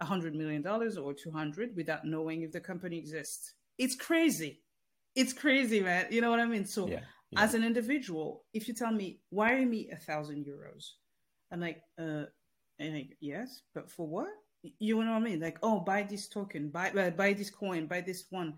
$100 0.02 0.34
million 0.34 0.66
or 0.66 1.14
200 1.14 1.74
without 1.74 2.04
knowing 2.04 2.42
if 2.42 2.52
the 2.52 2.60
company 2.60 2.98
exists. 2.98 3.54
It's 3.78 3.94
crazy. 3.94 4.62
It's 5.14 5.32
crazy, 5.32 5.80
man. 5.80 6.06
You 6.10 6.20
know 6.20 6.30
what 6.30 6.40
I 6.40 6.44
mean? 6.44 6.66
So, 6.66 6.86
yeah, 6.86 7.00
yeah. 7.30 7.42
as 7.42 7.54
an 7.54 7.64
individual, 7.64 8.44
if 8.52 8.68
you 8.68 8.74
tell 8.74 8.92
me, 8.92 9.20
wire 9.30 9.64
me 9.64 9.88
a 9.90 9.96
thousand 9.96 10.44
euros, 10.44 10.84
I'm 11.52 11.60
like, 11.60 11.82
uh, 11.98 12.24
and 12.78 12.94
like, 12.94 13.16
yes, 13.20 13.62
but 13.74 13.90
for 13.90 14.06
what? 14.06 14.28
You 14.78 15.02
know 15.04 15.12
what 15.12 15.18
I 15.18 15.20
mean? 15.20 15.40
Like, 15.40 15.58
oh, 15.62 15.80
buy 15.80 16.02
this 16.02 16.28
token, 16.28 16.70
buy 16.70 16.90
uh, 16.90 17.10
buy 17.10 17.32
this 17.32 17.50
coin, 17.50 17.86
buy 17.86 18.00
this 18.00 18.24
one. 18.30 18.54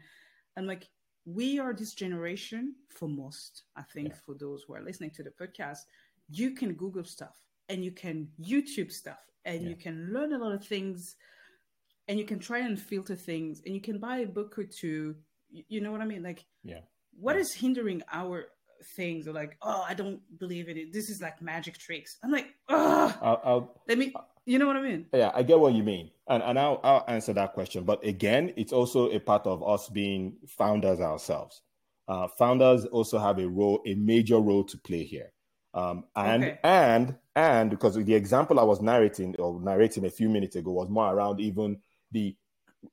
I'm 0.57 0.67
like, 0.67 0.89
we 1.25 1.59
are 1.59 1.75
this 1.75 1.95
generation 1.95 2.75
for 2.89 3.09
most. 3.09 3.65
I 3.77 3.83
think 3.83 4.09
yeah. 4.09 4.15
for 4.25 4.35
those 4.35 4.65
who 4.67 4.75
are 4.75 4.83
listening 4.83 5.11
to 5.17 5.23
the 5.23 5.31
podcast, 5.31 5.81
you 6.31 6.53
can 6.53 6.73
Google 6.75 7.05
stuff 7.05 7.37
and 7.69 7.85
you 7.85 7.93
can 7.93 8.29
YouTube 8.41 8.91
stuff 8.91 9.19
and 9.45 9.63
yeah. 9.63 9.69
you 9.69 9.77
can 9.77 10.13
learn 10.13 10.33
a 10.33 10.39
lot 10.39 10.53
of 10.53 10.65
things 10.65 11.17
and 12.09 12.19
you 12.19 12.25
can 12.25 12.39
try 12.39 12.59
and 12.61 12.81
filter 12.81 13.15
things 13.15 13.63
and 13.65 13.75
you 13.75 13.81
can 13.81 13.99
buy 13.99 14.19
a 14.19 14.27
book 14.27 14.59
or 14.59 14.65
two 14.65 15.15
you 15.51 15.81
know 15.81 15.93
what 15.93 16.01
i 16.01 16.05
mean 16.05 16.23
like 16.23 16.45
yeah 16.65 16.81
What 17.19 17.37
yeah. 17.37 17.43
is 17.43 17.55
hindering 17.55 18.03
our 18.13 18.49
things 18.83 19.27
or 19.27 19.33
like 19.33 19.57
oh 19.63 19.85
i 19.89 19.95
don't 19.95 20.21
believe 20.39 20.69
in 20.69 20.77
it. 20.77 20.93
This 20.93 21.11
is 21.11 21.21
like 21.21 21.41
magic 21.43 21.79
tricks. 21.79 22.19
I'm 22.23 22.31
like 22.31 22.55
oh 22.69 23.17
I'll, 23.23 23.41
I'll, 23.45 23.83
let 23.89 23.99
me 23.99 24.13
you 24.47 24.59
know 24.59 24.67
what 24.67 24.77
i 24.77 24.83
mean? 24.83 25.07
Yeah 25.13 25.31
i 25.35 25.43
get 25.43 25.59
what 25.59 25.75
you 25.75 25.83
mean. 25.83 26.11
And, 26.29 26.43
and 26.43 26.59
I'll, 26.59 26.81
I'll 26.83 27.05
answer 27.09 27.33
that 27.35 27.55
question. 27.55 27.85
But 27.85 28.05
again 28.05 28.53
it's 28.57 28.73
also 28.73 29.11
a 29.11 29.19
part 29.19 29.47
of 29.47 29.67
us 29.67 29.89
being 29.89 30.37
founders 30.47 31.01
ourselves. 31.01 31.63
Uh, 32.07 32.27
founders 32.39 32.87
also 32.87 33.19
have 33.19 33.39
a 33.39 33.49
role 33.49 33.83
a 33.87 33.95
major 33.95 34.39
role 34.39 34.65
to 34.65 34.79
play 34.79 35.05
here. 35.05 35.33
Um, 35.75 36.05
and 36.17 36.45
okay. 36.45 36.59
and 36.65 37.15
and 37.37 37.71
because 37.71 37.95
the 37.95 38.15
example 38.15 38.59
I 38.59 38.65
was 38.65 38.81
narrating 38.81 39.37
or 39.37 39.61
narrating 39.61 40.07
a 40.07 40.11
few 40.11 40.29
minutes 40.29 40.57
ago 40.57 40.73
was 40.73 40.89
more 40.89 41.15
around 41.15 41.41
even 41.41 41.79
the 42.11 42.35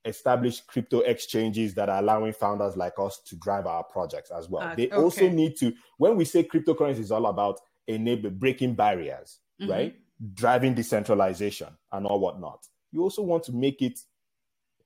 established 0.03 0.67
crypto 0.67 0.99
exchanges 1.01 1.73
that 1.75 1.89
are 1.89 1.99
allowing 1.99 2.33
founders 2.33 2.75
like 2.75 2.93
us 2.97 3.19
to 3.25 3.35
drive 3.37 3.67
our 3.67 3.83
projects 3.83 4.31
as 4.31 4.49
well. 4.49 4.63
Uh, 4.63 4.75
they 4.75 4.87
okay. 4.87 4.95
also 4.95 5.29
need 5.29 5.55
to 5.57 5.73
when 5.97 6.15
we 6.15 6.25
say 6.25 6.43
cryptocurrency 6.43 6.99
is 6.99 7.11
all 7.11 7.27
about 7.27 7.59
enable 7.87 8.29
breaking 8.29 8.73
barriers, 8.73 9.39
mm-hmm. 9.61 9.71
right? 9.71 9.95
Driving 10.33 10.73
decentralization 10.73 11.69
and 11.91 12.05
all 12.07 12.19
whatnot. 12.19 12.65
You 12.91 13.01
also 13.03 13.21
want 13.21 13.43
to 13.43 13.51
make 13.51 13.81
it 13.81 13.99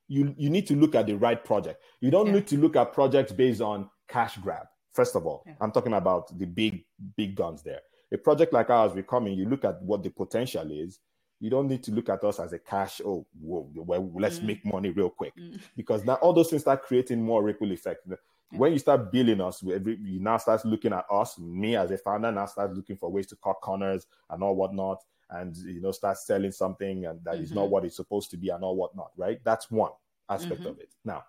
you 0.08 0.34
you 0.38 0.50
need 0.50 0.68
to 0.68 0.76
look 0.76 0.96
at 0.96 1.08
the 1.08 1.16
right 1.16 1.44
project. 1.44 1.82
You 2.02 2.12
don't 2.12 2.28
yeah. 2.28 2.34
need 2.34 2.48
to 2.48 2.58
look 2.58 2.76
at 2.76 2.94
projects 2.94 3.32
based 3.32 3.62
on 3.62 3.90
cash 4.08 4.38
grab 4.38 4.66
First 4.94 5.16
of 5.16 5.26
all, 5.26 5.44
yeah. 5.46 5.54
I'm 5.62 5.72
talking 5.72 5.94
about 5.94 6.38
the 6.38 6.46
big, 6.46 6.84
big 7.16 7.36
guns 7.36 7.64
there. 7.64 7.80
A 8.12 8.18
project 8.18 8.54
like 8.54 8.70
ours, 8.70 8.94
we 8.94 9.04
come 9.04 9.28
in, 9.28 9.34
you 9.38 9.48
look 9.48 9.64
at 9.64 9.82
what 9.82 10.04
the 10.04 10.10
potential 10.10 10.70
is. 10.72 11.00
You 11.40 11.50
don't 11.50 11.68
need 11.68 11.84
to 11.84 11.92
look 11.92 12.10
at 12.10 12.24
us 12.24 12.40
as 12.40 12.52
a 12.52 12.60
cash, 12.60 13.02
oh, 13.06 13.26
whoa, 13.40 13.70
well, 13.74 14.12
let's 14.16 14.40
mm. 14.40 14.48
make 14.48 14.66
money 14.66 14.90
real 14.90 15.10
quick. 15.10 15.34
Mm. 15.38 15.60
Because 15.78 16.04
now 16.04 16.16
all 16.16 16.34
those 16.34 16.50
things 16.50 16.64
start 16.64 16.84
creating 16.84 17.24
more 17.24 17.42
ripple 17.44 17.72
effect. 17.72 18.06
When 18.52 18.74
you 18.74 18.80
start 18.80 19.12
billing 19.12 19.40
us, 19.40 19.64
every, 19.64 19.98
you 20.02 20.20
now 20.20 20.38
start 20.38 20.66
looking 20.66 20.92
at 20.92 21.06
us, 21.10 21.38
me 21.40 21.76
as 21.76 21.92
a 21.92 21.98
founder, 21.98 22.32
now 22.32 22.46
start 22.48 22.74
looking 22.74 22.98
for 22.98 23.10
ways 23.10 23.28
to 23.28 23.38
cut 23.38 23.62
corners 23.62 24.08
and 24.30 24.44
all 24.44 24.56
whatnot, 24.56 25.02
and 25.30 25.56
you 25.58 25.82
know, 25.82 25.92
start 25.92 26.18
selling 26.18 26.52
something 26.52 27.06
and 27.06 27.24
that 27.24 27.36
mm-hmm. 27.36 27.44
is 27.44 27.52
not 27.52 27.64
mm-hmm. 27.64 27.72
what 27.72 27.86
it's 27.86 27.96
supposed 27.96 28.32
to 28.32 28.38
be 28.38 28.50
and 28.50 28.64
all 28.64 28.76
whatnot, 28.76 29.12
right? 29.16 29.40
That's 29.44 29.70
one 29.70 29.92
aspect 30.28 30.62
mm-hmm. 30.62 30.70
of 30.70 30.80
it. 30.80 30.90
Now, 31.06 31.24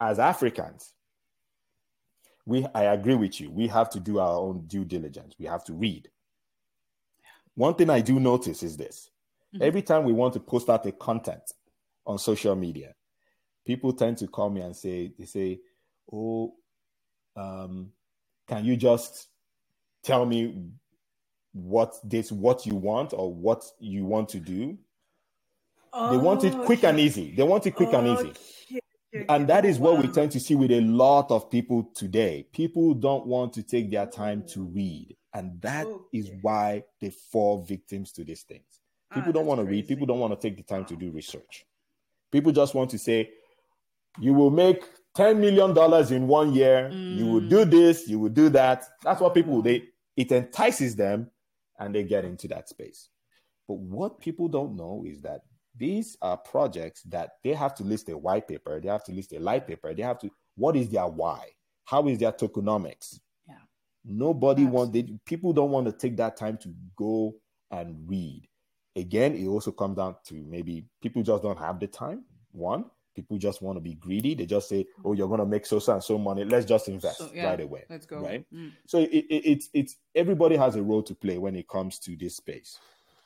as 0.00 0.18
Africans, 0.18 0.92
we 2.46 2.66
I 2.74 2.84
agree 2.84 3.14
with 3.14 3.40
you. 3.40 3.50
We 3.50 3.66
have 3.68 3.90
to 3.90 4.00
do 4.00 4.18
our 4.18 4.38
own 4.38 4.66
due 4.66 4.84
diligence. 4.84 5.34
We 5.38 5.46
have 5.46 5.64
to 5.64 5.72
read. 5.72 6.08
One 7.54 7.74
thing 7.74 7.90
I 7.90 8.00
do 8.00 8.20
notice 8.20 8.62
is 8.62 8.76
this. 8.76 9.10
Mm-hmm. 9.54 9.62
Every 9.62 9.82
time 9.82 10.04
we 10.04 10.12
want 10.12 10.34
to 10.34 10.40
post 10.40 10.68
out 10.68 10.86
a 10.86 10.92
content 10.92 11.42
on 12.06 12.18
social 12.18 12.54
media, 12.56 12.94
people 13.66 13.92
tend 13.92 14.18
to 14.18 14.26
call 14.26 14.50
me 14.50 14.60
and 14.60 14.74
say, 14.74 15.12
they 15.18 15.26
say, 15.26 15.60
Oh, 16.12 16.54
um, 17.36 17.92
can 18.46 18.64
you 18.64 18.76
just 18.76 19.28
tell 20.02 20.26
me 20.26 20.68
what 21.52 21.94
this 22.04 22.30
what 22.30 22.66
you 22.66 22.74
want 22.74 23.12
or 23.12 23.32
what 23.32 23.64
you 23.78 24.04
want 24.04 24.28
to 24.30 24.40
do? 24.40 24.76
Oh, 25.92 26.10
they 26.10 26.16
want 26.18 26.44
it 26.44 26.52
quick 26.64 26.80
okay. 26.80 26.88
and 26.88 27.00
easy. 27.00 27.32
They 27.34 27.42
want 27.42 27.66
it 27.66 27.72
quick 27.72 27.92
and 27.92 28.08
easy 28.08 28.32
and 29.28 29.48
that 29.48 29.64
is 29.64 29.78
what 29.78 30.02
we 30.02 30.08
tend 30.08 30.32
to 30.32 30.40
see 30.40 30.54
with 30.54 30.72
a 30.72 30.80
lot 30.80 31.30
of 31.30 31.50
people 31.50 31.90
today. 31.94 32.46
People 32.52 32.94
don't 32.94 33.26
want 33.26 33.52
to 33.54 33.62
take 33.62 33.90
their 33.90 34.06
time 34.06 34.44
to 34.48 34.62
read. 34.62 35.16
And 35.32 35.60
that 35.62 35.86
okay. 35.86 36.18
is 36.18 36.30
why 36.42 36.84
they 37.00 37.10
fall 37.10 37.62
victims 37.62 38.12
to 38.12 38.24
these 38.24 38.42
things. 38.42 38.80
People 39.14 39.30
ah, 39.30 39.32
don't 39.32 39.46
want 39.46 39.60
to 39.60 39.64
read. 39.64 39.86
People 39.88 40.06
don't 40.06 40.20
want 40.20 40.38
to 40.38 40.48
take 40.48 40.56
the 40.56 40.62
time 40.62 40.84
to 40.86 40.96
do 40.96 41.10
research. 41.10 41.64
People 42.32 42.52
just 42.52 42.74
want 42.74 42.90
to 42.90 42.98
say, 42.98 43.30
you 44.18 44.34
will 44.34 44.50
make 44.50 44.84
$10 45.16 45.38
million 45.38 46.12
in 46.12 46.28
one 46.28 46.52
year. 46.52 46.90
Mm. 46.92 47.16
You 47.16 47.26
will 47.26 47.40
do 47.40 47.64
mm. 47.64 47.70
this. 47.70 48.08
You 48.08 48.18
will 48.18 48.30
do 48.30 48.48
that. 48.50 48.84
That's 49.02 49.20
what 49.20 49.34
people, 49.34 49.62
they, 49.62 49.84
it 50.16 50.32
entices 50.32 50.96
them 50.96 51.30
and 51.78 51.94
they 51.94 52.02
get 52.02 52.24
into 52.24 52.48
that 52.48 52.68
space. 52.68 53.08
But 53.66 53.78
what 53.78 54.20
people 54.20 54.48
don't 54.48 54.76
know 54.76 55.04
is 55.06 55.22
that 55.22 55.42
these 55.76 56.16
are 56.22 56.36
projects 56.36 57.02
that 57.04 57.32
they 57.42 57.52
have 57.52 57.74
to 57.76 57.84
list 57.84 58.08
a 58.08 58.16
white 58.16 58.46
paper, 58.46 58.80
they 58.80 58.88
have 58.88 59.04
to 59.04 59.12
list 59.12 59.32
a 59.32 59.38
light 59.38 59.66
paper, 59.66 59.94
they 59.94 60.02
have 60.02 60.18
to, 60.20 60.30
what 60.56 60.76
is 60.76 60.88
their 60.88 61.06
why? 61.06 61.48
How 61.84 62.06
is 62.08 62.18
their 62.18 62.32
tokenomics? 62.32 63.20
Yeah. 63.48 63.54
Nobody 64.04 64.64
wants, 64.64 64.92
they, 64.92 65.02
people 65.24 65.52
don't 65.52 65.70
want 65.70 65.86
to 65.86 65.92
take 65.92 66.16
that 66.18 66.36
time 66.36 66.58
to 66.58 66.72
go 66.96 67.34
and 67.70 68.08
read. 68.08 68.48
Again, 68.96 69.34
it 69.34 69.46
also 69.46 69.72
comes 69.72 69.96
down 69.96 70.16
to 70.26 70.34
maybe 70.34 70.84
people 71.02 71.22
just 71.22 71.42
don't 71.42 71.58
have 71.58 71.80
the 71.80 71.86
time. 71.86 72.24
One, 72.52 72.84
people 73.14 73.38
just 73.38 73.62
want 73.62 73.76
to 73.76 73.80
be 73.80 73.94
greedy. 73.94 74.34
They 74.34 74.46
just 74.46 74.68
say, 74.68 74.86
"Oh, 75.04 75.14
you're 75.14 75.28
going 75.28 75.40
to 75.40 75.46
make 75.46 75.66
so 75.66 75.80
and 75.92 76.02
so 76.02 76.18
money. 76.18 76.44
Let's 76.44 76.66
just 76.66 76.88
invest 76.88 77.18
so, 77.18 77.30
yeah, 77.34 77.46
right 77.46 77.60
away." 77.60 77.84
Let's 77.90 78.06
go. 78.06 78.20
Right. 78.20 78.44
Mm. 78.52 78.72
So 78.86 78.98
it, 78.98 79.08
it, 79.10 79.42
it's 79.44 79.68
it's 79.72 79.96
everybody 80.14 80.56
has 80.56 80.76
a 80.76 80.82
role 80.82 81.02
to 81.02 81.14
play 81.14 81.38
when 81.38 81.56
it 81.56 81.68
comes 81.68 81.98
to 82.00 82.16
this 82.16 82.36
space. 82.36 82.78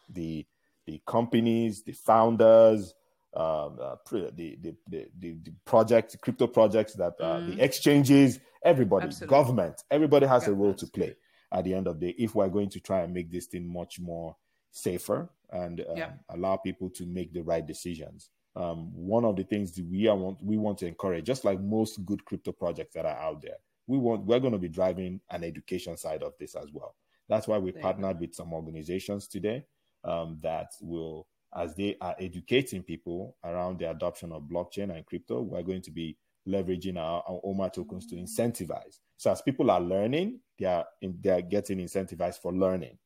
The 0.09 0.47
the 0.87 1.03
companies, 1.07 1.83
the 1.83 1.93
founders, 1.93 2.95
um, 3.35 3.79
uh, 3.81 3.97
the, 4.11 4.57
the, 4.63 4.75
the, 4.89 5.07
the, 5.19 5.37
projects, 5.67 6.17
crypto 6.17 6.47
projects 6.47 6.95
that 6.95 7.13
uh, 7.21 7.37
mm. 7.37 7.55
the 7.55 7.63
exchanges, 7.63 8.41
everybody, 8.65 9.07
Absolutely. 9.07 9.37
government, 9.37 9.83
everybody 9.91 10.27
has 10.27 10.45
yeah, 10.45 10.49
a 10.49 10.53
role 10.55 10.73
to 10.73 10.87
play 10.87 11.15
at 11.53 11.65
the 11.65 11.75
end 11.75 11.87
of 11.87 12.01
the 12.01 12.07
day 12.07 12.15
if 12.19 12.35
we're 12.35 12.49
going 12.49 12.71
to 12.71 12.81
try 12.81 13.01
and 13.03 13.13
make 13.13 13.31
this 13.31 13.47
thing 13.47 13.71
much 13.71 14.01
more 14.01 14.35
safer 14.71 15.31
and 15.51 15.81
uh, 15.81 15.95
yeah. 15.97 16.11
allow 16.29 16.57
people 16.57 16.91
to 16.91 17.07
make 17.07 17.33
the 17.33 17.43
right 17.43 17.67
decisions. 17.67 18.31
Um, 18.57 18.91
one 18.93 19.25
of 19.25 19.37
the 19.37 19.45
things 19.45 19.73
that 19.73 19.87
we 19.89 20.09
are 20.09 20.17
want 20.17 20.39
we 20.43 20.57
want 20.57 20.79
to 20.79 20.87
encourage, 20.87 21.25
just 21.25 21.45
like 21.45 21.61
most 21.61 22.05
good 22.05 22.25
crypto 22.25 22.53
projects 22.53 22.95
that 22.95 23.07
are 23.07 23.19
out 23.19 23.43
there, 23.43 23.59
we 23.87 23.99
want 23.99 24.25
we're 24.25 24.41
going 24.41 24.53
to 24.53 24.59
be 24.59 24.69
driving 24.69 25.21
an 25.31 25.45
education 25.45 25.97
side 25.97 26.23
of 26.23 26.33
this 26.41 26.55
as 26.55 26.67
well. 26.73 26.95
That's 27.29 27.47
why 27.47 27.59
we 27.59 27.73
partnered 27.73 28.21
with 28.21 28.35
some 28.35 28.53
organizations 28.53 29.29
today 29.29 29.65
um, 30.05 30.39
that 30.43 30.73
will, 30.81 31.27
as 31.55 31.75
they 31.75 31.97
are 32.01 32.17
educating 32.19 32.83
people 32.83 33.37
around 33.45 33.79
the 33.79 33.91
adoption 33.91 34.33
of 34.33 34.45
blockchain 34.45 34.95
and 34.95 35.05
crypto, 35.05 35.43
we're 35.43 35.63
going 35.63 35.83
to 35.83 35.91
be 35.91 36.17
leveraging 36.49 36.97
our, 36.97 37.23
our 37.29 37.41
OMA 37.45 37.71
tokens 37.71 38.07
to 38.07 38.17
incentivize. 38.17 39.01
So 39.19 39.31
as 39.31 39.43
people 39.43 39.71
are 39.71 39.81
learning, 39.81 40.41
they 40.59 40.67
are 40.67 40.87
in, 41.03 41.19
they 41.21 41.31
are 41.31 41.43
getting 41.43 41.79
incentivized 41.79 42.41
for 42.41 42.53
learning, 42.53 42.99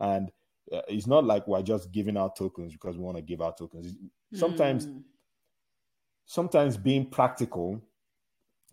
and 0.00 0.30
it's 0.88 1.06
not 1.06 1.24
like 1.24 1.46
we're 1.46 1.62
just 1.62 1.92
giving 1.92 2.16
out 2.16 2.36
tokens 2.36 2.72
because 2.72 2.96
we 2.96 3.04
want 3.04 3.16
to 3.16 3.22
give 3.22 3.40
out 3.40 3.58
tokens. 3.58 3.94
Sometimes, 4.34 4.86
mm. 4.86 5.02
sometimes 6.24 6.76
being 6.76 7.06
practical 7.06 7.80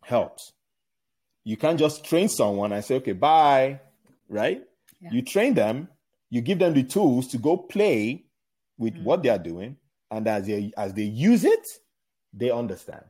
helps. 0.02 0.54
You 1.44 1.58
can't 1.58 1.78
just 1.78 2.06
train 2.06 2.30
someone 2.30 2.72
and 2.72 2.84
say, 2.84 2.96
"Okay, 2.96 3.12
bye," 3.12 3.80
right? 4.30 4.64
Yeah. 5.02 5.10
You 5.12 5.22
train 5.22 5.54
them 5.54 5.90
you 6.34 6.42
give 6.42 6.58
them 6.58 6.74
the 6.74 6.82
tools 6.82 7.28
to 7.28 7.38
go 7.38 7.56
play 7.56 8.26
with 8.80 8.96
mm-hmm. 8.96 9.04
what 9.04 9.22
they 9.22 9.30
are 9.30 9.38
doing 9.38 9.78
and 10.10 10.28
as 10.28 10.48
they 10.48 10.72
as 10.76 10.92
they 10.96 11.04
use 11.04 11.46
it 11.46 11.68
they 12.34 12.50
understand 12.50 13.06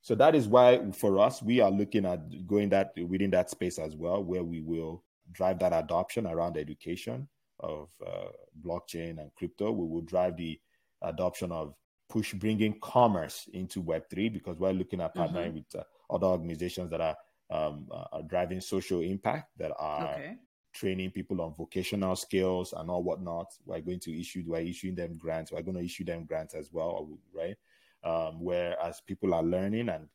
so 0.00 0.16
that 0.16 0.34
is 0.34 0.48
why 0.48 0.80
for 0.90 1.20
us 1.20 1.40
we 1.40 1.60
are 1.60 1.70
looking 1.70 2.04
at 2.04 2.44
going 2.44 2.68
that 2.68 2.90
within 3.08 3.30
that 3.30 3.48
space 3.50 3.78
as 3.78 3.94
well 3.94 4.20
where 4.20 4.42
we 4.42 4.60
will 4.60 5.04
drive 5.30 5.60
that 5.60 5.72
adoption 5.72 6.26
around 6.26 6.56
education 6.56 7.28
of 7.60 7.90
uh, 8.06 8.28
blockchain 8.64 9.18
and 9.18 9.34
crypto 9.34 9.70
we 9.70 9.86
will 9.86 10.02
drive 10.02 10.36
the 10.36 10.58
adoption 11.02 11.50
of 11.52 11.74
push 12.08 12.34
bringing 12.34 12.78
commerce 12.80 13.48
into 13.52 13.82
Web3 13.82 14.32
because 14.32 14.58
we're 14.58 14.72
looking 14.72 15.00
at 15.00 15.14
partnering 15.14 15.48
mm-hmm. 15.48 15.54
with 15.54 15.76
uh, 15.76 16.14
other 16.14 16.26
organizations 16.26 16.90
that 16.90 17.00
are, 17.00 17.16
um, 17.50 17.88
uh, 17.90 18.04
are 18.12 18.22
driving 18.22 18.60
social 18.60 19.00
impact, 19.00 19.50
that 19.58 19.72
are 19.78 20.14
okay. 20.14 20.34
training 20.72 21.10
people 21.10 21.40
on 21.40 21.54
vocational 21.54 22.14
skills 22.14 22.74
and 22.76 22.90
all 22.90 23.02
whatnot. 23.02 23.46
We're 23.64 23.80
going 23.80 24.00
to 24.00 24.20
issue, 24.20 24.44
we're 24.46 24.60
issuing 24.60 24.94
them 24.94 25.16
grants. 25.16 25.50
We're 25.50 25.62
going 25.62 25.78
to 25.78 25.84
issue 25.84 26.04
them 26.04 26.24
grants 26.24 26.54
as 26.54 26.72
well, 26.72 27.08
right? 27.34 27.56
Um, 28.04 28.36
whereas 28.40 29.00
people 29.00 29.34
are 29.34 29.42
learning 29.42 29.88
and 29.88 30.06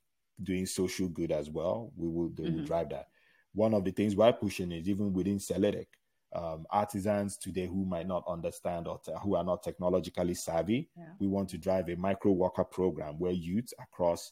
doing 0.42 0.66
social 0.66 1.10
good 1.10 1.32
as 1.32 1.50
well, 1.50 1.92
we 1.96 2.08
will, 2.08 2.30
they 2.30 2.44
mm-hmm. 2.44 2.58
will 2.58 2.66
drive 2.66 2.90
that. 2.90 3.08
One 3.54 3.74
of 3.74 3.84
the 3.84 3.92
things 3.92 4.16
we're 4.16 4.32
pushing 4.32 4.72
is 4.72 4.88
even 4.88 5.12
within 5.12 5.38
Celedic, 5.38 5.88
um, 6.34 6.66
artisans 6.70 7.38
today 7.38 7.68
who 7.68 7.86
might 7.86 8.08
not 8.08 8.24
understand 8.28 8.88
or 8.88 9.00
who 9.22 9.36
are 9.36 9.44
not 9.44 9.64
technologically 9.64 10.34
savvy. 10.34 10.90
Yeah. 10.98 11.06
We 11.20 11.28
want 11.28 11.50
to 11.50 11.58
drive 11.58 11.90
a 11.90 11.96
micro 11.96 12.32
worker 12.32 12.64
program 12.64 13.20
where 13.20 13.32
youth 13.32 13.74
across 13.82 14.32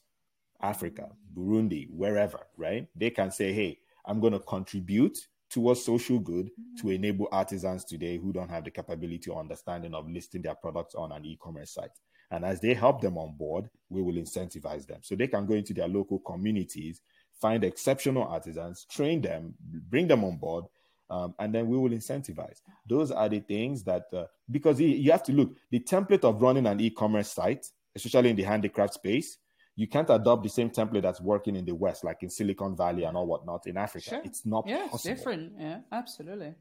Africa, 0.61 1.09
Burundi, 1.35 1.89
wherever, 1.89 2.39
right? 2.57 2.87
They 2.95 3.09
can 3.09 3.31
say, 3.31 3.53
hey, 3.53 3.79
I'm 4.05 4.19
going 4.19 4.33
to 4.33 4.39
contribute 4.39 5.17
towards 5.49 5.83
social 5.83 6.19
good 6.19 6.47
mm-hmm. 6.47 6.81
to 6.81 6.93
enable 6.93 7.27
artisans 7.31 7.83
today 7.83 8.17
who 8.17 8.31
don't 8.31 8.49
have 8.49 8.63
the 8.63 8.71
capability 8.71 9.29
or 9.29 9.39
understanding 9.39 9.93
of 9.93 10.09
listing 10.09 10.41
their 10.41 10.55
products 10.55 10.95
on 10.95 11.11
an 11.11 11.25
e-commerce 11.25 11.73
site. 11.73 11.91
And 12.31 12.45
as 12.45 12.61
they 12.61 12.73
help 12.75 13.01
them 13.01 13.17
on 13.17 13.35
board, 13.35 13.69
we 13.89 14.01
will 14.01 14.13
incentivize 14.13 14.85
them. 14.85 14.99
So 15.01 15.15
they 15.15 15.27
can 15.27 15.47
go 15.47 15.55
into 15.55 15.73
their 15.73 15.87
local 15.87 16.19
communities, 16.19 17.01
find 17.41 17.63
exceptional 17.63 18.23
artisans, 18.23 18.85
train 18.85 19.21
them, 19.21 19.55
bring 19.89 20.07
them 20.07 20.23
on 20.23 20.37
board, 20.37 20.65
um, 21.09 21.33
and 21.39 21.53
then 21.53 21.67
we 21.67 21.77
will 21.77 21.89
incentivize. 21.89 22.61
Those 22.87 23.11
are 23.11 23.29
the 23.29 23.39
things 23.39 23.83
that, 23.83 24.05
uh, 24.13 24.25
because 24.49 24.79
you 24.79 25.11
have 25.11 25.23
to 25.23 25.31
look, 25.31 25.55
the 25.71 25.79
template 25.79 26.23
of 26.23 26.41
running 26.41 26.67
an 26.67 26.79
e 26.79 26.89
commerce 26.89 27.31
site, 27.31 27.65
especially 27.95 28.29
in 28.29 28.35
the 28.35 28.43
handicraft 28.43 28.93
space, 28.93 29.37
you 29.75 29.87
can't 29.87 30.09
adopt 30.09 30.43
the 30.43 30.49
same 30.49 30.69
template 30.69 31.01
that's 31.01 31.21
working 31.21 31.55
in 31.55 31.65
the 31.65 31.73
West, 31.73 32.03
like 32.03 32.21
in 32.21 32.29
Silicon 32.29 32.75
Valley 32.75 33.05
and 33.05 33.15
all 33.15 33.25
whatnot 33.25 33.65
in 33.65 33.77
Africa. 33.77 34.09
Sure. 34.09 34.21
It's 34.25 34.45
not 34.45 34.67
yeah, 34.67 34.87
possible. 34.87 34.95
It's 34.95 35.03
different. 35.03 35.53
Yeah, 35.57 35.79
absolutely. 35.91 36.53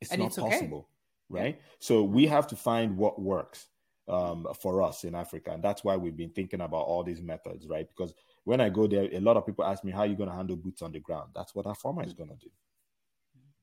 It's 0.00 0.10
and 0.10 0.20
not 0.20 0.26
it's 0.28 0.38
possible, 0.38 0.88
okay. 1.30 1.42
right? 1.42 1.56
Yeah. 1.56 1.74
So 1.80 2.02
we 2.02 2.26
have 2.26 2.46
to 2.48 2.56
find 2.56 2.96
what 2.96 3.20
works 3.20 3.68
um, 4.08 4.46
for 4.60 4.82
us 4.82 5.04
in 5.04 5.14
Africa. 5.14 5.52
And 5.52 5.62
that's 5.62 5.84
why 5.84 5.96
we've 5.96 6.16
been 6.16 6.30
thinking 6.30 6.60
about 6.60 6.86
all 6.86 7.04
these 7.04 7.20
methods, 7.20 7.66
right? 7.68 7.86
Because 7.88 8.14
when 8.44 8.60
I 8.60 8.68
go 8.68 8.86
there, 8.86 9.08
a 9.12 9.20
lot 9.20 9.36
of 9.36 9.46
people 9.46 9.64
ask 9.64 9.84
me, 9.84 9.92
how 9.92 10.00
are 10.00 10.06
you 10.06 10.16
going 10.16 10.30
to 10.30 10.34
handle 10.34 10.56
boots 10.56 10.82
on 10.82 10.92
the 10.92 11.00
ground? 11.00 11.30
That's 11.34 11.54
what 11.54 11.66
Afoma 11.66 12.06
is 12.06 12.14
going 12.14 12.30
to 12.30 12.36
do. 12.36 12.50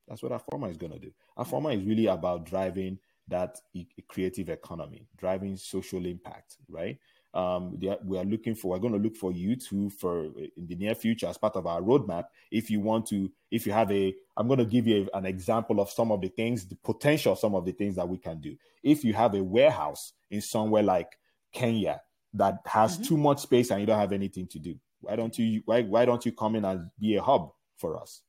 That's 0.10 0.23
what 0.23 0.31
Afoma 0.31 0.72
is 0.72 0.77
going 0.77 0.94
to 0.94 0.99
do. 0.99 1.11
Afoma 1.38 1.77
is 1.77 1.84
really 1.86 2.07
about 2.07 2.45
driving 2.45 2.98
that 3.27 3.60
e- 3.73 3.86
creative 4.07 4.49
economy, 4.49 5.07
driving 5.15 5.56
social 5.56 6.03
impact, 6.06 6.57
right? 6.68 6.98
Um, 7.31 7.77
are, 7.88 7.99
we 8.03 8.18
are 8.18 8.26
looking 8.26 8.56
for, 8.56 8.72
we're 8.72 8.80
going 8.80 8.94
to 8.94 8.99
look 8.99 9.15
for 9.15 9.31
youth 9.31 9.68
who, 9.68 9.91
for 9.91 10.26
in 10.26 10.65
the 10.65 10.76
near 10.76 10.95
future, 10.95 11.27
as 11.27 11.38
part 11.38 11.56
of 11.56 11.68
our 11.68 11.80
roadmap, 11.80 12.26
if 12.49 12.72
you 12.72 12.80
want 12.80 13.06
to, 13.07 13.31
if 13.52 13.68
you 13.68 13.72
have 13.72 13.91
a, 13.91 14.15
I'm 14.36 14.48
going 14.48 14.57
to 14.57 14.65
give 14.65 14.88
you 14.88 15.07
a, 15.14 15.18
an 15.18 15.27
example 15.27 15.80
of 15.80 15.91
some 15.91 16.11
of 16.11 16.22
the 16.22 16.30
things, 16.30 16.65
the 16.65 16.76
potential 16.77 17.34
of 17.34 17.40
some 17.40 17.53
of 17.53 17.65
the 17.65 17.72
things 17.72 17.95
that 17.98 18.10
we 18.10 18.18
can 18.18 18.41
do. 18.41 18.56
If 18.81 19.03
you 19.03 19.14
have 19.14 19.36
a 19.36 19.44
warehouse 19.44 20.14
in 20.31 20.41
somewhere 20.41 20.81
like 20.81 21.19
Kenya 21.53 22.02
that 22.34 22.61
has 22.65 22.95
mm-hmm. 22.95 23.03
too 23.03 23.18
much 23.18 23.41
space 23.41 23.69
and 23.69 23.80
you 23.80 23.86
don't 23.86 23.99
have 23.99 24.11
anything 24.11 24.48
to 24.48 24.57
do, 24.57 24.76
why 25.02 25.15
don't 25.15 25.38
you, 25.38 25.61
why, 25.65 25.84
why 25.84 26.06
don't 26.06 26.26
you 26.26 26.31
come 26.31 26.56
in 26.56 26.65
and 26.65 26.90
be 26.99 27.15
a 27.15 27.22
hub 27.22 27.52
for 27.77 27.95
us, 28.02 28.22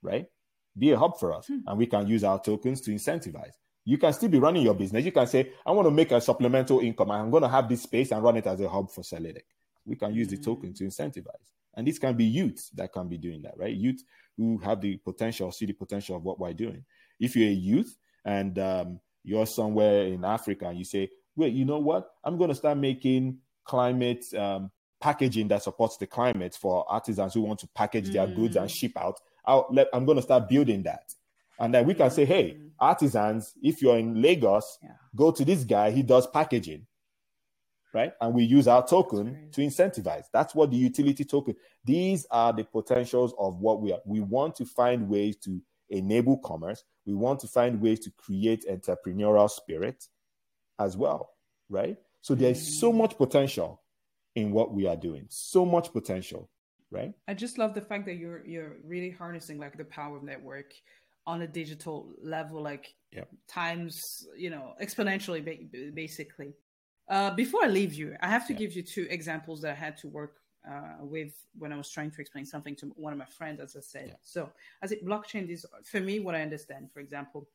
right? 0.00 0.26
Be 0.76 0.90
a 0.90 0.98
hub 0.98 1.18
for 1.18 1.32
us 1.32 1.46
hmm. 1.46 1.58
and 1.66 1.78
we 1.78 1.86
can 1.86 2.06
use 2.06 2.24
our 2.24 2.40
tokens 2.40 2.80
to 2.82 2.90
incentivize. 2.90 3.54
You 3.84 3.98
can 3.98 4.12
still 4.12 4.30
be 4.30 4.38
running 4.38 4.62
your 4.62 4.74
business. 4.74 5.04
You 5.04 5.12
can 5.12 5.26
say, 5.26 5.52
I 5.66 5.70
want 5.72 5.86
to 5.86 5.90
make 5.90 6.10
a 6.10 6.20
supplemental 6.20 6.80
income. 6.80 7.10
I'm 7.10 7.30
going 7.30 7.42
to 7.42 7.48
have 7.48 7.68
this 7.68 7.82
space 7.82 8.12
and 8.12 8.22
run 8.22 8.36
it 8.36 8.46
as 8.46 8.60
a 8.60 8.68
hub 8.68 8.90
for 8.90 9.02
Celedic. 9.02 9.42
We 9.84 9.96
can 9.96 10.14
use 10.14 10.28
the 10.28 10.38
token 10.38 10.72
to 10.74 10.84
incentivize. 10.84 11.52
And 11.76 11.86
this 11.86 11.98
can 11.98 12.16
be 12.16 12.24
youth 12.24 12.70
that 12.74 12.92
can 12.92 13.08
be 13.08 13.18
doing 13.18 13.42
that, 13.42 13.54
right? 13.58 13.74
Youth 13.74 14.02
who 14.36 14.58
have 14.58 14.80
the 14.80 14.96
potential, 14.96 15.52
see 15.52 15.66
the 15.66 15.74
potential 15.74 16.16
of 16.16 16.22
what 16.22 16.40
we're 16.40 16.54
doing. 16.54 16.84
If 17.20 17.36
you're 17.36 17.50
a 17.50 17.52
youth 17.52 17.94
and 18.24 18.58
um, 18.58 19.00
you're 19.22 19.46
somewhere 19.46 20.06
in 20.06 20.24
Africa 20.24 20.68
and 20.68 20.78
you 20.78 20.84
say, 20.84 21.10
wait, 21.36 21.52
you 21.52 21.64
know 21.64 21.78
what? 21.78 22.10
I'm 22.22 22.38
going 22.38 22.50
to 22.50 22.54
start 22.54 22.78
making 22.78 23.38
climate 23.64 24.24
um, 24.34 24.70
packaging 25.00 25.48
that 25.48 25.62
supports 25.62 25.96
the 25.98 26.06
climate 26.06 26.56
for 26.58 26.90
artisans 26.90 27.34
who 27.34 27.42
want 27.42 27.60
to 27.60 27.68
package 27.74 28.08
mm. 28.08 28.12
their 28.14 28.26
goods 28.26 28.56
and 28.56 28.70
ship 28.70 28.92
out 28.96 29.20
I'll 29.46 29.66
let, 29.70 29.88
I'm 29.92 30.04
going 30.04 30.16
to 30.16 30.22
start 30.22 30.48
building 30.48 30.82
that. 30.84 31.12
And 31.58 31.72
then 31.72 31.86
we 31.86 31.94
can 31.94 32.10
say, 32.10 32.24
hey, 32.24 32.52
mm-hmm. 32.52 32.68
artisans, 32.80 33.54
if 33.62 33.80
you're 33.80 33.98
in 33.98 34.20
Lagos, 34.20 34.78
yeah. 34.82 34.90
go 35.14 35.30
to 35.30 35.44
this 35.44 35.64
guy, 35.64 35.90
he 35.90 36.02
does 36.02 36.26
packaging. 36.26 36.86
Right. 37.92 38.12
And 38.20 38.34
we 38.34 38.42
use 38.42 38.66
our 38.66 38.84
token 38.84 39.50
to 39.52 39.60
incentivize. 39.60 40.24
That's 40.32 40.52
what 40.52 40.72
the 40.72 40.76
utility 40.76 41.24
token. 41.24 41.54
These 41.84 42.26
are 42.28 42.52
the 42.52 42.64
potentials 42.64 43.32
of 43.38 43.60
what 43.60 43.80
we 43.80 43.92
are. 43.92 44.00
We 44.04 44.18
want 44.18 44.56
to 44.56 44.64
find 44.64 45.08
ways 45.08 45.36
to 45.44 45.62
enable 45.90 46.38
commerce. 46.38 46.82
We 47.06 47.14
want 47.14 47.38
to 47.40 47.46
find 47.46 47.80
ways 47.80 48.00
to 48.00 48.10
create 48.10 48.64
entrepreneurial 48.68 49.48
spirit 49.48 50.08
as 50.80 50.96
well. 50.96 51.30
Right. 51.68 51.96
So 52.20 52.34
there's 52.34 52.80
so 52.80 52.88
mm-hmm. 52.88 52.98
much 52.98 53.16
potential 53.16 53.80
in 54.34 54.50
what 54.50 54.74
we 54.74 54.88
are 54.88 54.96
doing. 54.96 55.26
So 55.28 55.64
much 55.64 55.92
potential 55.92 56.50
right? 56.94 57.12
I 57.28 57.34
just 57.34 57.58
love 57.58 57.74
the 57.74 57.80
fact 57.80 58.06
that 58.06 58.14
you're 58.14 58.44
you're 58.46 58.76
really 58.84 59.10
harnessing 59.10 59.58
like 59.58 59.76
the 59.76 59.84
power 59.84 60.16
of 60.16 60.22
network 60.22 60.72
on 61.26 61.42
a 61.42 61.46
digital 61.46 62.12
level, 62.22 62.62
like 62.62 62.94
yep. 63.12 63.28
times 63.48 64.26
you 64.36 64.50
know 64.50 64.74
exponentially, 64.82 65.94
basically. 65.94 66.54
Uh, 67.08 67.30
before 67.34 67.62
I 67.64 67.68
leave 67.68 67.92
you, 67.92 68.16
I 68.22 68.28
have 68.28 68.46
to 68.46 68.54
give 68.54 68.72
you 68.72 68.82
two 68.82 69.06
examples 69.10 69.60
that 69.60 69.72
I 69.72 69.74
had 69.74 69.96
to 69.98 70.08
work 70.08 70.36
uh, 70.68 70.94
with 71.00 71.34
when 71.58 71.72
I 71.72 71.76
was 71.76 71.90
trying 71.90 72.10
to 72.12 72.20
explain 72.20 72.46
something 72.46 72.74
to 72.76 72.86
one 72.96 73.12
of 73.12 73.18
my 73.18 73.26
friends, 73.26 73.60
as 73.60 73.76
I 73.76 73.80
said. 73.80 74.16
So, 74.22 74.50
as 74.82 74.92
it 74.92 75.04
blockchain 75.04 75.50
is 75.50 75.66
for 75.84 76.00
me, 76.00 76.20
what 76.20 76.34
I 76.34 76.42
understand, 76.42 76.90
for 76.92 77.00
example, 77.00 77.46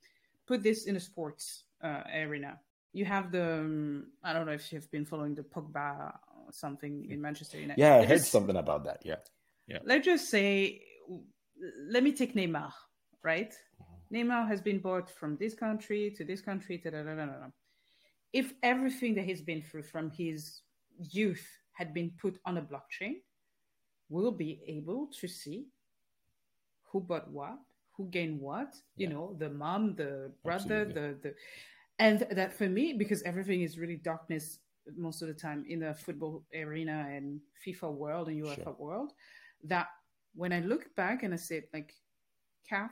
put 0.48 0.61
this 0.61 0.86
in 0.86 0.95
a 0.95 0.99
sports 0.99 1.64
uh, 1.84 2.03
arena. 2.14 2.60
You 2.94 3.06
have 3.06 3.32
the 3.32 3.60
um, 3.60 4.07
I 4.24 4.34
don't 4.34 4.45
know 4.45 4.52
if 4.52 4.72
you've 4.72 4.90
been 4.91 5.06
following 5.06 5.36
the 5.36 5.44
Pogba 5.44 6.14
something 6.52 7.08
in 7.10 7.22
Manchester 7.22 7.60
United. 7.60 7.80
Yeah, 7.80 7.96
I 7.98 8.06
heard 8.06 8.20
just, 8.20 8.32
something 8.32 8.56
about 8.56 8.86
that. 8.86 9.02
Yeah, 9.04 9.16
yeah. 9.68 9.80
Let's 9.84 10.06
just 10.06 10.30
say, 10.30 10.82
let 11.90 12.04
me 12.04 12.12
take 12.12 12.36
Neymar, 12.36 12.72
right? 13.24 13.52
Mm-hmm. 13.52 14.16
Neymar 14.16 14.48
has 14.48 14.62
been 14.62 14.80
bought 14.80 15.10
from 15.10 15.38
this 15.38 15.54
country 15.54 16.14
to 16.18 16.24
this 16.24 16.42
country 16.42 16.78
da, 16.78 16.92
da, 16.92 17.04
da, 17.04 17.16
da. 17.16 17.48
If 18.34 18.54
everything 18.64 19.16
that 19.16 19.26
he's 19.26 19.42
been 19.42 19.62
through 19.62 19.84
from 19.84 20.12
his 20.12 20.62
youth 21.00 21.46
had 21.74 21.94
been 21.94 22.12
put 22.22 22.40
on 22.46 22.58
a 22.58 22.62
blockchain, 22.62 23.22
we'll 24.10 24.32
be 24.32 24.62
able 24.68 25.10
to 25.20 25.28
see 25.28 25.68
who 26.92 27.00
bought 27.02 27.30
what, 27.32 27.58
who 27.96 28.08
gained 28.10 28.40
what, 28.40 28.74
you 28.96 29.08
yeah. 29.08 29.14
know, 29.14 29.36
the 29.40 29.50
mom, 29.50 29.96
the 29.96 30.32
brother, 30.44 30.82
Absolutely. 30.82 30.94
the 30.94 31.18
the 31.22 31.34
and 32.00 32.26
that 32.32 32.54
for 32.54 32.68
me, 32.68 32.94
because 32.94 33.22
everything 33.24 33.62
is 33.62 33.78
really 33.78 33.98
darkness 33.98 34.60
most 34.98 35.22
of 35.22 35.28
the 35.28 35.34
time 35.34 35.66
in 35.68 35.80
the 35.80 35.94
football 35.94 36.44
arena 36.56 37.07
and 37.10 37.40
FIFA 37.66 37.94
world 37.94 38.28
and 38.28 38.44
UEFA 38.44 38.64
sure. 38.64 38.76
world 38.78 39.14
that 39.64 39.88
when 40.36 40.53
I 40.53 40.60
look 40.60 40.95
back 40.95 41.24
and 41.24 41.34
I 41.34 41.38
say 41.38 41.64
like 41.74 41.94
CAF, 42.70 42.91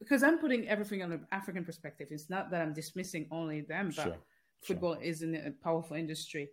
because 0.00 0.22
I'm 0.22 0.38
putting 0.38 0.66
everything 0.68 1.02
on 1.02 1.12
an 1.12 1.26
African 1.30 1.64
perspective. 1.64 2.08
It's 2.10 2.30
not 2.30 2.50
that 2.50 2.62
I'm 2.62 2.72
dismissing 2.72 3.26
only 3.30 3.60
them, 3.60 3.92
but 3.94 4.04
sure. 4.04 4.16
football 4.62 4.94
sure. 4.94 5.02
is 5.02 5.22
a 5.22 5.52
powerful 5.62 5.96
industry. 5.96 6.48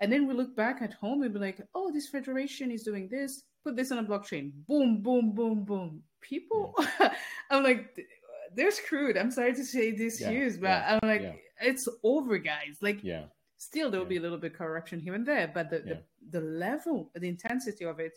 And 0.00 0.12
then 0.12 0.28
we 0.28 0.34
look 0.34 0.54
back 0.54 0.80
at 0.80 0.92
home 0.94 1.22
and 1.22 1.32
be 1.32 1.40
like, 1.40 1.60
oh, 1.74 1.90
this 1.92 2.08
federation 2.08 2.70
is 2.70 2.84
doing 2.84 3.08
this. 3.08 3.42
Put 3.64 3.74
this 3.74 3.90
on 3.90 3.98
a 3.98 4.04
blockchain. 4.04 4.52
Boom, 4.68 5.02
boom, 5.02 5.32
boom, 5.32 5.64
boom. 5.64 6.02
People, 6.20 6.74
yeah. 7.00 7.14
I'm 7.50 7.64
like, 7.64 8.06
they're 8.54 8.70
screwed. 8.70 9.16
I'm 9.16 9.32
sorry 9.32 9.54
to 9.54 9.64
say 9.64 9.90
this 9.90 10.20
yeah. 10.20 10.30
use, 10.30 10.56
but 10.56 10.68
yeah. 10.68 10.98
I'm 11.02 11.08
like, 11.08 11.42
it's 11.60 11.88
over, 12.04 12.38
guys. 12.38 12.78
Like, 12.80 13.02
yeah 13.02 13.24
Still, 13.58 13.90
there 13.90 13.98
will 13.98 14.06
yeah. 14.06 14.10
be 14.10 14.16
a 14.18 14.20
little 14.20 14.38
bit 14.38 14.54
correction 14.54 15.00
here 15.00 15.14
and 15.14 15.26
there, 15.26 15.50
but 15.52 15.68
the, 15.68 15.82
yeah. 15.84 15.94
the, 16.30 16.38
the 16.38 16.46
level, 16.46 17.10
the 17.14 17.28
intensity 17.28 17.84
of 17.84 17.98
it, 17.98 18.12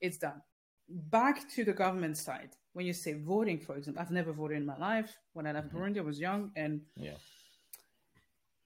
it's 0.00 0.16
done. 0.16 0.40
Back 0.88 1.48
to 1.50 1.64
the 1.64 1.74
government 1.74 2.16
side, 2.16 2.56
when 2.72 2.86
you 2.86 2.94
say 2.94 3.12
voting, 3.12 3.60
for 3.60 3.76
example, 3.76 4.00
I've 4.00 4.10
never 4.10 4.32
voted 4.32 4.56
in 4.56 4.64
my 4.64 4.78
life. 4.78 5.14
When 5.34 5.46
I 5.46 5.52
left 5.52 5.68
mm-hmm. 5.68 5.76
Burundi, 5.76 5.98
I 5.98 6.00
was 6.00 6.18
young, 6.18 6.50
and 6.56 6.80
yeah, 6.96 7.18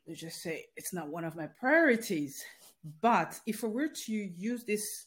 they 0.07 0.15
just 0.15 0.41
say 0.41 0.67
it's 0.77 0.93
not 0.93 1.09
one 1.09 1.25
of 1.25 1.35
my 1.35 1.49
priorities. 1.49 2.45
But 3.01 3.41
if 3.45 3.65
I 3.65 3.67
were 3.67 3.89
to 3.89 4.13
use 4.13 4.63
this 4.63 5.07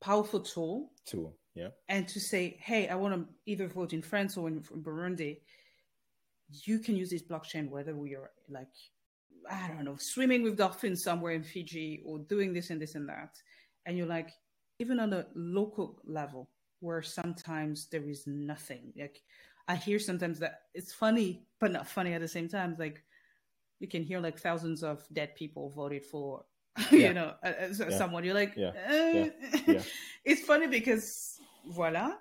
powerful 0.00 0.38
tool, 0.38 0.92
tool, 1.04 1.34
yeah, 1.56 1.70
and 1.88 2.06
to 2.06 2.20
say, 2.20 2.56
hey, 2.60 2.88
I 2.88 2.94
want 2.94 3.14
to 3.14 3.26
either 3.46 3.66
vote 3.66 3.92
in 3.92 4.02
France 4.02 4.36
or 4.36 4.46
in 4.46 4.60
Burundi, 4.60 5.38
you 6.50 6.78
can 6.78 6.94
use 6.94 7.10
this 7.10 7.22
blockchain 7.22 7.68
whether 7.68 7.96
we 7.96 8.14
are 8.14 8.30
like 8.48 8.68
I 9.50 9.68
don't 9.68 9.84
know, 9.84 9.96
swimming 9.96 10.42
with 10.42 10.56
dolphins 10.56 11.02
somewhere 11.02 11.32
in 11.32 11.42
Fiji 11.42 12.02
or 12.04 12.18
doing 12.18 12.52
this 12.52 12.70
and 12.70 12.80
this 12.80 12.94
and 12.94 13.08
that. 13.08 13.36
And 13.86 13.96
you're 13.96 14.06
like, 14.06 14.30
even 14.78 14.98
on 15.00 15.12
a 15.12 15.26
local 15.34 16.00
level, 16.04 16.50
where 16.80 17.02
sometimes 17.02 17.88
there 17.88 18.08
is 18.08 18.26
nothing. 18.26 18.92
Like 18.98 19.22
I 19.68 19.76
hear 19.76 19.98
sometimes 19.98 20.38
that 20.40 20.62
it's 20.74 20.92
funny, 20.92 21.46
but 21.60 21.72
not 21.72 21.88
funny 21.88 22.12
at 22.12 22.20
the 22.20 22.28
same 22.28 22.48
time. 22.48 22.76
Like 22.78 23.02
you 23.80 23.88
can 23.88 24.02
hear 24.02 24.20
like 24.20 24.38
thousands 24.38 24.82
of 24.82 25.04
dead 25.12 25.34
people 25.34 25.70
voted 25.70 26.04
for 26.04 26.44
you 26.90 27.12
know 27.12 27.34
uh, 27.44 27.52
uh, 27.62 27.68
Yeah. 27.78 27.90
someone 27.90 28.24
you're 28.24 28.34
like 28.34 28.54
Yeah. 28.56 28.70
uh, 28.70 29.26
Yeah. 29.66 29.82
it's 30.24 30.42
funny 30.42 30.66
because 30.66 31.40
voila 31.66 32.12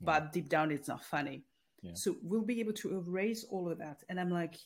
but 0.00 0.32
deep 0.32 0.48
down 0.48 0.70
it's 0.70 0.88
not 0.88 1.04
funny 1.04 1.44
Yeah. 1.82 1.92
so 1.94 2.16
we'll 2.22 2.42
be 2.42 2.60
able 2.60 2.72
to 2.74 2.96
erase 2.96 3.44
all 3.50 3.70
of 3.70 3.78
that 3.78 4.02
and 4.08 4.18
i'm 4.18 4.30
like 4.30 4.56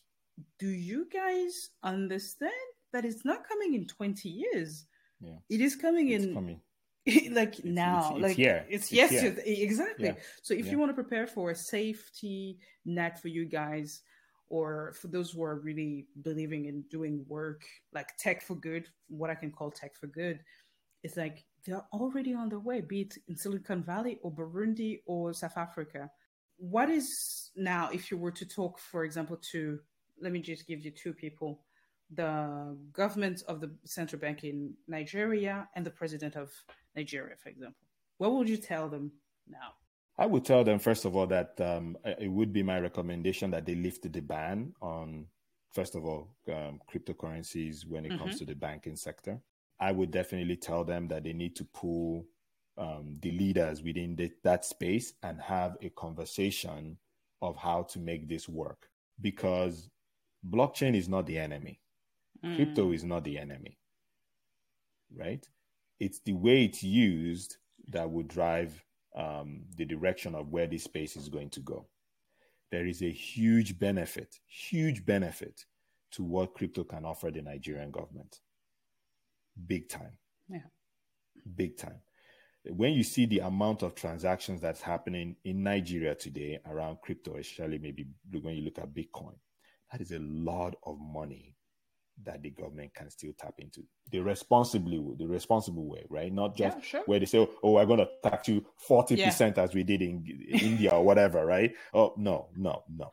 do 0.58 0.68
you 0.68 1.06
guys 1.12 1.70
understand 1.82 2.52
that 2.92 3.04
it's 3.04 3.24
not 3.24 3.46
coming 3.48 3.74
in 3.74 3.86
20 3.86 4.28
years 4.28 4.86
Yeah. 5.20 5.38
it 5.50 5.60
is 5.60 5.76
coming 5.76 6.08
It's 6.10 6.24
in 6.24 6.34
coming. 6.34 6.60
like 7.32 7.64
now 7.64 8.12
it's 8.14 8.22
like 8.22 8.36
here. 8.36 8.64
it's, 8.68 8.84
It's 8.84 8.92
yes 8.92 9.12
exactly 9.44 10.06
Yeah. 10.06 10.14
so 10.42 10.54
if 10.54 10.66
Yeah. 10.66 10.72
you 10.72 10.78
want 10.78 10.90
to 10.90 10.94
prepare 11.02 11.26
for 11.26 11.50
a 11.50 11.54
safety 11.54 12.58
net 12.84 13.20
for 13.20 13.28
you 13.28 13.44
guys 13.44 14.02
or 14.48 14.92
for 15.00 15.08
those 15.08 15.30
who 15.32 15.42
are 15.42 15.56
really 15.60 16.06
believing 16.22 16.66
in 16.66 16.82
doing 16.90 17.24
work 17.28 17.62
like 17.92 18.16
tech 18.18 18.42
for 18.42 18.54
good 18.54 18.86
what 19.08 19.30
i 19.30 19.34
can 19.34 19.50
call 19.50 19.70
tech 19.70 19.96
for 19.96 20.06
good 20.08 20.38
it's 21.02 21.16
like 21.16 21.44
they're 21.64 21.86
already 21.92 22.34
on 22.34 22.48
their 22.48 22.60
way 22.60 22.80
be 22.80 23.00
it 23.02 23.14
in 23.28 23.36
silicon 23.36 23.82
valley 23.82 24.18
or 24.22 24.30
burundi 24.30 25.00
or 25.06 25.32
south 25.32 25.56
africa 25.56 26.10
what 26.58 26.88
is 26.90 27.50
now 27.56 27.88
if 27.92 28.10
you 28.10 28.16
were 28.16 28.30
to 28.30 28.44
talk 28.46 28.78
for 28.78 29.04
example 29.04 29.38
to 29.52 29.80
let 30.22 30.32
me 30.32 30.40
just 30.40 30.66
give 30.66 30.80
you 30.84 30.90
two 30.90 31.12
people. 31.12 31.60
The 32.14 32.76
government 32.92 33.42
of 33.48 33.60
the 33.60 33.70
central 33.84 34.20
bank 34.20 34.44
in 34.44 34.74
nigeria 34.86 35.68
and 35.74 35.84
the 35.84 35.90
president 35.90 36.36
of 36.36 36.50
nigeria 36.94 37.36
for 37.36 37.48
example. 37.48 37.86
What 38.18 38.32
would 38.34 38.48
you 38.48 38.58
tell 38.58 38.88
them 38.88 39.12
now? 39.48 39.74
I 40.18 40.26
would 40.26 40.44
tell 40.44 40.62
them 40.62 40.78
first 40.78 41.04
of 41.04 41.16
all 41.16 41.26
that 41.28 41.60
um, 41.60 41.96
it 42.04 42.30
would 42.30 42.52
be 42.52 42.62
my 42.62 42.78
recommendation 42.78 43.50
that 43.52 43.64
they 43.66 43.74
lift 43.74 44.12
the 44.12 44.20
ban 44.20 44.74
on, 44.82 45.26
first 45.72 45.94
of 45.94 46.04
all, 46.04 46.36
um, 46.48 46.80
cryptocurrencies 46.92 47.86
when 47.88 48.04
it 48.04 48.18
comes 48.18 48.38
to 48.38 48.44
the 48.44 48.54
banking 48.54 48.96
sector. 48.96 49.40
I 49.80 49.90
would 49.90 50.10
definitely 50.10 50.56
tell 50.56 50.84
them 50.84 51.08
that 51.08 51.24
they 51.24 51.32
need 51.32 51.56
to 51.56 51.64
pull 51.64 52.26
um, 52.78 53.16
the 53.20 53.32
leaders 53.32 53.82
within 53.82 54.14
the, 54.14 54.30
that 54.44 54.64
space 54.64 55.14
and 55.22 55.40
have 55.40 55.76
a 55.82 55.88
conversation 55.90 56.98
of 57.40 57.56
how 57.56 57.82
to 57.84 57.98
make 57.98 58.28
this 58.28 58.48
work. 58.48 58.88
Because 59.20 59.88
blockchain 60.48 60.94
is 60.96 61.08
not 61.08 61.26
the 61.26 61.38
enemy. 61.38 61.80
Crypto 62.56 62.90
is 62.90 63.04
not 63.04 63.22
the 63.22 63.38
enemy, 63.38 63.78
right? 65.16 65.46
It's 66.00 66.18
the 66.20 66.32
way 66.32 66.64
it's 66.64 66.82
used 66.82 67.56
that 67.88 68.10
would 68.10 68.26
drive 68.26 68.84
um, 69.16 69.62
the 69.76 69.84
direction 69.84 70.34
of 70.34 70.48
where 70.48 70.66
this 70.66 70.82
space 70.84 71.16
is 71.16 71.28
going 71.28 71.50
to 71.50 71.60
go. 71.60 71.86
There 72.72 72.86
is 72.86 73.02
a 73.02 73.10
huge 73.12 73.78
benefit, 73.78 74.40
huge 74.46 75.04
benefit 75.04 75.64
to 76.12 76.24
what 76.24 76.54
crypto 76.54 76.82
can 76.82 77.04
offer 77.04 77.30
the 77.30 77.42
Nigerian 77.42 77.92
government. 77.92 78.40
Big 79.66 79.88
time. 79.88 80.18
Yeah. 80.48 80.66
Big 81.54 81.76
time. 81.76 82.00
When 82.64 82.92
you 82.92 83.04
see 83.04 83.26
the 83.26 83.40
amount 83.40 83.82
of 83.82 83.94
transactions 83.94 84.60
that's 84.60 84.80
happening 84.80 85.36
in 85.44 85.62
Nigeria 85.62 86.14
today 86.14 86.58
around 86.66 86.98
crypto, 87.02 87.36
especially 87.36 87.78
maybe 87.78 88.06
when 88.40 88.54
you 88.54 88.62
look 88.64 88.78
at 88.78 88.94
Bitcoin, 88.94 89.34
that 89.92 90.00
is 90.00 90.12
a 90.12 90.18
lot 90.18 90.74
of 90.84 90.98
money 90.98 91.54
that 92.24 92.42
the 92.42 92.50
government 92.50 92.92
can 92.94 93.08
still 93.10 93.32
tap 93.38 93.54
into 93.58 93.82
the 94.10 94.20
responsibly 94.20 94.98
the 95.18 95.26
responsible 95.26 95.86
way 95.88 96.04
right 96.10 96.32
not 96.32 96.54
just 96.56 96.76
Yeah, 96.78 96.82
sure. 96.82 97.02
where 97.06 97.18
they 97.18 97.24
say 97.26 97.38
oh 97.62 97.72
we're 97.72 97.86
going 97.86 98.00
to 98.00 98.08
tax 98.22 98.48
you 98.48 98.64
40% 98.88 99.58
as 99.58 99.74
we 99.74 99.82
did 99.82 100.02
in 100.02 100.24
india 100.50 100.90
or 100.90 101.02
whatever 101.04 101.44
right 101.46 101.74
oh 101.94 102.12
no 102.16 102.48
no 102.56 102.82
no, 102.88 103.10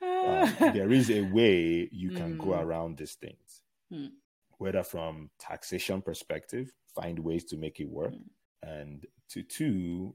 no. 0.00 0.28
Um, 0.30 0.54
there 0.72 0.90
is 0.92 1.10
a 1.10 1.20
way 1.22 1.88
you 1.92 2.10
can 2.10 2.38
go 2.38 2.48
Mm. 2.48 2.62
around 2.62 2.98
these 2.98 3.14
things 3.14 3.62
Mm. 3.92 4.10
whether 4.58 4.82
from 4.82 5.30
taxation 5.38 6.00
perspective 6.00 6.72
find 6.94 7.18
ways 7.18 7.44
to 7.44 7.56
make 7.58 7.80
it 7.80 7.88
work 7.88 8.14
Mm. 8.14 8.28
and 8.62 9.06
to 9.28 9.42
two 9.42 10.14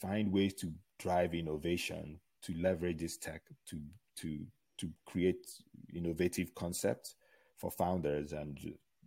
find 0.00 0.32
ways 0.32 0.54
to 0.54 0.72
drive 0.98 1.32
innovation 1.34 2.18
to 2.42 2.54
leverage 2.54 2.98
this 2.98 3.16
tech 3.18 3.42
to 3.68 3.80
to 4.16 4.44
to 4.78 4.90
create 5.06 5.46
innovative 5.94 6.54
concepts 6.54 7.14
for 7.56 7.70
founders 7.70 8.32
and 8.32 8.58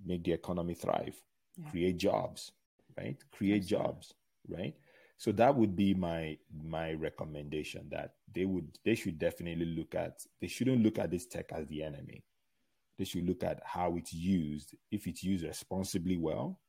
make 0.06 0.24
the 0.24 0.32
economy 0.34 0.74
thrive. 0.74 1.16
Yeah. 1.58 1.70
create 1.70 1.98
jobs 1.98 2.52
right? 2.98 3.18
Create 3.32 3.66
jobs 3.66 4.14
right? 4.50 4.74
So 5.18 5.32
that 5.34 5.56
would 5.56 5.76
be 5.76 5.94
my 5.94 6.38
my 6.64 6.94
recommendation 6.94 7.88
that 7.92 8.16
they 8.34 8.46
would 8.46 8.78
they 8.84 8.96
should 8.96 9.18
definitely 9.18 9.66
look 9.66 9.96
at 9.96 10.20
they 10.42 10.48
shouldn't 10.48 10.84
look 10.84 11.00
at 11.00 11.12
this 11.12 11.26
tech 11.26 11.52
as 11.54 11.68
the 11.68 11.84
enemy. 11.84 12.24
They 12.98 13.06
should 13.06 13.26
look 13.28 13.44
at 13.44 13.62
how 13.66 13.96
it's 13.98 14.14
used 14.14 14.76
if 14.92 15.08
it's 15.08 15.24
used 15.24 15.46
responsibly 15.46 16.18
well 16.18 16.60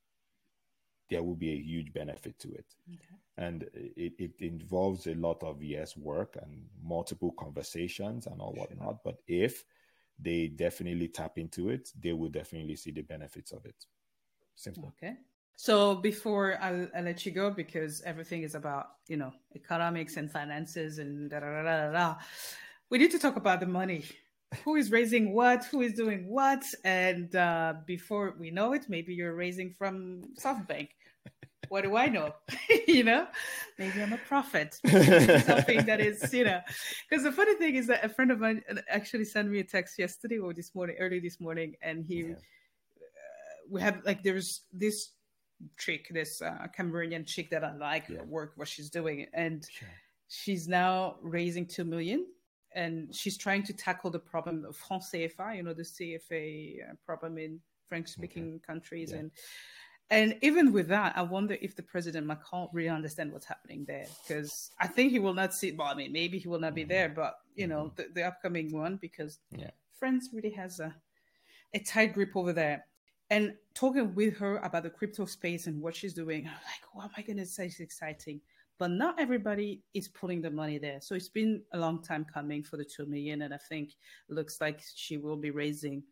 there 1.08 1.22
will 1.22 1.36
be 1.36 1.52
a 1.52 1.56
huge 1.56 1.92
benefit 1.92 2.38
to 2.38 2.52
it 2.52 2.74
Okay. 2.88 3.16
and 3.38 3.64
it, 3.74 4.14
it 4.18 4.40
involves 4.40 5.06
a 5.06 5.14
lot 5.14 5.42
of 5.42 5.62
yes 5.62 5.96
work 5.96 6.36
and 6.42 6.66
multiple 6.82 7.32
conversations 7.32 8.26
and 8.26 8.40
all 8.40 8.52
whatnot 8.54 9.02
but 9.04 9.20
if 9.26 9.64
they 10.18 10.46
definitely 10.48 11.08
tap 11.08 11.38
into 11.38 11.68
it 11.68 11.90
they 12.00 12.12
will 12.12 12.30
definitely 12.30 12.76
see 12.76 12.90
the 12.90 13.02
benefits 13.02 13.52
of 13.52 13.64
it 13.66 13.86
simple 14.54 14.94
Okay. 14.96 15.16
So 15.56 15.94
before 15.96 16.58
I'll, 16.60 16.88
I'll 16.94 17.02
let 17.04 17.24
you 17.24 17.32
go, 17.32 17.50
because 17.50 18.02
everything 18.02 18.42
is 18.42 18.54
about 18.54 18.86
you 19.08 19.16
know 19.16 19.32
economics 19.54 20.16
and 20.16 20.30
finances 20.30 20.98
and 20.98 21.30
da 21.30 21.40
da 21.40 21.62
da 21.62 21.62
da. 21.62 21.92
da, 21.92 22.14
We 22.90 22.98
need 22.98 23.10
to 23.12 23.18
talk 23.18 23.36
about 23.36 23.60
the 23.60 23.66
money. 23.66 24.04
Who 24.64 24.77
is 24.77 24.90
raising 24.93 25.32
what? 25.35 25.64
Who 25.66 25.82
is 25.82 25.93
doing 25.94 26.28
what? 26.28 26.64
And 26.85 27.35
uh, 27.35 27.74
before 27.85 28.35
we 28.39 28.51
know 28.51 28.73
it, 28.73 28.86
maybe 28.89 29.12
you're 29.14 29.35
raising 29.35 29.73
from 29.73 30.23
SoftBank. 30.40 30.89
What 31.68 31.82
do 31.82 31.97
I 31.97 32.09
know? 32.09 32.32
you 32.86 33.02
know, 33.02 33.27
maybe 33.78 34.01
I'm 34.01 34.12
a 34.12 34.18
prophet. 34.18 34.78
Something 34.86 35.85
that 35.86 36.01
is, 36.01 36.32
you 36.32 36.44
know, 36.44 36.60
because 37.09 37.24
the 37.24 37.32
funny 37.32 37.56
thing 37.56 37.74
is 37.74 37.89
that 37.89 38.05
a 38.05 38.09
friend 38.09 38.31
of 38.31 38.39
mine 38.39 38.62
actually 38.89 39.24
sent 39.24 39.48
me 39.51 39.59
a 39.59 39.64
text 39.64 39.98
yesterday 39.98 40.39
or 40.39 40.55
this 40.55 40.74
morning, 40.77 40.97
early 41.01 41.18
this 41.18 41.40
morning, 41.40 41.74
and 41.82 42.05
he 42.05 42.18
Yeah. 42.18 42.35
we 43.68 43.81
have 43.81 44.01
like 44.05 44.23
there's 44.23 44.62
this 44.73 45.10
chick, 45.77 46.06
this 46.12 46.40
uh, 46.40 46.68
Cameroonian 46.77 47.27
chick 47.27 47.51
that 47.51 47.64
I 47.64 47.74
like 47.74 48.09
Yeah. 48.09 48.23
work, 48.23 48.52
what 48.55 48.68
she's 48.68 48.90
doing, 48.90 49.27
and 49.32 49.66
Sure. 49.68 49.89
she's 50.28 50.68
now 50.68 51.16
raising 51.20 51.66
two 51.66 51.85
million, 51.85 52.27
and 52.77 53.12
she's 53.15 53.36
trying 53.36 53.62
to 53.65 53.73
tackle 53.73 54.11
the 54.11 54.19
problem 54.32 54.65
of 54.65 54.77
franc 54.77 55.03
CFA, 55.03 55.57
you 55.57 55.62
know, 55.65 55.74
the 55.74 55.82
CFA 55.82 56.90
uh, 56.90 56.94
problem 57.05 57.39
in 57.39 57.59
French-speaking 57.89 58.61
countries, 58.66 59.11
Yeah. 59.11 59.19
and 59.20 59.31
and 60.09 60.36
even 60.40 60.73
with 60.73 60.86
that, 60.89 61.19
I 61.19 61.23
wonder 61.23 61.57
if 61.61 61.74
the 61.74 61.82
President 61.82 62.28
Macron 62.28 62.69
really 62.73 62.89
understand 62.90 63.32
what's 63.32 63.47
happening 63.47 63.85
there, 63.89 64.07
because 64.23 64.70
I 64.78 64.86
think 64.86 65.11
he 65.11 65.19
will 65.19 65.35
not 65.35 65.53
see. 65.53 65.73
Well, 65.73 65.89
I 65.89 65.94
mean, 65.94 66.12
maybe 66.12 66.39
he 66.39 66.47
will 66.47 66.61
not 66.61 66.74
be 66.77 66.85
there, 66.85 67.09
but 67.09 67.35
you 67.57 67.66
know, 67.66 67.93
the, 67.97 68.07
the 68.15 68.23
upcoming 68.23 68.70
one, 68.73 68.98
because 69.07 69.40
Mm-hmm. 69.53 69.62
Yeah. 69.62 69.70
France 69.98 70.28
really 70.32 70.51
has 70.51 70.78
a 70.78 70.94
a 71.74 71.78
tight 71.81 72.15
grip 72.15 72.36
over 72.36 72.53
there. 72.53 72.86
And 73.31 73.55
talking 73.74 74.15
with 74.15 74.36
her 74.36 74.59
about 74.59 74.85
the 74.85 74.90
crypto 74.90 75.24
space 75.27 75.66
and 75.66 75.82
what 75.82 75.97
she's 75.97 76.15
doing, 76.15 76.47
I'm 76.47 76.53
like, 76.53 76.85
oh 76.94 77.11
my 77.16 77.23
goodness, 77.24 77.59
it's 77.59 77.81
exciting. 77.81 78.40
But 78.78 78.90
not 78.90 79.19
everybody 79.19 79.82
is 79.94 80.09
putting 80.09 80.43
the 80.43 80.51
money 80.51 80.78
there. 80.78 81.01
So 81.01 81.15
it's 81.15 81.31
been 81.31 81.62
a 81.73 81.78
long 81.78 82.03
time 82.03 82.27
coming 82.27 82.62
for 82.62 82.77
the 82.77 82.85
two 82.85 83.07
million, 83.07 83.43
and 83.43 83.55
I 83.55 83.59
think 83.69 83.90
it 84.28 84.35
looks 84.35 84.61
like 84.61 84.82
she 84.94 85.16
will 85.16 85.36
be 85.36 85.51
raising. 85.51 86.03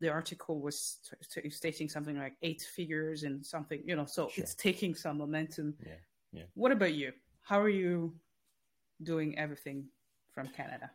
The 0.00 0.08
article 0.08 0.60
was 0.60 0.98
t- 1.32 1.40
t- 1.42 1.50
stating 1.50 1.88
something 1.88 2.16
like 2.18 2.36
eight 2.42 2.62
figures 2.62 3.24
and 3.24 3.44
something, 3.44 3.82
you 3.84 3.96
know. 3.96 4.06
So 4.06 4.28
Sure. 4.28 4.42
it's 4.44 4.54
taking 4.54 4.94
some 4.94 5.18
momentum. 5.18 5.74
Yeah, 5.84 5.92
yeah. 6.32 6.44
What 6.54 6.70
about 6.72 6.94
you? 6.94 7.12
How 7.42 7.60
are 7.60 7.68
you 7.68 8.14
doing 9.02 9.36
everything 9.38 9.88
from 10.32 10.48
Canada? 10.48 10.90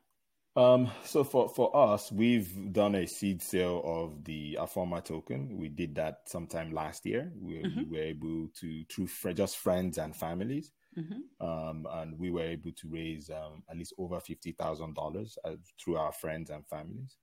Um, 0.59 0.91
so 1.05 1.23
for, 1.23 1.47
for 1.47 1.73
us, 1.73 2.11
we've 2.11 2.73
done 2.73 2.95
a 2.95 3.07
seed 3.07 3.41
sale 3.41 3.81
of 3.85 4.25
the 4.25 4.57
Afoma 4.59 5.01
token. 5.01 5.57
We 5.57 5.69
did 5.69 5.95
that 5.95 6.23
sometime 6.27 6.73
last 6.73 7.05
year. 7.05 7.31
We, 7.39 7.63
we 7.77 7.85
were 7.89 8.03
able 8.03 8.49
to, 8.59 8.83
through 8.91 9.07
just 9.35 9.57
friends 9.57 9.97
and 9.97 10.13
families, 10.13 10.73
Mhm. 10.97 11.21
um, 11.39 11.87
and 11.91 12.19
we 12.19 12.29
were 12.29 12.43
able 12.43 12.71
to 12.73 12.89
raise 12.89 13.29
um, 13.29 13.63
at 13.69 13.77
least 13.77 13.93
over 13.97 14.19
fifty 14.19 14.51
thousand 14.51 14.95
dollars 14.95 15.37
uh, 15.45 15.55
through 15.79 15.95
our 15.97 16.11
friends 16.11 16.49
and 16.49 16.67
families. 16.67 17.15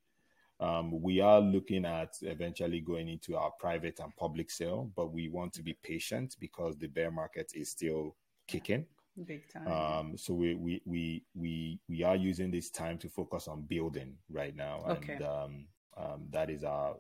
Um, 0.59 1.03
we 1.03 1.21
are 1.21 1.41
looking 1.41 1.85
at 1.85 2.15
eventually 2.23 2.81
going 2.81 3.09
into 3.09 3.37
our 3.37 3.51
private 3.61 4.01
and 4.01 4.17
public 4.17 4.51
sale, 4.51 4.91
but 4.97 5.13
we 5.13 5.29
want 5.29 5.53
to 5.55 5.63
be 5.63 5.77
patient 5.83 6.37
because 6.41 6.79
the 6.79 6.87
bear 6.87 7.11
market 7.11 7.53
is 7.55 7.71
still 7.71 8.17
kicking. 8.49 8.87
Big 9.25 9.49
time. 9.49 9.71
Um, 9.71 10.17
so 10.17 10.35
we, 10.35 10.55
we 10.55 10.83
we 10.85 11.25
we 11.35 11.81
we 11.89 12.03
are 12.03 12.17
using 12.17 12.51
this 12.51 12.71
time 12.71 12.99
to 12.99 13.09
focus 13.09 13.49
on 13.49 13.63
building 13.63 14.17
right 14.31 14.55
now, 14.55 14.85
and 14.87 14.93
Okay. 14.93 15.19
um, 15.23 15.67
um, 15.97 16.27
that 16.31 16.51
is 16.51 16.63
our 16.65 16.97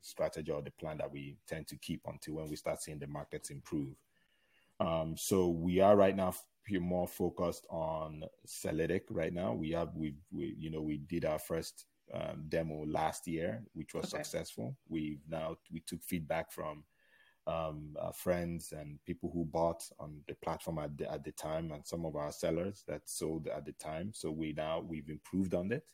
strategy 0.00 0.50
or 0.50 0.62
the 0.62 0.72
plan 0.72 0.98
that 0.98 1.10
we 1.10 1.36
tend 1.46 1.68
to 1.68 1.76
keep 1.76 2.00
until 2.06 2.34
when 2.34 2.48
we 2.48 2.56
start 2.56 2.82
seeing 2.82 2.98
the 2.98 3.06
markets 3.06 3.50
improve. 3.50 3.94
Um, 4.80 5.14
so 5.16 5.48
we 5.48 5.80
are 5.80 5.96
right 5.96 6.16
now 6.16 6.34
more 6.78 7.08
focused 7.08 7.66
on 7.68 8.22
Celidic 8.46 9.02
right 9.10 9.32
now. 9.32 9.52
We 9.54 9.70
have 9.70 9.88
we, 9.96 10.14
we 10.30 10.54
you 10.58 10.70
know 10.70 10.80
we 10.82 10.98
did 10.98 11.24
our 11.24 11.38
first 11.38 11.86
um, 12.12 12.44
demo 12.48 12.84
last 12.86 13.26
year, 13.26 13.62
which 13.72 13.94
was 13.94 14.04
Okay. 14.06 14.18
successful. 14.18 14.76
We've 14.88 15.20
now 15.28 15.56
we 15.72 15.80
took 15.80 16.02
feedback 16.04 16.52
from 16.52 16.84
um, 17.46 17.96
our 18.00 18.12
friends 18.12 18.72
and 18.76 18.98
people 19.06 19.30
who 19.32 19.44
bought 19.44 19.82
on 19.98 20.20
the 20.28 20.34
platform 20.34 20.78
at 20.78 20.96
the, 20.96 21.10
at 21.10 21.24
the 21.24 21.32
time, 21.32 21.72
and 21.72 21.86
some 21.86 22.04
of 22.04 22.16
our 22.16 22.32
sellers 22.32 22.84
that 22.86 23.02
sold 23.06 23.48
at 23.48 23.64
the 23.64 23.72
time. 23.72 24.12
So 24.14 24.30
we 24.30 24.52
now 24.52 24.80
we've 24.86 25.08
improved 25.08 25.54
on 25.54 25.72
it, 25.72 25.84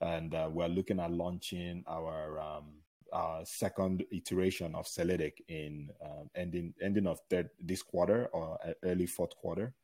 and 0.00 0.34
uh, 0.34 0.48
we're 0.50 0.68
looking 0.68 1.00
at 1.00 1.12
launching 1.12 1.84
our 1.86 2.40
um, 2.40 3.44
second 3.44 4.04
iteration 4.10 4.74
of 4.74 4.86
Celidic 4.86 5.34
in 5.48 5.90
um, 6.04 6.30
ending 6.34 6.74
ending 6.80 7.06
of 7.06 7.20
third 7.30 7.50
this 7.60 7.82
quarter 7.82 8.28
or 8.32 8.58
uh, 8.66 8.72
early 8.84 9.06
fourth 9.06 9.36
quarter, 9.36 9.74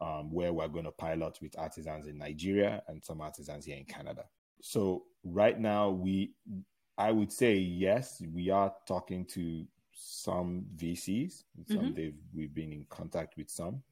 um, 0.00 0.30
where 0.32 0.52
we're 0.52 0.68
going 0.68 0.84
to 0.84 0.92
pilot 0.92 1.38
with 1.40 1.58
artisans 1.58 2.06
in 2.06 2.18
Nigeria 2.18 2.82
and 2.88 3.04
some 3.04 3.20
artisans 3.20 3.64
here 3.64 3.76
in 3.76 3.84
Canada. 3.84 4.24
So 4.62 5.04
right 5.24 5.58
now 5.58 5.90
we 5.90 6.32
I 6.98 7.12
would 7.12 7.32
say 7.32 7.54
yes, 7.56 8.22
we 8.32 8.50
are 8.50 8.72
talking 8.86 9.26
to 9.26 9.66
some 9.96 10.66
VCs. 10.76 11.44
Some 11.66 11.78
Mhm. 11.78 11.94
they've 11.96 12.18
we've 12.34 12.54
been 12.54 12.72
in 12.72 12.84
contact 12.86 13.36
with 13.36 13.50
some. 13.50 13.82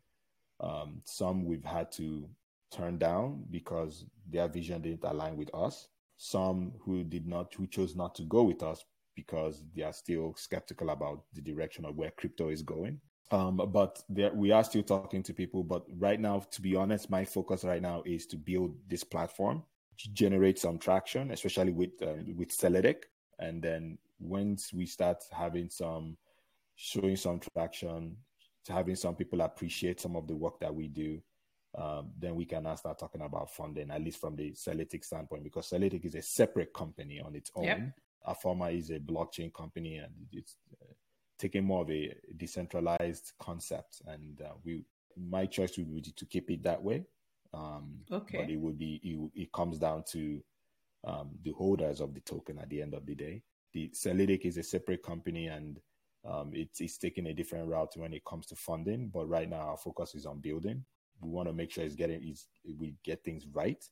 Um, 0.61 1.01
some 1.05 1.45
we've 1.47 1.65
had 1.65 1.91
to 1.93 2.29
turn 2.71 2.99
down 2.99 3.45
because 3.51 4.07
their 4.27 4.49
vision 4.49 4.83
didn't 4.83 5.05
align 5.05 5.37
with 5.37 5.53
us. 5.55 5.89
Some 6.17 6.73
who 6.81 7.05
did 7.05 7.27
not, 7.27 7.53
who 7.55 7.67
chose 7.67 7.97
not 7.97 8.15
to 8.17 8.23
go 8.25 8.45
with 8.45 8.63
us 8.63 8.85
because 9.17 9.63
they 9.75 9.83
are 9.83 9.93
still 9.93 10.35
skeptical 10.35 10.91
about 10.91 11.25
the 11.33 11.41
direction 11.41 11.85
of 11.85 11.97
where 11.97 12.11
crypto 12.11 12.51
is 12.51 12.63
going. 12.63 13.01
Um, 13.31 13.57
but 13.57 14.03
we 14.35 14.51
are 14.53 14.63
still 14.65 14.83
talking 14.83 15.23
to 15.23 15.33
people. 15.33 15.65
But 15.65 15.85
right 15.97 16.21
now, 16.21 16.41
to 16.41 16.61
be 16.61 16.77
honest, 16.77 17.11
my 17.11 17.25
focus 17.25 17.65
right 17.65 17.83
now 17.83 18.03
is 18.05 18.27
to 18.27 18.37
build 18.37 18.77
this 18.89 19.03
platform, 19.05 19.65
generate 20.13 20.59
some 20.59 20.79
traction, 20.79 21.31
especially 21.31 21.73
with 21.73 21.91
um, 22.03 22.37
with 22.37 22.51
Celidic, 22.51 23.05
and 23.39 23.63
then 23.63 23.99
once 24.19 24.73
we 24.73 24.87
start 24.87 25.23
having 25.33 25.69
some 25.69 26.17
showing 26.77 27.17
some 27.17 27.41
traction, 27.53 28.17
to 28.65 28.73
having 28.73 28.97
some 28.97 29.15
people 29.15 29.41
appreciate 29.43 30.01
some 30.01 30.17
of 30.17 30.27
the 30.27 30.35
work 30.35 30.59
that 30.61 30.75
we 30.75 30.89
do, 30.89 31.21
um, 31.77 32.11
then 32.19 32.35
we 32.35 32.45
can 32.45 32.63
now 32.63 32.75
start 32.77 32.99
talking 32.99 33.23
about 33.23 33.51
funding, 33.51 33.91
at 33.91 34.03
least 34.03 34.21
from 34.21 34.37
the 34.37 34.53
Celitic 34.53 35.05
standpoint, 35.05 35.45
because 35.45 35.71
Celitic 35.71 36.05
is 36.05 36.15
a 36.15 36.23
separate 36.23 36.73
company 36.73 37.21
on 37.21 37.35
its 37.35 37.51
own. 37.55 37.65
Yep. 37.65 37.93
Afoma 38.29 38.77
is 38.77 38.91
a 38.91 38.99
blockchain 38.99 39.53
company, 39.53 39.97
and 39.97 40.13
it's 40.33 40.57
uh, 40.81 40.93
taking 41.39 41.65
more 41.65 41.83
of 41.83 41.91
a 41.91 42.15
decentralized 42.37 43.33
concept. 43.39 44.03
And 44.07 44.41
uh, 44.41 44.55
we, 44.65 44.85
my 45.17 45.47
choice 45.47 45.77
would 45.77 45.93
be 45.93 46.01
to 46.01 46.27
keep 46.27 46.51
it 46.51 46.63
that 46.63 46.83
way. 46.83 47.05
Um, 47.53 47.99
Okay. 48.11 48.39
But 48.39 48.51
it 48.51 48.57
would 48.59 48.79
be 48.79 49.01
it, 49.03 49.43
it 49.43 49.53
comes 49.53 49.79
down 49.79 50.05
to 50.13 50.43
um, 51.05 51.31
the 51.43 51.53
holders 51.53 52.01
of 52.01 52.15
the 52.15 52.21
token 52.21 52.59
at 52.59 52.71
the 52.71 52.83
end 52.83 52.95
of 52.95 53.05
the 53.05 53.15
day. 53.15 53.43
The 53.75 53.91
Celidic 53.93 54.43
is 54.47 54.57
a 54.57 54.63
separate 54.63 55.03
company, 55.03 55.49
and 55.49 55.81
um, 56.25 56.53
it's, 56.55 56.81
it's 56.81 56.97
taking 56.97 57.27
a 57.27 57.35
different 57.35 57.69
route 57.69 57.93
when 57.97 58.15
it 58.15 58.25
comes 58.25 58.47
to 58.47 58.57
funding. 58.57 59.09
But 59.13 59.29
right 59.29 59.51
now, 59.51 59.61
our 59.61 59.77
focus 59.77 60.15
is 60.15 60.27
on 60.27 60.39
building. 60.39 60.85
We 61.21 61.29
want 61.29 61.49
to 61.49 61.53
make 61.53 61.71
sure 61.73 61.85
it's 61.85 61.97
getting 61.97 62.21
it's, 62.23 62.47
we 62.79 62.95
get 63.05 63.23
things 63.25 63.47
right, 63.53 63.85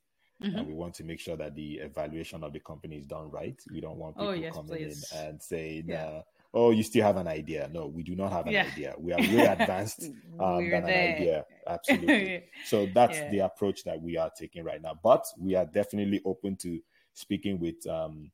Mhm. 0.42 0.58
and 0.58 0.66
we 0.66 0.72
want 0.72 0.94
to 0.94 1.04
make 1.04 1.20
sure 1.20 1.36
that 1.36 1.54
the 1.54 1.74
evaluation 1.74 2.42
of 2.42 2.52
the 2.52 2.60
company 2.60 2.96
is 2.96 3.06
done 3.06 3.30
right. 3.30 3.60
We 3.72 3.80
don't 3.80 3.98
want 3.98 4.16
Oh, 4.18 4.30
people 4.30 4.42
yes, 4.42 4.54
coming 4.54 4.70
please. 4.82 5.10
in 5.12 5.18
and 5.18 5.42
saying, 5.42 5.84
Yeah. 5.88 6.04
uh, 6.04 6.22
"Oh, 6.54 6.70
you 6.70 6.82
still 6.84 7.02
have 7.04 7.16
an 7.16 7.28
idea." 7.28 7.68
No, 7.72 7.86
we 7.86 8.02
do 8.02 8.14
not 8.14 8.32
have 8.32 8.46
an 8.46 8.54
Yeah. 8.54 8.66
idea. 8.72 8.94
We 8.98 9.12
are 9.12 9.20
way 9.20 9.46
advanced 9.46 10.00
um, 10.40 10.70
than 10.70 10.84
there. 10.84 10.84
an 10.84 11.12
idea. 11.12 11.44
Absolutely. 11.66 12.44
So 12.64 12.86
that's 12.86 13.18
Yeah. 13.18 13.30
the 13.30 13.38
approach 13.40 13.82
that 13.84 14.00
we 14.00 14.16
are 14.16 14.30
taking 14.38 14.62
right 14.62 14.80
now. 14.80 14.94
But 15.02 15.24
we 15.36 15.56
are 15.56 15.66
definitely 15.66 16.20
open 16.24 16.54
to 16.58 16.80
speaking 17.12 17.58
with 17.58 17.84
um, 17.88 18.30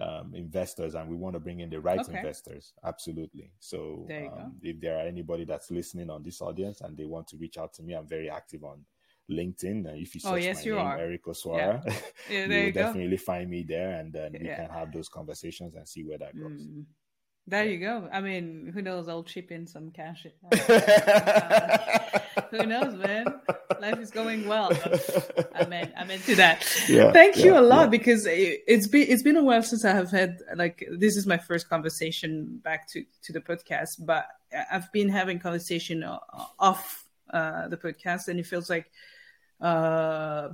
um, 0.00 0.34
investors, 0.34 0.94
and 0.94 1.08
we 1.08 1.16
want 1.16 1.34
to 1.34 1.40
bring 1.40 1.60
in 1.60 1.70
the 1.70 1.80
right 1.80 2.00
Okay. 2.00 2.12
investors. 2.18 2.72
Absolutely. 2.84 3.50
So 3.58 4.06
There 4.08 4.24
um, 4.32 4.54
if 4.62 4.80
there 4.80 4.96
are 4.98 5.06
anybody 5.06 5.44
that's 5.44 5.70
listening 5.70 6.10
on 6.10 6.22
this 6.22 6.40
audience 6.40 6.80
and 6.80 6.96
they 6.96 7.04
want 7.04 7.28
to 7.28 7.36
reach 7.36 7.58
out 7.58 7.72
to 7.74 7.82
me, 7.82 7.94
I'm 7.94 8.06
very 8.06 8.28
active 8.30 8.64
on 8.64 8.84
LinkedIn. 9.30 9.88
And 9.88 9.98
if 9.98 10.14
you 10.14 10.20
search 10.20 10.32
Oh, 10.32 10.36
yes, 10.36 10.56
my 10.56 10.64
you 10.64 10.76
name, 10.78 10.86
are. 10.86 10.98
Eric 10.98 11.24
Oswara, 11.24 11.82
Yeah, 12.28 12.46
you'll 12.46 12.50
you 12.66 12.72
definitely 12.72 13.16
find 13.16 13.50
me 13.50 13.62
there, 13.62 13.92
and 14.00 14.12
then 14.12 14.32
we 14.32 14.46
Yeah. 14.46 14.66
can 14.66 14.70
have 14.70 14.92
those 14.92 15.08
conversations 15.08 15.74
and 15.74 15.86
see 15.88 16.04
where 16.04 16.18
that 16.18 16.38
goes. 16.38 16.50
Mm. 16.68 16.84
There 17.48 17.64
you 17.64 17.78
go. 17.78 18.08
I 18.12 18.20
mean, 18.20 18.72
who 18.74 18.82
knows? 18.82 19.08
I'll 19.08 19.22
chip 19.22 19.52
in 19.52 19.66
some 19.68 19.92
cash. 19.92 20.26
who 22.50 22.66
knows, 22.66 22.94
man? 22.96 23.26
Life 23.80 23.98
is 23.98 24.10
going 24.10 24.46
well. 24.48 24.70
I'm 25.54 25.72
in, 25.72 25.92
I'm 25.96 26.10
into 26.10 26.34
that. 26.36 26.64
Yeah, 26.88 27.12
Thank 27.12 27.36
you 27.38 27.52
yeah, 27.52 27.60
a 27.60 27.62
lot 27.62 27.82
yeah. 27.84 27.86
because 27.98 28.26
it, 28.26 28.62
it's 28.66 28.86
been 28.86 29.06
it's 29.08 29.22
been 29.22 29.36
a 29.36 29.42
while 29.44 29.62
since 29.62 29.84
I 29.84 29.92
have 29.92 30.10
had 30.10 30.38
like 30.54 30.86
this 30.90 31.16
is 31.16 31.26
my 31.26 31.38
first 31.38 31.68
conversation 31.68 32.60
back 32.62 32.88
to 32.92 33.04
to 33.24 33.32
the 33.32 33.40
podcast, 33.40 34.04
but 34.04 34.26
I've 34.70 34.90
been 34.92 35.08
having 35.08 35.38
conversation 35.38 36.04
off 36.58 37.04
uh, 37.30 37.68
the 37.68 37.76
podcast, 37.76 38.28
and 38.28 38.38
it 38.40 38.46
feels 38.46 38.70
like 38.70 38.90
uh, 39.60 40.48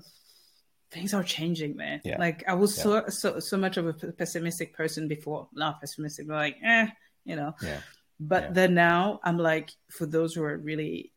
things 0.91 1.15
are 1.15 1.23
changing, 1.23 1.77
man. 1.77 2.01
Yeah. 2.05 2.19
Like 2.19 2.45
I 2.49 2.55
was 2.55 2.75
so 2.75 3.09
so 3.09 3.41
so 3.41 3.57
much 3.57 3.77
of 3.77 3.87
a 3.87 3.93
pessimistic 3.93 4.75
person 4.75 5.09
before, 5.09 5.49
not 5.53 5.81
pessimistic, 5.81 6.27
but 6.27 6.35
like 6.35 6.57
eh, 6.65 6.89
you 7.25 7.37
know. 7.37 7.55
Yeah. 7.63 7.81
But 8.21 8.43
Yeah. 8.45 8.51
then 8.53 8.75
now 8.75 9.21
I'm 9.25 9.39
like, 9.39 9.71
for 9.91 10.07
those 10.07 10.35
who 10.35 10.45
are 10.45 10.57
really 10.57 11.12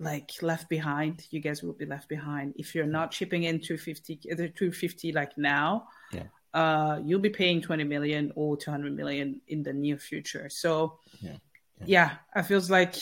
like 0.00 0.30
left 0.42 0.68
behind, 0.70 1.26
you 1.30 1.40
guys 1.40 1.62
will 1.62 1.74
be 1.74 1.84
left 1.84 2.08
behind. 2.08 2.54
If 2.56 2.74
you're 2.74 2.86
not 2.86 3.10
chipping 3.10 3.44
in 3.44 3.60
250, 3.60 4.20
uh, 4.32 4.36
250 4.36 5.12
like 5.12 5.36
now, 5.36 5.86
Yeah. 6.10 6.24
uh, 6.54 7.00
you'll 7.04 7.20
be 7.20 7.28
paying 7.30 7.60
20 7.60 7.84
million 7.84 8.32
or 8.34 8.56
200 8.56 8.96
million 8.96 9.42
in 9.46 9.62
the 9.62 9.72
near 9.74 9.98
future. 9.98 10.48
So, 10.48 10.98
Yeah. 11.20 11.36
yeah, 11.84 12.10
I 12.34 12.42
feels 12.42 12.70
like 12.70 12.94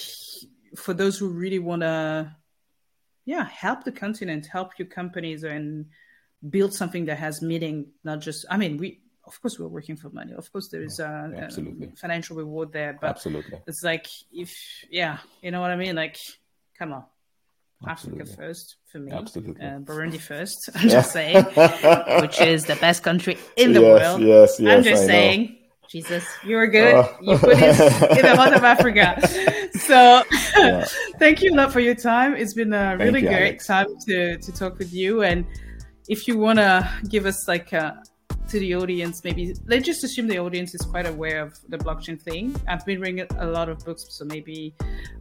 for 0.76 0.92
those 0.92 1.16
who 1.18 1.28
really 1.28 1.60
want 1.60 1.82
to, 1.82 2.34
yeah, 3.24 3.44
help 3.44 3.84
the 3.84 3.92
continent, 3.92 4.46
help 4.46 4.76
your 4.78 4.88
companies 4.88 5.44
and 5.44 5.86
build 6.50 6.74
something 6.74 7.04
that 7.06 7.18
has 7.18 7.42
meaning, 7.42 7.92
not 8.02 8.20
just, 8.20 8.44
I 8.50 8.56
mean, 8.56 8.76
we, 8.76 9.00
of 9.24 9.40
course, 9.40 9.56
we're 9.58 9.68
working 9.68 9.96
for 9.96 10.10
money. 10.10 10.32
Of 10.32 10.50
course, 10.52 10.68
there 10.68 10.82
is 10.82 10.98
a, 10.98 11.30
Yeah, 11.32 11.46
a 11.46 11.96
financial 11.96 12.36
reward 12.36 12.72
there, 12.72 12.98
but 13.00 13.10
Absolutely. 13.10 13.60
it's 13.68 13.84
like 13.84 14.06
if 14.32 14.84
yeah, 14.90 15.18
you 15.42 15.50
know 15.52 15.60
what 15.60 15.70
I 15.70 15.76
mean. 15.76 15.94
Like, 15.94 16.16
come 16.78 16.92
on, 16.92 17.05
Africa 17.86 18.24
first 18.26 18.76
for 18.90 18.98
me. 18.98 19.12
Absolutely. 19.12 19.64
Uh, 19.64 19.78
Burundi 19.80 20.20
first. 20.20 20.70
I'm 20.74 20.88
just 20.88 21.12
saying, 21.12 21.44
which 22.22 22.40
is 22.40 22.64
the 22.64 22.76
best 22.80 23.02
country 23.02 23.36
in 23.56 23.72
the 23.72 23.80
yes, 23.80 23.88
world. 24.02 24.20
Yes, 24.22 24.60
yes, 24.60 24.76
I'm 24.76 24.82
just 24.84 25.02
I 25.02 25.06
know. 25.06 25.12
saying. 25.12 25.55
Jesus, 25.88 26.24
you 26.44 26.56
were 26.56 26.66
good. 26.66 26.94
Oh. 26.94 27.16
You 27.22 27.38
put 27.38 27.56
it 27.56 28.18
in 28.18 28.22
the 28.22 28.36
heart 28.36 28.52
of 28.52 28.62
Africa. 28.74 29.18
So, 29.72 30.22
Yeah. 30.59 30.84
thank 31.18 31.40
you 31.40 31.50
a 31.50 31.56
lot 31.56 31.72
for 31.72 31.80
your 31.80 31.94
time. 31.94 32.36
It's 32.36 32.52
been 32.52 32.74
a 32.74 32.94
really 32.98 33.22
you, 33.22 33.28
great 33.28 33.56
Alex. 33.56 33.66
time 33.66 33.86
to 34.06 34.36
to 34.36 34.52
talk 34.52 34.76
with 34.78 34.92
you. 34.92 35.22
And 35.22 35.46
if 36.06 36.28
you 36.28 36.36
want 36.36 36.59
to 36.59 36.86
give 37.09 37.24
us 37.24 37.48
like 37.48 37.72
a, 37.72 38.02
to 38.48 38.58
the 38.58 38.74
audience, 38.74 39.22
maybe 39.24 39.54
let's 39.66 39.84
just 39.84 40.02
assume 40.04 40.26
the 40.26 40.38
audience 40.38 40.74
is 40.74 40.80
quite 40.82 41.06
aware 41.06 41.42
of 41.42 41.58
the 41.68 41.76
blockchain 41.76 42.20
thing. 42.20 42.56
I've 42.66 42.84
been 42.84 43.00
reading 43.00 43.26
a 43.38 43.46
lot 43.46 43.68
of 43.68 43.84
books, 43.84 44.06
so 44.08 44.24
maybe 44.24 44.74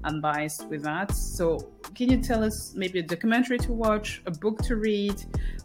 I'm 0.03 0.21
biased 0.21 0.67
with 0.67 0.83
that. 0.83 1.11
So, 1.13 1.59
can 1.95 2.09
you 2.09 2.21
tell 2.21 2.43
us 2.43 2.73
maybe 2.75 2.99
a 2.99 3.03
documentary 3.03 3.57
to 3.59 3.71
watch, 3.73 4.21
a 4.25 4.31
book 4.31 4.61
to 4.63 4.75
read, 4.75 5.15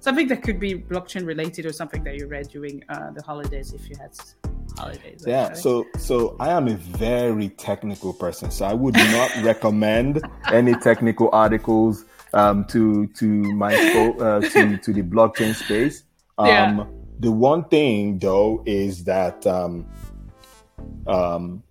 something 0.00 0.26
that 0.28 0.42
could 0.42 0.58
be 0.58 0.74
blockchain 0.74 1.26
related, 1.26 1.66
or 1.66 1.72
something 1.72 2.02
that 2.04 2.16
you 2.16 2.26
read 2.26 2.48
during 2.48 2.82
uh, 2.88 3.10
the 3.12 3.22
holidays 3.22 3.72
if 3.72 3.88
you 3.88 3.96
had 3.96 4.10
holidays? 4.76 5.24
Yeah, 5.26 5.52
so 5.54 5.86
so 5.98 6.36
I 6.40 6.50
am 6.50 6.66
a 6.68 6.74
very 6.76 7.50
technical 7.50 8.12
person, 8.12 8.50
so 8.50 8.66
I 8.66 8.74
would 8.74 8.94
not 8.94 9.30
recommend 9.42 10.20
any 10.52 10.74
technical 10.74 11.30
articles 11.32 12.04
um, 12.34 12.64
to 12.66 13.06
to 13.18 13.26
my 13.26 13.74
uh, 13.74 14.40
to 14.40 14.76
to 14.78 14.92
the 14.92 15.02
blockchain 15.02 15.54
space. 15.54 16.02
Um, 16.38 16.48
Yeah. 16.48 16.84
The 17.20 17.30
one 17.30 17.64
thing 17.68 18.18
though 18.18 18.62
is 18.66 19.04
that 19.04 19.46
um, 19.46 19.86
um, 21.06 21.62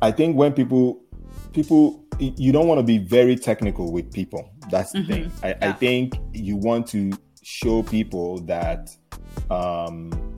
I 0.00 0.10
think 0.10 0.36
when 0.36 0.52
people 0.52 1.02
people 1.52 2.04
you 2.18 2.52
don't 2.52 2.66
want 2.66 2.78
to 2.78 2.84
be 2.84 2.98
very 2.98 3.36
technical 3.36 3.92
with 3.92 4.12
people. 4.12 4.50
That's 4.70 4.92
the 4.92 5.04
thing. 5.04 5.32
I, 5.42 5.50
I 5.50 5.54
Mm-hmm. 5.54 5.78
Think 5.78 6.14
you 6.32 6.56
want 6.56 6.86
to 6.88 7.12
show 7.42 7.82
people 7.82 8.38
that 8.42 8.88
um, 9.50 10.34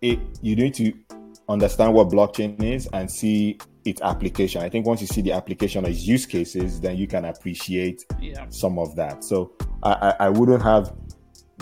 it 0.00 0.18
you 0.40 0.56
need 0.56 0.74
to 0.74 0.92
understand 1.48 1.92
what 1.92 2.08
blockchain 2.08 2.62
is 2.62 2.88
and 2.92 3.10
see 3.10 3.58
its 3.84 4.00
application. 4.00 4.62
I 4.62 4.70
think 4.70 4.86
once 4.86 5.00
you 5.02 5.06
see 5.06 5.20
the 5.20 5.32
application 5.32 5.84
as 5.84 6.06
use 6.06 6.24
cases, 6.24 6.80
then 6.80 6.96
you 6.96 7.06
can 7.06 7.26
appreciate 7.26 8.02
yeah. 8.20 8.46
some 8.48 8.78
of 8.78 8.96
that. 8.96 9.22
So 9.24 9.52
I, 9.82 9.92
I, 9.92 10.26
I 10.26 10.28
wouldn't 10.30 10.62
have 10.62 10.92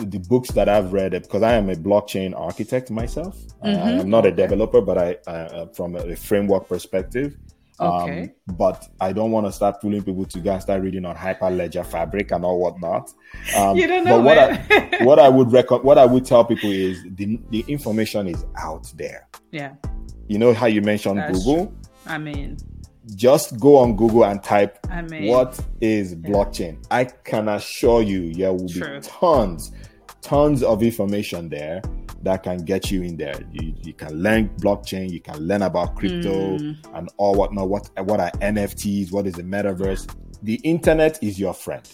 the, 0.05 0.19
books 0.19 0.51
that 0.51 0.69
I've 0.69 0.93
read 0.93 1.11
because 1.11 1.41
I 1.43 1.53
am 1.53 1.69
a 1.69 1.75
blockchain 1.75 2.37
architect 2.39 2.91
myself. 2.91 3.37
I, 3.61 3.69
I 3.71 3.89
am 3.91 4.09
not 4.09 4.25
a 4.25 4.31
developer, 4.31 4.81
but 4.81 4.97
I, 4.97 5.17
I 5.27 5.31
uh, 5.31 5.67
from 5.67 5.95
a 5.95 6.15
framework 6.15 6.67
perspective, 6.67 7.37
Okay. 7.79 8.21
Um, 8.21 8.55
but 8.55 8.87
I 9.01 9.13
don't 9.13 9.31
want 9.31 9.47
to 9.47 9.51
start 9.51 9.81
pulling 9.81 10.03
people 10.03 10.25
to 10.25 10.39
go 10.39 10.53
and 10.53 10.61
start 10.61 10.81
reading 10.83 11.05
on 11.05 11.15
Hyperledger 11.15 11.85
Fabric 11.85 12.31
and 12.31 12.45
all 12.45 12.59
whatnot. 12.59 13.11
Um, 13.57 13.75
You 13.75 13.87
don't 13.87 14.03
know, 14.05 14.21
But 14.21 14.23
what. 14.23 14.37
I, 14.37 15.03
what 15.03 15.19
I 15.19 15.27
would 15.27 15.51
recommend, 15.57 15.83
what 15.83 15.97
I 15.97 16.05
would 16.05 16.23
tell 16.25 16.45
people 16.45 16.69
is 16.71 17.03
the 17.15 17.39
the 17.49 17.65
information 17.67 18.27
is 18.27 18.45
out 18.57 18.91
there. 18.95 19.27
yeah. 19.51 19.73
You 20.29 20.37
know 20.37 20.53
how 20.53 20.67
you 20.67 20.81
mentioned 20.81 21.17
That's 21.17 21.43
Google. 21.43 21.73
I 22.05 22.17
mean, 22.17 22.57
Just 23.15 23.59
go 23.59 23.75
on 23.77 23.95
Google 23.97 24.23
and 24.23 24.41
type 24.41 24.77
I 24.89 25.01
mean, 25.01 25.27
what 25.27 25.59
is 25.81 26.15
blockchain. 26.15 26.77
I 26.89 27.05
can 27.05 27.49
assure 27.49 28.01
you, 28.03 28.33
there 28.33 28.53
will 28.53 28.69
True. 28.69 28.99
be 29.01 29.05
tons, 29.05 29.71
tons 30.23 30.63
of 30.63 30.81
information 30.81 31.49
there 31.49 31.81
that 32.23 32.43
can 32.43 32.57
get 32.63 32.89
you 32.89 33.03
in 33.03 33.17
there. 33.17 33.35
You, 33.51 33.73
you 33.83 33.93
can 33.93 34.21
learn 34.23 34.49
blockchain, 34.61 35.11
you 35.11 35.19
can 35.19 35.37
learn 35.39 35.61
about 35.61 35.95
crypto 35.95 36.57
Mm. 36.57 36.77
and 36.97 37.09
all 37.17 37.35
whatnot. 37.35 37.69
What 37.69 37.89
what 38.05 38.19
are 38.19 38.31
NFTs? 38.41 39.11
What 39.11 39.27
is 39.27 39.33
the 39.33 39.43
metaverse? 39.43 40.07
The 40.41 40.55
internet 40.63 41.21
is 41.21 41.39
your 41.39 41.53
friend. 41.53 41.87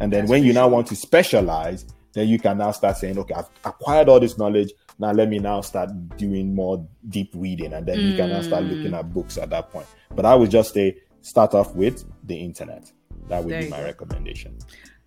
And 0.00 0.12
then 0.12 0.22
That's 0.22 0.30
when 0.30 0.44
you 0.44 0.52
now 0.52 0.68
want 0.68 0.86
to 0.88 0.96
specialize, 0.96 1.86
then 2.12 2.28
you 2.28 2.38
can 2.38 2.58
now 2.58 2.70
start 2.72 2.96
saying, 2.96 3.18
okay, 3.18 3.34
I've 3.34 3.48
acquired 3.64 4.08
all 4.08 4.20
this 4.20 4.36
knowledge. 4.38 4.72
Now 4.98 5.12
let 5.12 5.28
me 5.28 5.38
now 5.38 5.60
start 5.60 5.90
doing 6.16 6.54
more 6.54 6.84
deep 7.08 7.30
reading, 7.34 7.72
and 7.72 7.86
then 7.86 8.00
you 8.00 8.16
can 8.16 8.30
now 8.30 8.42
start 8.42 8.64
Mm. 8.64 8.70
looking 8.76 8.94
at 8.94 9.12
books 9.14 9.38
at 9.38 9.50
that 9.50 9.70
point. 9.70 9.86
But 10.14 10.26
I 10.26 10.34
would 10.34 10.50
just 10.50 10.74
say 10.74 10.96
start 11.20 11.54
off 11.54 11.74
with 11.74 12.04
the 12.24 12.36
internet. 12.36 12.90
That 13.28 13.44
would 13.44 13.52
There 13.52 13.62
be 13.62 13.68
my 13.68 13.78
go. 13.78 13.84
recommendation. 13.84 14.56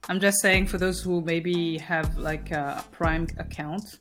I'm 0.10 0.20
just 0.20 0.42
saying 0.42 0.68
for 0.68 0.78
those 0.78 1.02
who 1.02 1.22
maybe 1.22 1.78
have 1.78 2.18
like 2.18 2.52
a 2.52 2.84
Prime 2.92 3.28
account, 3.38 4.00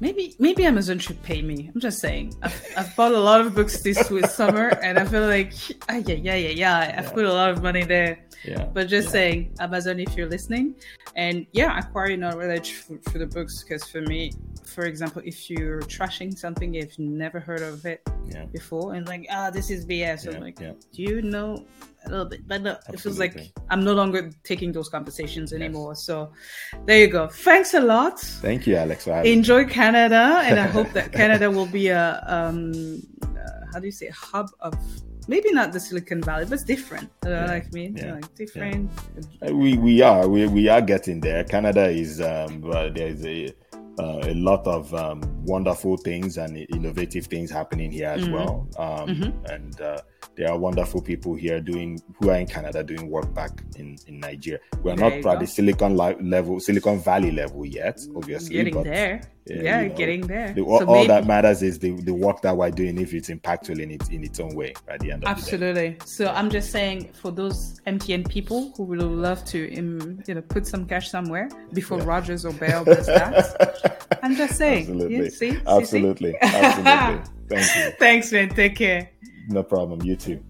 maybe 0.00 0.34
maybe 0.38 0.64
Amazon 0.64 0.98
should 0.98 1.22
pay 1.22 1.42
me. 1.42 1.70
I'm 1.74 1.80
just 1.80 2.00
saying. 2.00 2.34
I've, 2.42 2.66
I've 2.76 2.96
bought 2.96 3.12
a 3.12 3.20
lot 3.20 3.40
of 3.40 3.54
books 3.54 3.82
this 3.82 4.10
with 4.14 4.30
summer, 4.30 4.68
and 4.82 4.98
I 4.98 5.04
feel 5.04 5.26
like 5.26 5.52
ah, 5.88 5.96
yeah 5.96 6.14
yeah 6.14 6.34
yeah 6.36 6.48
yeah. 6.48 6.94
I've 6.98 7.04
Yeah. 7.06 7.10
put 7.12 7.24
a 7.26 7.32
lot 7.32 7.50
of 7.50 7.62
money 7.62 7.84
there. 7.84 8.18
Yeah. 8.44 8.64
But 8.72 8.88
just 8.88 9.06
Yeah. 9.06 9.12
saying, 9.12 9.54
Amazon, 9.60 10.00
if 10.00 10.14
you're 10.16 10.28
listening, 10.28 10.74
and 11.16 11.46
yeah, 11.52 11.78
acquire 11.78 12.16
knowledge 12.16 12.72
for, 12.72 12.98
for 13.10 13.18
the 13.18 13.26
books. 13.26 13.62
Because 13.62 13.84
for 13.84 14.00
me, 14.02 14.32
for 14.64 14.84
example, 14.86 15.22
if 15.24 15.48
you're 15.48 15.80
trashing 15.82 16.36
something 16.36 16.74
you've 16.74 16.98
never 16.98 17.40
heard 17.40 17.62
of 17.62 17.84
it 17.86 18.02
Yeah. 18.26 18.44
before, 18.46 18.94
and 18.94 19.06
like, 19.06 19.26
ah, 19.30 19.50
this 19.50 19.70
is 19.70 19.86
BS. 19.86 20.26
I'm 20.34 20.40
like, 20.42 20.56
do 20.56 20.74
you 20.92 21.22
know 21.22 21.64
a 22.06 22.10
little 22.10 22.26
bit? 22.26 22.46
But 22.46 22.62
no, 22.62 22.76
it 22.92 23.00
feels 23.00 23.18
like 23.18 23.52
I'm 23.70 23.82
no 23.84 23.92
longer 23.94 24.30
taking 24.44 24.72
those 24.72 24.88
conversations 24.88 25.52
anymore. 25.52 25.94
So 25.94 26.32
there 26.86 26.98
you 26.98 27.08
go. 27.08 27.28
Thanks 27.28 27.74
a 27.74 27.80
lot. 27.80 28.20
Thank 28.20 28.66
you, 28.66 28.76
Alex. 28.76 29.04
For 29.04 29.12
having 29.14 29.30
me. 29.30 29.36
Enjoy 29.38 29.64
Canada, 29.66 30.40
and 30.44 30.58
I 30.60 30.66
hope 30.66 30.92
that 30.92 31.12
Canada 31.20 31.50
will 31.50 31.66
be 31.66 31.88
a 31.88 32.22
um, 32.26 33.02
uh, 33.22 33.66
how 33.72 33.78
do 33.80 33.86
you 33.86 33.92
say 33.92 34.08
hub 34.08 34.48
of 34.60 34.74
maybe 35.26 35.50
not 35.52 35.72
the 35.72 35.80
Silicon 35.80 36.20
Valley, 36.22 36.44
but 36.44 36.54
it's 36.54 36.64
different. 36.64 37.10
Uh, 37.24 37.30
Yeah, 37.30 37.46
Like 37.46 37.72
me, 37.72 37.92
yeah, 37.96 38.14
like 38.14 38.34
different. 38.34 38.90
Uh, 39.46 39.54
We 39.54 39.76
we 39.78 40.02
are 40.02 40.28
we, 40.28 40.46
we 40.46 40.68
are 40.68 40.80
getting 40.82 41.20
there. 41.20 41.44
Canada 41.44 41.88
is 41.88 42.20
um, 42.20 42.60
well, 42.60 42.90
there's 42.92 43.24
a 43.24 43.48
uh, 43.96 44.20
a 44.24 44.34
lot 44.34 44.66
of 44.66 44.92
um, 44.92 45.20
wonderful 45.44 45.96
things 45.96 46.36
and 46.36 46.56
innovative 46.74 47.26
things 47.26 47.48
happening 47.48 47.92
here 47.92 48.08
as 48.08 48.26
Mhm. 48.26 48.32
well. 48.32 48.68
Um, 48.76 49.08
Mhm. 49.08 49.54
And 49.54 49.80
uh, 49.80 49.98
there 50.36 50.50
are 50.50 50.58
wonderful 50.58 51.00
people 51.00 51.34
here 51.34 51.60
doing 51.60 52.00
who 52.20 52.30
are 52.30 52.36
in 52.36 52.46
Canada 52.46 52.82
doing 52.82 53.10
work 53.10 53.32
back 53.34 53.62
in, 53.76 53.96
in 54.06 54.20
Nigeria. 54.20 54.60
We're 54.82 54.96
There 54.96 55.10
not 55.22 55.34
at 55.34 55.40
the 55.40 55.46
Silicon 55.46 55.96
li- 55.96 56.16
level, 56.20 56.60
Silicon 56.60 56.98
Valley 57.00 57.30
level 57.30 57.64
yet, 57.64 58.00
obviously. 58.16 58.54
getting 58.56 58.74
but 58.74 58.84
there. 58.84 59.22
yeah, 59.46 59.62
Yeah, 59.62 59.80
you 59.82 59.88
know, 59.90 59.94
getting 59.96 60.26
there. 60.26 60.52
The, 60.52 60.62
all, 60.62 60.78
So 60.80 60.86
all 60.86 61.06
that 61.06 61.26
matters 61.26 61.62
is 61.62 61.78
the, 61.78 61.92
the 61.92 62.12
work 62.14 62.40
that 62.42 62.56
we're 62.56 62.70
doing 62.70 62.98
if 63.00 63.12
it's 63.14 63.28
impactful 63.30 63.78
in 63.78 63.90
its 63.90 64.08
in 64.08 64.24
its 64.24 64.40
own 64.40 64.54
way 64.54 64.74
at 64.88 65.00
the 65.00 65.12
end 65.12 65.24
of 65.24 65.28
the 65.28 65.34
day. 65.34 65.40
Absolutely. 65.56 65.96
So 66.04 66.26
I'm 66.28 66.50
just 66.50 66.70
saying, 66.70 67.12
for 67.12 67.30
those 67.30 67.80
MTN 67.86 68.28
people 68.28 68.72
who 68.76 68.84
would 68.84 69.02
love 69.02 69.44
to, 69.46 69.76
um, 69.78 70.22
you 70.26 70.34
know, 70.34 70.42
put 70.42 70.66
some 70.66 70.86
cash 70.86 71.10
somewhere 71.10 71.48
before 71.72 71.98
Yeah. 71.98 72.04
Rogers 72.06 72.44
or 72.44 72.52
Bell 72.52 72.84
does 72.84 73.06
that, 73.06 74.18
I'm 74.22 74.34
just 74.36 74.56
saying. 74.56 74.82
Absolutely. 74.88 75.16
You 75.16 75.30
see? 75.30 75.50
See, 75.50 75.56
see? 75.56 75.60
Absolutely. 75.66 76.34
Absolutely. 76.40 77.22
Thank 77.48 77.76
you. 77.76 77.96
Thanks, 77.98 78.32
man. 78.32 78.48
Take 78.48 78.76
care. 78.76 79.10
No 79.48 79.62
problem. 79.62 80.02
You 80.02 80.16
too. 80.16 80.42